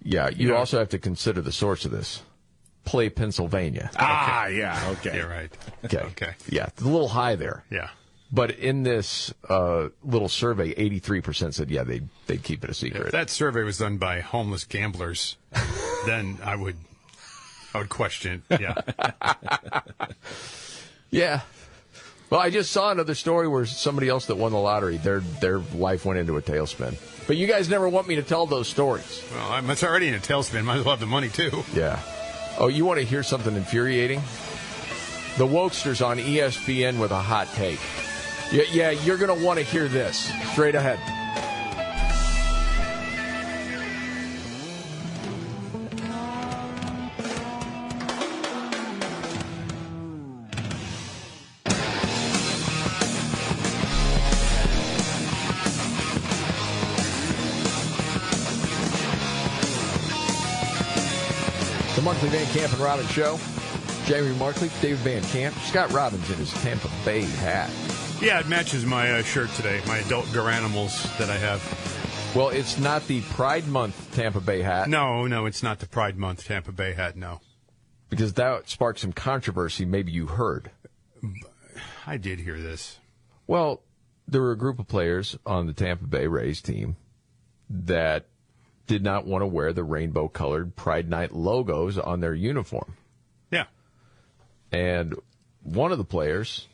Yeah, 0.01 0.29
you 0.29 0.49
Yeah. 0.49 0.55
also 0.55 0.79
have 0.79 0.89
to 0.89 0.97
consider 0.97 1.41
the 1.41 1.51
source 1.51 1.85
of 1.85 1.91
this. 1.91 2.23
Play 2.87 3.09
Pennsylvania. 3.09 3.91
Ah, 3.99 4.47
yeah, 4.47 4.89
okay. 4.97 5.17
Yeah, 5.17 5.23
right. 5.23 5.51
Okay. 5.85 5.97
Okay. 6.11 6.33
Yeah, 6.49 6.65
it's 6.67 6.81
a 6.81 6.85
little 6.87 7.09
high 7.09 7.35
there. 7.35 7.63
Yeah. 7.69 7.89
But 8.31 8.51
in 8.51 8.83
this 8.83 9.33
uh, 9.49 9.89
little 10.03 10.27
survey, 10.29 10.73
83% 10.73 11.53
said, 11.53 11.69
yeah, 11.69 11.83
they'd, 11.83 12.07
they'd 12.27 12.43
keep 12.43 12.63
it 12.63 12.67
a 12.67 12.71
If 12.71 12.77
secret. 12.77 13.11
that 13.11 13.29
survey 13.29 13.63
was 13.63 13.77
done 13.77 13.97
by 13.97 14.19
homeless 14.21 14.63
gamblers, 14.65 15.37
then 16.05 16.37
I 16.43 16.55
would, 16.55 16.75
I 17.73 17.77
would 17.79 17.89
question 17.89 18.43
it. 18.49 18.59
Yeah. 18.61 19.81
Yeah. 21.09 21.41
Well, 22.29 22.41
I 22.41 22.49
just 22.49 22.71
saw 22.73 22.91
another 22.91 23.15
story 23.15 23.47
where 23.47 23.65
somebody 23.65 24.09
else 24.09 24.25
that 24.25 24.35
won 24.35 24.51
the 24.51 24.57
lottery, 24.59 24.97
their 24.97 25.21
their 25.21 25.59
life 25.59 26.03
went 26.03 26.19
into 26.19 26.35
a 26.35 26.41
tailspin. 26.41 26.97
But 27.27 27.37
you 27.37 27.47
guys 27.47 27.69
never 27.69 27.87
want 27.87 28.07
me 28.09 28.15
to 28.15 28.23
tell 28.23 28.45
those 28.45 28.67
stories. 28.67 29.23
Well, 29.33 29.49
I'm, 29.51 29.69
it's 29.69 29.83
already 29.83 30.09
in 30.09 30.13
a 30.15 30.19
tailspin. 30.19 30.65
Might 30.65 30.79
as 30.79 30.83
well 30.85 30.95
have 30.95 30.99
the 30.99 31.05
money 31.05 31.29
too. 31.29 31.63
Yeah. 31.73 32.01
Oh, 32.59 32.69
you 32.69 32.85
want 32.85 32.99
to 32.99 33.05
hear 33.05 33.21
something 33.21 33.55
infuriating? 33.55 34.19
The 35.37 35.45
Wokesters 35.45 36.03
on 36.03 36.17
ESPN 36.17 36.99
with 36.99 37.11
a 37.11 37.21
hot 37.21 37.47
take. 37.53 37.79
Yeah, 38.51 38.63
yeah, 38.71 38.89
you're 38.89 39.17
going 39.17 39.37
to 39.37 39.45
want 39.45 39.59
to 39.59 39.65
hear 39.65 39.87
this. 39.87 40.33
Straight 40.53 40.73
ahead. 40.73 40.97
Markley 62.17 62.39
Van 62.39 62.51
Camp 62.51 62.73
and 62.73 62.81
Robbins 62.81 63.11
show. 63.11 63.39
Jamie 64.07 64.35
Markley, 64.37 64.71
David 64.81 64.97
Van 64.99 65.21
Camp, 65.25 65.53
Scott 65.57 65.91
Robbins 65.91 66.27
in 66.31 66.37
his 66.37 66.51
Tampa 66.63 66.89
Bay 67.05 67.21
hat. 67.21 67.69
Yeah, 68.19 68.39
it 68.39 68.47
matches 68.47 68.87
my 68.87 69.11
uh, 69.11 69.21
shirt 69.21 69.51
today. 69.51 69.81
My 69.85 69.97
adult 69.97 70.25
Garanimals 70.27 71.15
that 71.19 71.29
I 71.29 71.37
have. 71.37 72.33
Well, 72.35 72.49
it's 72.49 72.79
not 72.79 73.05
the 73.05 73.21
Pride 73.21 73.67
Month 73.67 74.15
Tampa 74.15 74.41
Bay 74.41 74.63
hat. 74.63 74.89
No, 74.89 75.27
no, 75.27 75.45
it's 75.45 75.61
not 75.61 75.77
the 75.77 75.85
Pride 75.85 76.17
Month 76.17 76.47
Tampa 76.47 76.71
Bay 76.71 76.93
hat. 76.93 77.15
No, 77.15 77.39
because 78.09 78.33
that 78.33 78.67
sparked 78.67 78.97
some 78.97 79.13
controversy. 79.13 79.85
Maybe 79.85 80.11
you 80.11 80.25
heard. 80.25 80.71
I 82.07 82.17
did 82.17 82.39
hear 82.39 82.59
this. 82.59 82.97
Well, 83.45 83.83
there 84.27 84.41
were 84.41 84.53
a 84.53 84.57
group 84.57 84.79
of 84.79 84.87
players 84.87 85.37
on 85.45 85.67
the 85.67 85.73
Tampa 85.73 86.07
Bay 86.07 86.25
Rays 86.25 86.63
team 86.63 86.95
that 87.69 88.25
did 88.87 89.03
not 89.03 89.25
want 89.25 89.41
to 89.41 89.47
wear 89.47 89.73
the 89.73 89.83
rainbow 89.83 90.27
colored 90.27 90.75
Pride 90.75 91.09
Night 91.09 91.33
logos 91.33 91.97
on 91.97 92.21
their 92.21 92.33
uniform. 92.33 92.95
Yeah. 93.51 93.65
And 94.71 95.15
one 95.63 95.91
of 95.91 95.97
the 95.97 96.05
players, 96.05 96.67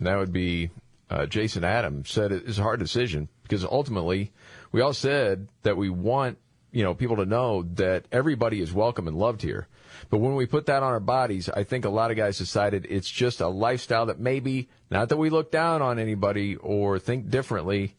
that 0.00 0.16
would 0.16 0.32
be 0.32 0.70
uh, 1.10 1.26
Jason 1.26 1.64
Adams, 1.64 2.10
said 2.10 2.32
it 2.32 2.44
is 2.44 2.58
a 2.58 2.62
hard 2.62 2.80
decision 2.80 3.28
because 3.42 3.64
ultimately 3.64 4.32
we 4.72 4.80
all 4.80 4.92
said 4.92 5.48
that 5.62 5.76
we 5.76 5.88
want 5.88 6.38
you 6.70 6.84
know 6.84 6.94
people 6.94 7.16
to 7.16 7.24
know 7.24 7.62
that 7.74 8.04
everybody 8.12 8.60
is 8.60 8.72
welcome 8.72 9.08
and 9.08 9.16
loved 9.16 9.42
here. 9.42 9.66
But 10.10 10.18
when 10.18 10.34
we 10.36 10.46
put 10.46 10.66
that 10.66 10.82
on 10.82 10.92
our 10.92 11.00
bodies, 11.00 11.48
I 11.48 11.64
think 11.64 11.84
a 11.84 11.90
lot 11.90 12.10
of 12.10 12.16
guys 12.16 12.38
decided 12.38 12.86
it's 12.88 13.10
just 13.10 13.40
a 13.40 13.48
lifestyle 13.48 14.06
that 14.06 14.20
maybe 14.20 14.68
not 14.90 15.08
that 15.08 15.16
we 15.16 15.30
look 15.30 15.50
down 15.50 15.82
on 15.82 15.98
anybody 15.98 16.56
or 16.56 16.98
think 16.98 17.30
differently. 17.30 17.96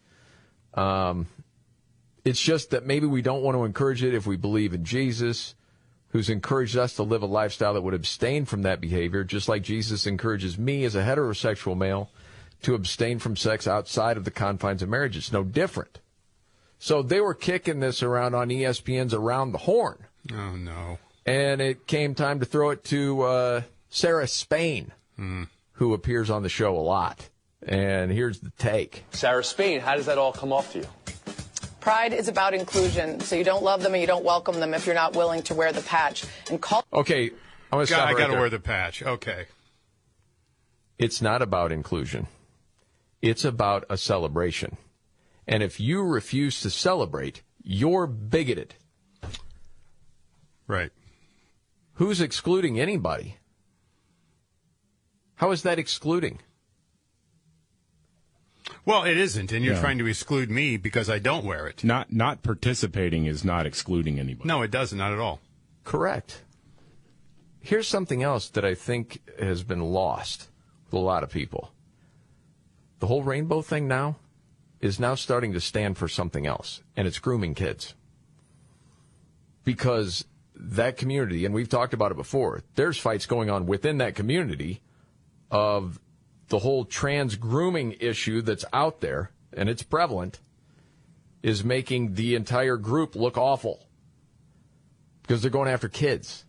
Um, 0.73 1.27
it's 2.25 2.39
just 2.41 2.71
that 2.71 2.85
maybe 2.85 3.07
we 3.07 3.21
don't 3.21 3.41
want 3.43 3.55
to 3.57 3.63
encourage 3.63 4.03
it 4.03 4.13
if 4.13 4.25
we 4.27 4.35
believe 4.37 4.73
in 4.73 4.83
Jesus, 4.83 5.55
who's 6.09 6.29
encouraged 6.29 6.77
us 6.77 6.95
to 6.95 7.03
live 7.03 7.21
a 7.21 7.27
lifestyle 7.27 7.73
that 7.73 7.81
would 7.81 7.93
abstain 7.93 8.45
from 8.45 8.63
that 8.63 8.81
behavior, 8.81 9.23
just 9.23 9.47
like 9.47 9.61
Jesus 9.63 10.07
encourages 10.07 10.57
me 10.57 10.83
as 10.83 10.95
a 10.95 11.03
heterosexual 11.03 11.77
male 11.77 12.09
to 12.63 12.73
abstain 12.75 13.19
from 13.19 13.35
sex 13.37 13.67
outside 13.67 14.17
of 14.17 14.25
the 14.25 14.31
confines 14.31 14.81
of 14.81 14.89
marriage. 14.89 15.15
It's 15.15 15.31
no 15.31 15.43
different. 15.43 15.99
So 16.77 17.01
they 17.01 17.21
were 17.21 17.33
kicking 17.33 17.79
this 17.79 18.01
around 18.01 18.35
on 18.35 18.49
ESPN's 18.49 19.13
Around 19.13 19.51
the 19.51 19.59
Horn. 19.59 20.05
Oh, 20.33 20.55
no. 20.55 20.97
And 21.25 21.61
it 21.61 21.87
came 21.87 22.15
time 22.15 22.39
to 22.39 22.45
throw 22.45 22.69
it 22.71 22.83
to 22.85 23.21
uh, 23.23 23.61
Sarah 23.89 24.27
Spain, 24.27 24.91
Hmm. 25.15 25.43
who 25.73 25.93
appears 25.93 26.29
on 26.29 26.43
the 26.43 26.49
show 26.49 26.75
a 26.75 26.79
lot. 26.79 27.29
And 27.61 28.09
here's 28.11 28.39
the 28.39 28.51
take. 28.57 29.03
Sarah 29.11 29.43
Spain, 29.43 29.81
how 29.81 29.95
does 29.95 30.05
that 30.05 30.17
all 30.17 30.31
come 30.31 30.53
off 30.53 30.71
to 30.73 30.79
you? 30.79 30.85
Pride 31.79 32.13
is 32.13 32.27
about 32.27 32.53
inclusion, 32.53 33.19
so 33.21 33.35
you 33.35 33.43
don't 33.43 33.63
love 33.63 33.81
them 33.81 33.93
and 33.93 34.01
you 34.01 34.07
don't 34.07 34.25
welcome 34.25 34.59
them 34.59 34.73
if 34.73 34.85
you're 34.85 34.95
not 34.95 35.15
willing 35.15 35.41
to 35.43 35.53
wear 35.53 35.71
the 35.71 35.81
patch. 35.81 36.25
And 36.49 36.61
call. 36.61 36.83
Okay, 36.91 37.31
I'm 37.71 37.77
going 37.77 37.85
to 37.85 37.91
God, 37.91 37.95
stop 37.95 38.09
I 38.09 38.11
right 38.11 38.17
got 38.17 38.33
to 38.33 38.39
wear 38.39 38.49
the 38.49 38.59
patch. 38.59 39.01
Okay. 39.03 39.45
It's 40.97 41.21
not 41.21 41.41
about 41.41 41.71
inclusion. 41.71 42.27
It's 43.21 43.45
about 43.45 43.85
a 43.89 43.97
celebration. 43.97 44.77
And 45.47 45.63
if 45.63 45.79
you 45.79 46.03
refuse 46.03 46.61
to 46.61 46.69
celebrate, 46.69 47.41
you're 47.63 48.07
bigoted. 48.07 48.75
Right. 50.67 50.91
Who's 51.93 52.21
excluding 52.21 52.79
anybody? 52.79 53.37
How 55.35 55.51
is 55.51 55.63
that 55.63 55.79
excluding? 55.79 56.39
Well, 58.85 59.03
it 59.03 59.17
isn't, 59.17 59.51
and 59.51 59.63
you're 59.63 59.75
Yeah. 59.75 59.81
trying 59.81 59.97
to 59.99 60.07
exclude 60.07 60.49
me 60.49 60.77
because 60.77 61.09
I 61.09 61.19
don't 61.19 61.45
wear 61.45 61.67
it. 61.67 61.83
Not 61.83 62.11
not 62.11 62.41
participating 62.43 63.25
is 63.25 63.43
not 63.43 63.65
excluding 63.65 64.19
anybody. 64.19 64.47
No, 64.47 64.61
it 64.61 64.71
doesn't. 64.71 64.97
Not 64.97 65.11
at 65.13 65.19
all. 65.19 65.39
Correct. 65.83 66.43
Here's 67.61 67.87
something 67.87 68.23
else 68.23 68.49
that 68.49 68.63
I 68.65 68.73
think 68.73 69.21
has 69.39 69.63
been 69.63 69.81
lost 69.81 70.47
with 70.85 70.93
a 70.93 70.99
lot 70.99 71.23
of 71.23 71.29
people. 71.29 71.71
The 72.99 73.07
whole 73.07 73.23
rainbow 73.23 73.61
thing 73.61 73.87
now 73.87 74.17
is 74.79 74.99
now 74.99 75.13
starting 75.15 75.53
to 75.53 75.59
stand 75.61 75.97
for 75.97 76.07
something 76.07 76.45
else, 76.47 76.81
and 76.95 77.07
it's 77.07 77.19
grooming 77.19 77.53
kids. 77.53 77.95
Because 79.65 80.25
that 80.55 80.97
community, 80.97 81.45
and 81.45 81.53
we've 81.53 81.69
talked 81.69 81.93
about 81.93 82.11
it 82.11 82.17
before, 82.17 82.63
there's 82.75 82.97
fights 82.97 83.25
going 83.25 83.49
on 83.49 83.65
within 83.65 83.97
that 83.99 84.15
community 84.15 84.81
of 85.51 85.99
the 86.49 86.59
whole 86.59 86.85
trans 86.85 87.35
grooming 87.35 87.95
issue 87.99 88.41
that's 88.41 88.65
out 88.73 89.01
there, 89.01 89.31
and 89.53 89.69
it's 89.69 89.83
prevalent, 89.83 90.39
is 91.41 91.63
making 91.63 92.15
the 92.15 92.35
entire 92.35 92.77
group 92.77 93.15
look 93.15 93.37
awful 93.37 93.87
because 95.21 95.41
they're 95.41 95.51
going 95.51 95.69
after 95.69 95.87
kids. 95.87 96.45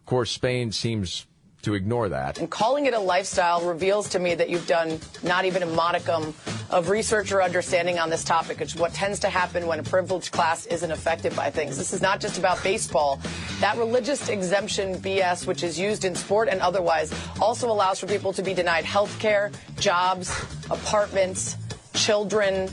Of 0.00 0.06
course, 0.06 0.30
Spain 0.30 0.72
seems 0.72 1.26
to 1.62 1.74
ignore 1.74 2.08
that. 2.08 2.38
And 2.38 2.50
calling 2.50 2.86
it 2.86 2.94
a 2.94 2.98
lifestyle 2.98 3.60
reveals 3.62 4.08
to 4.10 4.18
me 4.18 4.34
that 4.34 4.48
you've 4.48 4.66
done 4.66 4.98
not 5.22 5.44
even 5.44 5.62
a 5.62 5.66
modicum 5.66 6.34
of 6.70 6.88
research 6.88 7.32
or 7.32 7.42
understanding 7.42 7.98
on 7.98 8.10
this 8.10 8.24
topic, 8.24 8.60
It's 8.60 8.76
what 8.76 8.94
tends 8.94 9.18
to 9.20 9.28
happen 9.28 9.66
when 9.66 9.80
a 9.80 9.82
privileged 9.82 10.32
class 10.32 10.66
isn't 10.66 10.90
affected 10.90 11.34
by 11.34 11.50
things. 11.50 11.76
This 11.76 11.92
is 11.92 12.00
not 12.00 12.20
just 12.20 12.38
about 12.38 12.62
baseball. 12.62 13.20
That 13.60 13.76
religious 13.76 14.28
exemption 14.28 14.96
BS, 14.96 15.46
which 15.46 15.62
is 15.62 15.78
used 15.78 16.04
in 16.04 16.14
sport 16.14 16.48
and 16.48 16.60
otherwise, 16.60 17.12
also 17.40 17.70
allows 17.70 17.98
for 17.98 18.06
people 18.06 18.32
to 18.32 18.42
be 18.42 18.54
denied 18.54 18.84
health 18.84 19.18
care, 19.18 19.50
jobs, 19.78 20.30
apartments, 20.70 21.56
children, 21.94 22.70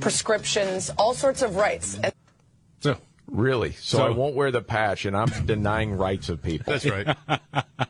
prescriptions, 0.00 0.90
all 0.98 1.14
sorts 1.14 1.42
of 1.42 1.56
rights. 1.56 1.98
And 2.02 2.12
So 2.80 2.96
Really? 3.26 3.72
So, 3.72 3.98
So- 3.98 4.06
I 4.06 4.10
won't 4.10 4.34
wear 4.34 4.50
the 4.50 4.62
patch, 4.62 5.06
and 5.06 5.16
I'm 5.16 5.28
denying 5.46 5.96
rights 5.96 6.28
of 6.28 6.42
people. 6.42 6.72
That's 6.72 6.86
right. 6.86 7.16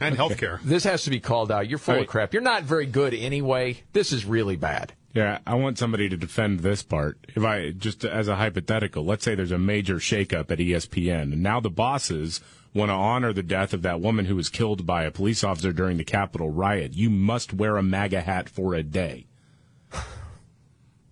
and 0.00 0.16
healthcare. 0.16 0.60
This 0.62 0.84
has 0.84 1.04
to 1.04 1.10
be 1.10 1.20
called 1.20 1.50
out. 1.50 1.68
You're 1.68 1.78
full 1.78 2.00
of 2.00 2.06
crap. 2.06 2.32
You're 2.32 2.42
not 2.42 2.62
very 2.62 2.86
good 2.86 3.14
anyway. 3.14 3.82
This 3.92 4.12
is 4.12 4.24
really 4.24 4.56
bad. 4.56 4.92
Yeah, 5.16 5.38
I 5.46 5.54
want 5.54 5.78
somebody 5.78 6.10
to 6.10 6.16
defend 6.18 6.60
this 6.60 6.82
part. 6.82 7.18
If 7.34 7.42
I 7.42 7.70
just 7.70 8.04
as 8.04 8.28
a 8.28 8.36
hypothetical, 8.36 9.02
let's 9.02 9.24
say 9.24 9.34
there's 9.34 9.50
a 9.50 9.58
major 9.58 9.94
shakeup 9.96 10.50
at 10.50 10.58
ESPN, 10.58 11.32
and 11.32 11.42
now 11.42 11.58
the 11.58 11.70
bosses 11.70 12.42
want 12.74 12.90
to 12.90 12.94
honor 12.94 13.32
the 13.32 13.42
death 13.42 13.72
of 13.72 13.80
that 13.80 14.02
woman 14.02 14.26
who 14.26 14.36
was 14.36 14.50
killed 14.50 14.84
by 14.84 15.04
a 15.04 15.10
police 15.10 15.42
officer 15.42 15.72
during 15.72 15.96
the 15.96 16.04
Capitol 16.04 16.50
riot. 16.50 16.92
You 16.92 17.08
must 17.08 17.54
wear 17.54 17.78
a 17.78 17.82
MAGA 17.82 18.20
hat 18.20 18.50
for 18.50 18.74
a 18.74 18.82
day, 18.82 19.26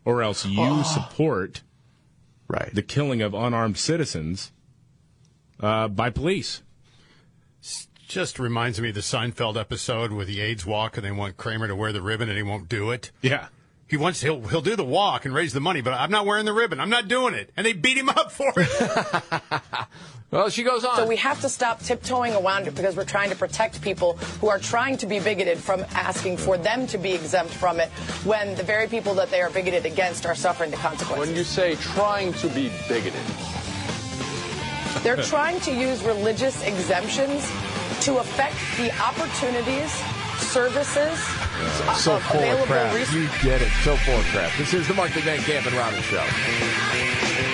or 0.05 0.23
else 0.23 0.45
you 0.45 0.85
support 0.85 1.63
right 2.47 2.75
the 2.75 2.83
killing 2.83 3.23
of 3.23 3.33
unarmed 3.33 3.79
citizens 3.79 4.53
uh, 5.61 5.89
by 5.89 6.11
police. 6.11 6.61
Just 8.09 8.39
reminds 8.39 8.81
me 8.81 8.91
of 8.91 8.95
the 8.95 9.01
Seinfeld 9.01 9.59
episode 9.59 10.13
with 10.13 10.29
the 10.29 10.41
AIDS 10.41 10.67
walk, 10.67 10.97
and 10.97 11.05
they 11.05 11.11
want 11.11 11.37
Kramer 11.37 11.67
to 11.69 11.77
wear 11.77 11.93
the 11.93 12.03
ribbon, 12.03 12.29
and 12.29 12.37
he 12.37 12.43
won't 12.43 12.69
do 12.69 12.91
it. 12.91 13.11
Yeah. 13.23 13.49
He 13.87 13.97
wants 13.97 14.23
he'll 14.23 14.41
he'll 14.49 14.63
do 14.63 14.77
the 14.77 14.85
walk 14.85 15.25
and 15.25 15.35
raise 15.35 15.53
the 15.53 15.61
money, 15.61 15.81
but 15.83 15.93
I'm 15.93 16.11
not 16.11 16.27
wearing 16.27 16.47
the 16.47 16.53
ribbon. 16.53 16.81
I'm 16.81 16.91
not 16.91 17.07
doing 17.07 17.35
it, 17.35 17.51
and 17.57 17.67
they 17.67 17.73
beat 17.75 17.97
him 17.97 18.09
up 18.09 18.33
for 18.33 18.53
it. 18.57 19.63
Well, 20.35 20.51
she 20.51 20.65
goes 20.65 20.85
on. 20.85 20.97
So 20.97 21.07
we 21.07 21.15
have 21.19 21.41
to 21.43 21.49
stop 21.49 21.79
tiptoeing 21.79 22.35
around 22.35 22.67
it 22.67 22.75
because 22.75 22.97
we're 22.97 23.05
trying 23.05 23.31
to 23.31 23.37
protect 23.37 23.81
people 23.81 24.15
who 24.41 24.49
are 24.49 24.59
trying 24.59 24.97
to 24.97 25.07
be 25.07 25.21
bigoted 25.21 25.59
from 25.59 25.85
asking 25.93 26.39
for 26.39 26.59
them 26.59 26.89
to 26.89 26.99
be 26.99 27.13
exempt 27.13 27.53
from 27.55 27.79
it 27.79 27.89
when 28.25 28.57
the 28.57 28.65
very 28.65 28.89
people 28.89 29.15
that 29.15 29.31
they 29.31 29.41
are 29.43 29.51
bigoted 29.51 29.87
against 29.87 30.27
are 30.27 30.35
suffering 30.35 30.73
the 30.73 30.77
consequences. 30.77 31.29
When 31.29 31.37
you 31.37 31.45
say 31.45 31.77
trying 31.77 32.33
to 32.33 32.49
be 32.49 32.73
bigoted, 32.89 33.21
They're 35.05 35.23
trying 35.23 35.61
to 35.61 35.73
use 35.73 36.03
religious 36.03 36.65
exemptions 36.67 37.49
to 38.05 38.19
affect 38.19 38.55
the 38.77 38.93
opportunities, 39.03 39.91
services, 40.39 41.19
uh, 41.89 41.95
So 41.95 42.17
of 42.17 42.31
available 42.35 42.67
crap. 42.67 42.95
resources. 42.95 43.15
You 43.15 43.29
get 43.43 43.63
it. 43.63 43.71
So 43.83 43.97
full 43.97 44.17
of 44.17 44.27
crap. 44.27 44.53
This 44.59 44.75
is 44.75 44.87
the 44.87 44.93
Mark 44.95 45.13
the 45.15 45.21
Van 45.21 45.39
Camp 45.41 45.65
and 45.67 45.75
Robbins 45.75 46.05
Show. 46.05 47.54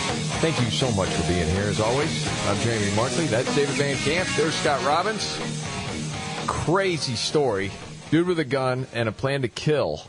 Thank 0.41 0.59
you 0.59 0.71
so 0.71 0.91
much 0.93 1.09
for 1.09 1.27
being 1.31 1.47
here, 1.49 1.65
as 1.65 1.79
always. 1.79 2.27
I'm 2.47 2.57
Jamie 2.61 2.91
Markley. 2.95 3.25
That's 3.27 3.53
David 3.55 3.75
Van 3.75 3.95
Camp. 3.97 4.27
There's 4.35 4.55
Scott 4.55 4.83
Robbins. 4.83 5.39
Crazy 6.47 7.13
story. 7.13 7.69
Dude 8.09 8.25
with 8.25 8.39
a 8.39 8.43
gun 8.43 8.87
and 8.91 9.07
a 9.07 9.11
plan 9.11 9.43
to 9.43 9.47
kill 9.47 10.01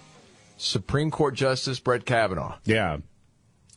Supreme 0.56 1.10
Court 1.10 1.34
Justice 1.34 1.80
Brett 1.80 2.06
Kavanaugh. 2.06 2.56
Yeah. 2.64 2.98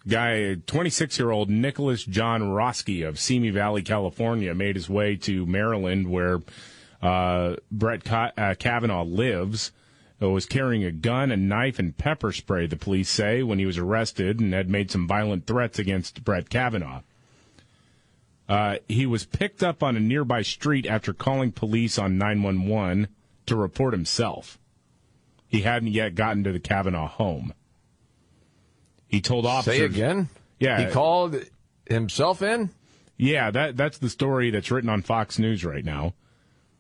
Guy, 0.07 0.55
26 0.65 1.19
year 1.19 1.29
old 1.29 1.49
Nicholas 1.49 2.05
John 2.05 2.49
Roske 2.49 3.01
of 3.05 3.19
Simi 3.19 3.49
Valley, 3.49 3.81
California, 3.81 4.55
made 4.55 4.77
his 4.77 4.89
way 4.89 5.17
to 5.17 5.45
Maryland 5.45 6.09
where 6.09 6.41
uh, 7.01 7.57
Brett 7.69 8.05
Ka- 8.05 8.31
uh, 8.37 8.55
Kavanaugh 8.57 9.03
lives 9.03 9.73
was 10.19 10.45
carrying 10.45 10.83
a 10.83 10.91
gun, 10.91 11.31
a 11.31 11.37
knife, 11.37 11.79
and 11.79 11.97
pepper 11.97 12.31
spray, 12.31 12.67
the 12.67 12.75
police 12.75 13.09
say, 13.09 13.43
when 13.43 13.59
he 13.59 13.65
was 13.65 13.77
arrested 13.77 14.39
and 14.39 14.53
had 14.53 14.69
made 14.69 14.89
some 14.89 15.07
violent 15.07 15.45
threats 15.45 15.77
against 15.77 16.23
Brett 16.23 16.49
Kavanaugh. 16.49 17.01
Uh, 18.47 18.77
he 18.87 19.05
was 19.05 19.25
picked 19.25 19.63
up 19.63 19.81
on 19.81 19.97
a 19.97 19.99
nearby 19.99 20.41
street 20.41 20.85
after 20.85 21.13
calling 21.13 21.51
police 21.51 21.97
on 21.97 22.17
911 22.17 23.07
to 23.47 23.55
report 23.55 23.93
himself. 23.93 24.57
He 25.47 25.61
hadn't 25.61 25.89
yet 25.89 26.15
gotten 26.15 26.43
to 26.43 26.51
the 26.51 26.59
Kavanaugh 26.59 27.07
home. 27.07 27.53
He 29.07 29.21
told 29.21 29.45
officers. 29.45 29.77
Say 29.77 29.85
again? 29.85 30.29
Yeah. 30.59 30.85
He 30.85 30.91
called 30.91 31.37
himself 31.85 32.41
in? 32.41 32.69
Yeah, 33.17 33.51
that 33.51 33.77
that's 33.77 33.97
the 33.97 34.09
story 34.09 34.49
that's 34.49 34.71
written 34.71 34.89
on 34.89 35.01
Fox 35.01 35.39
News 35.39 35.63
right 35.63 35.85
now. 35.85 36.13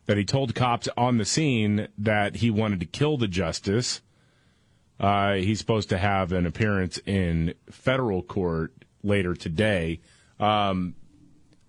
That 0.05 0.17
he 0.17 0.25
told 0.25 0.53
cops 0.53 0.87
on 0.95 1.17
the 1.17 1.25
scene 1.25 1.87
that 1.97 2.37
he 2.37 2.51
wanted 2.51 2.79
to 2.81 2.85
kill 2.85 3.17
the 3.17 3.27
justice. 3.27 4.01
Uh, 4.99 5.33
he's 5.33 5.59
supposed 5.59 5.89
to 5.89 5.97
have 5.97 6.31
an 6.31 6.45
appearance 6.45 6.99
in 7.05 7.53
federal 7.69 8.21
court 8.21 8.71
later 9.03 9.33
today. 9.33 9.99
Um, 10.39 10.95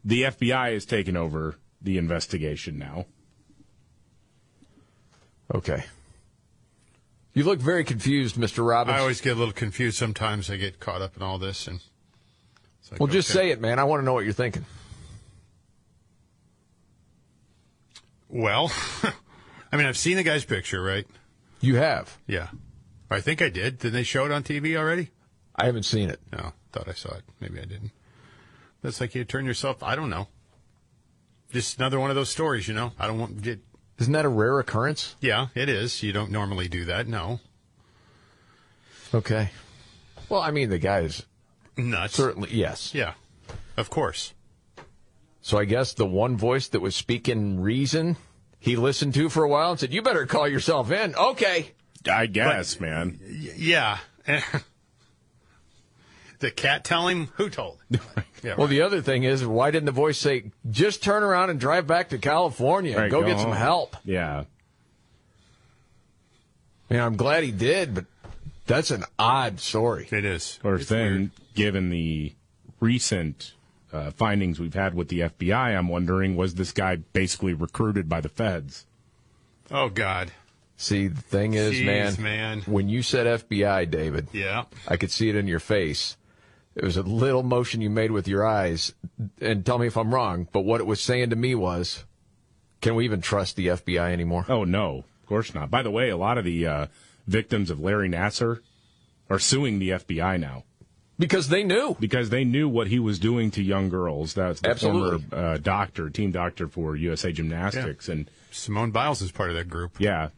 the 0.05 0.23
FBI 0.23 0.75
has 0.75 0.85
taken 0.85 1.17
over 1.17 1.57
the 1.81 1.99
investigation 1.99 2.79
now. 2.79 3.07
Okay. 5.55 5.85
You 7.35 7.45
look 7.45 7.59
very 7.59 7.85
confused, 7.85 8.37
Mr. 8.37 8.67
Robbins. 8.67 8.97
I 8.97 9.01
always 9.01 9.21
get 9.21 9.37
a 9.37 9.39
little 9.39 9.53
confused 9.53 9.99
sometimes. 9.99 10.51
I 10.51 10.57
get 10.57 10.81
caught 10.81 11.03
up 11.03 11.17
in 11.17 11.23
all 11.23 11.39
this. 11.39 11.67
and 11.67 11.81
like, 12.91 13.01
well, 13.01 13.09
just 13.09 13.31
okay. 13.31 13.49
say 13.49 13.51
it, 13.51 13.61
man. 13.61 13.79
I 13.79 13.85
want 13.85 14.01
to 14.01 14.05
know 14.05 14.15
what 14.15 14.25
you're 14.25 14.33
thinking. 14.33 14.65
Well, 18.37 18.71
I 19.73 19.77
mean, 19.77 19.87
I've 19.87 19.97
seen 19.97 20.17
the 20.17 20.23
guy's 20.23 20.45
picture, 20.45 20.83
right? 20.83 21.07
You 21.61 21.77
have? 21.77 22.19
Yeah. 22.27 22.49
I 23.11 23.21
think 23.21 23.41
I 23.41 23.49
did. 23.49 23.79
Did 23.79 23.93
they 23.93 24.03
show 24.03 24.27
it 24.27 24.33
on 24.33 24.43
TV 24.43 24.77
already? 24.77 25.09
I 25.55 25.65
haven't 25.65 25.85
seen 25.85 26.11
it. 26.11 26.21
No, 26.33 26.53
thought 26.73 26.87
I 26.87 26.93
saw 26.93 27.15
it. 27.15 27.23
Maybe 27.41 27.59
I 27.59 27.65
didn't. 27.65 27.93
That's 28.83 29.01
like 29.01 29.15
you 29.15 29.25
turn 29.25 29.47
yourself. 29.47 29.83
I 29.83 29.97
don't 29.97 30.11
know. 30.11 30.29
Just 31.51 31.79
another 31.79 31.99
one 31.99 32.11
of 32.11 32.17
those 32.17 32.29
stories, 32.29 32.69
you 32.69 32.75
know. 32.75 32.93
I 32.99 33.07
don't 33.07 33.19
want. 33.19 33.47
It, 33.47 33.61
Isn't 33.99 34.13
that 34.13 34.25
a 34.27 34.29
rare 34.29 34.59
occurrence? 34.59 35.17
yeah, 35.21 35.47
it 35.55 35.69
is. 35.71 36.03
You 36.03 36.13
don't 36.13 36.31
normally 36.31 36.69
do 36.69 36.85
that. 36.85 37.09
No. 37.09 37.41
Okay. 39.15 39.51
Well, 40.29 40.43
I 40.43 40.51
mean, 40.51 40.69
the 40.69 40.79
guy 40.79 41.01
is 41.01 41.25
Nuts. 41.79 42.15
certainly 42.15 42.51
yes. 42.53 42.95
Yeah. 42.95 43.15
Of 43.79 43.89
course. 43.89 44.35
So 45.41 45.57
I 45.59 45.65
guess 45.65 45.95
the 45.95 46.05
one 46.07 46.37
voice 46.37 46.69
that 46.69 46.81
was 46.81 46.97
speaking 46.97 47.61
reason 47.61 48.17
he 48.67 48.75
listened 48.75 49.15
to 49.15 49.29
for 49.29 49.45
a 49.45 49.49
while 49.49 49.71
and 49.71 49.81
said, 49.81 49.95
"You 49.95 50.03
better 50.03 50.27
call 50.27 50.49
yourself 50.49 50.91
in." 50.91 51.15
Okay. 51.15 51.71
I 52.11 52.27
guess, 52.27 52.81
man. 52.81 53.21
Yeah. 53.57 53.99
the 56.41 56.51
cat 56.51 56.83
tell 56.83 57.07
him 57.07 57.29
who 57.37 57.49
told. 57.49 57.79
him? 57.91 58.01
Yeah. 58.43 58.57
Well, 58.59 58.67
the 58.67 58.83
other 58.83 59.01
thing 59.01 59.23
is, 59.23 59.47
why 59.47 59.71
didn't 59.71 59.87
the 59.87 59.93
voice 59.93 60.19
say, 60.19 60.51
"Just 60.69 61.01
turn 61.01 61.23
around 61.23 61.51
and 61.51 61.61
drive 61.61 61.87
back 61.87 62.09
to 62.09 62.19
California 62.19 62.91
and 62.91 63.03
Right, 63.03 63.11
go, 63.11 63.21
go 63.21 63.29
get 63.29 63.39
some 63.39 63.53
help"? 63.53 63.97
Yeah. 64.05 64.45
I 66.91 66.95
mean, 66.95 67.03
I'm 67.03 67.17
glad 67.17 67.45
he 67.45 67.53
did, 67.53 67.95
but 67.95 68.07
that's 68.67 68.91
an 68.91 69.05
odd 69.17 69.61
story. 69.61 70.09
It 70.11 70.25
is. 70.25 70.57
Of 70.57 70.63
course, 70.63 70.89
then, 70.89 71.31
given 71.55 71.91
the 71.91 72.35
recent 72.81 73.53
uh, 73.93 74.11
findings 74.11 74.59
we've 74.61 74.75
had 74.75 74.95
with 74.95 75.09
the 75.09 75.21
FBI, 75.21 75.77
I'm 75.77 75.89
wondering 75.89 76.37
was 76.37 76.55
this 76.55 76.73
guy 76.73 76.97
basically 76.97 77.55
recruited 77.55 78.09
by 78.09 78.21
the 78.21 78.29
feds? 78.29 78.87
Oh 79.71 79.89
God. 79.89 80.33
See, 80.77 81.09
the 81.09 81.23
thing 81.23 81.55
is, 81.55 81.73
Jeez, 81.75 81.87
man, 81.87 82.15
man. 82.19 82.61
when 82.67 82.89
you 82.89 83.03
said 83.03 83.27
FBI, 83.49 83.91
David, 83.91 84.29
Yeah. 84.33 84.65
I 84.87 84.97
could 84.99 85.11
see 85.11 85.29
it 85.31 85.37
in 85.37 85.47
your 85.47 85.61
face. 85.61 86.17
It 86.75 86.85
was 86.85 86.99
a 86.99 87.03
little 87.03 87.43
motion 87.43 87.81
you 87.81 87.89
made 87.89 88.11
with 88.11 88.29
your 88.29 88.47
eyes, 88.47 88.93
and 89.41 89.65
tell 89.65 89.79
me 89.79 89.87
if 89.87 89.97
I'm 89.97 90.15
wrong, 90.15 90.47
but 90.53 90.61
what 90.67 90.83
it 90.83 90.87
was 90.87 91.01
saying 91.01 91.31
to 91.31 91.37
me 91.37 91.55
was, 91.55 92.05
can 92.83 92.95
we 92.95 93.07
even 93.07 93.23
trust 93.23 93.57
the 93.57 93.69
FBI 93.69 94.13
anymore? 94.13 94.45
Oh, 94.51 94.65
no, 94.65 94.99
of 95.23 95.27
course 95.27 95.55
not. 95.55 95.71
By 95.71 95.83
the 95.83 95.91
way, 95.91 96.11
a 96.11 96.17
lot 96.19 96.37
of 96.37 96.45
the 96.45 96.67
uh, 96.67 96.87
victims 97.27 97.71
of 97.71 97.81
Larry 97.81 98.11
Nassar 98.11 98.61
are 99.31 99.39
suing 99.39 99.79
the 99.79 99.91
FBI 99.91 100.39
now. 100.39 100.65
Because 101.19 101.49
they 101.49 101.65
knew. 101.65 101.97
Because 101.99 102.29
they 102.29 102.45
knew 102.45 102.69
what 102.69 102.89
he 102.89 102.99
was 102.99 103.19
doing 103.19 103.51
to 103.53 103.63
young 103.63 103.89
girls. 103.89 104.35
That's 104.35 104.61
the 104.61 104.69
Absolutely. 104.71 105.27
former 105.29 105.55
uh, 105.55 105.57
doctor, 105.59 106.11
team 106.11 106.31
doctor 106.31 106.69
for 106.69 106.95
USA 106.95 107.33
Gymnastics. 107.33 108.09
And 108.09 108.31
Simone 108.51 108.91
Biles 108.91 109.23
is 109.23 109.33
part 109.33 109.49
of 109.49 109.57
that 109.57 109.69
group. 109.69 109.99
Yeah. 109.99 110.29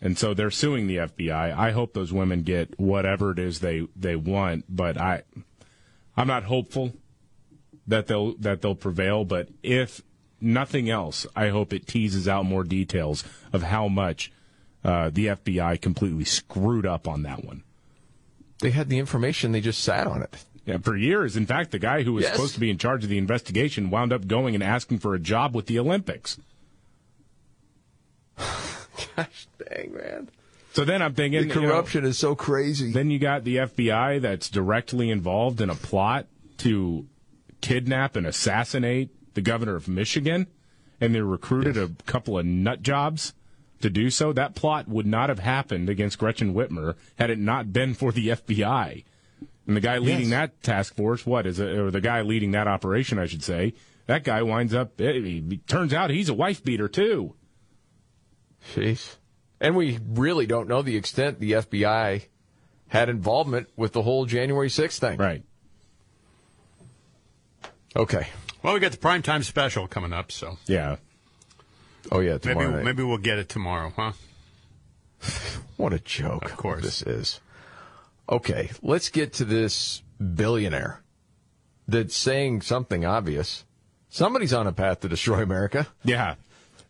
And 0.00 0.18
so 0.18 0.34
they're 0.34 0.50
suing 0.50 0.88
the 0.88 0.96
FBI. 0.96 1.56
I 1.56 1.70
hope 1.70 1.92
those 1.92 2.12
women 2.12 2.42
get 2.42 2.78
whatever 2.80 3.30
it 3.30 3.38
is 3.38 3.60
they, 3.60 3.86
they 3.94 4.16
want, 4.16 4.64
but 4.68 5.00
I 5.00 5.22
I'm 6.16 6.26
not 6.26 6.44
hopeful 6.44 6.92
that 7.86 8.06
they'll 8.06 8.36
that 8.38 8.60
they'll 8.60 8.74
prevail, 8.74 9.24
but 9.24 9.48
if 9.62 10.02
nothing 10.40 10.90
else, 10.90 11.26
I 11.34 11.48
hope 11.48 11.72
it 11.72 11.86
teases 11.86 12.28
out 12.28 12.44
more 12.44 12.64
details 12.64 13.24
of 13.52 13.62
how 13.62 13.88
much 13.88 14.32
uh, 14.84 15.10
the 15.10 15.26
FBI 15.26 15.80
completely 15.80 16.24
screwed 16.24 16.86
up 16.86 17.08
on 17.08 17.22
that 17.22 17.44
one. 17.44 17.62
They 18.62 18.70
had 18.70 18.88
the 18.88 18.98
information, 18.98 19.52
they 19.52 19.60
just 19.60 19.82
sat 19.82 20.06
on 20.06 20.22
it. 20.22 20.34
Yeah, 20.64 20.78
for 20.78 20.96
years. 20.96 21.36
In 21.36 21.44
fact, 21.46 21.72
the 21.72 21.80
guy 21.80 22.04
who 22.04 22.12
was 22.14 22.22
Yes. 22.22 22.32
supposed 22.34 22.54
to 22.54 22.60
be 22.60 22.70
in 22.70 22.78
charge 22.78 23.02
of 23.02 23.10
the 23.10 23.18
investigation 23.18 23.90
wound 23.90 24.12
up 24.12 24.28
going 24.28 24.54
and 24.54 24.62
asking 24.62 25.00
for 25.00 25.14
a 25.14 25.18
job 25.18 25.54
with 25.54 25.66
the 25.66 25.78
Olympics. 25.78 26.38
Gosh 29.16 29.46
dang, 29.68 29.92
man. 29.94 30.28
So 30.72 30.84
then 30.84 31.02
I'm 31.02 31.14
thinking 31.14 31.48
The 31.48 31.54
you 31.54 31.60
know, 31.62 31.68
corruption 31.68 32.04
is 32.04 32.18
so 32.18 32.34
crazy. 32.34 32.92
Then 32.92 33.10
you 33.10 33.18
got 33.18 33.44
the 33.44 33.56
FBI 33.56 34.20
that's 34.22 34.48
directly 34.48 35.10
involved 35.10 35.60
in 35.60 35.68
a 35.68 35.74
plot 35.74 36.26
to 36.58 37.06
kidnap 37.60 38.16
and 38.16 38.26
assassinate 38.26 39.10
the 39.34 39.42
governor 39.42 39.74
of 39.74 39.88
Michigan, 39.88 40.46
and 41.00 41.14
they 41.14 41.20
recruited 41.20 41.76
a 41.76 41.90
couple 42.06 42.38
of 42.38 42.46
nut 42.46 42.82
jobs 42.82 43.34
to 43.82 43.90
do 43.90 44.10
so. 44.10 44.32
That 44.32 44.54
plot 44.54 44.88
would 44.88 45.06
not 45.06 45.28
have 45.28 45.38
happened 45.40 45.88
against 45.88 46.18
Gretchen 46.18 46.54
Whitmer 46.54 46.94
had 47.16 47.30
it 47.30 47.38
not 47.38 47.72
been 47.72 47.94
for 47.94 48.12
the 48.12 48.28
FBI. 48.28 49.04
And 49.66 49.76
the 49.76 49.80
guy 49.80 49.98
leading 49.98 50.28
Yes. 50.28 50.30
that 50.30 50.62
task 50.62 50.96
force, 50.96 51.24
what 51.24 51.46
is 51.46 51.60
it, 51.60 51.68
or 51.78 51.90
the 51.90 52.00
guy 52.00 52.22
leading 52.22 52.50
that 52.52 52.66
operation, 52.66 53.18
I 53.18 53.26
should 53.26 53.44
say, 53.44 53.74
that 54.06 54.24
guy 54.24 54.42
winds 54.42 54.74
up, 54.74 55.00
eh, 55.00 55.04
it, 55.04 55.52
it 55.52 55.66
turns 55.68 55.92
out 55.94 56.10
he's 56.10 56.28
a 56.28 56.34
wife 56.34 56.64
beater 56.64 56.88
too. 56.88 57.34
Jeez. 58.74 59.16
And 59.60 59.76
we 59.76 59.98
really 60.08 60.46
don't 60.46 60.68
know 60.68 60.82
the 60.82 60.96
extent 60.96 61.38
the 61.38 61.52
FBI 61.52 62.24
had 62.88 63.08
involvement 63.08 63.68
with 63.76 63.92
the 63.92 64.02
whole 64.02 64.26
January 64.26 64.68
6th 64.68 64.98
thing. 64.98 65.18
Right. 65.18 65.44
Okay. 67.94 68.28
Well, 68.62 68.74
we 68.74 68.80
got 68.80 68.92
the 68.92 68.98
primetime 68.98 69.44
special 69.44 69.86
coming 69.86 70.12
up, 70.12 70.32
so 70.32 70.56
Yeah. 70.66 70.96
Oh, 72.10 72.20
yeah, 72.20 72.38
maybe 72.44 72.60
night. 72.60 72.84
maybe 72.84 73.02
we'll 73.02 73.18
get 73.18 73.38
it 73.38 73.48
tomorrow, 73.48 73.92
huh? 73.94 74.12
What 75.76 75.92
a 75.92 75.98
joke. 75.98 76.44
Of 76.44 76.56
course. 76.56 76.82
This 76.82 77.02
is. 77.02 77.40
Okay, 78.28 78.70
let's 78.82 79.08
get 79.08 79.32
to 79.34 79.44
this 79.44 80.02
billionaire 80.34 81.00
that's 81.88 82.16
saying 82.16 82.62
something 82.62 83.04
obvious. 83.04 83.64
Somebody's 84.08 84.52
on 84.52 84.66
a 84.66 84.72
path 84.72 85.00
to 85.00 85.08
destroy 85.08 85.42
America. 85.42 85.88
Yeah. 86.04 86.36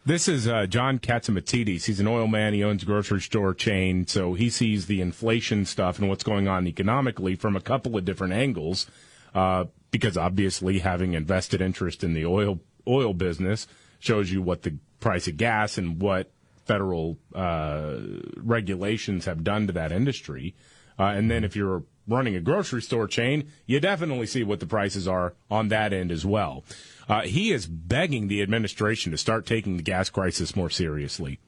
This 0.04 0.26
is 0.28 0.48
uh, 0.48 0.66
John 0.66 0.98
Catsimatidis. 0.98 1.84
He's 1.84 2.00
an 2.00 2.08
oil 2.08 2.26
man. 2.26 2.52
He 2.52 2.64
owns 2.64 2.82
a 2.82 2.86
grocery 2.86 3.20
store 3.20 3.54
chain. 3.54 4.06
So 4.06 4.34
he 4.34 4.50
sees 4.50 4.86
the 4.86 5.00
inflation 5.00 5.64
stuff 5.64 5.98
and 5.98 6.08
what's 6.08 6.24
going 6.24 6.48
on 6.48 6.66
economically 6.66 7.36
from 7.36 7.54
a 7.56 7.60
couple 7.60 7.96
of 7.96 8.04
different 8.04 8.32
angles. 8.32 8.86
Uh, 9.34 9.66
because 9.92 10.16
obviously 10.16 10.80
having 10.80 11.12
invested 11.12 11.60
interest 11.60 12.02
in 12.02 12.14
the 12.14 12.26
oil 12.26 12.58
oil 12.88 13.14
business 13.14 13.68
shows 14.02 14.30
you 14.30 14.42
what 14.42 14.62
the 14.62 14.76
price 15.00 15.28
of 15.28 15.36
gas 15.36 15.78
and 15.78 16.00
what 16.02 16.30
federal 16.64 17.18
uh, 17.34 17.96
regulations 18.36 19.24
have 19.24 19.44
done 19.44 19.66
to 19.68 19.72
that 19.72 19.92
industry. 19.92 20.54
Uh, 20.98 21.04
and 21.04 21.30
then 21.30 21.44
if 21.44 21.56
you're 21.56 21.84
running 22.08 22.34
a 22.34 22.40
grocery 22.40 22.82
store 22.82 23.06
chain, 23.06 23.50
you 23.66 23.78
definitely 23.78 24.26
see 24.26 24.42
what 24.42 24.60
the 24.60 24.66
prices 24.66 25.06
are 25.06 25.34
on 25.50 25.68
that 25.68 25.92
end 25.92 26.10
as 26.10 26.26
well. 26.26 26.64
Uh, 27.08 27.22
he 27.22 27.52
is 27.52 27.66
begging 27.66 28.28
the 28.28 28.42
administration 28.42 29.12
to 29.12 29.18
start 29.18 29.46
taking 29.46 29.76
the 29.76 29.82
gas 29.82 30.10
crisis 30.10 30.56
more 30.56 30.70
seriously. 30.70 31.38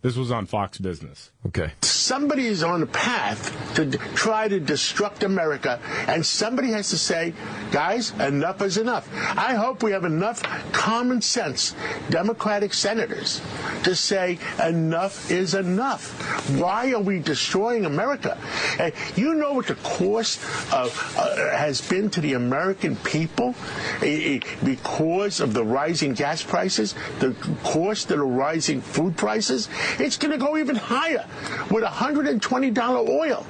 This 0.00 0.16
was 0.16 0.30
on 0.30 0.46
Fox 0.46 0.78
Business. 0.78 1.32
Okay. 1.46 1.72
Somebody 1.82 2.46
is 2.46 2.62
on 2.62 2.82
a 2.82 2.86
path 2.86 3.74
to 3.74 3.84
d- 3.84 3.98
try 4.14 4.46
to 4.46 4.60
destruct 4.60 5.24
America, 5.24 5.80
and 6.06 6.24
somebody 6.24 6.70
has 6.70 6.90
to 6.90 6.98
say, 6.98 7.34
guys, 7.72 8.12
enough 8.20 8.62
is 8.62 8.76
enough. 8.76 9.08
I 9.36 9.54
hope 9.54 9.82
we 9.82 9.90
have 9.92 10.04
enough 10.04 10.42
common 10.72 11.20
sense 11.20 11.74
Democratic 12.10 12.74
senators 12.74 13.40
to 13.84 13.94
say 13.96 14.38
enough 14.64 15.30
is 15.30 15.54
enough. 15.54 16.48
Why 16.58 16.92
are 16.92 17.00
we 17.00 17.18
destroying 17.18 17.84
America? 17.84 18.38
And 18.78 18.92
you 19.16 19.34
know 19.34 19.52
what 19.54 19.66
the 19.66 19.74
cost 19.76 20.40
of, 20.72 21.14
uh, 21.18 21.56
has 21.56 21.80
been 21.80 22.08
to 22.10 22.20
the 22.20 22.34
American 22.34 22.94
people 22.96 23.54
eh, 24.02 24.38
eh, 24.38 24.40
because 24.64 25.40
of 25.40 25.54
the 25.54 25.64
rising 25.64 26.14
gas 26.14 26.42
prices, 26.42 26.94
the 27.18 27.34
cost 27.64 28.10
of 28.10 28.18
the 28.18 28.24
rising 28.24 28.80
food 28.80 29.16
prices? 29.16 29.68
It's 29.98 30.16
going 30.16 30.32
to 30.32 30.38
go 30.38 30.56
even 30.56 30.76
higher 30.76 31.24
with 31.70 31.84
$120 31.84 33.08
oil. 33.08 33.46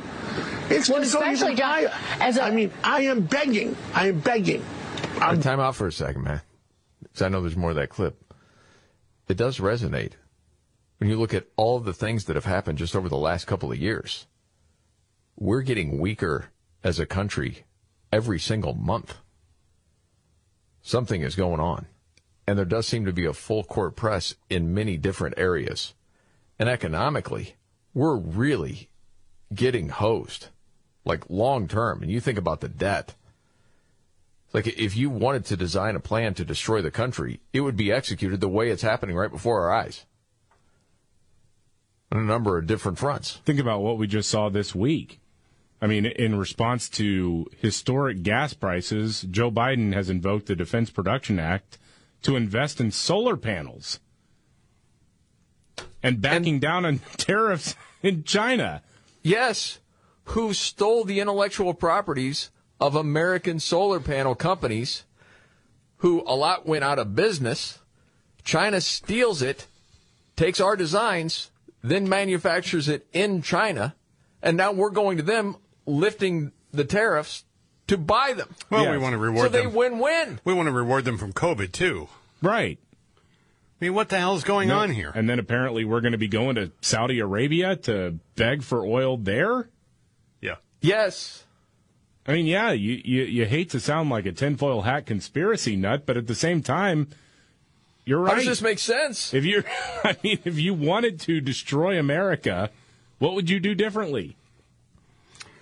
It's 0.70 0.88
Well, 0.88 0.98
going 0.98 1.08
to 1.08 1.14
go 1.14 1.30
even 1.30 1.56
John, 1.56 1.68
higher. 1.68 1.92
as 2.20 2.36
a- 2.36 2.42
I 2.44 2.50
mean, 2.50 2.70
I 2.84 3.02
am 3.02 3.22
begging. 3.22 3.76
I 3.94 4.08
am 4.08 4.20
begging. 4.20 4.64
All 5.14 5.20
right, 5.32 5.42
time 5.42 5.60
out 5.60 5.74
for 5.76 5.86
a 5.86 5.92
second, 5.92 6.22
man. 6.22 6.40
Because 7.02 7.22
I 7.22 7.28
know 7.28 7.40
there's 7.40 7.56
more 7.56 7.70
of 7.70 7.76
that 7.76 7.88
clip. 7.90 8.22
It 9.28 9.36
does 9.36 9.58
resonate 9.58 10.12
when 10.98 11.10
you 11.10 11.18
look 11.18 11.34
at 11.34 11.46
all 11.56 11.80
the 11.80 11.92
things 11.92 12.24
that 12.26 12.36
have 12.36 12.44
happened 12.44 12.78
just 12.78 12.94
over 12.96 13.08
the 13.08 13.16
last 13.16 13.46
couple 13.46 13.70
of 13.72 13.78
years. 13.78 14.26
We're 15.36 15.62
getting 15.62 15.98
weaker 15.98 16.46
as 16.84 16.98
a 16.98 17.06
country 17.06 17.64
every 18.12 18.38
single 18.38 18.74
month. 18.74 19.16
Something 20.82 21.22
is 21.22 21.34
going 21.34 21.60
on. 21.60 21.86
And 22.46 22.56
there 22.58 22.64
does 22.64 22.86
seem 22.86 23.04
to 23.04 23.12
be 23.12 23.26
a 23.26 23.32
full 23.34 23.62
court 23.64 23.94
press 23.94 24.34
in 24.48 24.72
many 24.74 24.96
different 24.96 25.34
areas. 25.36 25.94
And 26.58 26.68
economically, 26.68 27.54
we're 27.94 28.16
really 28.16 28.88
getting 29.54 29.88
hosed, 29.88 30.48
like 31.04 31.30
long 31.30 31.68
term. 31.68 32.02
And 32.02 32.10
you 32.10 32.20
think 32.20 32.38
about 32.38 32.60
the 32.60 32.68
debt. 32.68 33.14
Like 34.52 34.66
if 34.66 34.96
you 34.96 35.10
wanted 35.10 35.44
to 35.46 35.56
design 35.56 35.94
a 35.94 36.00
plan 36.00 36.34
to 36.34 36.44
destroy 36.44 36.82
the 36.82 36.90
country, 36.90 37.40
it 37.52 37.60
would 37.60 37.76
be 37.76 37.92
executed 37.92 38.40
the 38.40 38.48
way 38.48 38.70
it's 38.70 38.82
happening 38.82 39.16
right 39.16 39.30
before 39.30 39.60
our 39.62 39.72
eyes. 39.72 40.04
On 42.10 42.18
a 42.18 42.24
number 42.24 42.56
of 42.56 42.66
different 42.66 42.98
fronts. 42.98 43.40
Think 43.44 43.60
about 43.60 43.82
what 43.82 43.98
we 43.98 44.06
just 44.06 44.30
saw 44.30 44.48
this 44.48 44.74
week. 44.74 45.20
I 45.80 45.86
mean, 45.86 46.06
in 46.06 46.38
response 46.38 46.88
to 46.90 47.46
historic 47.60 48.22
gas 48.22 48.52
prices, 48.54 49.22
Joe 49.30 49.50
Biden 49.50 49.92
has 49.92 50.10
invoked 50.10 50.46
the 50.46 50.56
Defense 50.56 50.90
Production 50.90 51.38
Act 51.38 51.78
to 52.22 52.34
invest 52.34 52.80
in 52.80 52.90
solar 52.90 53.36
panels 53.36 54.00
and 56.02 56.20
backing 56.20 56.58
down 56.58 56.84
on 56.84 56.98
tariffs 57.16 57.74
in 58.02 58.24
China. 58.24 58.82
Yes, 59.22 59.78
who 60.24 60.52
stole 60.52 61.04
the 61.04 61.20
intellectual 61.20 61.74
properties 61.74 62.50
of 62.80 62.94
American 62.94 63.58
solar 63.58 64.00
panel 64.00 64.34
companies 64.34 65.04
who 65.98 66.22
a 66.26 66.34
lot 66.34 66.66
went 66.66 66.84
out 66.84 66.98
of 66.98 67.14
business. 67.14 67.78
China 68.44 68.80
steals 68.80 69.42
it, 69.42 69.66
takes 70.36 70.60
our 70.60 70.76
designs, 70.76 71.50
then 71.82 72.08
manufactures 72.08 72.88
it 72.88 73.06
in 73.12 73.42
China, 73.42 73.94
and 74.42 74.56
now 74.56 74.72
we're 74.72 74.90
going 74.90 75.16
to 75.16 75.22
them 75.22 75.56
lifting 75.86 76.52
the 76.72 76.84
tariffs 76.84 77.44
to 77.88 77.96
buy 77.96 78.32
them. 78.34 78.54
Well, 78.70 78.90
we 78.90 78.98
want 78.98 79.14
to 79.14 79.18
reward 79.18 79.50
them. 79.50 79.64
so 79.64 79.68
they 79.70 79.74
win-win. 79.74 80.40
We 80.44 80.54
want 80.54 80.66
to 80.68 80.72
reward 80.72 81.04
them 81.04 81.18
from 81.18 81.32
COVID 81.32 81.72
too. 81.72 82.08
Right. 82.42 82.78
I 83.80 83.84
mean, 83.84 83.94
what 83.94 84.08
the 84.08 84.18
hell 84.18 84.34
is 84.34 84.42
going 84.42 84.68
No, 84.68 84.78
on 84.78 84.90
here? 84.90 85.12
And 85.14 85.30
then 85.30 85.38
apparently 85.38 85.84
we're 85.84 86.00
going 86.00 86.12
to 86.12 86.18
be 86.18 86.26
going 86.28 86.56
to 86.56 86.72
Saudi 86.80 87.20
Arabia 87.20 87.76
to 87.76 88.18
beg 88.34 88.62
for 88.64 88.84
oil 88.84 89.16
there. 89.16 89.68
Yeah. 90.40 90.56
Yes. 90.80 91.44
I 92.26 92.32
mean, 92.32 92.46
yeah, 92.46 92.72
you, 92.72 93.00
you, 93.04 93.22
you 93.22 93.44
hate 93.46 93.70
to 93.70 93.80
sound 93.80 94.10
like 94.10 94.26
a 94.26 94.32
tinfoil 94.32 94.82
hat 94.82 95.06
conspiracy 95.06 95.76
nut, 95.76 96.06
but 96.06 96.16
at 96.16 96.26
the 96.26 96.34
same 96.34 96.60
time, 96.60 97.08
you're 98.04 98.18
right. 98.20 98.30
How 98.30 98.36
does 98.36 98.46
this 98.46 98.62
make 98.62 98.80
sense? 98.80 99.32
If 99.32 99.44
you, 99.44 99.62
I 100.04 100.16
mean, 100.24 100.40
if 100.44 100.58
you 100.58 100.74
wanted 100.74 101.20
to 101.20 101.40
destroy 101.40 101.98
America, 101.98 102.70
what 103.18 103.34
would 103.34 103.48
you 103.48 103.60
do 103.60 103.74
differently? 103.76 104.36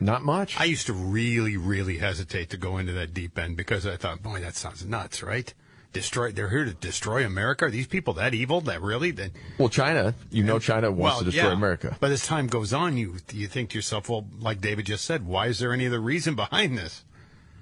Not 0.00 0.22
much. 0.22 0.58
I 0.58 0.64
used 0.64 0.86
to 0.86 0.92
really, 0.92 1.56
really 1.56 1.98
hesitate 1.98 2.50
to 2.50 2.56
go 2.56 2.78
into 2.78 2.92
that 2.94 3.12
deep 3.14 3.38
end 3.38 3.56
because 3.56 3.86
I 3.86 3.96
thought, 3.96 4.22
boy, 4.22 4.40
that 4.40 4.54
sounds 4.54 4.84
nuts, 4.84 5.22
right? 5.22 5.52
Destroy. 5.96 6.30
They're 6.30 6.50
here 6.50 6.64
to 6.64 6.74
destroy 6.74 7.24
America. 7.24 7.64
Are 7.64 7.70
these 7.70 7.86
people 7.86 8.12
that 8.14 8.34
evil? 8.34 8.60
That 8.60 8.82
really? 8.82 9.12
That 9.12 9.30
Well, 9.58 9.70
China, 9.70 10.14
you 10.30 10.44
know 10.44 10.58
China 10.58 10.90
wants 10.90 11.00
well, 11.00 11.18
to 11.20 11.24
destroy 11.26 11.48
yeah. 11.48 11.54
America. 11.54 11.96
But 11.98 12.10
as 12.10 12.26
time 12.26 12.48
goes 12.48 12.72
on, 12.72 12.96
you 12.96 13.16
you 13.32 13.46
think 13.46 13.70
to 13.70 13.78
yourself, 13.78 14.08
well, 14.10 14.26
like 14.38 14.60
David 14.60 14.86
just 14.86 15.04
said, 15.04 15.26
why 15.26 15.46
is 15.46 15.58
there 15.58 15.72
any 15.72 15.86
other 15.86 16.00
reason 16.00 16.34
behind 16.34 16.76
this? 16.76 17.04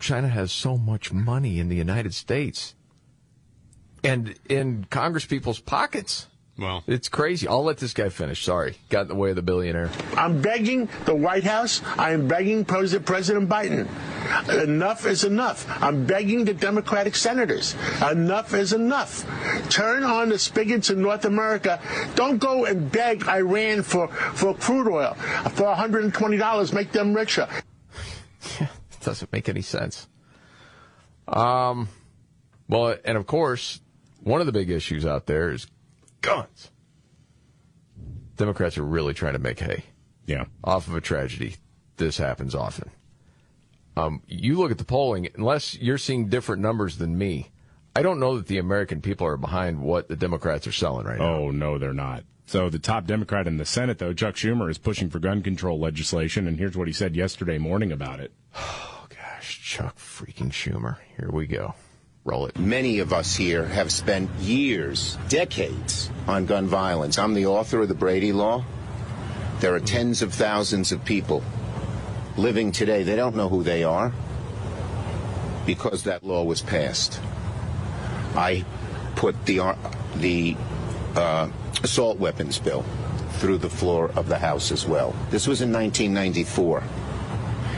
China 0.01 0.29
has 0.29 0.51
so 0.51 0.77
much 0.77 1.13
money 1.13 1.59
in 1.61 1.69
the 1.69 1.77
United 1.77 2.13
States 2.13 2.75
and 4.03 4.35
in 4.49 4.87
Congress 4.91 5.25
people's 5.25 5.61
pockets. 5.61 6.27
Well, 6.57 6.85
it's 6.87 7.09
crazy. 7.09 7.49
I'll 7.49 7.65
let 7.65 7.79
this 7.79 7.93
guy 7.93 8.11
finish. 8.11 8.45
Sorry. 8.45 8.77
Got 8.89 9.03
in 9.03 9.09
the 9.09 9.15
way 9.17 9.31
of 9.31 9.37
the 9.37 9.43
billionaire. 9.43 9.91
I'm 10.17 10.41
begging 10.41 10.89
the 11.05 11.15
White 11.15 11.43
House. 11.43 11.83
I 11.99 12.13
am 12.13 12.29
begging 12.29 12.65
President, 12.65 13.07
President 13.07 13.49
Biden. 13.49 13.89
Enough 14.63 15.05
is 15.05 15.25
enough. 15.25 15.67
I'm 15.83 16.07
begging 16.07 16.45
the 16.45 16.55
Democratic 16.55 17.17
senators. 17.17 17.75
Enough 18.09 18.55
is 18.55 18.73
enough. 18.73 19.27
Turn 19.69 20.05
on 20.05 20.29
the 20.29 20.39
spigots 20.39 20.91
in 20.91 21.03
North 21.03 21.25
America. 21.25 21.81
Don't 22.15 22.39
go 22.39 22.67
and 22.67 22.91
beg 22.91 23.27
Iran 23.27 23.83
for, 23.83 24.07
for 24.09 24.55
crude 24.55 24.89
oil 24.89 25.15
for 25.55 25.75
$120. 25.75 26.73
Make 26.73 26.93
them 26.93 27.15
richer. 27.15 27.49
Doesn't 29.03 29.33
make 29.33 29.49
any 29.49 29.63
sense. 29.63 30.07
Um, 31.27 31.89
well, 32.69 32.97
and 33.05 33.19
of 33.19 33.27
course, 33.27 33.81
one 34.23 34.41
of 34.41 34.47
the 34.47 34.53
big 34.53 34.71
issues 34.71 35.05
out 35.05 35.27
there 35.27 35.51
is 35.51 35.67
guns. 36.25 36.71
Democrats 38.37 38.79
are 38.79 38.85
really 38.85 39.15
trying 39.15 39.35
to 39.35 39.39
make 39.39 39.61
hay. 39.61 39.85
Yeah. 40.27 40.47
Off 40.63 40.89
of 40.89 40.95
a 40.95 41.01
tragedy. 41.01 41.57
This 41.97 42.19
happens 42.19 42.55
often. 42.55 42.91
Um, 43.97 44.23
you 44.27 44.59
look 44.59 44.73
at 44.73 44.79
the 44.79 44.85
polling, 44.85 45.29
unless 45.37 45.79
you're 45.79 45.99
seeing 45.99 46.29
different 46.29 46.61
numbers 46.61 46.99
than 46.99 47.17
me, 47.17 47.51
I 47.95 48.03
don't 48.03 48.19
know 48.19 48.37
that 48.37 48.49
the 48.49 48.59
American 48.59 49.01
people 49.01 49.27
are 49.27 49.37
behind 49.37 49.81
what 49.81 50.09
the 50.09 50.17
Democrats 50.17 50.67
are 50.67 50.73
selling 50.73 51.07
right 51.07 51.19
now. 51.19 51.35
Oh, 51.35 51.51
no, 51.53 51.79
they're 51.79 51.93
not. 51.93 52.25
So 52.47 52.69
the 52.69 52.81
top 52.81 53.07
Democrat 53.07 53.47
in 53.47 53.57
the 53.57 53.65
Senate, 53.65 53.99
though, 53.99 54.13
Chuck 54.13 54.35
Schumer, 54.35 54.69
is 54.69 54.79
pushing 54.79 55.09
for 55.11 55.21
gun 55.21 55.43
control 55.43 55.79
legislation, 55.79 56.49
and 56.49 56.59
here's 56.59 56.77
what 56.77 56.89
he 56.89 56.93
said 56.93 57.15
yesterday 57.15 57.59
morning 57.59 57.93
about 57.93 58.21
it. 58.21 58.33
Oh, 59.07 59.07
gosh, 59.11 59.61
Chuck 59.63 59.99
freaking 59.99 60.51
Schumer. 60.51 60.97
Here 61.19 61.29
we 61.31 61.47
go. 61.47 61.75
Roll 62.27 62.47
it. 62.47 62.59
Many 62.59 63.01
of 63.01 63.13
us 63.13 63.37
here 63.37 63.67
have 63.67 63.93
spent 63.93 64.31
years, 64.41 65.19
decades, 65.29 66.11
on 66.27 66.47
gun 66.47 66.67
violence. 66.67 67.19
I'm 67.19 67.35
the 67.35 67.45
author 67.45 67.83
of 67.83 67.89
the 67.89 67.95
Brady 67.95 68.33
Law. 68.33 68.65
There 69.61 69.75
are 69.75 69.81
tens 69.81 70.23
of 70.23 70.33
thousands 70.33 70.91
of 70.91 71.05
people 71.05 71.45
living 72.39 72.73
today. 72.73 73.03
They 73.03 73.15
don't 73.15 73.37
know 73.37 73.51
who 73.51 73.63
they 73.63 73.85
are 73.85 74.11
because 75.67 76.05
that 76.05 76.25
law 76.25 76.45
was 76.45 76.63
passed. 76.63 77.21
I 78.35 78.65
put 79.17 79.45
the 79.45 79.59
ar- 79.59 79.79
the 80.17 80.57
uh, 81.17 81.51
assault 81.83 82.19
weapons 82.19 82.59
bill 82.59 82.87
through 83.33 83.59
the 83.59 83.69
floor 83.69 84.11
of 84.17 84.29
the 84.29 84.39
House 84.39 84.73
as 84.73 84.87
well. 84.87 85.15
This 85.29 85.47
was 85.47 85.61
in 85.61 85.71
1994, 85.71 86.83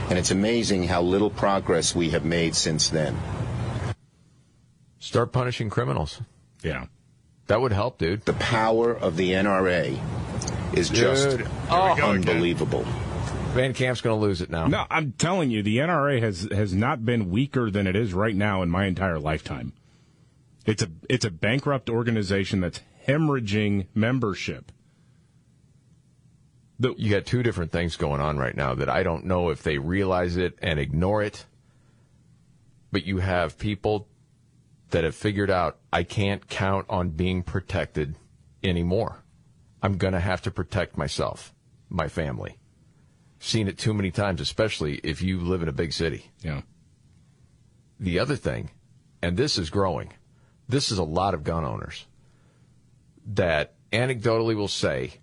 and 0.09 0.17
it's 0.17 0.31
amazing 0.31 0.85
how 0.85 1.03
little 1.03 1.31
progress 1.31 1.97
we 1.97 2.11
have 2.11 2.25
made 2.25 2.55
since 2.55 2.91
then. 2.91 3.19
Start 5.07 5.31
punishing 5.31 5.71
criminals. 5.71 6.21
Yeah. 6.65 6.87
That 7.47 7.61
would 7.61 7.71
help, 7.71 7.99
dude. 7.99 8.25
The 8.25 8.33
power 8.33 8.93
of 8.93 9.17
the 9.17 9.31
NRA 9.35 9.97
is 10.77 10.91
just 10.91 11.39
Oh. 11.71 11.97
unbelievable. 12.03 12.83
Van 13.55 13.73
Camp's 13.73 14.01
going 14.01 14.19
to 14.19 14.21
lose 14.27 14.41
it 14.43 14.51
now. 14.51 14.67
No, 14.67 14.85
I'm 14.91 15.13
telling 15.13 15.53
you, 15.53 15.63
the 15.63 15.79
NRA 15.79 16.21
has 16.21 16.49
has 16.51 16.75
not 16.75 17.05
been 17.05 17.31
weaker 17.31 17.71
than 17.71 17.87
it 17.87 17.95
is 17.95 18.15
right 18.15 18.35
now 18.35 18.63
in 18.63 18.69
my 18.69 18.87
entire 18.87 19.21
lifetime. 19.21 19.75
It's 20.67 20.83
a 20.83 20.89
it's 21.09 21.25
a 21.25 21.31
bankrupt 21.31 21.89
organization 21.89 22.61
that's 22.61 22.81
hemorrhaging 23.07 23.87
membership. 23.95 24.73
you 26.81 27.11
got 27.11 27.27
two 27.27 27.45
different 27.45 27.71
things 27.71 27.95
going 27.97 28.21
on 28.21 28.39
right 28.39 28.57
now 28.57 28.75
that 28.75 28.89
I 28.91 29.05
don't 29.05 29.25
know 29.25 29.51
if 29.51 29.63
they 29.63 29.79
realize 29.79 30.37
it 30.37 30.59
and 30.61 30.81
ignore 30.81 31.23
it. 31.23 31.47
But 32.91 33.05
you 33.07 33.19
have 33.19 33.57
people 33.57 34.09
that 34.91 35.05
have 35.05 35.15
figured 35.15 35.51
out 35.51 35.79
I 35.93 36.03
can't 36.03 36.49
count 36.49 36.87
on 36.89 37.11
being 37.11 37.43
protected 37.43 38.17
anymore. 38.63 39.23
I'm 39.83 39.99
going 39.99 40.13
to 40.15 40.21
have 40.21 40.43
to 40.43 40.51
protect 40.51 40.97
myself, 40.97 41.55
my 41.89 42.09
family. 42.09 42.59
Seen 43.39 43.69
it 43.69 43.79
too 43.79 43.93
many 43.95 44.11
times, 44.11 44.41
especially 44.41 44.97
if 45.03 45.23
you 45.23 45.41
live 45.41 45.63
in 45.63 45.69
a 45.69 45.73
big 45.73 45.93
city. 45.93 46.31
Yeah. 46.43 46.63
The 48.01 48.19
other 48.19 48.37
thing, 48.37 48.71
and 49.23 49.37
this 49.37 49.59
is 49.59 49.71
growing, 49.71 50.13
this 50.69 50.91
is 50.91 50.99
a 50.99 51.05
lot 51.05 51.35
of 51.35 51.45
gun 51.45 51.65
owners 51.65 52.07
that 53.27 53.75
anecdotally 53.93 54.55
will 54.57 54.69
say, 54.69 55.15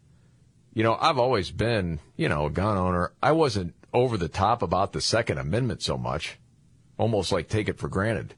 you 0.73 0.83
know, 0.83 0.97
I've 0.99 1.19
always 1.19 1.51
been, 1.51 1.99
you 2.15 2.29
know, 2.29 2.47
a 2.47 2.51
gun 2.51 2.77
owner. 2.77 3.13
I 3.21 3.31
wasn't 3.31 3.75
over 3.93 4.17
the 4.17 4.27
top 4.27 4.61
about 4.61 4.93
the 4.93 5.01
Second 5.01 5.37
Amendment 5.37 5.81
so 5.81 5.97
much. 5.97 6.39
almost 6.97 7.31
like 7.31 7.49
take 7.49 7.67
it 7.69 7.77
for 7.77 7.87
granted. 7.87 8.35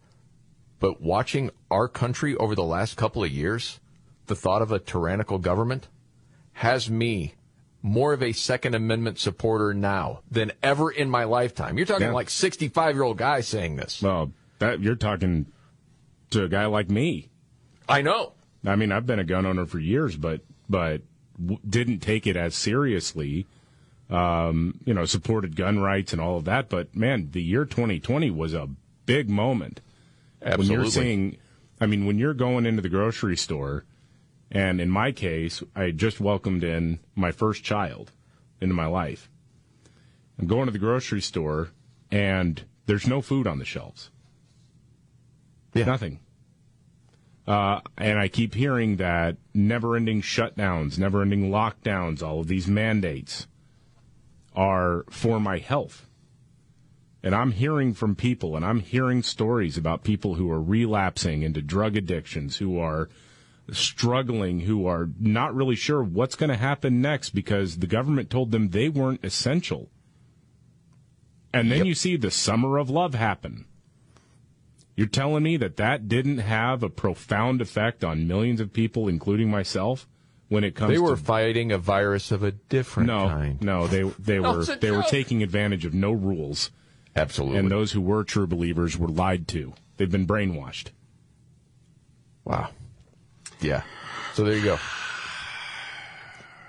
But 0.85 1.01
watching 1.01 1.49
our 1.71 1.87
country 1.87 2.35
over 2.35 2.53
the 2.53 2.63
last 2.63 2.95
couple 2.95 3.23
of 3.23 3.31
years, 3.31 3.79
the 4.27 4.35
thought 4.35 4.61
of 4.61 4.71
a 4.71 4.77
tyrannical 4.77 5.39
government 5.39 5.87
has 6.53 6.91
me 6.91 7.33
more 7.81 8.13
of 8.13 8.21
a 8.21 8.33
Second 8.33 8.75
Amendment 8.75 9.17
supporter 9.17 9.73
now 9.73 10.19
than 10.29 10.51
ever 10.61 10.91
in 10.91 11.09
my 11.09 11.23
lifetime. 11.23 11.77
You're 11.77 11.87
talking 11.87 12.05
Yeah. 12.09 12.13
like 12.13 12.29
65 12.29 12.93
year 12.95 13.01
old 13.03 13.17
guy 13.17 13.41
saying 13.41 13.77
this. 13.77 13.99
Well, 13.99 14.31
that 14.59 14.79
you're 14.79 14.93
talking 14.95 15.47
to 16.29 16.43
a 16.43 16.47
guy 16.49 16.67
like 16.67 16.91
me. 16.91 17.29
I 17.89 18.03
know. 18.03 18.33
I 18.63 18.75
mean, 18.75 18.91
I've 18.91 19.07
been 19.07 19.17
a 19.17 19.23
gun 19.23 19.47
owner 19.47 19.65
for 19.65 19.79
years, 19.79 20.15
but 20.15 20.41
but 20.69 21.01
w- 21.41 21.59
didn't 21.67 22.01
take 22.01 22.27
it 22.27 22.35
as 22.37 22.53
seriously. 22.53 23.47
Um, 24.11 24.79
you 24.85 24.93
know, 24.93 25.05
supported 25.05 25.55
gun 25.55 25.79
rights 25.79 26.13
and 26.13 26.21
all 26.21 26.37
of 26.37 26.45
that. 26.45 26.69
But 26.69 26.95
man, 26.95 27.29
the 27.31 27.41
year 27.41 27.65
2020 27.65 28.29
was 28.29 28.53
a 28.53 28.69
big 29.07 29.31
moment. 29.31 29.81
When 30.45 30.67
you're 30.67 30.85
seeing, 30.85 31.37
I 31.81 31.87
mean, 31.87 32.05
when 32.05 32.19
you're 32.19 32.33
going 32.33 32.65
into 32.65 32.81
the 32.81 32.89
grocery 32.89 33.35
store, 33.35 33.85
and 34.51 34.79
in 34.79 34.89
my 34.89 35.11
case, 35.11 35.63
I 35.75 35.91
just 35.91 36.19
welcomed 36.19 36.63
in 36.63 36.99
my 37.15 37.31
first 37.31 37.63
child 37.63 38.11
into 38.61 38.75
my 38.75 38.85
life. 38.85 39.29
I'm 40.37 40.47
going 40.47 40.65
to 40.67 40.71
the 40.71 40.79
grocery 40.79 41.21
store, 41.21 41.69
and 42.11 42.63
there's 42.85 43.07
no 43.07 43.21
food 43.21 43.47
on 43.47 43.57
the 43.57 43.65
shelves. 43.65 44.11
Yeah. 45.73 45.85
Nothing. 45.85 46.19
Uh, 47.47 47.81
and 47.97 48.17
I 48.17 48.27
keep 48.27 48.55
hearing 48.55 48.97
that 48.97 49.37
never 49.53 49.95
ending 49.95 50.21
shutdowns, 50.21 50.97
never 50.97 51.21
ending 51.21 51.51
lockdowns, 51.51 52.23
all 52.23 52.39
of 52.39 52.47
these 52.47 52.67
mandates 52.67 53.47
are 54.55 55.05
for 55.09 55.39
my 55.39 55.59
health. 55.59 56.07
And 57.25 57.33
I'm 57.33 57.53
hearing 57.53 57.95
from 57.95 58.15
people, 58.15 58.55
and 58.55 58.63
I'm 58.63 58.81
hearing 58.81 59.23
stories 59.23 59.77
about 59.77 60.03
people 60.03 60.35
who 60.35 60.51
are 60.51 60.61
relapsing 60.61 61.41
into 61.41 61.59
drug 61.59 61.97
addictions, 61.97 62.57
who 62.57 62.79
are 62.79 63.09
struggling, 63.71 64.59
who 64.59 64.85
are 64.85 65.09
not 65.19 65.55
really 65.55 65.75
sure 65.75 66.03
what's 66.03 66.35
going 66.35 66.51
to 66.51 66.55
happen 66.55 67.01
next 67.01 67.31
because 67.31 67.79
the 67.79 67.87
government 67.87 68.29
told 68.29 68.51
them 68.51 68.69
they 68.69 68.89
weren't 68.89 69.25
essential. 69.25 69.89
And 71.51 71.71
then 71.71 71.85
you 71.85 71.95
see 71.95 72.15
the 72.15 72.29
summer 72.29 72.77
of 72.77 72.91
love 72.91 73.15
happen. 73.15 73.65
You're 74.95 75.07
telling 75.07 75.41
me 75.41 75.57
that 75.57 75.77
that 75.77 76.07
didn't 76.07 76.37
have 76.37 76.83
a 76.83 76.89
profound 76.89 77.59
effect 77.59 78.03
on 78.03 78.27
millions 78.27 78.61
of 78.61 78.71
people, 78.71 79.07
including 79.07 79.49
myself, 79.49 80.07
when 80.47 80.63
it 80.63 80.75
comes 80.75 80.89
They 80.91 80.97
to 80.97 81.01
were 81.01 81.17
fighting 81.17 81.71
a 81.71 81.79
virus 81.79 82.31
of 82.31 82.43
a 82.43 82.51
different 82.51 83.07
no, 83.07 83.27
kind. 83.27 83.61
no, 83.63 83.87
they 83.87 84.03
they 84.19 84.39
were 84.41 84.59
it's 84.59 84.69
a 84.69 84.75
they 84.75 84.91
were 84.91 85.01
taking 85.03 85.41
advantage 85.41 85.85
of 85.85 85.93
no 85.95 86.11
rules. 86.11 86.69
Absolutely. 87.15 87.59
And 87.59 87.71
those 87.71 87.91
who 87.93 88.01
were 88.01 88.23
true 88.23 88.47
believers 88.47 88.97
were 88.97 89.07
lied 89.07 89.47
to. 89.49 89.73
They've 89.97 90.11
been 90.11 90.27
brainwashed. 90.27 90.87
Wow. 92.43 92.69
Yeah. 93.61 93.83
So 94.33 94.43
there 94.43 94.55
you 94.57 94.63
go. 94.63 94.77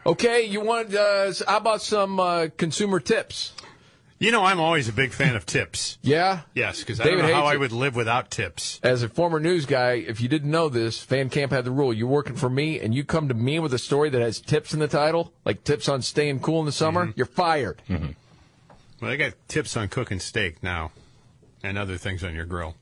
Okay, 0.04 0.44
you 0.44 0.60
want? 0.60 0.94
Uh, 0.94 1.32
how 1.48 1.56
about 1.56 1.82
some 1.82 2.20
uh, 2.20 2.48
consumer 2.56 3.00
tips? 3.00 3.52
You 4.18 4.30
know, 4.30 4.44
I'm 4.44 4.60
always 4.60 4.88
a 4.88 4.92
big 4.92 5.10
fan 5.12 5.36
of 5.36 5.44
tips. 5.44 5.98
Yeah. 6.00 6.40
Yes, 6.54 6.78
because 6.78 7.00
I 7.00 7.04
don't 7.04 7.18
know 7.18 7.24
how 7.24 7.40
hates 7.42 7.50
I 7.50 7.54
it. 7.54 7.58
would 7.60 7.72
live 7.72 7.96
without 7.96 8.30
tips. 8.30 8.80
As 8.82 9.02
a 9.02 9.08
former 9.10 9.40
news 9.40 9.66
guy, 9.66 9.94
if 9.94 10.20
you 10.22 10.28
didn't 10.28 10.50
know 10.50 10.68
this, 10.70 11.02
Van 11.04 11.28
Camp 11.28 11.50
had 11.52 11.64
the 11.64 11.70
rule: 11.72 11.92
you're 11.92 12.06
working 12.08 12.36
for 12.36 12.48
me, 12.48 12.78
and 12.80 12.94
you 12.94 13.04
come 13.04 13.26
to 13.28 13.34
me 13.34 13.58
with 13.58 13.74
a 13.74 13.78
story 13.78 14.08
that 14.10 14.22
has 14.22 14.40
tips 14.40 14.72
in 14.72 14.78
the 14.78 14.88
title, 14.88 15.32
like 15.44 15.64
tips 15.64 15.88
on 15.88 16.00
staying 16.02 16.38
cool 16.40 16.60
in 16.60 16.66
the 16.66 16.72
summer, 16.72 17.06
Mm-hmm. 17.06 17.12
you're 17.16 17.26
fired. 17.26 17.82
Well, 19.00 19.10
I 19.10 19.16
got 19.16 19.34
tips 19.48 19.76
on 19.76 19.88
cooking 19.88 20.20
steak 20.20 20.62
now, 20.62 20.90
and 21.62 21.76
other 21.76 21.96
things 21.98 22.24
on 22.24 22.34
your 22.34 22.46
grill. 22.46 22.74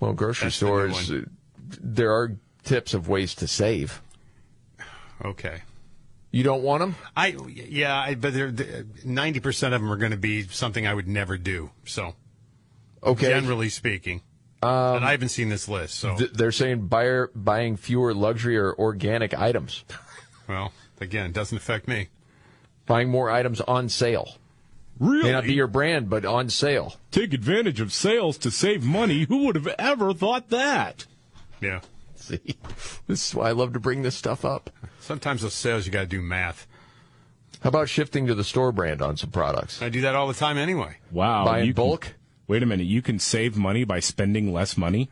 Well, 0.00 0.12
grocery 0.12 0.46
That's 0.46 0.56
stores, 0.56 1.10
one. 1.10 1.30
uh, 1.70 1.76
there 1.80 2.12
are 2.12 2.36
tips 2.62 2.92
of 2.94 3.08
ways 3.08 3.34
to 3.36 3.46
save. 3.48 4.02
Okay. 5.24 5.62
You 6.30 6.42
don't 6.42 6.62
want 6.62 6.80
them? 6.80 6.96
I 7.16 7.36
yeah, 7.48 7.96
I, 7.96 8.16
but 8.16 8.34
ninety 9.04 9.38
percent 9.40 9.72
of 9.72 9.80
them 9.80 9.90
are 9.92 9.96
going 9.96 10.10
to 10.10 10.16
be 10.16 10.42
something 10.42 10.86
I 10.86 10.92
would 10.92 11.06
never 11.08 11.38
do. 11.38 11.70
So, 11.84 12.14
Okay. 13.02 13.28
generally 13.28 13.68
speaking, 13.68 14.20
Um, 14.62 14.96
and 14.96 15.04
I 15.04 15.12
haven't 15.12 15.28
seen 15.28 15.48
this 15.48 15.68
list. 15.68 15.94
So, 15.94 16.16
Th- 16.16 16.32
they're 16.32 16.50
saying 16.52 16.88
buyer, 16.88 17.30
buying 17.36 17.76
fewer 17.76 18.12
luxury 18.12 18.56
or 18.58 18.74
organic 18.78 19.32
items, 19.38 19.84
well, 20.48 20.72
again, 21.00 21.30
doesn't 21.32 21.56
affect 21.56 21.86
me. 21.86 22.08
buying 22.86 23.08
more 23.08 23.30
items 23.30 23.60
on 23.62 23.88
sale. 23.88 24.36
Really? 24.98 25.24
May 25.24 25.32
not 25.32 25.44
be 25.44 25.54
your 25.54 25.66
brand, 25.66 26.08
but 26.08 26.24
on 26.24 26.48
sale. 26.48 26.94
Take 27.10 27.32
advantage 27.34 27.80
of 27.80 27.92
sales 27.92 28.38
to 28.38 28.50
save 28.50 28.84
money. 28.84 29.24
Who 29.24 29.44
would 29.46 29.56
have 29.56 29.66
ever 29.78 30.14
thought 30.14 30.50
that? 30.50 31.06
Yeah. 31.60 31.80
See, 32.16 32.56
this 33.06 33.28
is 33.28 33.34
why 33.34 33.48
I 33.48 33.52
love 33.52 33.72
to 33.74 33.80
bring 33.80 34.02
this 34.02 34.14
stuff 34.14 34.44
up. 34.44 34.70
Sometimes 35.00 35.42
with 35.42 35.52
sales 35.52 35.84
you 35.86 35.92
got 35.92 36.00
to 36.00 36.06
do 36.06 36.22
math. 36.22 36.66
How 37.62 37.68
about 37.68 37.88
shifting 37.88 38.26
to 38.26 38.34
the 38.34 38.44
store 38.44 38.72
brand 38.72 39.02
on 39.02 39.16
some 39.16 39.30
products? 39.30 39.82
I 39.82 39.88
do 39.88 40.02
that 40.02 40.14
all 40.14 40.28
the 40.28 40.34
time 40.34 40.56
anyway. 40.58 40.96
Wow. 41.10 41.44
Buy 41.44 41.58
in 41.60 41.66
you 41.66 41.74
can- 41.74 41.82
bulk? 41.84 42.14
wait 42.46 42.62
a 42.62 42.66
minute. 42.66 42.86
You 42.86 43.02
can 43.02 43.18
save 43.18 43.56
money 43.56 43.84
by 43.84 44.00
spending 44.00 44.52
less 44.52 44.76
money? 44.76 45.10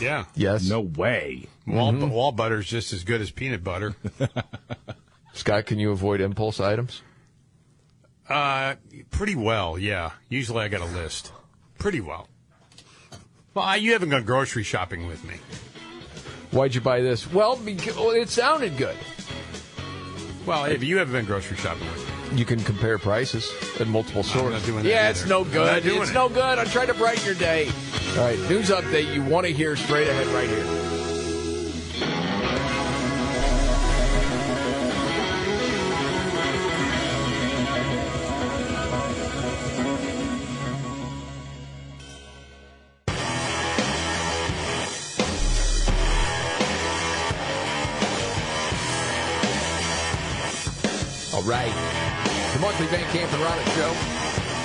Yeah. 0.00 0.24
Yes. 0.34 0.68
No 0.68 0.80
way. 0.80 1.46
Wall, 1.66 1.92
Mm-hmm. 1.92 2.08
wall 2.10 2.32
butter 2.32 2.58
is 2.58 2.66
just 2.66 2.92
as 2.92 3.04
good 3.04 3.20
as 3.20 3.30
peanut 3.30 3.62
butter. 3.62 3.94
Scott, 5.34 5.66
can 5.66 5.78
you 5.78 5.92
avoid 5.92 6.20
impulse 6.20 6.58
items? 6.58 7.02
Uh, 8.30 8.76
pretty 9.10 9.34
well, 9.34 9.76
yeah. 9.76 10.12
Usually 10.28 10.62
I 10.62 10.68
got 10.68 10.80
a 10.80 10.86
list. 10.86 11.32
Pretty 11.78 12.00
well. 12.00 12.28
Well, 13.54 13.64
I, 13.64 13.76
you 13.76 13.92
haven't 13.92 14.10
gone 14.10 14.24
grocery 14.24 14.62
shopping 14.62 15.08
with 15.08 15.24
me. 15.24 15.34
Why'd 16.52 16.74
you 16.74 16.80
buy 16.80 17.00
this? 17.00 17.30
Well, 17.32 17.56
because 17.56 17.96
well, 17.96 18.10
it 18.10 18.28
sounded 18.28 18.76
good. 18.76 18.96
Well, 20.46 20.64
if 20.66 20.82
you 20.84 20.98
haven't 20.98 21.12
been 21.12 21.26
grocery 21.26 21.56
shopping 21.56 21.86
with 21.86 22.32
me. 22.32 22.38
You 22.38 22.44
can 22.44 22.60
compare 22.60 22.96
prices 22.98 23.52
at 23.80 23.88
multiple 23.88 24.22
stores. 24.22 24.52
not 24.52 24.64
doing 24.64 24.84
that 24.84 24.88
yeah, 24.88 25.08
either. 25.08 25.10
it's 25.10 25.26
no 25.26 25.44
good. 25.44 25.84
It's 25.84 26.10
it. 26.10 26.14
no 26.14 26.28
good. 26.28 26.58
I'm 26.58 26.68
trying 26.68 26.86
to 26.86 26.94
brighten 26.94 27.24
your 27.24 27.34
day. 27.34 27.68
All 28.16 28.24
right, 28.24 28.38
news 28.48 28.70
update 28.70 29.12
you 29.12 29.24
want 29.24 29.46
to 29.46 29.52
hear 29.52 29.74
straight 29.74 30.06
ahead 30.06 30.26
right 30.28 30.48
here. 30.48 30.99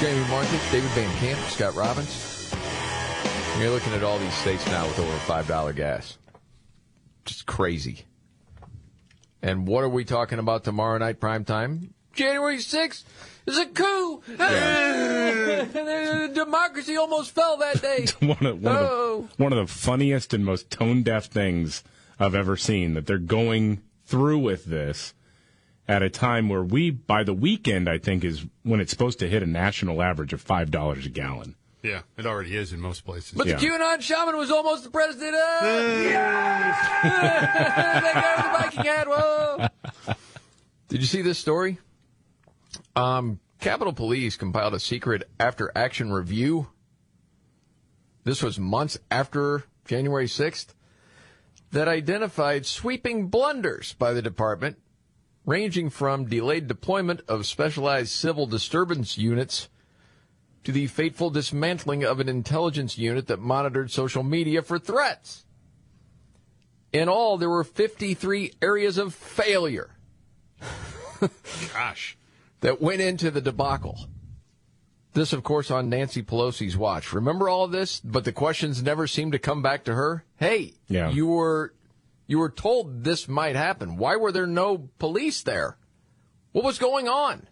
Jamie 0.05 0.29
Martin, 0.29 0.59
David 0.71 0.89
Van 0.91 1.17
Camp, 1.17 1.39
Scott 1.49 1.73
Robbins. 1.73 2.53
And 3.53 3.61
You're 3.63 3.71
looking 3.71 3.91
at 3.93 4.03
all 4.03 4.19
these 4.19 4.35
states 4.35 4.63
now 4.67 4.85
with 4.85 4.99
over 4.99 5.17
$5 5.43 5.75
gas. 5.75 6.19
Just 7.25 7.47
crazy. 7.47 8.05
And 9.41 9.67
what 9.67 9.83
are 9.83 9.89
we 9.89 10.05
talking 10.05 10.37
about 10.37 10.63
tomorrow 10.63 10.99
night, 10.99 11.19
prime 11.19 11.43
time? 11.43 11.95
January 12.13 12.57
6th 12.57 13.03
is 13.47 13.57
a 13.57 13.65
coup. 13.65 14.21
Democracy 16.35 16.97
almost 16.97 17.31
fell 17.31 17.57
that 17.57 17.81
day. 17.81 18.05
one 18.27 18.45
of, 18.45 18.61
one, 18.61 18.77
Oh. 18.77 19.23
of 19.23 19.37
the, 19.37 19.43
one 19.43 19.53
of 19.53 19.67
the 19.67 19.73
funniest 19.73 20.35
and 20.35 20.45
most 20.45 20.69
tone 20.69 21.01
deaf 21.01 21.25
things 21.25 21.83
I've 22.19 22.35
ever 22.35 22.55
seen 22.57 22.93
that 22.93 23.07
they're 23.07 23.17
going 23.17 23.81
through 24.05 24.37
with 24.37 24.65
this 24.65 25.14
at 25.87 26.01
a 26.01 26.09
time 26.09 26.49
where 26.49 26.63
we, 26.63 26.89
by 26.91 27.23
the 27.23 27.33
weekend, 27.33 27.87
I 27.89 27.97
think 27.97 28.23
is 28.23 28.45
when 28.63 28.79
it's 28.79 28.91
supposed 28.91 29.19
to 29.19 29.27
hit 29.29 29.43
a 29.43 29.45
national 29.45 30.01
average 30.01 30.33
of 30.33 30.43
$5 30.43 31.05
a 31.05 31.09
gallon. 31.09 31.55
Yeah, 31.83 32.01
it 32.17 32.25
already 32.25 32.55
is 32.57 32.73
in 32.73 32.79
most 32.79 33.05
places. 33.05 33.33
But 33.37 33.45
Yeah. 33.45 33.57
the 33.57 33.67
QAnon 33.67 34.01
shaman 34.01 34.35
was 34.37 34.49
almost 34.49 34.83
the 34.85 34.89
president. 34.89 35.35
Oh, 35.35 36.01
yes! 36.01 36.77
that 37.03 38.13
guy 38.13 38.35
with 38.35 38.73
the 38.73 38.79
Viking 38.79 38.91
hat. 38.91 39.07
Whoa! 39.07 40.15
Did 40.87 41.01
you 41.01 41.05
see 41.07 41.21
this 41.21 41.37
story? 41.37 41.77
Um, 42.95 43.39
Capitol 43.59 43.93
Police 43.93 44.35
compiled 44.35 44.73
a 44.73 44.79
secret 44.79 45.29
after 45.39 45.71
action 45.75 46.11
review. 46.11 46.67
This 48.23 48.41
was 48.41 48.57
months 48.59 48.97
after 49.11 49.65
January 49.85 50.25
6th 50.27 50.73
that 51.71 51.87
identified 51.87 52.65
sweeping 52.65 53.27
blunders 53.27 53.93
by 53.93 54.13
the 54.13 54.21
department, 54.23 54.79
ranging 55.45 55.89
from 55.89 56.25
delayed 56.25 56.67
deployment 56.67 57.21
of 57.27 57.45
specialized 57.45 58.09
civil 58.09 58.47
disturbance 58.47 59.17
units 59.17 59.69
to 60.63 60.71
the 60.71 60.87
fateful 60.87 61.29
dismantling 61.29 62.03
of 62.03 62.19
an 62.19 62.27
intelligence 62.27 62.97
unit 62.97 63.27
that 63.27 63.39
monitored 63.39 63.91
social 63.91 64.23
media 64.23 64.61
for 64.61 64.79
threats. 64.79 65.45
In 66.91 67.07
all, 67.09 67.37
there 67.37 67.49
were 67.49 67.63
53 67.63 68.53
areas 68.61 68.97
of 68.97 69.13
failure 69.13 69.91
Gosh. 71.73 72.17
that 72.61 72.81
went 72.81 73.01
into 73.01 73.29
the 73.29 73.41
debacle. 73.41 73.99
This, 75.13 75.31
of 75.33 75.43
course, 75.43 75.69
on 75.71 75.89
Nancy 75.89 76.23
Pelosi's 76.23 76.75
watch. 76.75 77.13
Remember 77.13 77.47
all 77.47 77.63
of 77.65 77.71
this, 77.71 77.99
but 78.01 78.25
the 78.25 78.31
questions 78.33 78.81
never 78.81 79.07
seem 79.07 79.31
to 79.31 79.39
come 79.39 79.61
back 79.61 79.83
to 79.85 79.93
her. 79.93 80.25
Hey, 80.37 80.73
Yeah. 80.87 81.09
you 81.11 81.27
were 81.27 81.73
you 82.27 82.39
were 82.39 82.49
told 82.49 83.03
this 83.03 83.27
might 83.27 83.55
happen. 83.55 83.97
Why 83.97 84.15
were 84.15 84.31
there 84.31 84.47
no 84.47 84.89
police 84.99 85.43
there? 85.43 85.77
What 86.51 86.63
was 86.65 86.77
going 86.79 87.07
on? 87.07 87.47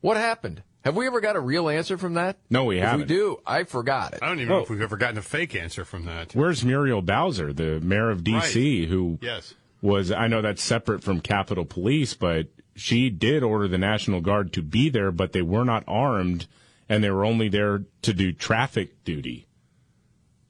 What 0.00 0.16
happened? 0.16 0.62
Have 0.82 0.96
we 0.96 1.06
ever 1.06 1.20
got 1.20 1.36
a 1.36 1.40
real 1.40 1.68
answer 1.68 1.98
from 1.98 2.14
that? 2.14 2.38
No, 2.48 2.64
we 2.64 2.78
if 2.78 2.84
haven't. 2.84 3.00
we 3.00 3.06
do, 3.14 3.38
I 3.46 3.64
forgot 3.64 4.14
it. 4.14 4.20
I 4.22 4.28
don't 4.28 4.38
even 4.40 4.48
know 4.48 4.60
if 4.62 4.70
we've 4.70 4.80
ever 4.80 4.96
gotten 4.96 5.18
a 5.18 5.22
fake 5.22 5.54
answer 5.54 5.84
from 5.84 6.06
that. 6.06 6.34
Where's 6.34 6.64
Muriel 6.64 7.02
Bowser, 7.02 7.52
the 7.52 7.80
mayor 7.80 8.08
of 8.10 8.24
D.C., 8.24 8.80
Right. 8.80 8.88
who 8.88 9.18
Yes. 9.20 9.52
was, 9.82 10.10
I 10.10 10.26
know 10.26 10.40
that's 10.40 10.62
separate 10.62 11.04
from 11.04 11.20
Capitol 11.20 11.66
Police, 11.66 12.14
but 12.14 12.46
she 12.74 13.10
did 13.10 13.42
order 13.42 13.68
the 13.68 13.76
National 13.76 14.22
Guard 14.22 14.54
to 14.54 14.62
be 14.62 14.88
there, 14.88 15.12
but 15.12 15.32
they 15.32 15.42
were 15.42 15.66
not 15.66 15.84
armed 15.86 16.46
and 16.88 17.04
they 17.04 17.10
were 17.10 17.26
only 17.26 17.50
there 17.50 17.84
to 18.00 18.14
do 18.14 18.32
traffic 18.32 19.04
duty. 19.04 19.46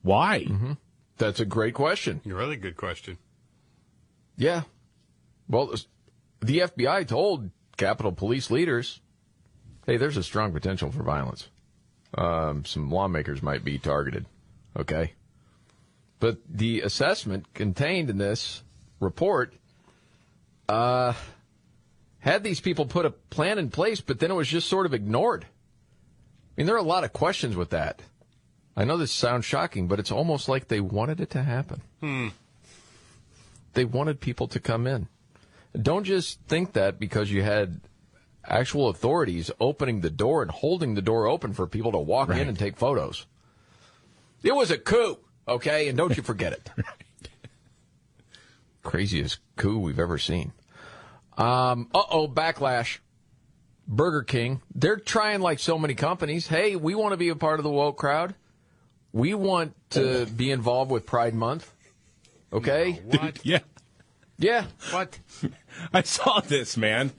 Why? 0.02 0.44
Mm-hmm. 0.44 0.72
That's 1.18 1.40
a 1.40 1.44
great 1.44 1.74
question. 1.74 2.20
A 2.24 2.28
really 2.32 2.56
good 2.56 2.76
question. 2.76 3.18
Yeah. 4.40 4.62
Well, 5.50 5.74
the 6.40 6.60
FBI 6.60 7.06
told 7.06 7.50
Capitol 7.76 8.10
Police 8.10 8.50
leaders, 8.50 9.00
hey, 9.86 9.98
there's 9.98 10.16
a 10.16 10.22
strong 10.22 10.52
potential 10.52 10.90
for 10.90 11.02
violence. 11.02 11.48
Um, 12.16 12.64
some 12.64 12.90
lawmakers 12.90 13.42
might 13.42 13.64
be 13.64 13.78
targeted. 13.78 14.24
Okay. 14.74 15.12
But 16.20 16.38
the 16.48 16.80
assessment 16.80 17.52
contained 17.52 18.08
in 18.08 18.16
this 18.16 18.62
report 18.98 19.52
uh, 20.70 21.12
had 22.20 22.42
these 22.42 22.60
people 22.60 22.86
put 22.86 23.04
a 23.04 23.10
plan 23.10 23.58
in 23.58 23.68
place, 23.68 24.00
but 24.00 24.20
then 24.20 24.30
it 24.30 24.34
was 24.34 24.48
just 24.48 24.70
sort 24.70 24.86
of 24.86 24.94
ignored. 24.94 25.44
I 25.44 26.52
mean, 26.56 26.66
there 26.66 26.76
are 26.76 26.78
a 26.78 26.82
lot 26.82 27.04
of 27.04 27.12
questions 27.12 27.56
with 27.56 27.70
that. 27.70 28.00
I 28.74 28.84
know 28.84 28.96
this 28.96 29.12
sounds 29.12 29.44
shocking, 29.44 29.86
but 29.86 29.98
it's 29.98 30.10
almost 30.10 30.48
like 30.48 30.68
they 30.68 30.80
wanted 30.80 31.20
it 31.20 31.28
to 31.30 31.42
happen. 31.42 31.82
Hmm. 32.00 32.28
They 33.74 33.84
wanted 33.84 34.20
people 34.20 34.48
to 34.48 34.60
come 34.60 34.86
in. 34.86 35.08
Don't 35.80 36.04
just 36.04 36.40
think 36.48 36.72
that 36.72 36.98
because 36.98 37.30
you 37.30 37.42
had 37.42 37.80
actual 38.44 38.88
authorities 38.88 39.50
opening 39.60 40.00
the 40.00 40.10
door 40.10 40.42
and 40.42 40.50
holding 40.50 40.94
the 40.94 41.02
door 41.02 41.26
open 41.26 41.52
for 41.52 41.66
people 41.66 41.92
to 41.92 41.98
walk 41.98 42.30
in 42.30 42.48
and 42.48 42.58
take 42.58 42.76
photos. 42.76 43.26
It 44.42 44.54
was 44.54 44.70
a 44.70 44.78
coup, 44.78 45.18
okay? 45.46 45.88
And 45.88 45.96
don't 45.96 46.16
you 46.16 46.22
forget 46.22 46.52
it. 46.52 46.70
Craziest 48.82 49.38
coup 49.56 49.78
we've 49.78 50.00
ever 50.00 50.18
seen. 50.18 50.52
Um, 51.36 51.88
uh 51.94 52.02
oh, 52.10 52.28
backlash. 52.28 52.98
Burger 53.86 54.22
King, 54.22 54.62
they're 54.72 54.96
trying 54.96 55.40
like 55.40 55.58
so 55.58 55.76
many 55.76 55.94
companies. 55.94 56.46
Hey, 56.46 56.76
we 56.76 56.94
want 56.94 57.12
to 57.12 57.16
be 57.16 57.28
a 57.30 57.36
part 57.36 57.58
of 57.58 57.64
the 57.64 57.70
woke 57.70 57.98
crowd. 57.98 58.36
We 59.12 59.34
want 59.34 59.74
to 59.90 60.26
be 60.26 60.52
involved 60.52 60.92
with 60.92 61.06
Pride 61.06 61.34
Month. 61.34 61.74
Okay? 62.52 63.00
What? 63.04 63.40
yeah. 63.44 63.60
Yeah. 64.38 64.66
What? 64.90 65.18
I 65.92 66.02
saw 66.02 66.40
this, 66.40 66.76
man. 66.76 67.12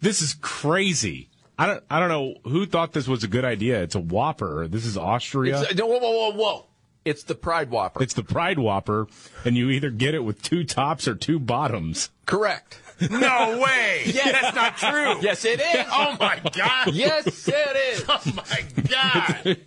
This 0.00 0.22
is 0.22 0.34
crazy. 0.40 1.28
I 1.58 1.66
don't 1.66 1.84
I 1.90 2.00
don't 2.00 2.08
know 2.08 2.36
who 2.44 2.64
thought 2.64 2.92
this 2.92 3.06
was 3.06 3.22
a 3.22 3.28
good 3.28 3.44
idea. 3.44 3.82
It's 3.82 3.94
a 3.94 4.00
Whopper. 4.00 4.66
This 4.66 4.86
is 4.86 4.96
Austria. 4.96 5.62
It's, 5.62 5.80
whoa, 5.80 5.86
whoa, 5.86 5.98
whoa, 5.98 6.32
whoa. 6.32 6.66
It's 7.04 7.22
the 7.22 7.34
Pride 7.34 7.70
Whopper. 7.70 8.02
It's 8.02 8.14
the 8.14 8.22
Pride 8.22 8.58
Whopper, 8.58 9.06
and 9.44 9.56
you 9.56 9.70
either 9.70 9.90
get 9.90 10.14
it 10.14 10.22
with 10.22 10.42
two 10.42 10.64
tops 10.64 11.08
or 11.08 11.14
two 11.14 11.38
bottoms. 11.38 12.10
Correct. 12.26 12.78
No 13.10 13.58
way. 13.58 14.02
Yes. 14.04 14.30
That's 14.30 14.54
not 14.54 14.76
true. 14.76 15.22
Yes, 15.22 15.46
it 15.46 15.58
is. 15.58 15.86
Oh 15.90 16.18
my 16.20 16.38
God. 16.52 16.92
Yes, 16.92 17.48
it 17.48 17.76
is. 17.94 18.04
Oh 18.06 18.20
my 18.34 19.58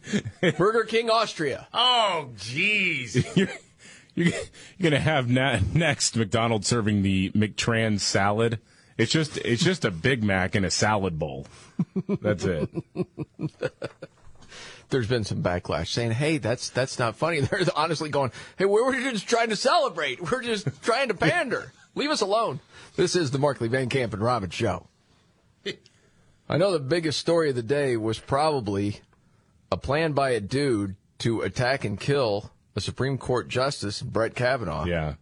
God. 0.44 0.56
Burger 0.56 0.84
King 0.84 1.10
Austria. 1.10 1.68
Oh 1.74 2.30
jeez. 2.38 3.49
You're, 4.15 4.91
to 4.91 4.99
have 4.99 5.30
na- 5.30 5.60
next 5.73 6.15
McDonald's 6.15 6.68
serving 6.68 7.02
the 7.02 7.31
McTrans 7.31 8.02
salad. 8.02 8.60
It's 8.98 9.11
just 9.11 9.38
it's 9.38 9.64
just 9.64 9.85
a 9.85 9.91
Big 9.91 10.23
Mac 10.23 10.56
in 10.56 10.64
a 10.65 10.72
salad 10.72 11.18
bowl. 11.18 11.48
That's 12.22 12.45
it. 12.45 12.69
There's 14.90 15.07
been 15.07 15.23
some 15.23 15.41
backlash 15.41 15.88
saying, 15.88 16.11
"Hey, 16.11 16.38
that's 16.38 16.69
that's 16.69 16.99
not 16.99 17.15
funny." 17.15 17.40
They're 17.41 17.64
honestly 17.76 18.10
going, 18.10 18.31
"Hey, 18.57 18.65
we 18.65 18.81
were 18.81 18.94
just 18.94 19.27
trying 19.27 19.49
to 19.49 19.56
celebrate. 19.56 20.22
We're 20.22 20.44
just 20.44 20.68
trying 20.84 21.07
to 21.07 21.15
pander. 21.15 21.72
Leave 21.95 22.11
us 22.11 22.22
alone." 22.22 22.60
This 22.95 23.15
is 23.15 23.31
the 23.31 23.40
Markley 23.40 23.68
Van 23.68 23.90
Camp 23.90 24.14
and 24.14 24.22
Robin 24.22 24.52
show. 24.52 24.88
I 26.48 26.57
know 26.57 26.72
the 26.72 26.80
biggest 26.80 27.19
story 27.19 27.49
of 27.49 27.56
the 27.56 27.64
day 27.64 27.98
was 27.98 28.19
probably 28.19 28.99
a 29.72 29.77
plan 29.77 30.11
by 30.14 30.31
a 30.31 30.40
dude 30.40 30.95
to 31.19 31.41
attack 31.41 31.85
and 31.85 31.99
kill 31.99 32.52
a 32.76 32.82
Supreme 32.82 33.18
Court 33.18 33.48
justice, 33.48 34.02
Brett 34.02 34.36
Kavanaugh. 34.36 34.86
Yeah. 34.86 35.16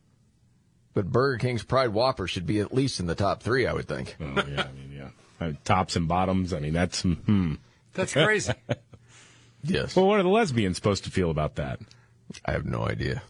But 0.94 1.12
Burger 1.12 1.38
King's 1.38 1.64
Pride 1.64 1.90
Whopper 1.90 2.28
should 2.28 2.46
be 2.46 2.60
at 2.60 2.74
least 2.74 3.00
in 3.00 3.06
the 3.06 3.16
top 3.16 3.42
three, 3.42 3.66
I 3.66 3.74
would 3.74 3.88
think. 3.88 4.18
Oh 4.20 4.26
yeah, 4.48 4.68
I 4.68 4.72
mean 4.72 4.92
yeah. 4.94 5.10
Uh, 5.40 5.54
tops 5.64 5.96
and 5.96 6.08
bottoms. 6.08 6.54
I 6.54 6.60
mean 6.60 6.74
that's 6.74 7.02
hmm. 7.02 7.54
That's 7.94 8.14
crazy. 8.14 8.54
yes. 9.64 9.96
Well, 9.96 10.08
what 10.08 10.20
are 10.20 10.24
the 10.24 10.30
lesbians 10.30 10.78
supposed 10.78 11.06
to 11.06 11.12
feel 11.12 11.30
about 11.30 11.56
that? 11.56 11.80
I 12.46 12.52
have 12.52 12.66
no 12.66 12.88
idea. 12.88 13.22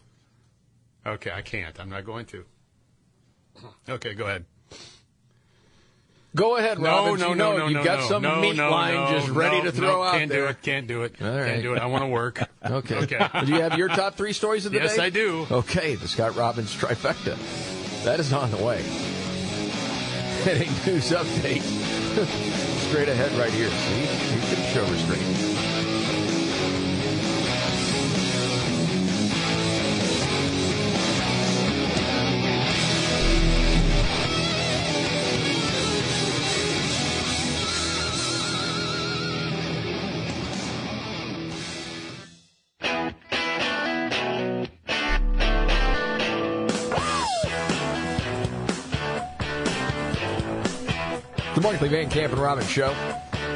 Okay, 1.04 1.30
I 1.30 1.42
can't. 1.42 1.78
I'm 1.80 1.90
not 1.90 2.04
going 2.04 2.26
to. 2.26 2.44
Okay, 3.88 4.14
go 4.14 4.24
ahead. 4.24 4.44
Go 6.34 6.56
ahead, 6.56 6.78
No, 6.78 6.84
Robin. 6.84 7.20
no, 7.20 7.28
you 7.28 7.34
no, 7.34 7.50
know 7.52 7.58
no, 7.58 7.64
you've 7.66 7.72
no, 7.78 7.84
got 7.84 7.98
no, 8.00 8.06
some 8.06 8.22
no, 8.22 8.40
meat 8.40 8.56
no, 8.56 8.70
line 8.70 8.94
no, 8.94 9.10
just 9.10 9.28
ready 9.28 9.58
no, 9.58 9.64
to 9.64 9.72
throw 9.72 9.86
no, 9.98 10.02
out 10.02 10.14
can't 10.14 10.30
there. 10.30 10.44
do 10.44 10.48
it. 10.48 10.62
Can't 10.62 10.86
do 10.86 11.02
it. 11.02 11.12
All 11.20 11.26
Can't 11.28 11.40
right. 11.46 11.62
do 11.62 11.74
it. 11.74 11.78
I 11.78 11.86
want 11.86 12.04
to 12.04 12.08
work. 12.08 12.40
Okay. 12.64 12.94
Okay. 12.94 13.28
do 13.44 13.52
you 13.52 13.60
have 13.60 13.76
your 13.76 13.88
top 13.88 14.14
three 14.14 14.32
stories 14.32 14.64
of 14.66 14.72
the 14.72 14.78
Yes, 14.78 14.96
day? 14.96 15.02
I 15.04 15.10
do. 15.10 15.46
Okay, 15.50 15.94
the 15.96 16.06
Scott 16.08 16.36
Robbins 16.36 16.72
trifecta. 16.74 17.36
That 18.04 18.18
is 18.20 18.32
on 18.32 18.50
the 18.52 18.56
way. 18.64 18.80
Heading 20.44 20.70
news 20.86 21.10
update. 21.10 21.60
Straight 22.88 23.08
ahead 23.08 23.32
right 23.32 23.50
here. 23.52 23.68
See? 23.68 24.00
You 24.00 24.56
can 24.56 24.74
show 24.74 24.86
restraint. 24.90 25.51
Van 51.92 52.08
Camp 52.08 52.32
and 52.32 52.40
Robbins 52.40 52.70
Show. 52.70 52.94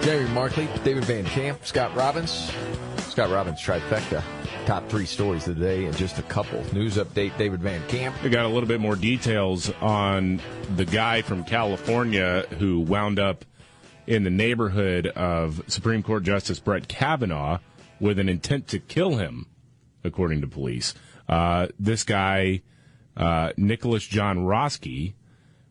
Jeremy 0.02 0.28
Markley, 0.28 0.68
David 0.84 1.06
Van 1.06 1.24
Camp, 1.24 1.64
Scott 1.64 1.96
Robbins. 1.96 2.52
Scott 2.98 3.30
Robbins 3.30 3.62
trifecta. 3.62 4.22
Top 4.66 4.86
three 4.90 5.06
stories 5.06 5.48
of 5.48 5.56
the 5.56 5.64
day 5.64 5.86
and 5.86 5.96
just 5.96 6.18
a 6.18 6.22
couple. 6.24 6.62
News 6.74 6.98
update, 6.98 7.34
David 7.38 7.62
Van 7.62 7.80
Camp. 7.88 8.14
We 8.22 8.28
got 8.28 8.44
a 8.44 8.48
little 8.48 8.68
bit 8.68 8.78
more 8.78 8.94
details 8.94 9.72
on 9.80 10.42
the 10.76 10.84
guy 10.84 11.22
from 11.22 11.44
California 11.44 12.44
who 12.58 12.80
wound 12.80 13.18
up 13.18 13.46
in 14.06 14.22
the 14.22 14.28
neighborhood 14.28 15.06
of 15.06 15.62
Supreme 15.66 16.02
Court 16.02 16.22
Justice 16.22 16.58
Brett 16.58 16.88
Kavanaugh 16.88 17.60
with 18.00 18.18
an 18.18 18.28
intent 18.28 18.68
to 18.68 18.78
kill 18.80 19.16
him, 19.16 19.46
according 20.04 20.42
to 20.42 20.46
police. 20.46 20.92
Uh, 21.26 21.68
this 21.80 22.04
guy, 22.04 22.60
uh, 23.16 23.52
Nicholas 23.56 24.06
John 24.06 24.40
Roske, 24.44 25.14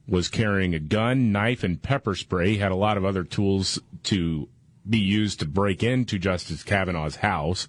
was 0.08 0.28
carrying 0.28 0.76
a 0.76 0.80
gun, 0.80 1.32
knife, 1.32 1.64
and 1.64 1.82
pepper 1.82 2.16
spray. 2.16 2.52
He 2.52 2.58
had 2.58 2.72
a 2.72 2.76
lot 2.76 2.98
of 2.98 3.06
other 3.06 3.24
tools 3.24 3.80
to 4.04 4.48
be 4.88 5.00
used 5.00 5.40
to 5.40 5.46
break 5.46 5.82
into 5.84 6.20
Justice 6.20 6.64
Kavanaugh's 6.64 7.18
house. 7.18 7.68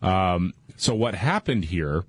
Um, 0.00 0.54
so 0.76 0.94
what 0.94 1.14
happened 1.14 1.66
here, 1.66 2.04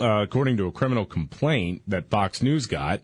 uh, 0.00 0.22
according 0.22 0.56
to 0.56 0.66
a 0.66 0.72
criminal 0.72 1.04
complaint 1.04 1.82
that 1.86 2.10
Fox 2.10 2.42
News 2.42 2.66
got, 2.66 3.00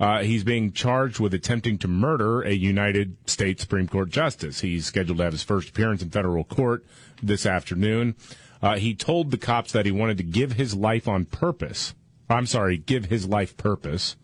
uh, 0.00 0.22
he's 0.22 0.44
being 0.44 0.72
charged 0.72 1.18
with 1.18 1.34
attempting 1.34 1.78
to 1.78 1.88
murder 1.88 2.42
a 2.42 2.52
United 2.52 3.16
States 3.28 3.62
Supreme 3.62 3.88
Court 3.88 4.10
justice. 4.10 4.60
He's 4.60 4.86
scheduled 4.86 5.18
to 5.18 5.24
have 5.24 5.32
his 5.32 5.42
first 5.42 5.70
appearance 5.70 6.02
in 6.02 6.10
federal 6.10 6.44
court 6.44 6.84
this 7.22 7.46
afternoon. 7.46 8.14
Uh, 8.62 8.76
he 8.76 8.94
told 8.94 9.30
the 9.30 9.38
cops 9.38 9.72
that 9.72 9.86
he 9.86 9.92
wanted 9.92 10.16
to 10.18 10.24
give 10.24 10.52
his 10.52 10.74
life 10.74 11.08
on 11.08 11.24
purpose. 11.24 11.94
I'm 12.30 12.46
sorry, 12.46 12.76
give 12.76 13.06
his 13.06 13.26
life 13.26 13.56
purpose. 13.56 14.16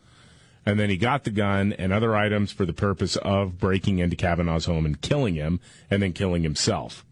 And 0.66 0.80
then 0.80 0.88
he 0.88 0.96
got 0.96 1.24
the 1.24 1.30
gun 1.30 1.72
and 1.74 1.92
other 1.92 2.16
items 2.16 2.50
for 2.50 2.64
the 2.64 2.72
purpose 2.72 3.16
of 3.16 3.58
breaking 3.58 3.98
into 3.98 4.16
Kavanaugh's 4.16 4.64
home 4.64 4.86
and 4.86 5.00
killing 5.00 5.34
him, 5.34 5.60
and 5.90 6.02
then 6.02 6.12
killing 6.12 6.42
himself. 6.42 7.04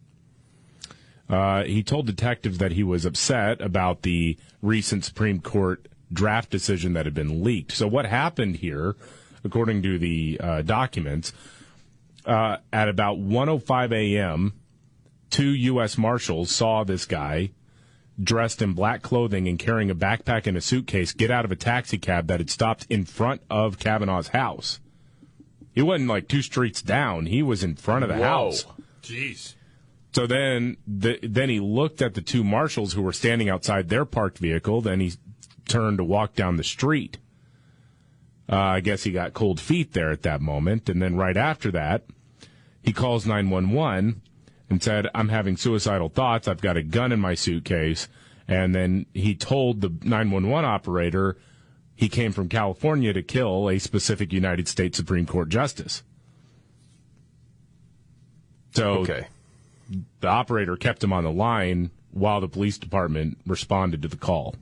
Uh, 1.29 1.65
he 1.65 1.83
told 1.83 2.07
detectives 2.07 2.59
that 2.59 2.73
he 2.73 2.83
was 2.83 3.05
upset 3.05 3.61
about 3.61 4.03
the 4.03 4.37
recent 4.61 5.05
Supreme 5.05 5.41
Court 5.41 5.89
draft 6.13 6.51
decision 6.51 6.93
that 6.93 7.07
had 7.07 7.15
been 7.15 7.43
leaked. 7.43 7.73
So 7.73 7.87
what 7.87 8.07
happened 8.07 8.57
here, 8.57 8.97
according 9.45 9.83
to 9.83 9.99
the 9.99 10.39
uh, 10.43 10.63
documents, 10.63 11.33
uh, 12.27 12.59
at 12.73 12.89
about 12.89 13.19
1:05 13.19 13.93
a.m. 13.93 14.53
two 15.31 15.51
U.S. 15.51 15.99
Marshals 15.99 16.51
saw 16.51 16.85
this 16.85 17.07
guy 17.07 17.51
dressed 18.23 18.63
in 18.63 18.73
black 18.73 19.03
clothing 19.03 19.49
and 19.49 19.59
carrying 19.59 19.91
a 19.91 19.95
backpack 19.95 20.47
and 20.47 20.57
a 20.57 20.61
suitcase 20.61 21.13
get 21.13 21.31
out 21.31 21.45
of 21.45 21.53
a 21.53 21.57
taxi 21.57 21.99
cab 21.99 22.27
that 22.27 22.41
had 22.41 22.51
stopped 22.51 22.87
in 22.89 23.05
front 23.05 23.43
of 23.51 23.79
Kavanaugh's 23.79 24.29
house. 24.29 24.81
He 25.75 25.83
wasn't 25.83 26.11
like 26.11 26.29
two 26.29 26.43
streets 26.43 26.83
down. 26.83 27.27
He 27.27 27.43
was 27.43 27.65
in 27.65 27.77
front 27.77 28.05
of 28.05 28.09
the 28.09 28.17
Whoa. 28.17 28.23
house. 28.23 28.67
Jeez. 29.03 29.55
So 30.13 30.27
then, 30.27 30.77
the, 30.87 31.19
then 31.23 31.49
he 31.49 31.59
looked 31.59 32.03
at 32.03 32.15
the 32.15 32.21
two 32.21 32.45
marshals 32.45 32.93
who 32.93 33.03
were 33.03 33.15
standing 33.15 33.49
outside 33.49 33.89
their 33.89 34.05
parked 34.05 34.39
vehicle. 34.39 34.83
Then 34.83 35.01
he 35.01 35.15
turned 35.67 35.99
to 35.99 36.05
walk 36.05 36.35
down 36.35 36.57
the 36.57 36.65
street. 36.65 37.19
Uh, 38.51 38.57
I 38.57 38.81
guess 38.81 39.05
he 39.05 39.13
got 39.13 39.33
cold 39.33 39.59
feet 39.59 39.95
there 39.95 40.11
at 40.11 40.23
that 40.23 40.43
moment. 40.43 40.91
And 40.91 41.01
then 41.01 41.17
right 41.17 41.37
after 41.37 41.71
that, 41.71 42.05
he 42.83 42.93
calls 42.93 43.25
911 43.25 44.21
and 44.73 44.83
said, 44.83 45.07
I'm 45.15 45.29
having 45.29 45.57
suicidal 45.57 46.09
thoughts. 46.09 46.49
I've 46.49 46.63
got 46.63 46.77
a 46.79 46.83
gun 46.83 47.13
in 47.13 47.21
my 47.21 47.35
suitcase. 47.35 48.09
And 48.49 48.75
then 48.75 49.07
he 49.13 49.35
told 49.35 49.83
the 49.83 49.91
911 50.03 50.65
operator 50.69 51.37
he 51.95 52.09
came 52.09 52.33
from 52.33 52.49
California 52.49 53.13
to 53.13 53.23
kill 53.23 53.69
a 53.69 53.79
specific 53.79 54.33
United 54.33 54.67
States 54.67 54.97
Supreme 54.97 55.27
Court 55.27 55.49
justice. 55.51 56.03
So 58.75 59.01
Okay. 59.01 59.27
the 60.21 60.29
operator 60.29 60.77
kept 60.77 61.05
him 61.05 61.13
on 61.13 61.25
the 61.25 61.31
line 61.31 61.91
while 62.11 62.41
the 62.41 62.49
police 62.49 62.79
department 62.79 63.39
responded 63.47 64.03
to 64.03 64.09
the 64.09 64.17
call. 64.17 64.55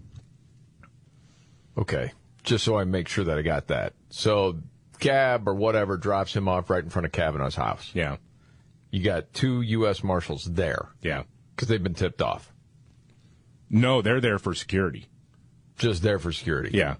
Okay. 1.78 2.12
Just 2.42 2.64
so 2.64 2.76
I 2.78 2.84
make 2.84 3.06
sure 3.08 3.24
that 3.24 3.38
I 3.38 3.42
got 3.42 3.68
that. 3.68 3.94
So 4.10 4.58
cab 4.98 5.48
or 5.48 5.54
whatever 5.54 5.96
drops 5.96 6.34
him 6.34 6.48
off 6.48 6.68
right 6.68 6.82
in 6.82 6.90
front 6.90 7.06
of 7.06 7.12
Kavanaugh's 7.12 7.54
house. 7.54 7.90
Yeah. 7.94 8.16
You 8.90 9.02
got 9.02 9.32
two 9.32 9.60
U.S. 9.62 10.02
Marshals 10.02 10.44
there. 10.44 10.88
Yeah. 11.00 11.24
Because 11.54 11.68
they've 11.68 11.82
been 11.82 11.94
tipped 11.94 12.22
off. 12.22 12.52
No, 13.68 14.02
they're 14.02 14.20
there 14.20 14.38
for 14.38 14.54
security. 14.54 15.06
Just 15.78 16.02
there 16.02 16.18
for 16.18 16.32
security. 16.32 16.76
Yeah. 16.76 16.96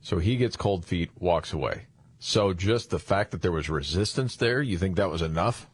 So 0.00 0.18
he 0.18 0.36
gets 0.36 0.56
cold 0.56 0.84
feet, 0.84 1.10
walks 1.18 1.52
away. 1.52 1.86
So 2.18 2.52
just 2.52 2.90
the 2.90 2.98
fact 2.98 3.32
that 3.32 3.42
there 3.42 3.52
was 3.52 3.68
resistance 3.68 4.36
there, 4.36 4.62
you 4.62 4.78
think 4.78 4.96
that 4.96 5.10
was 5.10 5.22
enough? 5.22 5.68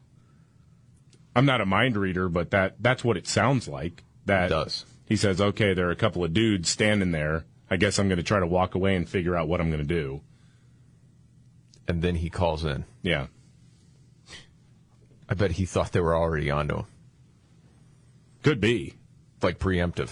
I'm 1.35 1.47
not 1.47 1.61
a 1.61 1.67
mind 1.67 1.97
reader, 1.97 2.29
but 2.29 2.51
that 2.51 2.77
that's 2.81 3.05
what 3.05 3.17
it 3.17 3.27
sounds 3.27 3.69
like. 3.69 4.05
That 4.27 4.49
does. 4.49 4.85
He 5.07 5.17
says, 5.17 5.41
"Okay, 5.41 5.73
there 5.73 5.89
are 5.89 5.93
a 5.93 5.97
couple 5.97 6.25
of 6.25 6.35
dudes 6.35 6.69
standing 6.69 7.11
there. 7.13 7.45
I 7.71 7.77
guess 7.77 7.99
I'm 7.99 8.09
going 8.09 8.19
to 8.19 8.23
try 8.23 8.41
to 8.41 8.47
walk 8.47 8.75
away 8.75 8.97
and 8.97 9.09
figure 9.09 9.35
out 9.35 9.49
what 9.49 9.61
I'm 9.61 9.71
going 9.71 9.87
to 9.87 9.95
do." 9.95 10.21
And 11.89 12.03
then 12.03 12.17
he 12.17 12.29
calls 12.29 12.65
in. 12.65 12.85
Yeah. 13.03 13.29
I 15.33 15.35
bet 15.35 15.53
he 15.53 15.65
thought 15.65 15.93
they 15.93 16.01
were 16.01 16.15
already 16.15 16.51
onto 16.51 16.77
him. 16.77 16.85
Could 18.43 18.61
be. 18.61 18.93
Like 19.41 19.59
preemptive. 19.59 20.11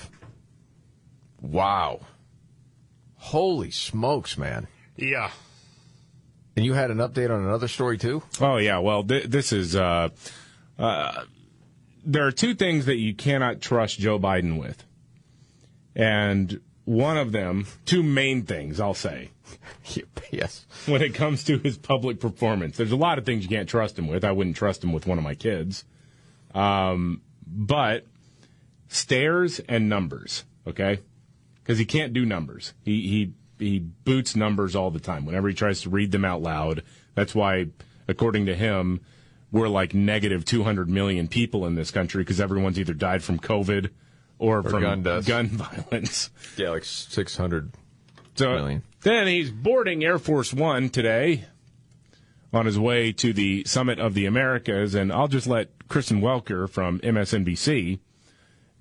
Wow. 1.42 2.01
Holy 3.16 3.70
smokes, 3.70 4.38
man. 4.38 4.66
Yeah. 4.97 5.30
And 6.56 6.64
you 6.64 6.72
had 6.72 6.90
an 6.90 6.97
update 6.97 7.28
on 7.28 7.44
another 7.44 7.68
story 7.68 7.98
too? 7.98 8.22
Oh 8.40 8.56
yeah. 8.56 8.78
Well, 8.78 9.05
th- 9.05 9.26
this 9.26 9.52
is. 9.52 9.76
Uh, 9.76 10.09
uh, 10.78 11.24
there 12.02 12.26
are 12.26 12.32
two 12.32 12.55
things 12.55 12.86
that 12.86 12.97
you 12.97 13.14
cannot 13.14 13.60
trust 13.60 13.98
Joe 13.98 14.18
Biden 14.18 14.59
with, 14.59 14.82
and 15.94 16.62
one 16.90 17.16
of 17.16 17.30
them, 17.30 17.66
two 17.86 18.02
main 18.02 18.42
things, 18.42 18.80
I'll 18.80 18.94
say. 18.94 19.30
yes. 20.32 20.66
When 20.86 21.02
it 21.02 21.14
comes 21.14 21.44
to 21.44 21.56
his 21.58 21.78
public 21.78 22.18
performance, 22.18 22.76
there's 22.76 22.90
a 22.90 22.96
lot 22.96 23.16
of 23.16 23.24
things 23.24 23.44
you 23.44 23.48
can't 23.48 23.68
trust 23.68 23.96
him 23.96 24.08
with. 24.08 24.24
I 24.24 24.32
wouldn't 24.32 24.56
trust 24.56 24.82
him 24.82 24.92
with 24.92 25.06
one 25.06 25.16
of 25.16 25.22
my 25.22 25.36
kids. 25.36 25.84
Um, 26.52 27.22
but 27.46 28.06
stairs 28.88 29.60
and 29.68 29.88
numbers, 29.88 30.42
okay? 30.66 30.98
Because 31.62 31.78
he 31.78 31.84
can't 31.84 32.12
do 32.12 32.26
numbers. 32.26 32.74
He 32.82 33.06
he 33.06 33.34
he 33.64 33.78
boots 33.78 34.34
numbers 34.34 34.74
all 34.74 34.90
the 34.90 34.98
time. 34.98 35.24
Whenever 35.24 35.46
he 35.46 35.54
tries 35.54 35.82
to 35.82 35.90
read 35.90 36.10
them 36.10 36.24
out 36.24 36.42
loud, 36.42 36.82
that's 37.14 37.36
why, 37.36 37.66
according 38.08 38.46
to 38.46 38.56
him, 38.56 39.00
we're 39.52 39.68
like 39.68 39.94
negative 39.94 40.44
200 40.44 40.88
million 40.88 41.28
people 41.28 41.66
in 41.66 41.76
this 41.76 41.92
country 41.92 42.24
because 42.24 42.40
everyone's 42.40 42.80
either 42.80 42.94
died 42.94 43.22
from 43.22 43.38
COVID 43.38 43.90
or, 44.40 44.62
from 44.62 44.82
gun 44.82 45.02
gun 45.22 45.46
violence. 45.52 46.30
Yeah, 46.56 46.70
like 46.70 46.84
600 46.84 47.70
So 48.34 48.50
million. 48.54 48.82
then 49.02 49.26
he's 49.28 49.50
boarding 49.50 50.02
Air 50.02 50.18
Force 50.18 50.52
One 50.52 50.88
today 50.88 51.44
on 52.52 52.66
his 52.66 52.78
way 52.78 53.12
to 53.12 53.32
the 53.32 53.62
Summit 53.64 54.00
of 54.00 54.14
the 54.14 54.26
Americas, 54.26 54.94
and 54.96 55.12
I'll 55.12 55.28
just 55.28 55.46
let 55.46 55.68
Kristen 55.88 56.20
Welker 56.20 56.68
from 56.68 56.98
MSNBC 57.00 58.00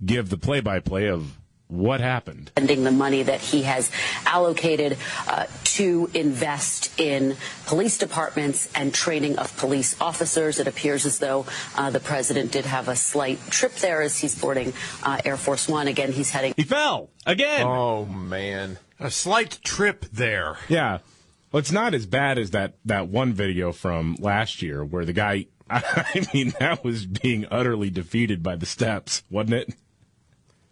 give 0.03 0.29
the 0.29 0.37
play-by-play 0.37 1.07
of 1.07 1.37
what 1.69 2.01
happened. 2.01 2.49
spending 2.49 2.83
the 2.83 2.91
money 2.91 3.21
that 3.21 3.39
he 3.39 3.61
has 3.61 3.91
allocated 4.25 4.97
uh, 5.27 5.45
to 5.63 6.09
invest 6.15 6.99
in 6.99 7.37
police 7.67 7.97
departments 7.99 8.69
and 8.73 8.91
training 8.93 9.37
of 9.37 9.55
police 9.55 9.95
officers. 10.01 10.59
It 10.59 10.67
appears 10.67 11.05
as 11.05 11.19
though 11.19 11.45
uh, 11.75 11.91
the 11.91 11.99
president 11.99 12.51
did 12.51 12.65
have 12.65 12.87
a 12.87 12.95
slight 12.95 13.39
trip 13.51 13.75
there 13.75 14.01
as 14.01 14.17
he's 14.17 14.39
boarding 14.39 14.73
uh, 15.03 15.21
Air 15.23 15.37
Force 15.37 15.69
One. 15.69 15.87
Again, 15.87 16.11
he's 16.11 16.31
heading. 16.31 16.53
He 16.57 16.63
fell 16.63 17.11
again. 17.25 17.65
Oh 17.67 18.05
man, 18.05 18.79
a 18.99 19.11
slight 19.11 19.59
trip 19.63 20.05
there. 20.11 20.57
Yeah. 20.67 20.99
Well, 21.51 21.59
it's 21.59 21.71
not 21.71 21.93
as 21.93 22.05
bad 22.05 22.37
as 22.37 22.51
that, 22.51 22.75
that 22.85 23.07
one 23.09 23.33
video 23.33 23.71
from 23.71 24.15
last 24.19 24.61
year 24.61 24.83
where 24.83 25.05
the 25.05 25.13
guy, 25.13 25.47
I 25.69 26.27
mean, 26.33 26.53
that 26.59 26.83
was 26.83 27.05
being 27.05 27.45
utterly 27.49 27.89
defeated 27.89 28.43
by 28.43 28.55
the 28.55 28.67
steps, 28.67 29.23
wasn't 29.29 29.53
it? 29.53 29.73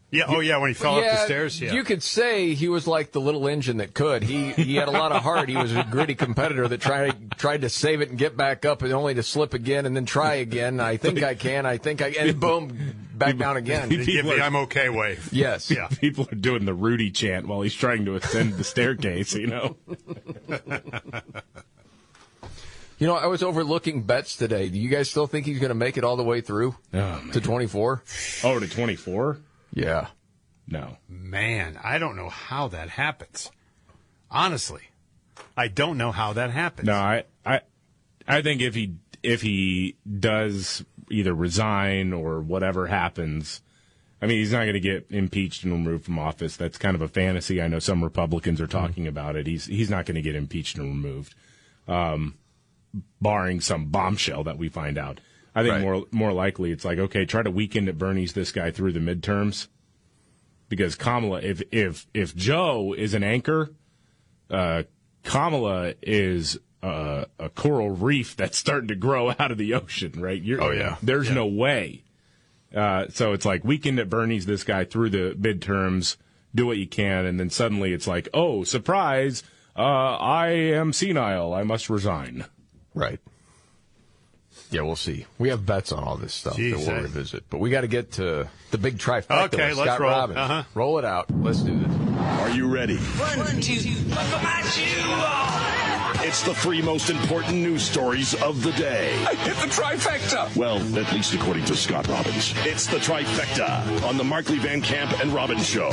Yeah. 0.09 0.23
Oh, 0.27 0.39
yeah. 0.39 0.57
When 0.57 0.69
he 0.69 0.73
fell 0.73 0.95
up 0.97 1.03
the 1.03 1.25
stairs. 1.25 1.59
Yeah. 1.59 1.73
You 1.73 1.83
could 1.83 2.01
say 2.01 2.53
he 2.53 2.69
was 2.69 2.87
like 2.87 3.11
the 3.11 3.19
little 3.19 3.47
engine 3.47 3.77
that 3.77 3.93
could. 3.93 4.23
He 4.23 4.51
he 4.53 4.75
had 4.75 4.87
a 4.87 4.91
lot 4.91 5.11
of 5.11 5.21
heart. 5.21 5.49
He 5.49 5.57
was 5.57 5.75
a 5.75 5.85
gritty 5.89 6.15
competitor 6.15 6.67
that 6.67 6.79
tried 6.79 7.31
tried 7.31 7.61
to 7.61 7.69
save 7.69 8.01
it 8.01 8.09
and 8.09 8.17
get 8.17 8.37
back 8.37 8.65
up, 8.65 8.81
and 8.81 8.93
only 8.93 9.13
to 9.15 9.23
slip 9.23 9.53
again 9.53 9.85
and 9.85 9.95
then 9.95 10.05
try 10.05 10.35
again. 10.35 10.79
I 10.79 10.97
think 10.97 11.23
I 11.23 11.35
can. 11.35 11.65
I 11.65 11.77
think 11.77 12.01
I 12.01 12.07
and 12.07 12.39
boom, 12.39 12.95
back 13.13 13.37
down 13.37 13.57
again. 13.57 13.89
Give 13.89 14.05
the 14.05 14.41
I'm 14.41 14.55
okay 14.55 14.89
wave. 14.89 15.29
Yes. 15.31 15.69
Yeah. 15.69 15.87
People 16.01 16.27
are 16.31 16.35
doing 16.35 16.65
the 16.65 16.73
Rudy 16.73 17.11
chant 17.11 17.47
while 17.47 17.61
he's 17.61 17.75
trying 17.75 18.05
to 18.05 18.15
ascend 18.15 18.53
the 18.53 18.63
staircase, 18.63 19.33
you 19.33 19.47
know? 19.47 19.77
You 22.99 23.05
know, 23.05 23.13
I 23.13 23.27
was 23.27 23.43
overlooking 23.43 24.01
bets 24.01 24.35
today. 24.35 24.69
Do 24.69 24.79
you 24.79 24.89
guys 24.89 25.07
still 25.07 25.27
think 25.27 25.45
he's 25.45 25.59
going 25.59 25.69
to 25.69 25.75
make 25.75 25.97
it 25.97 26.03
all 26.03 26.15
the 26.15 26.23
way 26.23 26.41
through 26.41 26.75
oh, 26.95 27.29
to 27.31 27.39
24? 27.39 28.03
Oh, 28.43 28.59
to 28.59 28.67
24? 28.67 29.37
Yeah. 29.77 30.07
No. 30.67 30.97
Man, 31.07 31.79
I 31.83 31.99
don't 31.99 32.15
know 32.15 32.29
how 32.29 32.67
that 32.69 32.89
happens. 32.89 33.51
Honestly, 34.29 34.89
I 35.55 35.67
don't 35.67 35.97
know 35.97 36.11
how 36.11 36.33
that 36.33 36.49
happens. 36.49 36.87
No, 36.87 36.95
I, 36.95 37.23
I, 37.45 37.61
I 38.27 38.41
think 38.41 38.61
if 38.61 38.73
he 38.73 38.95
if 39.23 39.41
he 39.41 39.95
does 40.19 40.83
either 41.09 41.33
resign 41.33 42.11
or 42.11 42.41
whatever 42.41 42.87
happens, 42.87 43.61
I 44.21 44.25
mean, 44.25 44.39
he's 44.39 44.51
not 44.51 44.63
going 44.63 44.73
to 44.73 44.79
get 44.79 45.05
impeached 45.09 45.63
and 45.63 45.71
removed 45.71 46.05
from 46.05 46.19
office. 46.19 46.57
That's 46.57 46.77
kind 46.77 46.95
of 46.95 47.01
a 47.01 47.07
fantasy. 47.07 47.61
I 47.61 47.67
know 47.67 47.79
some 47.79 48.03
Republicans 48.03 48.59
are 48.59 48.67
talking 48.67 49.07
about 49.07 49.35
it. 49.35 49.45
He's 49.45 49.67
he's 49.67 49.91
not 49.91 50.05
going 50.05 50.15
to 50.15 50.21
get 50.21 50.35
impeached 50.35 50.77
and 50.77 50.87
removed, 50.87 51.35
um, 51.87 52.35
barring 53.21 53.61
some 53.61 53.85
bombshell 53.85 54.43
that 54.45 54.57
we 54.57 54.69
find 54.69 54.97
out. 54.97 55.21
I 55.57 55.63
think 55.63 55.73
Right. 55.73 55.81
more 55.81 56.05
more 56.11 56.33
likely 56.33 56.71
it's 56.71 56.85
like 56.85 56.99
okay, 56.99 57.25
try 57.25 57.41
to 57.41 57.49
weekend 57.51 57.89
at 57.89 57.97
Bernie's 57.97 58.33
this 58.33 58.51
guy 58.51 58.69
through 58.71 58.91
the 58.93 58.99
midterms, 58.99 59.67
because 60.69 60.95
Kamala, 60.95 61.41
if 61.41 61.61
if 61.71 62.05
if 62.13 62.35
Joe 62.35 62.93
is 62.97 63.13
an 63.13 63.23
anchor, 63.23 63.71
uh, 64.51 64.83
Kamala 65.23 65.93
is 66.01 66.59
uh, 66.83 67.25
a 67.39 67.49
coral 67.49 67.89
reef 67.89 68.35
that's 68.35 68.57
starting 68.57 68.87
to 68.89 68.95
grow 68.95 69.29
out 69.39 69.51
of 69.51 69.57
the 69.57 69.73
ocean, 69.73 70.13
right? 70.21 70.41
You're, 70.41 70.63
Oh, 70.63 70.71
yeah. 70.71 70.97
There's 71.01 71.27
Yeah. 71.27 71.33
no 71.33 71.47
way. 71.47 72.03
Uh, 72.73 73.07
so 73.09 73.33
it's 73.33 73.45
like 73.45 73.63
weekend 73.63 73.97
at 73.99 74.09
Bernie's, 74.09 74.45
this 74.45 74.63
guy 74.63 74.83
through 74.85 75.09
the 75.09 75.35
midterms, 75.39 76.17
do 76.53 76.67
what 76.67 76.77
you 76.77 76.85
can, 76.87 77.25
and 77.25 77.39
then 77.39 77.49
suddenly 77.49 77.93
it's 77.93 78.05
like, 78.07 78.29
oh, 78.33 78.63
surprise, 78.63 79.41
uh, 79.75 79.81
I 80.17 80.49
am 80.49 80.93
senile, 80.93 81.53
I 81.53 81.63
must 81.63 81.89
resign. 81.89 82.45
Right. 82.93 83.19
Yeah, 84.69 84.81
we'll 84.81 84.95
see. 84.95 85.25
We 85.37 85.49
have 85.49 85.65
bets 85.65 85.91
on 85.91 86.03
all 86.03 86.17
this 86.17 86.33
stuff 86.33 86.57
Jeez, 86.57 86.71
that 86.85 86.93
we'll 86.93 87.03
revisit, 87.03 87.43
but 87.49 87.59
we 87.59 87.69
got 87.69 87.81
to 87.81 87.87
get 87.87 88.13
to 88.13 88.49
the 88.71 88.77
big 88.77 88.97
trifecta. 88.97 89.45
Okay, 89.45 89.69
with 89.69 89.77
let's 89.77 89.91
Scott 89.91 89.99
roll. 89.99 90.11
Robbins. 90.11 90.37
Uh-huh. 90.37 90.63
Roll 90.73 90.99
it 90.99 91.05
out. 91.05 91.25
Let's 91.41 91.59
do 91.61 91.77
this. 91.79 92.17
Are 92.17 92.49
you 92.49 92.67
ready? 92.67 92.97
One, 92.97 93.61
two, 93.61 93.75
buckle 94.09 94.39
my 94.41 94.61
shoe 94.63 95.76
It's 96.19 96.41
the 96.43 96.53
three 96.55 96.81
most 96.81 97.09
important 97.09 97.55
news 97.55 97.83
stories 97.83 98.33
of 98.41 98.61
the 98.63 98.71
day. 98.73 99.13
I 99.25 99.35
hit 99.35 99.55
the 99.57 99.67
trifecta. 99.67 100.53
Well, 100.55 100.77
at 100.97 101.11
least 101.13 101.33
according 101.33 101.65
to 101.65 101.75
Scott 101.75 102.07
Robbins. 102.07 102.53
It's 102.65 102.87
the 102.87 102.97
trifecta 102.97 104.03
on 104.03 104.17
the 104.17 104.23
Markley 104.23 104.57
Van 104.57 104.81
Camp 104.81 105.19
and 105.21 105.31
Robbins 105.31 105.65
Show. 105.67 105.89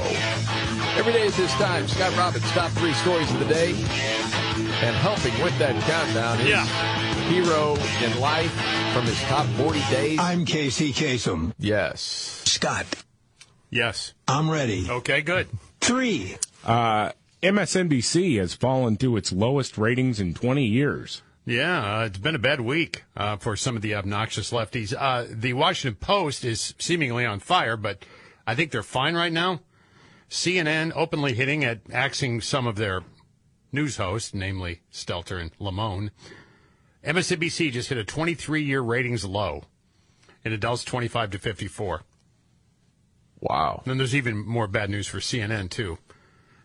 Every 0.97 1.13
day 1.13 1.27
at 1.27 1.33
this 1.35 1.53
time, 1.55 1.87
Scott 1.89 2.17
Robbins' 2.17 2.51
top 2.53 2.71
three 2.73 2.95
stories 2.95 3.31
of 3.33 3.39
the 3.39 3.45
day. 3.47 3.71
And 3.71 4.97
helping 4.97 5.41
with 5.43 5.57
that 5.59 5.81
countdown 5.83 6.41
is 6.41 6.49
Yeah. 6.49 6.65
hero 7.29 7.77
in 8.03 8.21
life 8.21 8.51
from 8.93 9.05
his 9.05 9.21
top 9.23 9.47
40 9.57 9.81
days. 9.91 10.19
I'm 10.19 10.45
Casey 10.47 10.93
Kasem. 10.93 11.53
Yes. 11.59 12.43
Scott, 12.45 12.87
Yes. 13.71 14.13
I'm 14.29 14.49
ready. 14.51 14.87
Okay, 14.89 15.21
good. 15.23 15.49
Three. 15.81 16.37
Uh, 16.65 17.11
MSNBC 17.45 18.39
has 18.39 18.55
fallen 18.55 18.97
to 18.97 19.19
its 19.19 19.31
lowest 19.31 19.77
ratings 19.77 20.19
in 20.19 20.33
20 20.33 20.65
years. 20.65 21.21
Yeah, 21.45 21.99
uh, 21.99 22.05
it's 22.07 22.17
been 22.17 22.35
a 22.35 22.39
bad 22.39 22.63
week 22.63 23.05
uh, 23.15 23.37
for 23.37 23.55
some 23.55 23.77
of 23.77 23.83
the 23.83 23.95
obnoxious 23.95 24.51
lefties. 24.51 24.95
Uh, 24.99 25.27
the 25.29 25.53
Washington 25.53 25.99
Post 26.01 26.43
is 26.43 26.75
seemingly 26.79 27.27
on 27.27 27.41
fire, 27.41 27.77
but 27.77 28.07
I 28.47 28.55
think 28.55 28.71
they're 28.71 28.83
fine 28.83 29.15
right 29.15 29.33
now. 29.33 29.61
CNN 30.31 30.93
openly 30.97 31.35
hitting 31.35 31.63
at 31.65 31.81
axing 31.93 32.41
some 32.41 32.67
of 32.67 32.77
their 32.77 33.03
news 33.73 33.99
hosts, 33.99 34.33
namely 34.33 34.81
Stelter 34.91 35.39
and 35.39 35.51
Lemon. 35.59 36.13
MSNBC 37.05 37.73
just 37.73 37.91
hit 37.91 37.99
a 37.99 38.05
23-year 38.05 38.81
ratings 38.81 39.27
low 39.27 39.65
in 40.47 40.55
adults 40.55 40.83
25 40.83 41.33
to 41.33 41.39
54. 41.39 42.05
Wow. 43.41 43.83
And 43.85 43.91
then 43.91 43.99
there's 43.99 44.15
even 44.15 44.39
more 44.39 44.67
bad 44.67 44.89
news 44.89 45.07
for 45.07 45.19
CNN, 45.19 45.69
too. 45.69 45.99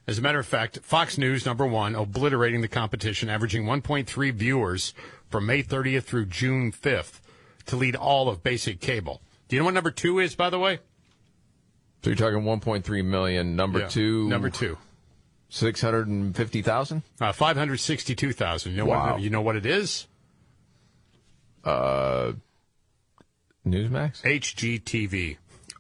As 0.10 0.18
a 0.18 0.24
matter 0.24 0.40
of 0.40 0.48
fact, 0.48 0.80
Fox 0.82 1.20
News, 1.20 1.46
number 1.46 1.68
one, 1.68 1.94
obliterating 1.94 2.62
the 2.62 2.68
competition, 2.68 3.30
averaging 3.30 3.66
1.3 3.66 4.34
viewers 4.34 4.96
from 5.30 5.46
May 5.46 5.62
30th 5.62 6.02
through 6.06 6.26
June 6.26 6.72
5th 6.72 7.20
to 7.68 7.76
lead 7.76 7.96
all 7.96 8.28
of 8.28 8.42
basic 8.42 8.80
cable. 8.80 9.22
Do 9.48 9.56
you 9.56 9.60
know 9.62 9.66
what 9.66 9.76
number 9.76 9.92
two 9.92 10.18
is, 10.18 10.34
by 10.34 10.50
the 10.50 10.58
way? 10.58 10.80
So 12.04 12.10
you're 12.10 12.16
talking 12.16 12.40
1.3 12.42 13.06
million. 13.06 13.56
Number 13.56 13.82
Yeah, 13.82 13.88
two. 13.88 14.28
Number 14.28 14.50
two. 14.50 14.80
650,000? 15.50 17.04
Uh, 17.22 17.32
562,000. 17.32 18.72
You 18.72 18.78
know 18.80 18.86
Wow. 18.86 19.12
what, 19.14 19.22
you 19.22 19.30
know 19.30 19.42
what 19.42 19.58
it 19.58 19.68
is? 19.68 20.08
Uh, 21.64 22.32
Newsmax? 23.64 24.24
HGTV. 24.24 25.38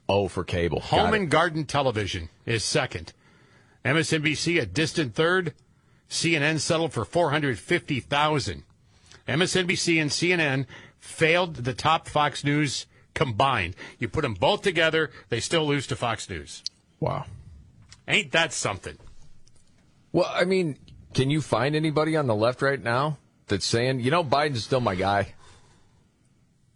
Oh, 0.08 0.28
for 0.28 0.44
cable. 0.44 0.82
Home 0.82 1.16
and 1.16 1.32
Garden 1.32 1.66
Television 1.66 2.30
is 2.46 2.64
second. 2.64 3.12
MSNBC 3.86 4.62
a 4.62 4.66
distant 4.66 5.16
third. 5.16 5.54
CNN 6.10 6.60
settled 6.60 6.92
for 6.94 7.06
450,000. 7.06 8.64
MSNBC 9.28 10.02
and 10.02 10.10
CNN 10.10 10.66
failed 11.00 11.56
the 11.58 11.74
top 11.74 12.08
Fox 12.08 12.44
News 12.44 12.88
combined. 13.14 13.76
You 14.00 14.08
put 14.10 14.22
them 14.24 14.34
both 14.34 14.62
together, 14.64 15.12
they 15.30 15.40
still 15.40 15.66
lose 15.68 15.86
to 15.88 15.96
Fox 15.96 16.30
News. 16.30 16.64
Wow. 17.00 17.26
Ain't 18.08 18.32
that 18.32 18.54
something? 18.54 18.98
Well, 20.12 20.30
I 20.34 20.46
mean, 20.46 20.78
can 21.14 21.30
you 21.30 21.42
find 21.42 21.76
anybody 21.76 22.16
on 22.18 22.26
the 22.28 22.36
left 22.36 22.62
right 22.64 22.82
now 22.82 23.18
that's 23.48 23.66
saying, 23.66 24.00
you 24.00 24.10
know, 24.10 24.24
Biden's 24.24 24.64
still 24.64 24.82
my 24.82 24.96
guy? 24.96 25.34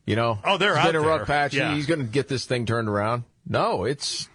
You 0.06 0.16
know, 0.16 0.38
Oh, 0.44 0.58
they're 0.58 0.76
he's 0.76 0.86
out 0.86 0.86
been 0.92 0.96
a 0.98 1.00
there. 1.00 1.10
rough 1.10 1.28
patch. 1.28 1.54
Yeah. 1.56 1.74
He's 1.74 1.86
going 1.88 2.02
to 2.02 2.06
get 2.06 2.28
this 2.28 2.46
thing 2.46 2.66
turned 2.66 2.90
around. 2.90 3.24
No, 3.48 3.84
it's 3.86 4.30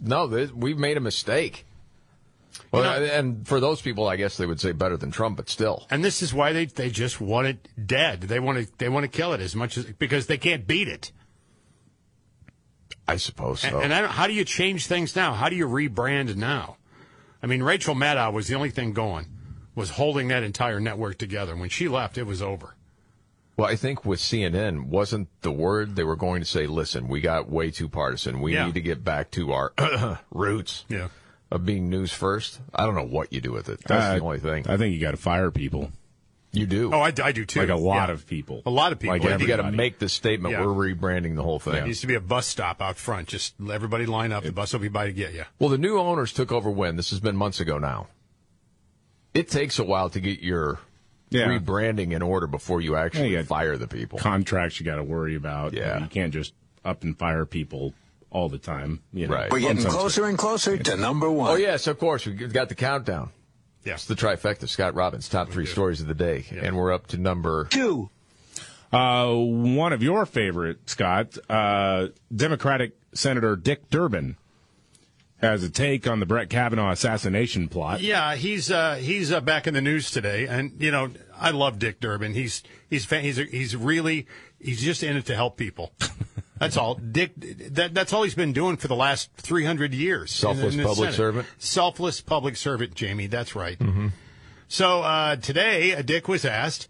no. 0.00 0.26
This, 0.26 0.52
we've 0.52 0.78
made 0.78 0.96
a 0.96 1.00
mistake. 1.00 1.66
Well, 2.72 2.84
and 2.84 3.46
for 3.46 3.58
those 3.60 3.80
people, 3.80 4.08
I 4.08 4.16
guess 4.16 4.36
they 4.36 4.46
would 4.46 4.60
say 4.60 4.72
better 4.72 4.96
than 4.96 5.10
Trump, 5.10 5.36
but 5.36 5.48
still. 5.48 5.86
And 5.90 6.04
this 6.04 6.22
is 6.22 6.32
why 6.32 6.52
they, 6.52 6.66
they 6.66 6.90
just 6.90 7.20
want 7.20 7.46
it 7.46 7.68
dead. 7.86 8.22
They 8.22 8.38
want 8.38 8.58
to 8.58 8.78
they 8.78 8.88
want 8.88 9.04
to 9.04 9.08
kill 9.08 9.32
it 9.32 9.40
as 9.40 9.56
much 9.56 9.76
as 9.76 9.86
because 9.86 10.26
they 10.26 10.38
can't 10.38 10.66
beat 10.66 10.88
it. 10.88 11.12
I 13.08 13.16
suppose 13.16 13.64
And, 13.64 13.72
so. 13.72 13.80
and 13.80 13.92
I 13.92 14.02
don't, 14.02 14.10
how 14.10 14.28
do 14.28 14.32
you 14.32 14.44
change 14.44 14.86
things 14.86 15.16
now? 15.16 15.32
How 15.32 15.48
do 15.48 15.56
you 15.56 15.66
rebrand 15.66 16.36
now? 16.36 16.76
I 17.42 17.46
mean, 17.46 17.62
Rachel 17.62 17.94
Maddow 17.94 18.32
was 18.32 18.46
the 18.46 18.54
only 18.54 18.70
thing 18.70 18.92
going, 18.92 19.26
was 19.74 19.90
holding 19.90 20.28
that 20.28 20.44
entire 20.44 20.78
network 20.78 21.18
together. 21.18 21.56
When 21.56 21.70
she 21.70 21.88
left, 21.88 22.18
it 22.18 22.24
was 22.24 22.40
over. 22.40 22.76
Well, 23.60 23.68
I 23.68 23.76
think 23.76 24.06
with 24.06 24.20
CNN, 24.20 24.84
wasn't 24.86 25.28
the 25.42 25.52
word 25.52 25.94
they 25.94 26.02
were 26.02 26.16
going 26.16 26.40
to 26.40 26.46
say, 26.46 26.66
listen, 26.66 27.08
we 27.08 27.20
got 27.20 27.50
way 27.50 27.70
too 27.70 27.90
partisan. 27.90 28.40
We 28.40 28.54
Yeah. 28.54 28.64
need 28.64 28.72
to 28.74 28.80
get 28.80 29.04
back 29.04 29.30
to 29.32 29.52
our 29.52 29.74
roots 30.30 30.86
Yeah. 30.88 31.08
of 31.50 31.66
being 31.66 31.90
news 31.90 32.10
first. 32.10 32.58
I 32.74 32.86
don't 32.86 32.94
know 32.94 33.04
what 33.04 33.34
you 33.34 33.42
do 33.42 33.52
with 33.52 33.68
it. 33.68 33.80
That's 33.86 34.02
Uh, 34.06 34.14
the 34.14 34.20
only 34.22 34.38
thing. 34.38 34.66
I 34.66 34.78
think 34.78 34.94
you 34.94 35.00
got 35.00 35.10
to 35.10 35.18
fire 35.18 35.50
people. 35.50 35.92
You 36.52 36.64
do. 36.64 36.90
Oh, 36.94 37.00
I, 37.02 37.12
I 37.22 37.32
do 37.32 37.44
too. 37.44 37.60
Like 37.60 37.68
a 37.68 37.76
lot 37.76 38.08
Yeah. 38.08 38.14
of 38.14 38.26
people. 38.26 38.62
A 38.64 38.70
lot 38.70 38.92
of 38.92 38.98
people. 38.98 39.12
Like 39.16 39.24
Well, 39.24 39.38
you 39.38 39.46
got 39.46 39.56
to 39.56 39.70
make 39.70 39.98
the 39.98 40.08
statement, 40.08 40.52
Yeah. 40.52 40.64
we're 40.64 40.94
rebranding 40.94 41.36
the 41.36 41.42
whole 41.42 41.58
There 41.58 41.74
thing. 41.74 41.84
needs 41.84 42.00
to 42.00 42.06
be 42.06 42.14
a 42.14 42.20
bus 42.20 42.46
stop 42.46 42.80
out 42.80 42.96
front. 42.96 43.28
Just 43.28 43.56
everybody 43.70 44.06
line 44.06 44.32
up. 44.32 44.42
The 44.42 44.52
bus 44.52 44.72
will 44.72 44.80
be 44.80 44.88
by 44.88 45.04
to 45.04 45.12
get 45.12 45.34
you. 45.34 45.44
Well, 45.58 45.68
the 45.68 45.76
new 45.76 45.98
owners 45.98 46.32
took 46.32 46.50
over 46.50 46.70
when? 46.70 46.96
This 46.96 47.10
has 47.10 47.20
been 47.20 47.36
months 47.36 47.60
ago 47.60 47.76
now. 47.76 48.06
It 49.34 49.50
takes 49.50 49.78
a 49.78 49.84
while 49.84 50.08
to 50.08 50.18
get 50.18 50.40
your 50.40 50.78
Yeah. 51.30 51.46
rebranding 51.46 52.12
in 52.12 52.22
order 52.22 52.46
before 52.46 52.80
you 52.80 52.96
actually 52.96 53.32
Yeah, 53.32 53.38
you 53.40 53.44
fire 53.44 53.76
the 53.76 53.86
people. 53.86 54.18
Contracts 54.18 54.80
you 54.80 54.86
got 54.86 54.96
to 54.96 55.04
worry 55.04 55.36
about. 55.36 55.72
Yeah. 55.72 56.00
You 56.00 56.06
can't 56.06 56.32
just 56.32 56.52
up 56.84 57.02
and 57.04 57.16
fire 57.18 57.46
people 57.46 57.94
all 58.30 58.48
the 58.48 58.58
time. 58.58 59.00
You 59.12 59.26
know? 59.28 59.34
Right. 59.34 59.50
We're 59.52 59.60
getting 59.60 59.76
Sometimes- 59.78 59.94
closer 59.96 60.24
and 60.26 60.36
closer 60.38 60.76
to 60.76 60.96
number 60.96 61.30
one. 61.30 61.50
Oh, 61.50 61.54
yes, 61.54 61.86
of 61.86 61.98
course. 61.98 62.26
We've 62.26 62.52
got 62.52 62.68
the 62.68 62.74
countdown. 62.74 63.30
Yes. 63.84 64.00
It's 64.00 64.06
the 64.06 64.14
trifecta. 64.14 64.68
Scott 64.68 64.94
Robbins, 64.94 65.28
top 65.28 65.50
three 65.50 65.66
stories 65.66 66.00
of 66.00 66.06
the 66.06 66.14
day. 66.14 66.44
And 66.50 66.76
we're 66.76 66.92
up 66.92 67.06
to 67.08 67.16
number 67.16 67.64
Two. 67.70 68.10
Uh, 68.92 69.32
one 69.34 69.92
of 69.92 70.02
your 70.02 70.26
favorite, 70.26 70.90
Scott, 70.90 71.38
uh, 71.48 72.08
Democratic 72.34 72.92
Senator 73.14 73.54
Dick 73.54 73.88
Durbin 73.88 74.36
has 75.40 75.62
a 75.62 75.70
take 75.70 76.06
on 76.06 76.20
the 76.20 76.26
Brett 76.26 76.50
Kavanaugh 76.50 76.90
assassination 76.90 77.68
plot. 77.68 78.00
Yeah, 78.00 78.34
he's 78.34 78.70
uh, 78.70 78.96
he's 78.96 79.32
uh, 79.32 79.40
back 79.40 79.66
in 79.66 79.74
the 79.74 79.80
news 79.80 80.10
today, 80.10 80.46
and 80.46 80.72
you 80.78 80.90
know 80.90 81.10
I 81.38 81.50
love 81.50 81.78
Dick 81.78 82.00
Durbin. 82.00 82.34
He's 82.34 82.62
he's 82.88 83.10
he's 83.10 83.36
he's 83.36 83.76
really 83.76 84.26
he's 84.60 84.82
just 84.82 85.02
in 85.02 85.16
it 85.16 85.26
to 85.26 85.34
help 85.34 85.56
people. 85.56 85.92
That's 86.58 86.76
all. 86.76 86.96
Dick. 86.96 87.32
That, 87.36 87.94
that's 87.94 88.12
all 88.12 88.22
he's 88.22 88.34
been 88.34 88.52
doing 88.52 88.76
for 88.76 88.86
the 88.86 88.94
last 88.94 89.32
three 89.32 89.64
hundred 89.64 89.94
years. 89.94 90.30
Selfless 90.30 90.74
in 90.74 90.82
the 90.82 90.86
public 90.86 91.06
Senate. 91.06 91.16
servant. 91.16 91.48
Selfless 91.58 92.20
public 92.20 92.54
servant, 92.56 92.94
Jamie. 92.94 93.28
That's 93.28 93.56
right. 93.56 93.80
So 94.68 95.00
uh, 95.00 95.36
today, 95.36 95.94
uh, 95.94 96.02
Dick 96.02 96.28
was 96.28 96.44
asked 96.44 96.86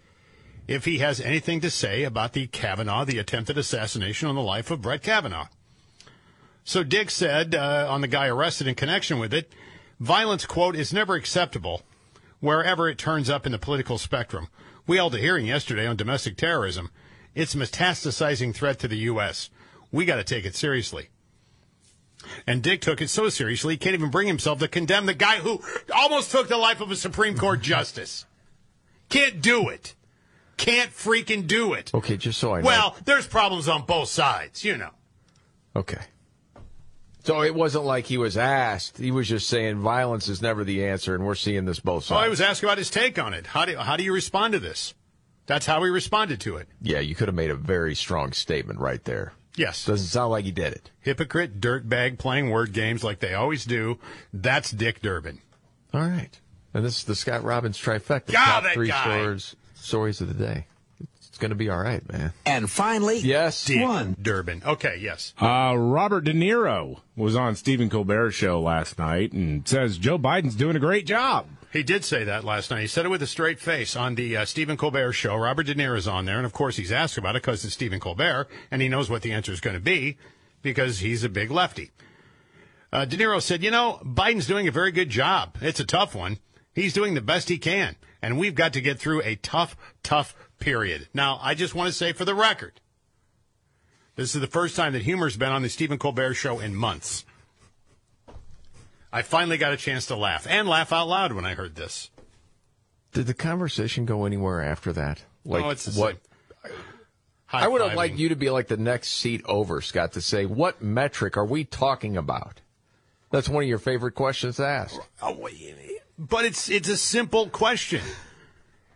if 0.67 0.87
he 0.87 0.99
has 0.99 1.21
anything 1.21 1.61
to 1.61 1.71
say 1.71 2.03
about 2.03 2.33
the 2.33 2.49
Kavanaugh, 2.49 3.05
the 3.05 3.19
attempted 3.19 3.57
assassination 3.57 4.29
on 4.29 4.35
the 4.35 4.43
life 4.43 4.73
of 4.73 4.83
Brett 4.83 5.05
Kavanaugh. 5.05 5.47
So 6.71 6.85
Dick 6.85 7.11
said 7.11 7.57
uh, 7.57 7.89
on 7.91 8.01
the 8.01 8.07
guy 8.07 8.29
arrested 8.29 8.69
in 8.69 8.77
connection 8.77 9.19
with 9.19 9.35
it, 9.35 9.53
violence, 9.99 10.47
quote, 10.47 10.77
is 10.77 10.93
never 10.93 11.17
acceptable 11.17 11.83
wherever 12.39 12.89
it 12.89 12.97
turns 12.97 13.29
up 13.29 13.45
in 13.45 13.51
the 13.51 13.59
political 13.59 13.99
spectrum. 13.99 14.47
We 14.87 14.99
held 14.99 15.17
a 15.17 15.19
hearing 15.19 15.47
yesterday 15.47 15.85
on 15.85 15.97
domestic 15.97 16.37
terrorism. 16.37 16.93
It's 17.35 17.57
a 17.57 17.59
metastasizing 17.59 18.55
threat 18.55 18.79
to 18.79 18.87
the 18.87 18.99
U.S. 18.99 19.51
We 19.91 20.05
got 20.05 20.19
to 20.19 20.23
take 20.23 20.45
it 20.45 20.55
seriously. 20.55 21.09
And 22.47 22.63
Dick 22.63 22.83
took 22.83 23.01
it 23.01 23.11
so 23.11 23.29
seriously, 23.31 23.75
he 23.75 23.79
can't 23.79 23.95
even 23.95 24.11
bring 24.11 24.29
himself 24.29 24.61
to 24.61 24.69
condemn 24.69 25.07
the 25.07 25.15
guy 25.15 25.39
who 25.39 25.61
almost 25.93 26.31
took 26.31 26.47
the 26.47 26.57
life 26.57 26.81
of 26.81 26.93
a 26.93 26.97
Supreme 26.97 27.37
Court 27.37 27.61
justice. 27.63 28.27
Can't 29.09 29.43
do 29.43 29.71
it. 29.71 29.97
Can't 30.57 30.93
freaking 30.93 31.49
do 31.49 31.73
it. 31.73 31.93
Okay, 31.93 32.17
just 32.17 32.39
so 32.39 32.55
I 32.55 32.61
know. 32.61 32.67
Well, 32.67 32.97
there's 33.07 33.27
problems 33.27 33.67
on 33.67 33.87
both 33.87 34.09
sides, 34.09 34.65
you 34.65 34.77
know. 34.77 34.91
Okay. 35.75 36.03
So 37.25 37.43
it 37.43 37.55
wasn't 37.55 37.85
like 37.85 38.07
he 38.07 38.17
was 38.19 38.37
asked. 38.37 38.99
He 38.99 39.11
was 39.11 39.29
just 39.29 39.49
saying 39.49 39.77
violence 39.79 40.29
is 40.29 40.41
never 40.41 40.65
the 40.65 40.87
answer, 40.87 41.15
and 41.15 41.25
we're 41.27 41.35
seeing 41.35 41.65
this 41.67 41.81
both 41.81 42.05
So 42.05 42.15
sides. 42.15 42.27
I 42.27 42.29
was 42.29 42.41
asked 42.41 42.63
about 42.63 42.79
his 42.79 42.91
take 42.91 43.19
on 43.19 43.35
it. 43.35 43.47
How 43.49 43.65
do 43.65 43.77
how 43.77 43.97
do 43.97 44.05
you 44.05 44.13
respond 44.13 44.53
to 44.55 44.59
this? 44.61 44.95
That's 45.47 45.67
how 45.67 45.83
he 45.83 45.91
responded 45.91 46.41
to 46.43 46.57
it. 46.57 46.69
yeah, 46.81 47.01
you 47.01 47.15
could 47.15 47.29
have 47.29 47.35
made 47.35 47.51
a 47.51 47.57
very 47.57 47.95
strong 47.95 48.33
statement 48.33 48.79
right 48.79 49.03
there. 49.05 49.33
Yes. 49.57 49.85
Doesn't 49.85 50.07
sound 50.07 50.31
like 50.31 50.45
he 50.45 50.53
did 50.53 50.73
it. 50.73 50.91
Hypocrite, 51.01 51.61
dirtbag, 51.61 52.19
playing 52.19 52.51
word 52.51 52.73
games 52.73 53.03
like 53.03 53.19
they 53.19 53.35
always 53.35 53.65
do. 53.65 53.99
That's 54.33 54.71
Dick 54.71 55.03
Durbin. 55.03 55.41
All 55.93 56.01
right. 56.03 56.39
And 56.73 56.85
this 56.85 56.99
is 56.99 57.05
the 57.05 57.17
Scott 57.17 57.43
Robbins 57.43 57.77
trifecta. 57.77 58.33
Ah, 58.37 58.45
top 58.47 58.63
that 58.63 58.75
three 58.75 58.89
guy. 58.89 59.03
stories 59.03 59.57
stories 59.75 60.21
of 60.21 60.29
the 60.29 60.35
day. 60.35 60.67
It's 61.41 61.47
going 61.47 61.53
to 61.53 61.57
be 61.57 61.71
all 61.71 61.79
right, 61.81 62.07
man. 62.13 62.35
And 62.45 62.71
finally, 62.71 63.19
Yes. 63.21 63.65
Dick 63.65 63.81
one. 63.81 64.15
Durbin. 64.21 64.63
Okay, 64.63 64.99
yes. 65.01 65.33
Uh, 65.41 65.75
Robert 65.75 66.25
De 66.25 66.35
Niro 66.35 67.01
was 67.17 67.35
on 67.35 67.57
Stephen 67.57 67.89
Colbert's 67.89 68.35
show 68.37 68.61
last 68.61 68.99
night 68.99 69.33
and 69.33 69.67
says 69.67 69.97
Joe 69.97 70.19
Biden's 70.19 70.55
doing 70.55 70.77
a 70.77 70.79
great 70.79 71.07
job. 71.07 71.47
He 71.73 71.83
did 71.83 72.05
say 72.05 72.25
that 72.25 72.45
last 72.45 72.71
night. 72.71 72.83
He 72.83 72.87
said 72.89 73.07
it 73.07 73.09
with 73.09 73.23
a 73.23 73.27
straight 73.27 73.59
face 73.59 73.97
on 73.97 74.17
the 74.17 74.37
uh, 74.37 74.45
Stephen 74.45 74.77
Colbert 74.77 75.13
show. 75.15 75.35
Robert 75.35 75.63
De 75.65 75.75
Niro's 75.75 76.07
on 76.07 76.27
there, 76.27 76.37
and 76.37 76.45
of 76.45 76.53
course 76.53 76.77
he's 76.77 76.93
asked 76.93 77.17
about 77.17 77.37
it 77.37 77.43
because 77.43 77.65
it's 77.65 77.73
Stephen 77.73 78.01
Colbert, 78.01 78.47
and 78.71 78.83
he 78.83 78.89
knows 78.91 79.09
what 79.09 79.23
the 79.23 79.33
answer 79.33 79.51
is 79.51 79.61
going 79.61 79.73
to 79.77 79.81
be 79.81 80.19
because 80.61 80.99
he's 80.99 81.25
a 81.25 81.31
big 81.31 81.51
lefty. 81.51 81.91
Uh, 82.93 83.07
De 83.07 83.17
Niro 83.17 83.41
said, 83.41 83.63
"You 83.65 83.71
know, 83.71 83.99
Biden's 84.05 84.47
doing 84.47 84.69
a 84.69 84.73
very 84.73 84.93
good 84.93 85.09
job. 85.09 85.57
It's 85.63 85.81
a 85.81 85.87
tough 85.87 86.15
one. 86.15 86.37
He's 86.75 86.93
doing 86.93 87.15
the 87.15 87.23
best 87.23 87.49
he 87.49 87.57
can, 87.57 87.97
and 88.21 88.39
we've 88.39 88.55
got 88.55 88.75
to 88.75 88.83
get 88.83 88.99
through 88.99 89.23
a 89.23 89.37
tough, 89.37 89.75
tough 90.03 90.35
period." 90.61 91.09
Now, 91.13 91.39
I 91.43 91.55
just 91.55 91.75
want 91.75 91.89
to 91.89 91.93
say 91.93 92.13
for 92.13 92.25
the 92.25 92.35
record, 92.35 92.81
this 94.17 94.35
is 94.35 94.41
the 94.41 94.47
first 94.47 94.77
time 94.77 94.93
that 94.93 95.03
humor's 95.03 95.37
been 95.37 95.51
on 95.51 95.63
the 95.63 95.69
Stephen 95.69 95.99
Colbert 95.99 96.35
show 96.35 96.61
in 96.61 96.75
months. 96.75 97.25
I 99.13 99.23
finally 99.23 99.57
got 99.57 99.73
a 99.73 99.77
chance 99.77 100.07
to 100.07 100.17
laugh 100.17 100.47
and 100.49 100.69
laugh 100.69 100.93
out 100.93 101.09
loud 101.09 101.33
when 101.33 101.45
I 101.45 101.55
heard 101.55 101.75
this. 101.75 102.11
Did 103.13 103.27
the 103.27 103.35
conversation 103.35 104.05
go 104.05 104.25
anywhere 104.25 104.63
after 104.63 104.93
that? 104.93 105.25
Oh, 105.45 105.51
like 105.51 105.65
Oh, 105.65 105.71
it's 105.71 105.85
the 105.87 106.01
what? 106.01 106.19
High 107.47 107.65
I 107.65 107.67
would 107.67 107.83
have 107.83 107.95
liked 107.95 108.17
you 108.17 108.29
to 108.29 108.37
be 108.37 108.49
like 108.51 108.69
the 108.69 108.77
next 108.77 109.09
seat 109.09 109.43
over, 109.47 109.81
Scott, 109.81 110.13
to 110.13 110.21
say 110.21 110.47
what 110.47 110.81
metric 110.81 111.37
are 111.37 111.45
we 111.45 111.65
talking 111.65 112.17
about? 112.17 112.61
That's 113.33 113.49
one 113.49 113.65
of 113.65 113.69
your 113.69 113.79
favorite 113.79 114.13
questions 114.13 114.57
to 114.57 114.67
ask. 114.67 115.01
Oh, 115.21 115.49
but 116.17 116.45
it's 116.45 116.69
it's 116.69 116.89
a 116.89 116.97
simple 116.97 117.49
question. 117.49 118.03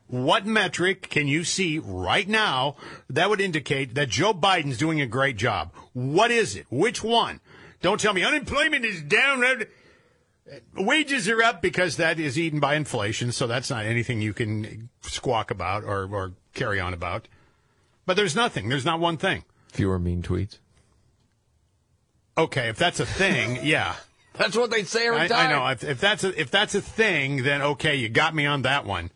What 0.07 0.47
metric 0.47 1.09
can 1.09 1.27
you 1.27 1.45
see 1.45 1.79
right 1.79 2.29
now 2.29 2.77
that 3.09 3.31
would 3.31 3.41
indicate 3.41 3.95
that 3.95 4.11
Joe 4.11 4.35
Biden's 4.35 4.79
doing 4.79 5.01
a 5.01 5.07
great 5.07 5.37
job? 5.37 5.73
What 5.93 6.31
is 6.31 6.55
it? 6.57 6.67
Which 6.71 7.03
one? 7.03 7.41
Don't 7.81 8.01
tell 8.01 8.13
me 8.13 8.23
unemployment 8.23 8.85
is 8.85 9.03
down. 9.03 9.65
Wages 10.75 11.29
are 11.29 11.43
up 11.43 11.63
because 11.63 11.97
that 11.97 12.21
is 12.21 12.39
eaten 12.39 12.61
by 12.61 12.75
inflation, 12.75 13.33
so 13.33 13.47
that's 13.47 13.71
not 13.71 13.87
anything 13.87 14.21
you 14.21 14.35
can 14.35 14.91
squawk 15.03 15.51
about 15.51 15.85
or, 15.85 16.09
or 16.13 16.33
carry 16.53 16.79
on 16.79 16.93
about. 16.93 17.29
But 18.07 18.17
there's 18.17 18.37
nothing. 18.37 18.69
There's 18.69 18.85
not 18.85 19.01
one 19.01 19.17
thing. 19.17 19.45
Fewer 19.69 19.99
mean 19.99 20.23
tweets. 20.23 20.59
Okay, 22.37 22.69
if 22.69 22.77
that's 22.77 23.01
a 23.01 23.07
thing, 23.07 23.61
yeah. 23.63 23.97
That's 24.35 24.57
what 24.57 24.71
they 24.71 24.83
say 24.83 25.07
every 25.07 25.21
I, 25.21 25.29
time. 25.29 25.47
I 25.47 25.51
know. 25.51 25.67
If, 25.69 25.85
if 25.85 26.01
that's 26.01 26.25
a 26.25 26.41
if 26.41 26.51
that's 26.51 26.75
a 26.75 26.81
thing, 26.81 27.45
then 27.45 27.63
okay, 27.63 27.95
you 27.95 28.09
got 28.09 28.35
me 28.35 28.47
on 28.47 28.63
that 28.63 28.85
one. 28.85 29.11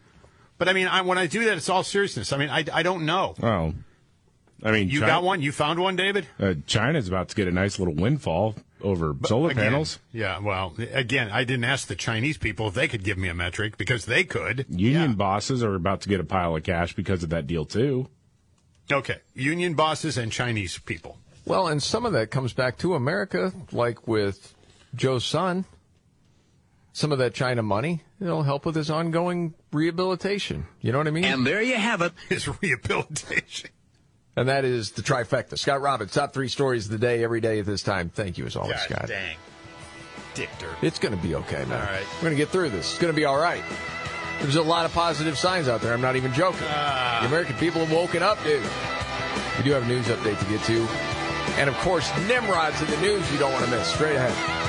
But 0.58 0.68
I 0.68 0.72
mean, 0.72 0.88
I, 0.88 1.02
when 1.02 1.18
I 1.18 1.26
do 1.26 1.44
that, 1.44 1.56
it's 1.56 1.68
all 1.68 1.82
seriousness. 1.84 2.32
I 2.32 2.36
mean, 2.36 2.50
I, 2.50 2.64
I 2.72 2.82
don't 2.82 3.06
know. 3.06 3.34
Oh, 3.42 3.74
I 4.62 4.72
mean, 4.72 4.88
You 4.88 5.00
China- 5.00 5.12
got 5.12 5.22
one? 5.22 5.40
You 5.40 5.52
found 5.52 5.78
one, 5.78 5.94
David? 5.96 6.26
Uh, 6.38 6.54
China's 6.66 7.06
about 7.08 7.28
to 7.28 7.36
get 7.36 7.46
a 7.46 7.52
nice 7.52 7.78
little 7.78 7.94
windfall 7.94 8.56
over 8.82 9.14
solar 9.26 9.50
Again, 9.50 9.64
panels. 9.64 9.98
Yeah. 10.12 10.38
Well, 10.40 10.74
again, 10.92 11.30
I 11.30 11.44
didn't 11.44 11.64
ask 11.64 11.86
the 11.86 11.94
Chinese 11.96 12.38
people 12.38 12.68
if 12.68 12.74
they 12.74 12.88
could 12.88 13.04
give 13.04 13.18
me 13.18 13.28
a 13.28 13.34
metric 13.34 13.76
because 13.78 14.04
they 14.06 14.24
could. 14.24 14.66
Union 14.68 15.14
bosses 15.14 15.62
are 15.62 15.74
about 15.76 16.00
to 16.02 16.08
get 16.08 16.18
a 16.20 16.24
pile 16.24 16.56
of 16.56 16.62
cash 16.64 16.94
because 16.94 17.22
of 17.22 17.30
that 17.30 17.46
deal 17.46 17.64
too. 17.64 18.08
Okay, 18.90 19.18
union 19.34 19.74
bosses 19.74 20.16
and 20.18 20.32
Chinese 20.32 20.78
people. 20.78 21.18
Well, 21.44 21.68
and 21.68 21.82
some 21.82 22.04
of 22.06 22.12
that 22.14 22.30
comes 22.30 22.52
back 22.52 22.78
to 22.78 22.94
America, 22.94 23.52
like 23.70 24.08
with 24.08 24.54
Joe's 24.94 25.24
son. 25.24 25.64
Some 26.92 27.12
of 27.12 27.18
that 27.18 27.34
China 27.34 27.62
money, 27.62 28.02
it'll 28.20 28.42
help 28.42 28.66
with 28.66 28.74
his 28.74 28.90
ongoing 28.90 29.54
rehabilitation. 29.72 30.66
You 30.80 30.92
know 30.92 30.98
what 30.98 31.06
I 31.06 31.10
mean? 31.10 31.24
And 31.24 31.46
there 31.46 31.62
you 31.62 31.76
have 31.76 32.02
it. 32.02 32.12
His 32.28 32.48
rehabilitation. 32.62 33.70
And 34.36 34.48
that 34.48 34.64
is 34.64 34.92
the 34.92 35.02
trifecta. 35.02 35.58
Scott 35.58 35.80
Robbins, 35.80 36.12
top 36.12 36.32
three 36.32 36.48
stories 36.48 36.86
of 36.86 36.92
the 36.92 36.98
day, 36.98 37.24
every 37.24 37.40
day 37.40 37.58
at 37.58 37.66
this 37.66 37.82
time. 37.82 38.08
Thank 38.08 38.38
you 38.38 38.46
as 38.46 38.54
always, 38.54 38.76
God 38.88 38.96
Scott. 38.96 39.08
dang. 39.08 39.36
Dictor. 40.34 40.72
It's 40.82 41.00
going 41.00 41.16
to 41.16 41.20
be 41.20 41.34
okay, 41.34 41.64
man. 41.64 41.72
All 41.72 41.92
right. 41.92 42.06
We're 42.16 42.22
going 42.22 42.34
to 42.34 42.36
get 42.36 42.50
through 42.50 42.70
this. 42.70 42.90
It's 42.92 42.98
going 42.98 43.12
to 43.12 43.16
be 43.16 43.24
all 43.24 43.38
right. 43.38 43.64
There's 44.40 44.54
a 44.54 44.62
lot 44.62 44.86
of 44.86 44.92
positive 44.92 45.36
signs 45.36 45.66
out 45.66 45.80
there. 45.80 45.92
I'm 45.92 46.00
not 46.00 46.14
even 46.14 46.32
joking. 46.32 46.68
Ah. 46.68 47.18
the 47.22 47.28
American 47.28 47.56
people 47.56 47.84
have 47.84 47.92
woken 47.92 48.22
up, 48.22 48.40
dude. 48.44 48.62
We 49.58 49.64
do 49.64 49.72
have 49.72 49.82
a 49.82 49.86
news 49.88 50.06
update 50.06 50.38
to 50.38 50.44
get 50.44 50.62
to. 50.66 50.82
And 51.58 51.68
of 51.68 51.76
course, 51.78 52.08
Nimrod's 52.28 52.80
in 52.80 52.88
the 52.88 53.00
news 53.00 53.32
you 53.32 53.38
don't 53.38 53.52
want 53.52 53.64
to 53.64 53.70
miss. 53.72 53.88
Straight 53.92 54.14
ahead. 54.14 54.67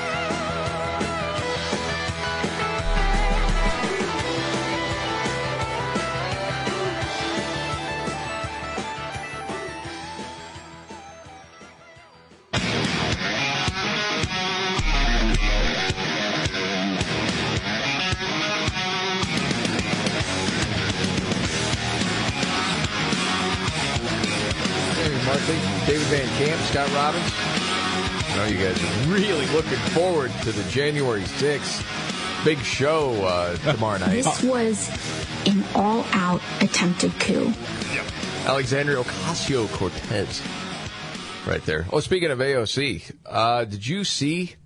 David 25.90 26.06
Van 26.06 26.28
Camp, 26.38 26.62
Scott 26.66 26.94
Robbins. 26.94 27.34
I 27.34 28.34
know 28.36 28.46
you 28.46 28.64
guys 28.64 28.80
are 28.80 29.12
really 29.12 29.48
looking 29.48 29.80
forward 29.90 30.32
to 30.44 30.52
the 30.52 30.62
January 30.70 31.24
6th 31.24 32.46
big 32.46 32.60
show 32.60 33.12
uh, 33.26 33.58
tomorrow 33.58 33.98
night. 33.98 34.12
This 34.12 34.44
was 34.44 34.88
an 35.48 35.64
all 35.74 36.06
out 36.12 36.42
attempted 36.62 37.12
coup. 37.20 37.52
Alexandria 38.46 38.98
Ocasio 38.98 39.68
Cortez. 39.74 40.44
Right 41.48 41.66
there. 41.66 41.88
Oh, 41.92 42.02
speaking 42.02 42.30
of 42.30 42.38
AOC, 42.38 43.12
uh, 43.26 43.66
did 43.66 43.88
you 43.88 44.04
see 44.04 44.58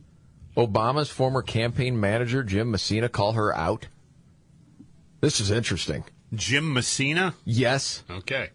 Obama's 0.58 1.10
former 1.10 1.42
campaign 1.42 1.98
manager, 1.98 2.44
Jim 2.44 2.70
Messina, 2.70 3.08
call 3.08 3.32
her 3.32 3.56
out? 3.56 3.88
This 5.22 5.40
is 5.40 5.52
interesting. 5.52 6.04
Jim 6.34 6.74
Messina? 6.74 7.34
Yes. 7.46 8.04
Okay. 8.12 8.50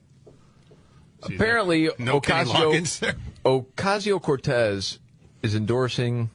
Apparently, 1.23 1.91
No 1.99 2.21
Ocasio. 2.21 3.15
Ocasio 3.45 4.23
Cortez 4.23 4.99
is 5.43 5.55
endorsing 5.55 6.31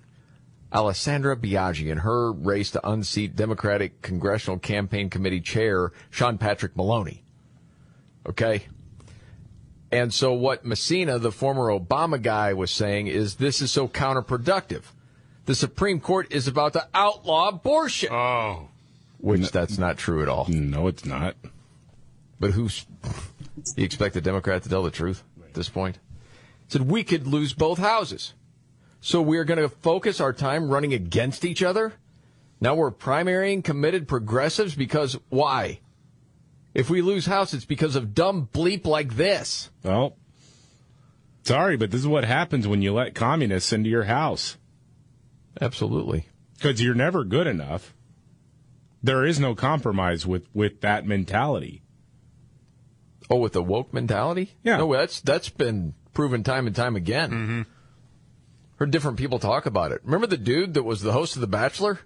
Alessandra 0.72 1.36
Biaggi 1.38 1.92
in 1.92 2.00
her 2.00 2.32
race 2.32 2.72
to 2.72 2.90
unseat 2.90 3.36
Democratic 3.36 4.02
Congressional 4.02 4.60
Campaign 4.60 5.10
Committee 5.10 5.42
Chair 5.42 5.92
Sean 6.10 6.38
Patrick 6.38 6.76
Maloney. 6.76 7.24
Okay? 8.28 8.64
And 9.92 10.12
so, 10.12 10.34
what 10.34 10.66
Messina, 10.66 11.20
the 11.20 11.32
former 11.32 11.68
Obama 11.68 12.20
guy, 12.20 12.54
was 12.54 12.72
saying 12.72 13.08
is 13.08 13.36
this 13.36 13.62
is 13.62 13.72
so 13.72 13.88
counterproductive. 13.88 14.82
The 15.46 15.54
Supreme 15.54 16.00
Court 16.00 16.32
is 16.32 16.48
about 16.48 16.74
to 16.74 16.88
outlaw 16.96 17.50
abortion. 17.50 18.10
Oh. 18.12 18.70
Which 19.20 19.52
that's 19.52 19.78
not 19.78 19.98
true 19.98 20.24
at 20.24 20.30
all. 20.30 20.48
No, 20.50 20.88
it's 20.88 21.06
not. 21.06 21.36
But 22.40 22.52
who's. 22.52 22.86
You 23.76 23.84
expect 23.84 24.16
a 24.16 24.22
Democrat 24.22 24.64
to 24.64 24.70
tell 24.70 24.84
the 24.84 24.92
truth 24.92 25.24
at 25.44 25.54
this 25.54 25.70
point? 25.70 26.00
Said 26.68 26.90
we 26.90 27.04
could 27.04 27.28
lose 27.28 27.54
both 27.54 27.78
houses. 27.78 28.34
So 29.02 29.22
we're 29.22 29.44
going 29.44 29.60
to 29.60 29.70
focus 29.70 30.22
our 30.22 30.34
time 30.34 30.70
running 30.70 30.94
against 30.94 31.46
each 31.46 31.62
other? 31.62 31.94
Now 32.62 32.76
we're 32.76 32.92
primarying 32.92 33.64
committed 33.64 34.08
progressives 34.08 34.76
because 34.76 35.18
why? 35.30 35.82
If 36.74 36.90
we 36.90 37.02
lose 37.02 37.26
House, 37.26 37.54
it's 37.54 37.66
because 37.66 37.96
of 37.96 38.16
dumb 38.16 38.50
bleep 38.52 38.86
like 38.86 39.16
this. 39.16 39.70
Well, 39.84 40.18
sorry, 41.44 41.78
but 41.78 41.92
this 41.92 42.02
is 42.02 42.08
what 42.08 42.24
happens 42.24 42.68
when 42.68 42.82
you 42.82 42.94
let 42.94 43.14
communists 43.14 43.74
into 43.74 43.90
your 43.90 44.06
house. 44.06 44.58
Absolutely. 45.62 46.26
Because 46.56 46.82
you're 46.82 46.96
never 46.96 47.24
good 47.24 47.46
enough. 47.46 47.94
There 49.04 49.26
is 49.26 49.40
no 49.40 49.54
compromise 49.54 50.26
with, 50.26 50.48
with 50.54 50.82
that 50.82 51.06
mentality. 51.06 51.83
Oh, 53.30 53.38
with 53.38 53.54
the 53.54 53.64
woke 53.64 53.94
mentality? 53.94 54.54
Yeah. 54.64 54.78
No, 54.78 54.94
that's 54.94 55.22
that's 55.22 55.50
been 55.50 55.94
proven 56.14 56.44
time 56.44 56.68
and 56.68 56.76
time 56.76 56.95
again. 56.95 57.32
Mm-hmm. 57.32 57.62
Heard 58.78 58.91
different 58.91 59.18
people 59.18 59.40
talk 59.40 59.66
about 59.66 59.91
it. 59.91 60.02
Remember 60.04 60.28
the 60.28 60.38
dude 60.38 60.74
that 60.74 60.84
was 60.84 61.02
the 61.02 61.12
host 61.14 61.36
of 61.36 61.41
The 61.41 61.48
Bachelor? 61.48 62.00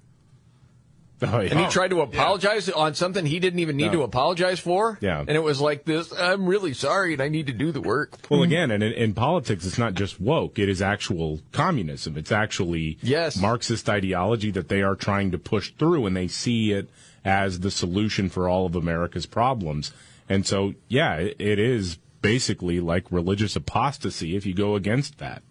Oh, 1.20 1.40
yeah. 1.40 1.50
And 1.50 1.60
he 1.60 1.68
tried 1.68 1.88
to 1.90 2.02
apologize 2.02 2.70
on 2.70 2.94
something 2.94 3.26
he 3.26 3.40
didn't 3.40 3.60
even 3.60 3.76
need 3.76 3.88
No. 3.88 3.94
to 3.94 4.02
apologize 4.04 4.60
for. 4.60 5.00
Yeah. 5.02 5.20
And 5.20 5.32
it 5.32 5.42
was 5.42 5.60
like 5.60 5.84
this, 5.84 6.14
I'm 6.14 6.46
really 6.46 6.74
sorry 6.74 7.14
and 7.14 7.22
I 7.24 7.28
need 7.30 7.48
to 7.48 7.54
do 7.54 7.72
the 7.72 7.82
work. 7.82 8.14
Well, 8.30 8.44
again, 8.44 8.70
and 8.70 8.84
in, 8.84 8.94
in 8.94 9.14
politics, 9.16 9.66
it's 9.66 9.80
not 9.80 9.96
just 9.96 10.22
woke; 10.22 10.60
it 10.60 10.70
is 10.70 10.80
actual 10.80 11.40
communism. 11.52 12.18
It's 12.18 12.32
actually 12.32 13.00
yes. 13.02 13.36
Marxist 13.36 13.90
ideology 13.90 14.52
that 14.52 14.68
they 14.70 14.84
are 14.84 14.96
trying 14.96 15.32
to 15.32 15.40
push 15.40 15.72
through, 15.72 16.06
and 16.06 16.16
they 16.16 16.28
see 16.28 16.72
it 16.72 16.88
as 17.26 17.62
the 17.62 17.72
solution 17.72 18.30
for 18.30 18.48
all 18.48 18.68
of 18.68 18.76
America's 18.76 19.26
problems. 19.26 19.92
And 20.30 20.46
so, 20.46 20.74
yeah, 20.88 21.16
it, 21.16 21.36
it 21.40 21.60
is 21.60 21.98
basically 22.22 22.80
like 22.80 23.12
religious 23.12 23.56
apostasy 23.56 24.36
if 24.36 24.46
you 24.46 24.54
go 24.54 24.76
against 24.76 25.18
that. 25.20 25.42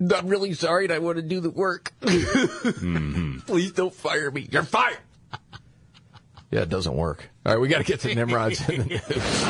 I'm 0.00 0.28
really 0.28 0.54
sorry 0.54 0.84
and 0.84 0.92
I 0.92 0.98
want 0.98 1.16
to 1.16 1.22
do 1.22 1.40
the 1.40 1.50
work. 1.50 1.92
Mm-hmm. 2.00 3.40
Please 3.40 3.72
don't 3.72 3.94
fire 3.94 4.30
me. 4.30 4.48
You're 4.50 4.62
fired. 4.62 4.98
Yeah, 6.50 6.60
it 6.62 6.68
doesn't 6.68 6.96
work. 6.96 7.30
All 7.46 7.52
right, 7.52 7.60
we 7.60 7.68
got 7.68 7.78
to 7.78 7.84
get 7.84 8.00
to 8.00 8.14
Nimrod's 8.14 8.68
in 8.68 8.78
the 8.78 8.84
news. 8.86 9.44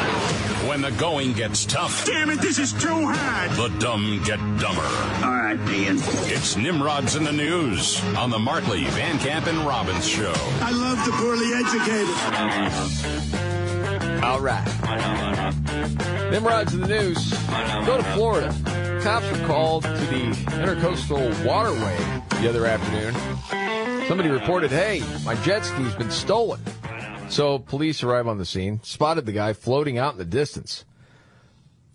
When 0.69 0.83
the 0.83 0.91
going 0.93 1.33
gets 1.33 1.65
tough. 1.65 2.05
Damn 2.05 2.29
it, 2.31 2.41
this 2.41 2.59
is 2.59 2.73
too 2.75 3.07
hard. 3.07 3.51
The 3.53 3.69
dumb 3.79 4.23
get 4.25 4.37
dumber. 4.61 4.83
All 5.25 5.33
right, 5.33 5.59
Ian. 5.71 5.97
It's 6.29 6.57
Nimrod's 6.57 7.17
in 7.17 7.25
the 7.25 7.33
news 7.33 8.03
on 8.17 8.29
the 8.31 8.39
Markley, 8.39 8.85
Van 8.85 9.19
Camp, 9.19 9.47
and 9.47 9.59
Robbins 9.61 10.07
show. 10.07 10.33
I 10.61 10.71
love 10.73 11.03
the 11.07 11.13
poorly 11.13 11.55
educated. 11.55 13.70
All 14.23 14.41
right. 14.41 14.65
Nimrod's 16.31 16.75
in 16.75 16.81
the 16.81 16.89
news. 16.89 17.31
Go 17.87 17.97
to 17.97 18.05
Florida. 18.15 18.55
Cops 19.03 19.31
were 19.31 19.47
called 19.47 19.85
to 19.85 19.91
the 19.91 20.31
intercoastal 20.61 21.45
waterway 21.45 21.97
the 22.41 22.49
other 22.49 22.67
afternoon. 22.67 23.15
Somebody 24.07 24.29
reported, 24.29 24.71
hey, 24.71 25.03
my 25.25 25.35
jet 25.37 25.65
ski's 25.65 25.95
been 25.95 26.11
stolen. 26.11 26.61
So 27.31 27.59
police 27.59 28.03
arrive 28.03 28.27
on 28.27 28.39
the 28.39 28.45
scene, 28.45 28.81
spotted 28.83 29.25
the 29.25 29.33
guy 29.33 29.53
floating 29.55 29.97
out 29.97 30.13
in 30.13 30.19
the 30.19 30.25
distance. 30.25 30.85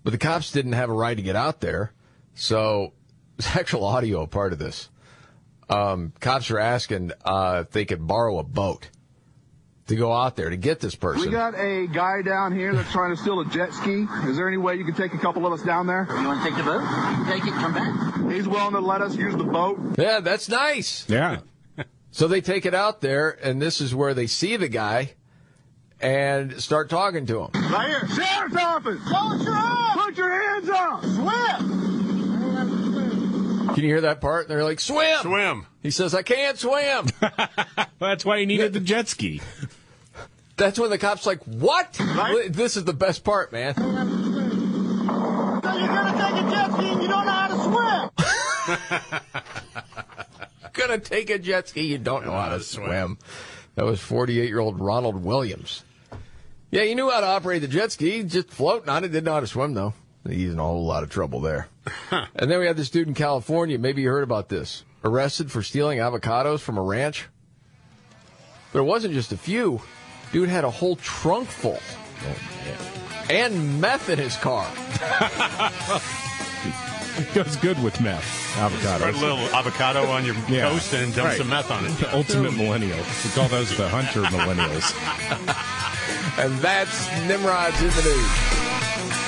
But 0.03 0.11
the 0.11 0.17
cops 0.17 0.51
didn't 0.51 0.73
have 0.73 0.89
a 0.89 0.93
ride 0.93 1.17
to 1.17 1.23
get 1.23 1.35
out 1.35 1.61
there. 1.61 1.91
So 2.33 2.93
there's 3.37 3.55
actual 3.55 3.83
audio 3.83 4.25
part 4.25 4.53
of 4.53 4.59
this. 4.59 4.89
Um, 5.69 6.13
cops 6.19 6.49
are 6.51 6.59
asking 6.59 7.11
uh, 7.23 7.63
if 7.65 7.71
they 7.71 7.85
could 7.85 8.05
borrow 8.07 8.39
a 8.39 8.43
boat. 8.43 8.89
To 9.87 9.95
go 9.95 10.11
out 10.11 10.35
there 10.35 10.49
to 10.49 10.57
get 10.57 10.79
this 10.79 10.95
person. 10.95 11.21
We 11.21 11.29
got 11.31 11.53
a 11.55 11.87
guy 11.87 12.21
down 12.23 12.55
here 12.55 12.73
that's 12.73 12.91
trying 12.91 13.15
to 13.15 13.21
steal 13.21 13.39
a 13.39 13.45
jet 13.45 13.71
ski. 13.73 14.07
Is 14.25 14.35
there 14.35 14.47
any 14.47 14.57
way 14.57 14.75
you 14.75 14.85
can 14.85 14.95
take 14.95 15.13
a 15.13 15.17
couple 15.17 15.45
of 15.45 15.53
us 15.53 15.61
down 15.61 15.85
there? 15.87 16.07
You 16.09 16.27
want 16.27 16.43
to 16.43 16.49
take 16.49 16.57
the 16.57 16.63
boat? 16.63 16.81
Take 17.29 17.45
it, 17.45 17.53
come 17.53 17.73
back. 17.73 18.31
He's 18.31 18.47
willing 18.47 18.73
to 18.73 18.79
let 18.79 19.01
us 19.01 19.15
use 19.15 19.35
the 19.35 19.43
boat. 19.43 19.79
Yeah, 19.97 20.19
that's 20.21 20.49
nice. 20.49 21.05
Yeah. 21.07 21.39
So 22.11 22.29
they 22.29 22.39
take 22.39 22.65
it 22.65 22.73
out 22.73 23.01
there, 23.01 23.31
and 23.43 23.61
this 23.61 23.81
is 23.81 23.93
where 23.93 24.13
they 24.13 24.25
see 24.25 24.55
the 24.55 24.69
guy 24.69 25.15
and 25.99 26.61
start 26.61 26.89
talking 26.89 27.25
to 27.25 27.41
him. 27.41 27.49
Right 27.69 27.89
here. 27.89 28.07
Sheriff's 28.07 28.55
office. 28.55 29.01
Close 29.01 29.43
your 29.43 29.53
eyes. 29.53 29.97
Put 29.97 30.15
your 30.15 30.31
hands 30.31 30.69
up. 30.69 31.03
Swim. 31.03 31.75
Can 33.73 33.83
you 33.83 33.89
hear 33.89 34.01
that 34.01 34.21
part? 34.21 34.47
They're 34.47 34.63
like, 34.63 34.79
swim. 34.79 35.19
Swim. 35.21 35.65
He 35.83 35.91
says, 35.91 36.15
I 36.15 36.21
can't 36.21 36.57
swim. 36.57 37.07
That's 37.99 38.23
why 38.23 38.39
he 38.39 38.45
needed 38.45 38.71
the 38.71 38.79
jet 38.79 39.09
ski. 39.09 39.41
That's 40.57 40.79
when 40.79 40.89
the 40.89 40.97
cop's 40.97 41.25
like, 41.25 41.43
what? 41.43 41.93
This 42.49 42.77
is 42.77 42.85
the 42.85 42.93
best 42.93 43.23
part, 43.23 43.51
man. 43.51 43.75
So 43.75 43.81
you're 43.81 43.93
gonna 45.87 46.17
take 46.17 46.43
a 46.43 46.49
jet 46.49 46.71
ski 46.73 46.87
and 46.87 47.01
you 47.01 47.07
don't 47.07 47.25
know 47.25 47.31
how 47.31 47.47
to 47.47 47.57
swim. 47.63 48.09
Gonna 50.73 50.99
take 50.99 51.29
a 51.29 51.39
jet 51.39 51.69
ski, 51.69 51.87
you 51.87 51.97
don't 51.97 52.25
know 52.25 52.33
how 52.33 52.49
to 52.49 52.59
swim. 52.59 53.17
That 53.75 53.85
was 53.85 54.01
48 54.01 54.47
year 54.47 54.59
old 54.59 54.79
Ronald 54.79 55.23
Williams. 55.23 55.83
Yeah, 56.69 56.83
he 56.83 56.95
knew 56.95 57.09
how 57.09 57.21
to 57.21 57.27
operate 57.27 57.61
the 57.61 57.67
jet 57.67 57.93
ski, 57.93 58.23
just 58.23 58.49
floating 58.49 58.89
on 58.89 59.03
it, 59.03 59.09
didn't 59.09 59.23
know 59.23 59.33
how 59.33 59.39
to 59.39 59.47
swim 59.47 59.73
though. 59.73 59.93
He's 60.27 60.51
in 60.51 60.59
a 60.59 60.63
whole 60.63 60.85
lot 60.85 61.03
of 61.03 61.09
trouble 61.09 61.39
there. 61.39 61.67
and 62.11 62.51
then 62.51 62.59
we 62.59 62.65
had 62.65 62.77
this 62.77 62.89
dude 62.89 63.07
in 63.07 63.13
California, 63.13 63.77
maybe 63.77 64.01
you 64.01 64.09
heard 64.09 64.23
about 64.23 64.49
this, 64.49 64.83
arrested 65.03 65.51
for 65.51 65.61
stealing 65.61 65.99
avocados 65.99 66.59
from 66.59 66.77
a 66.77 66.81
ranch. 66.81 67.27
But 68.73 68.79
it 68.79 68.85
wasn't 68.85 69.13
just 69.13 69.31
a 69.31 69.37
few. 69.37 69.81
Dude 70.31 70.49
had 70.49 70.63
a 70.63 70.69
whole 70.69 70.95
trunk 70.97 71.47
full. 71.47 71.79
And 73.29 73.81
meth 73.81 74.09
in 74.09 74.19
his 74.19 74.35
car. 74.37 74.67
Goes 77.33 77.55
good 77.57 77.81
with 77.81 77.99
meth. 78.01 78.57
Avocado. 78.57 78.97
Spread 78.97 79.15
a 79.15 79.17
little 79.17 79.55
avocado 79.55 80.05
on 80.07 80.25
your 80.25 80.35
toast 80.35 80.93
and 80.93 81.15
dump 81.15 81.33
some 81.37 81.49
meth 81.49 81.71
on 81.71 81.85
it. 81.85 81.89
The 81.97 82.13
ultimate 82.15 82.55
millennial. 82.55 82.97
We 82.97 83.29
call 83.31 83.47
those 83.47 83.75
the 83.77 83.87
hunter 83.87 84.23
millennials. 84.23 84.93
and 86.43 86.57
that's 86.59 87.07
Nimrod's 87.27 87.81
in 87.81 87.89
the 87.89 88.01
news. 88.03 89.24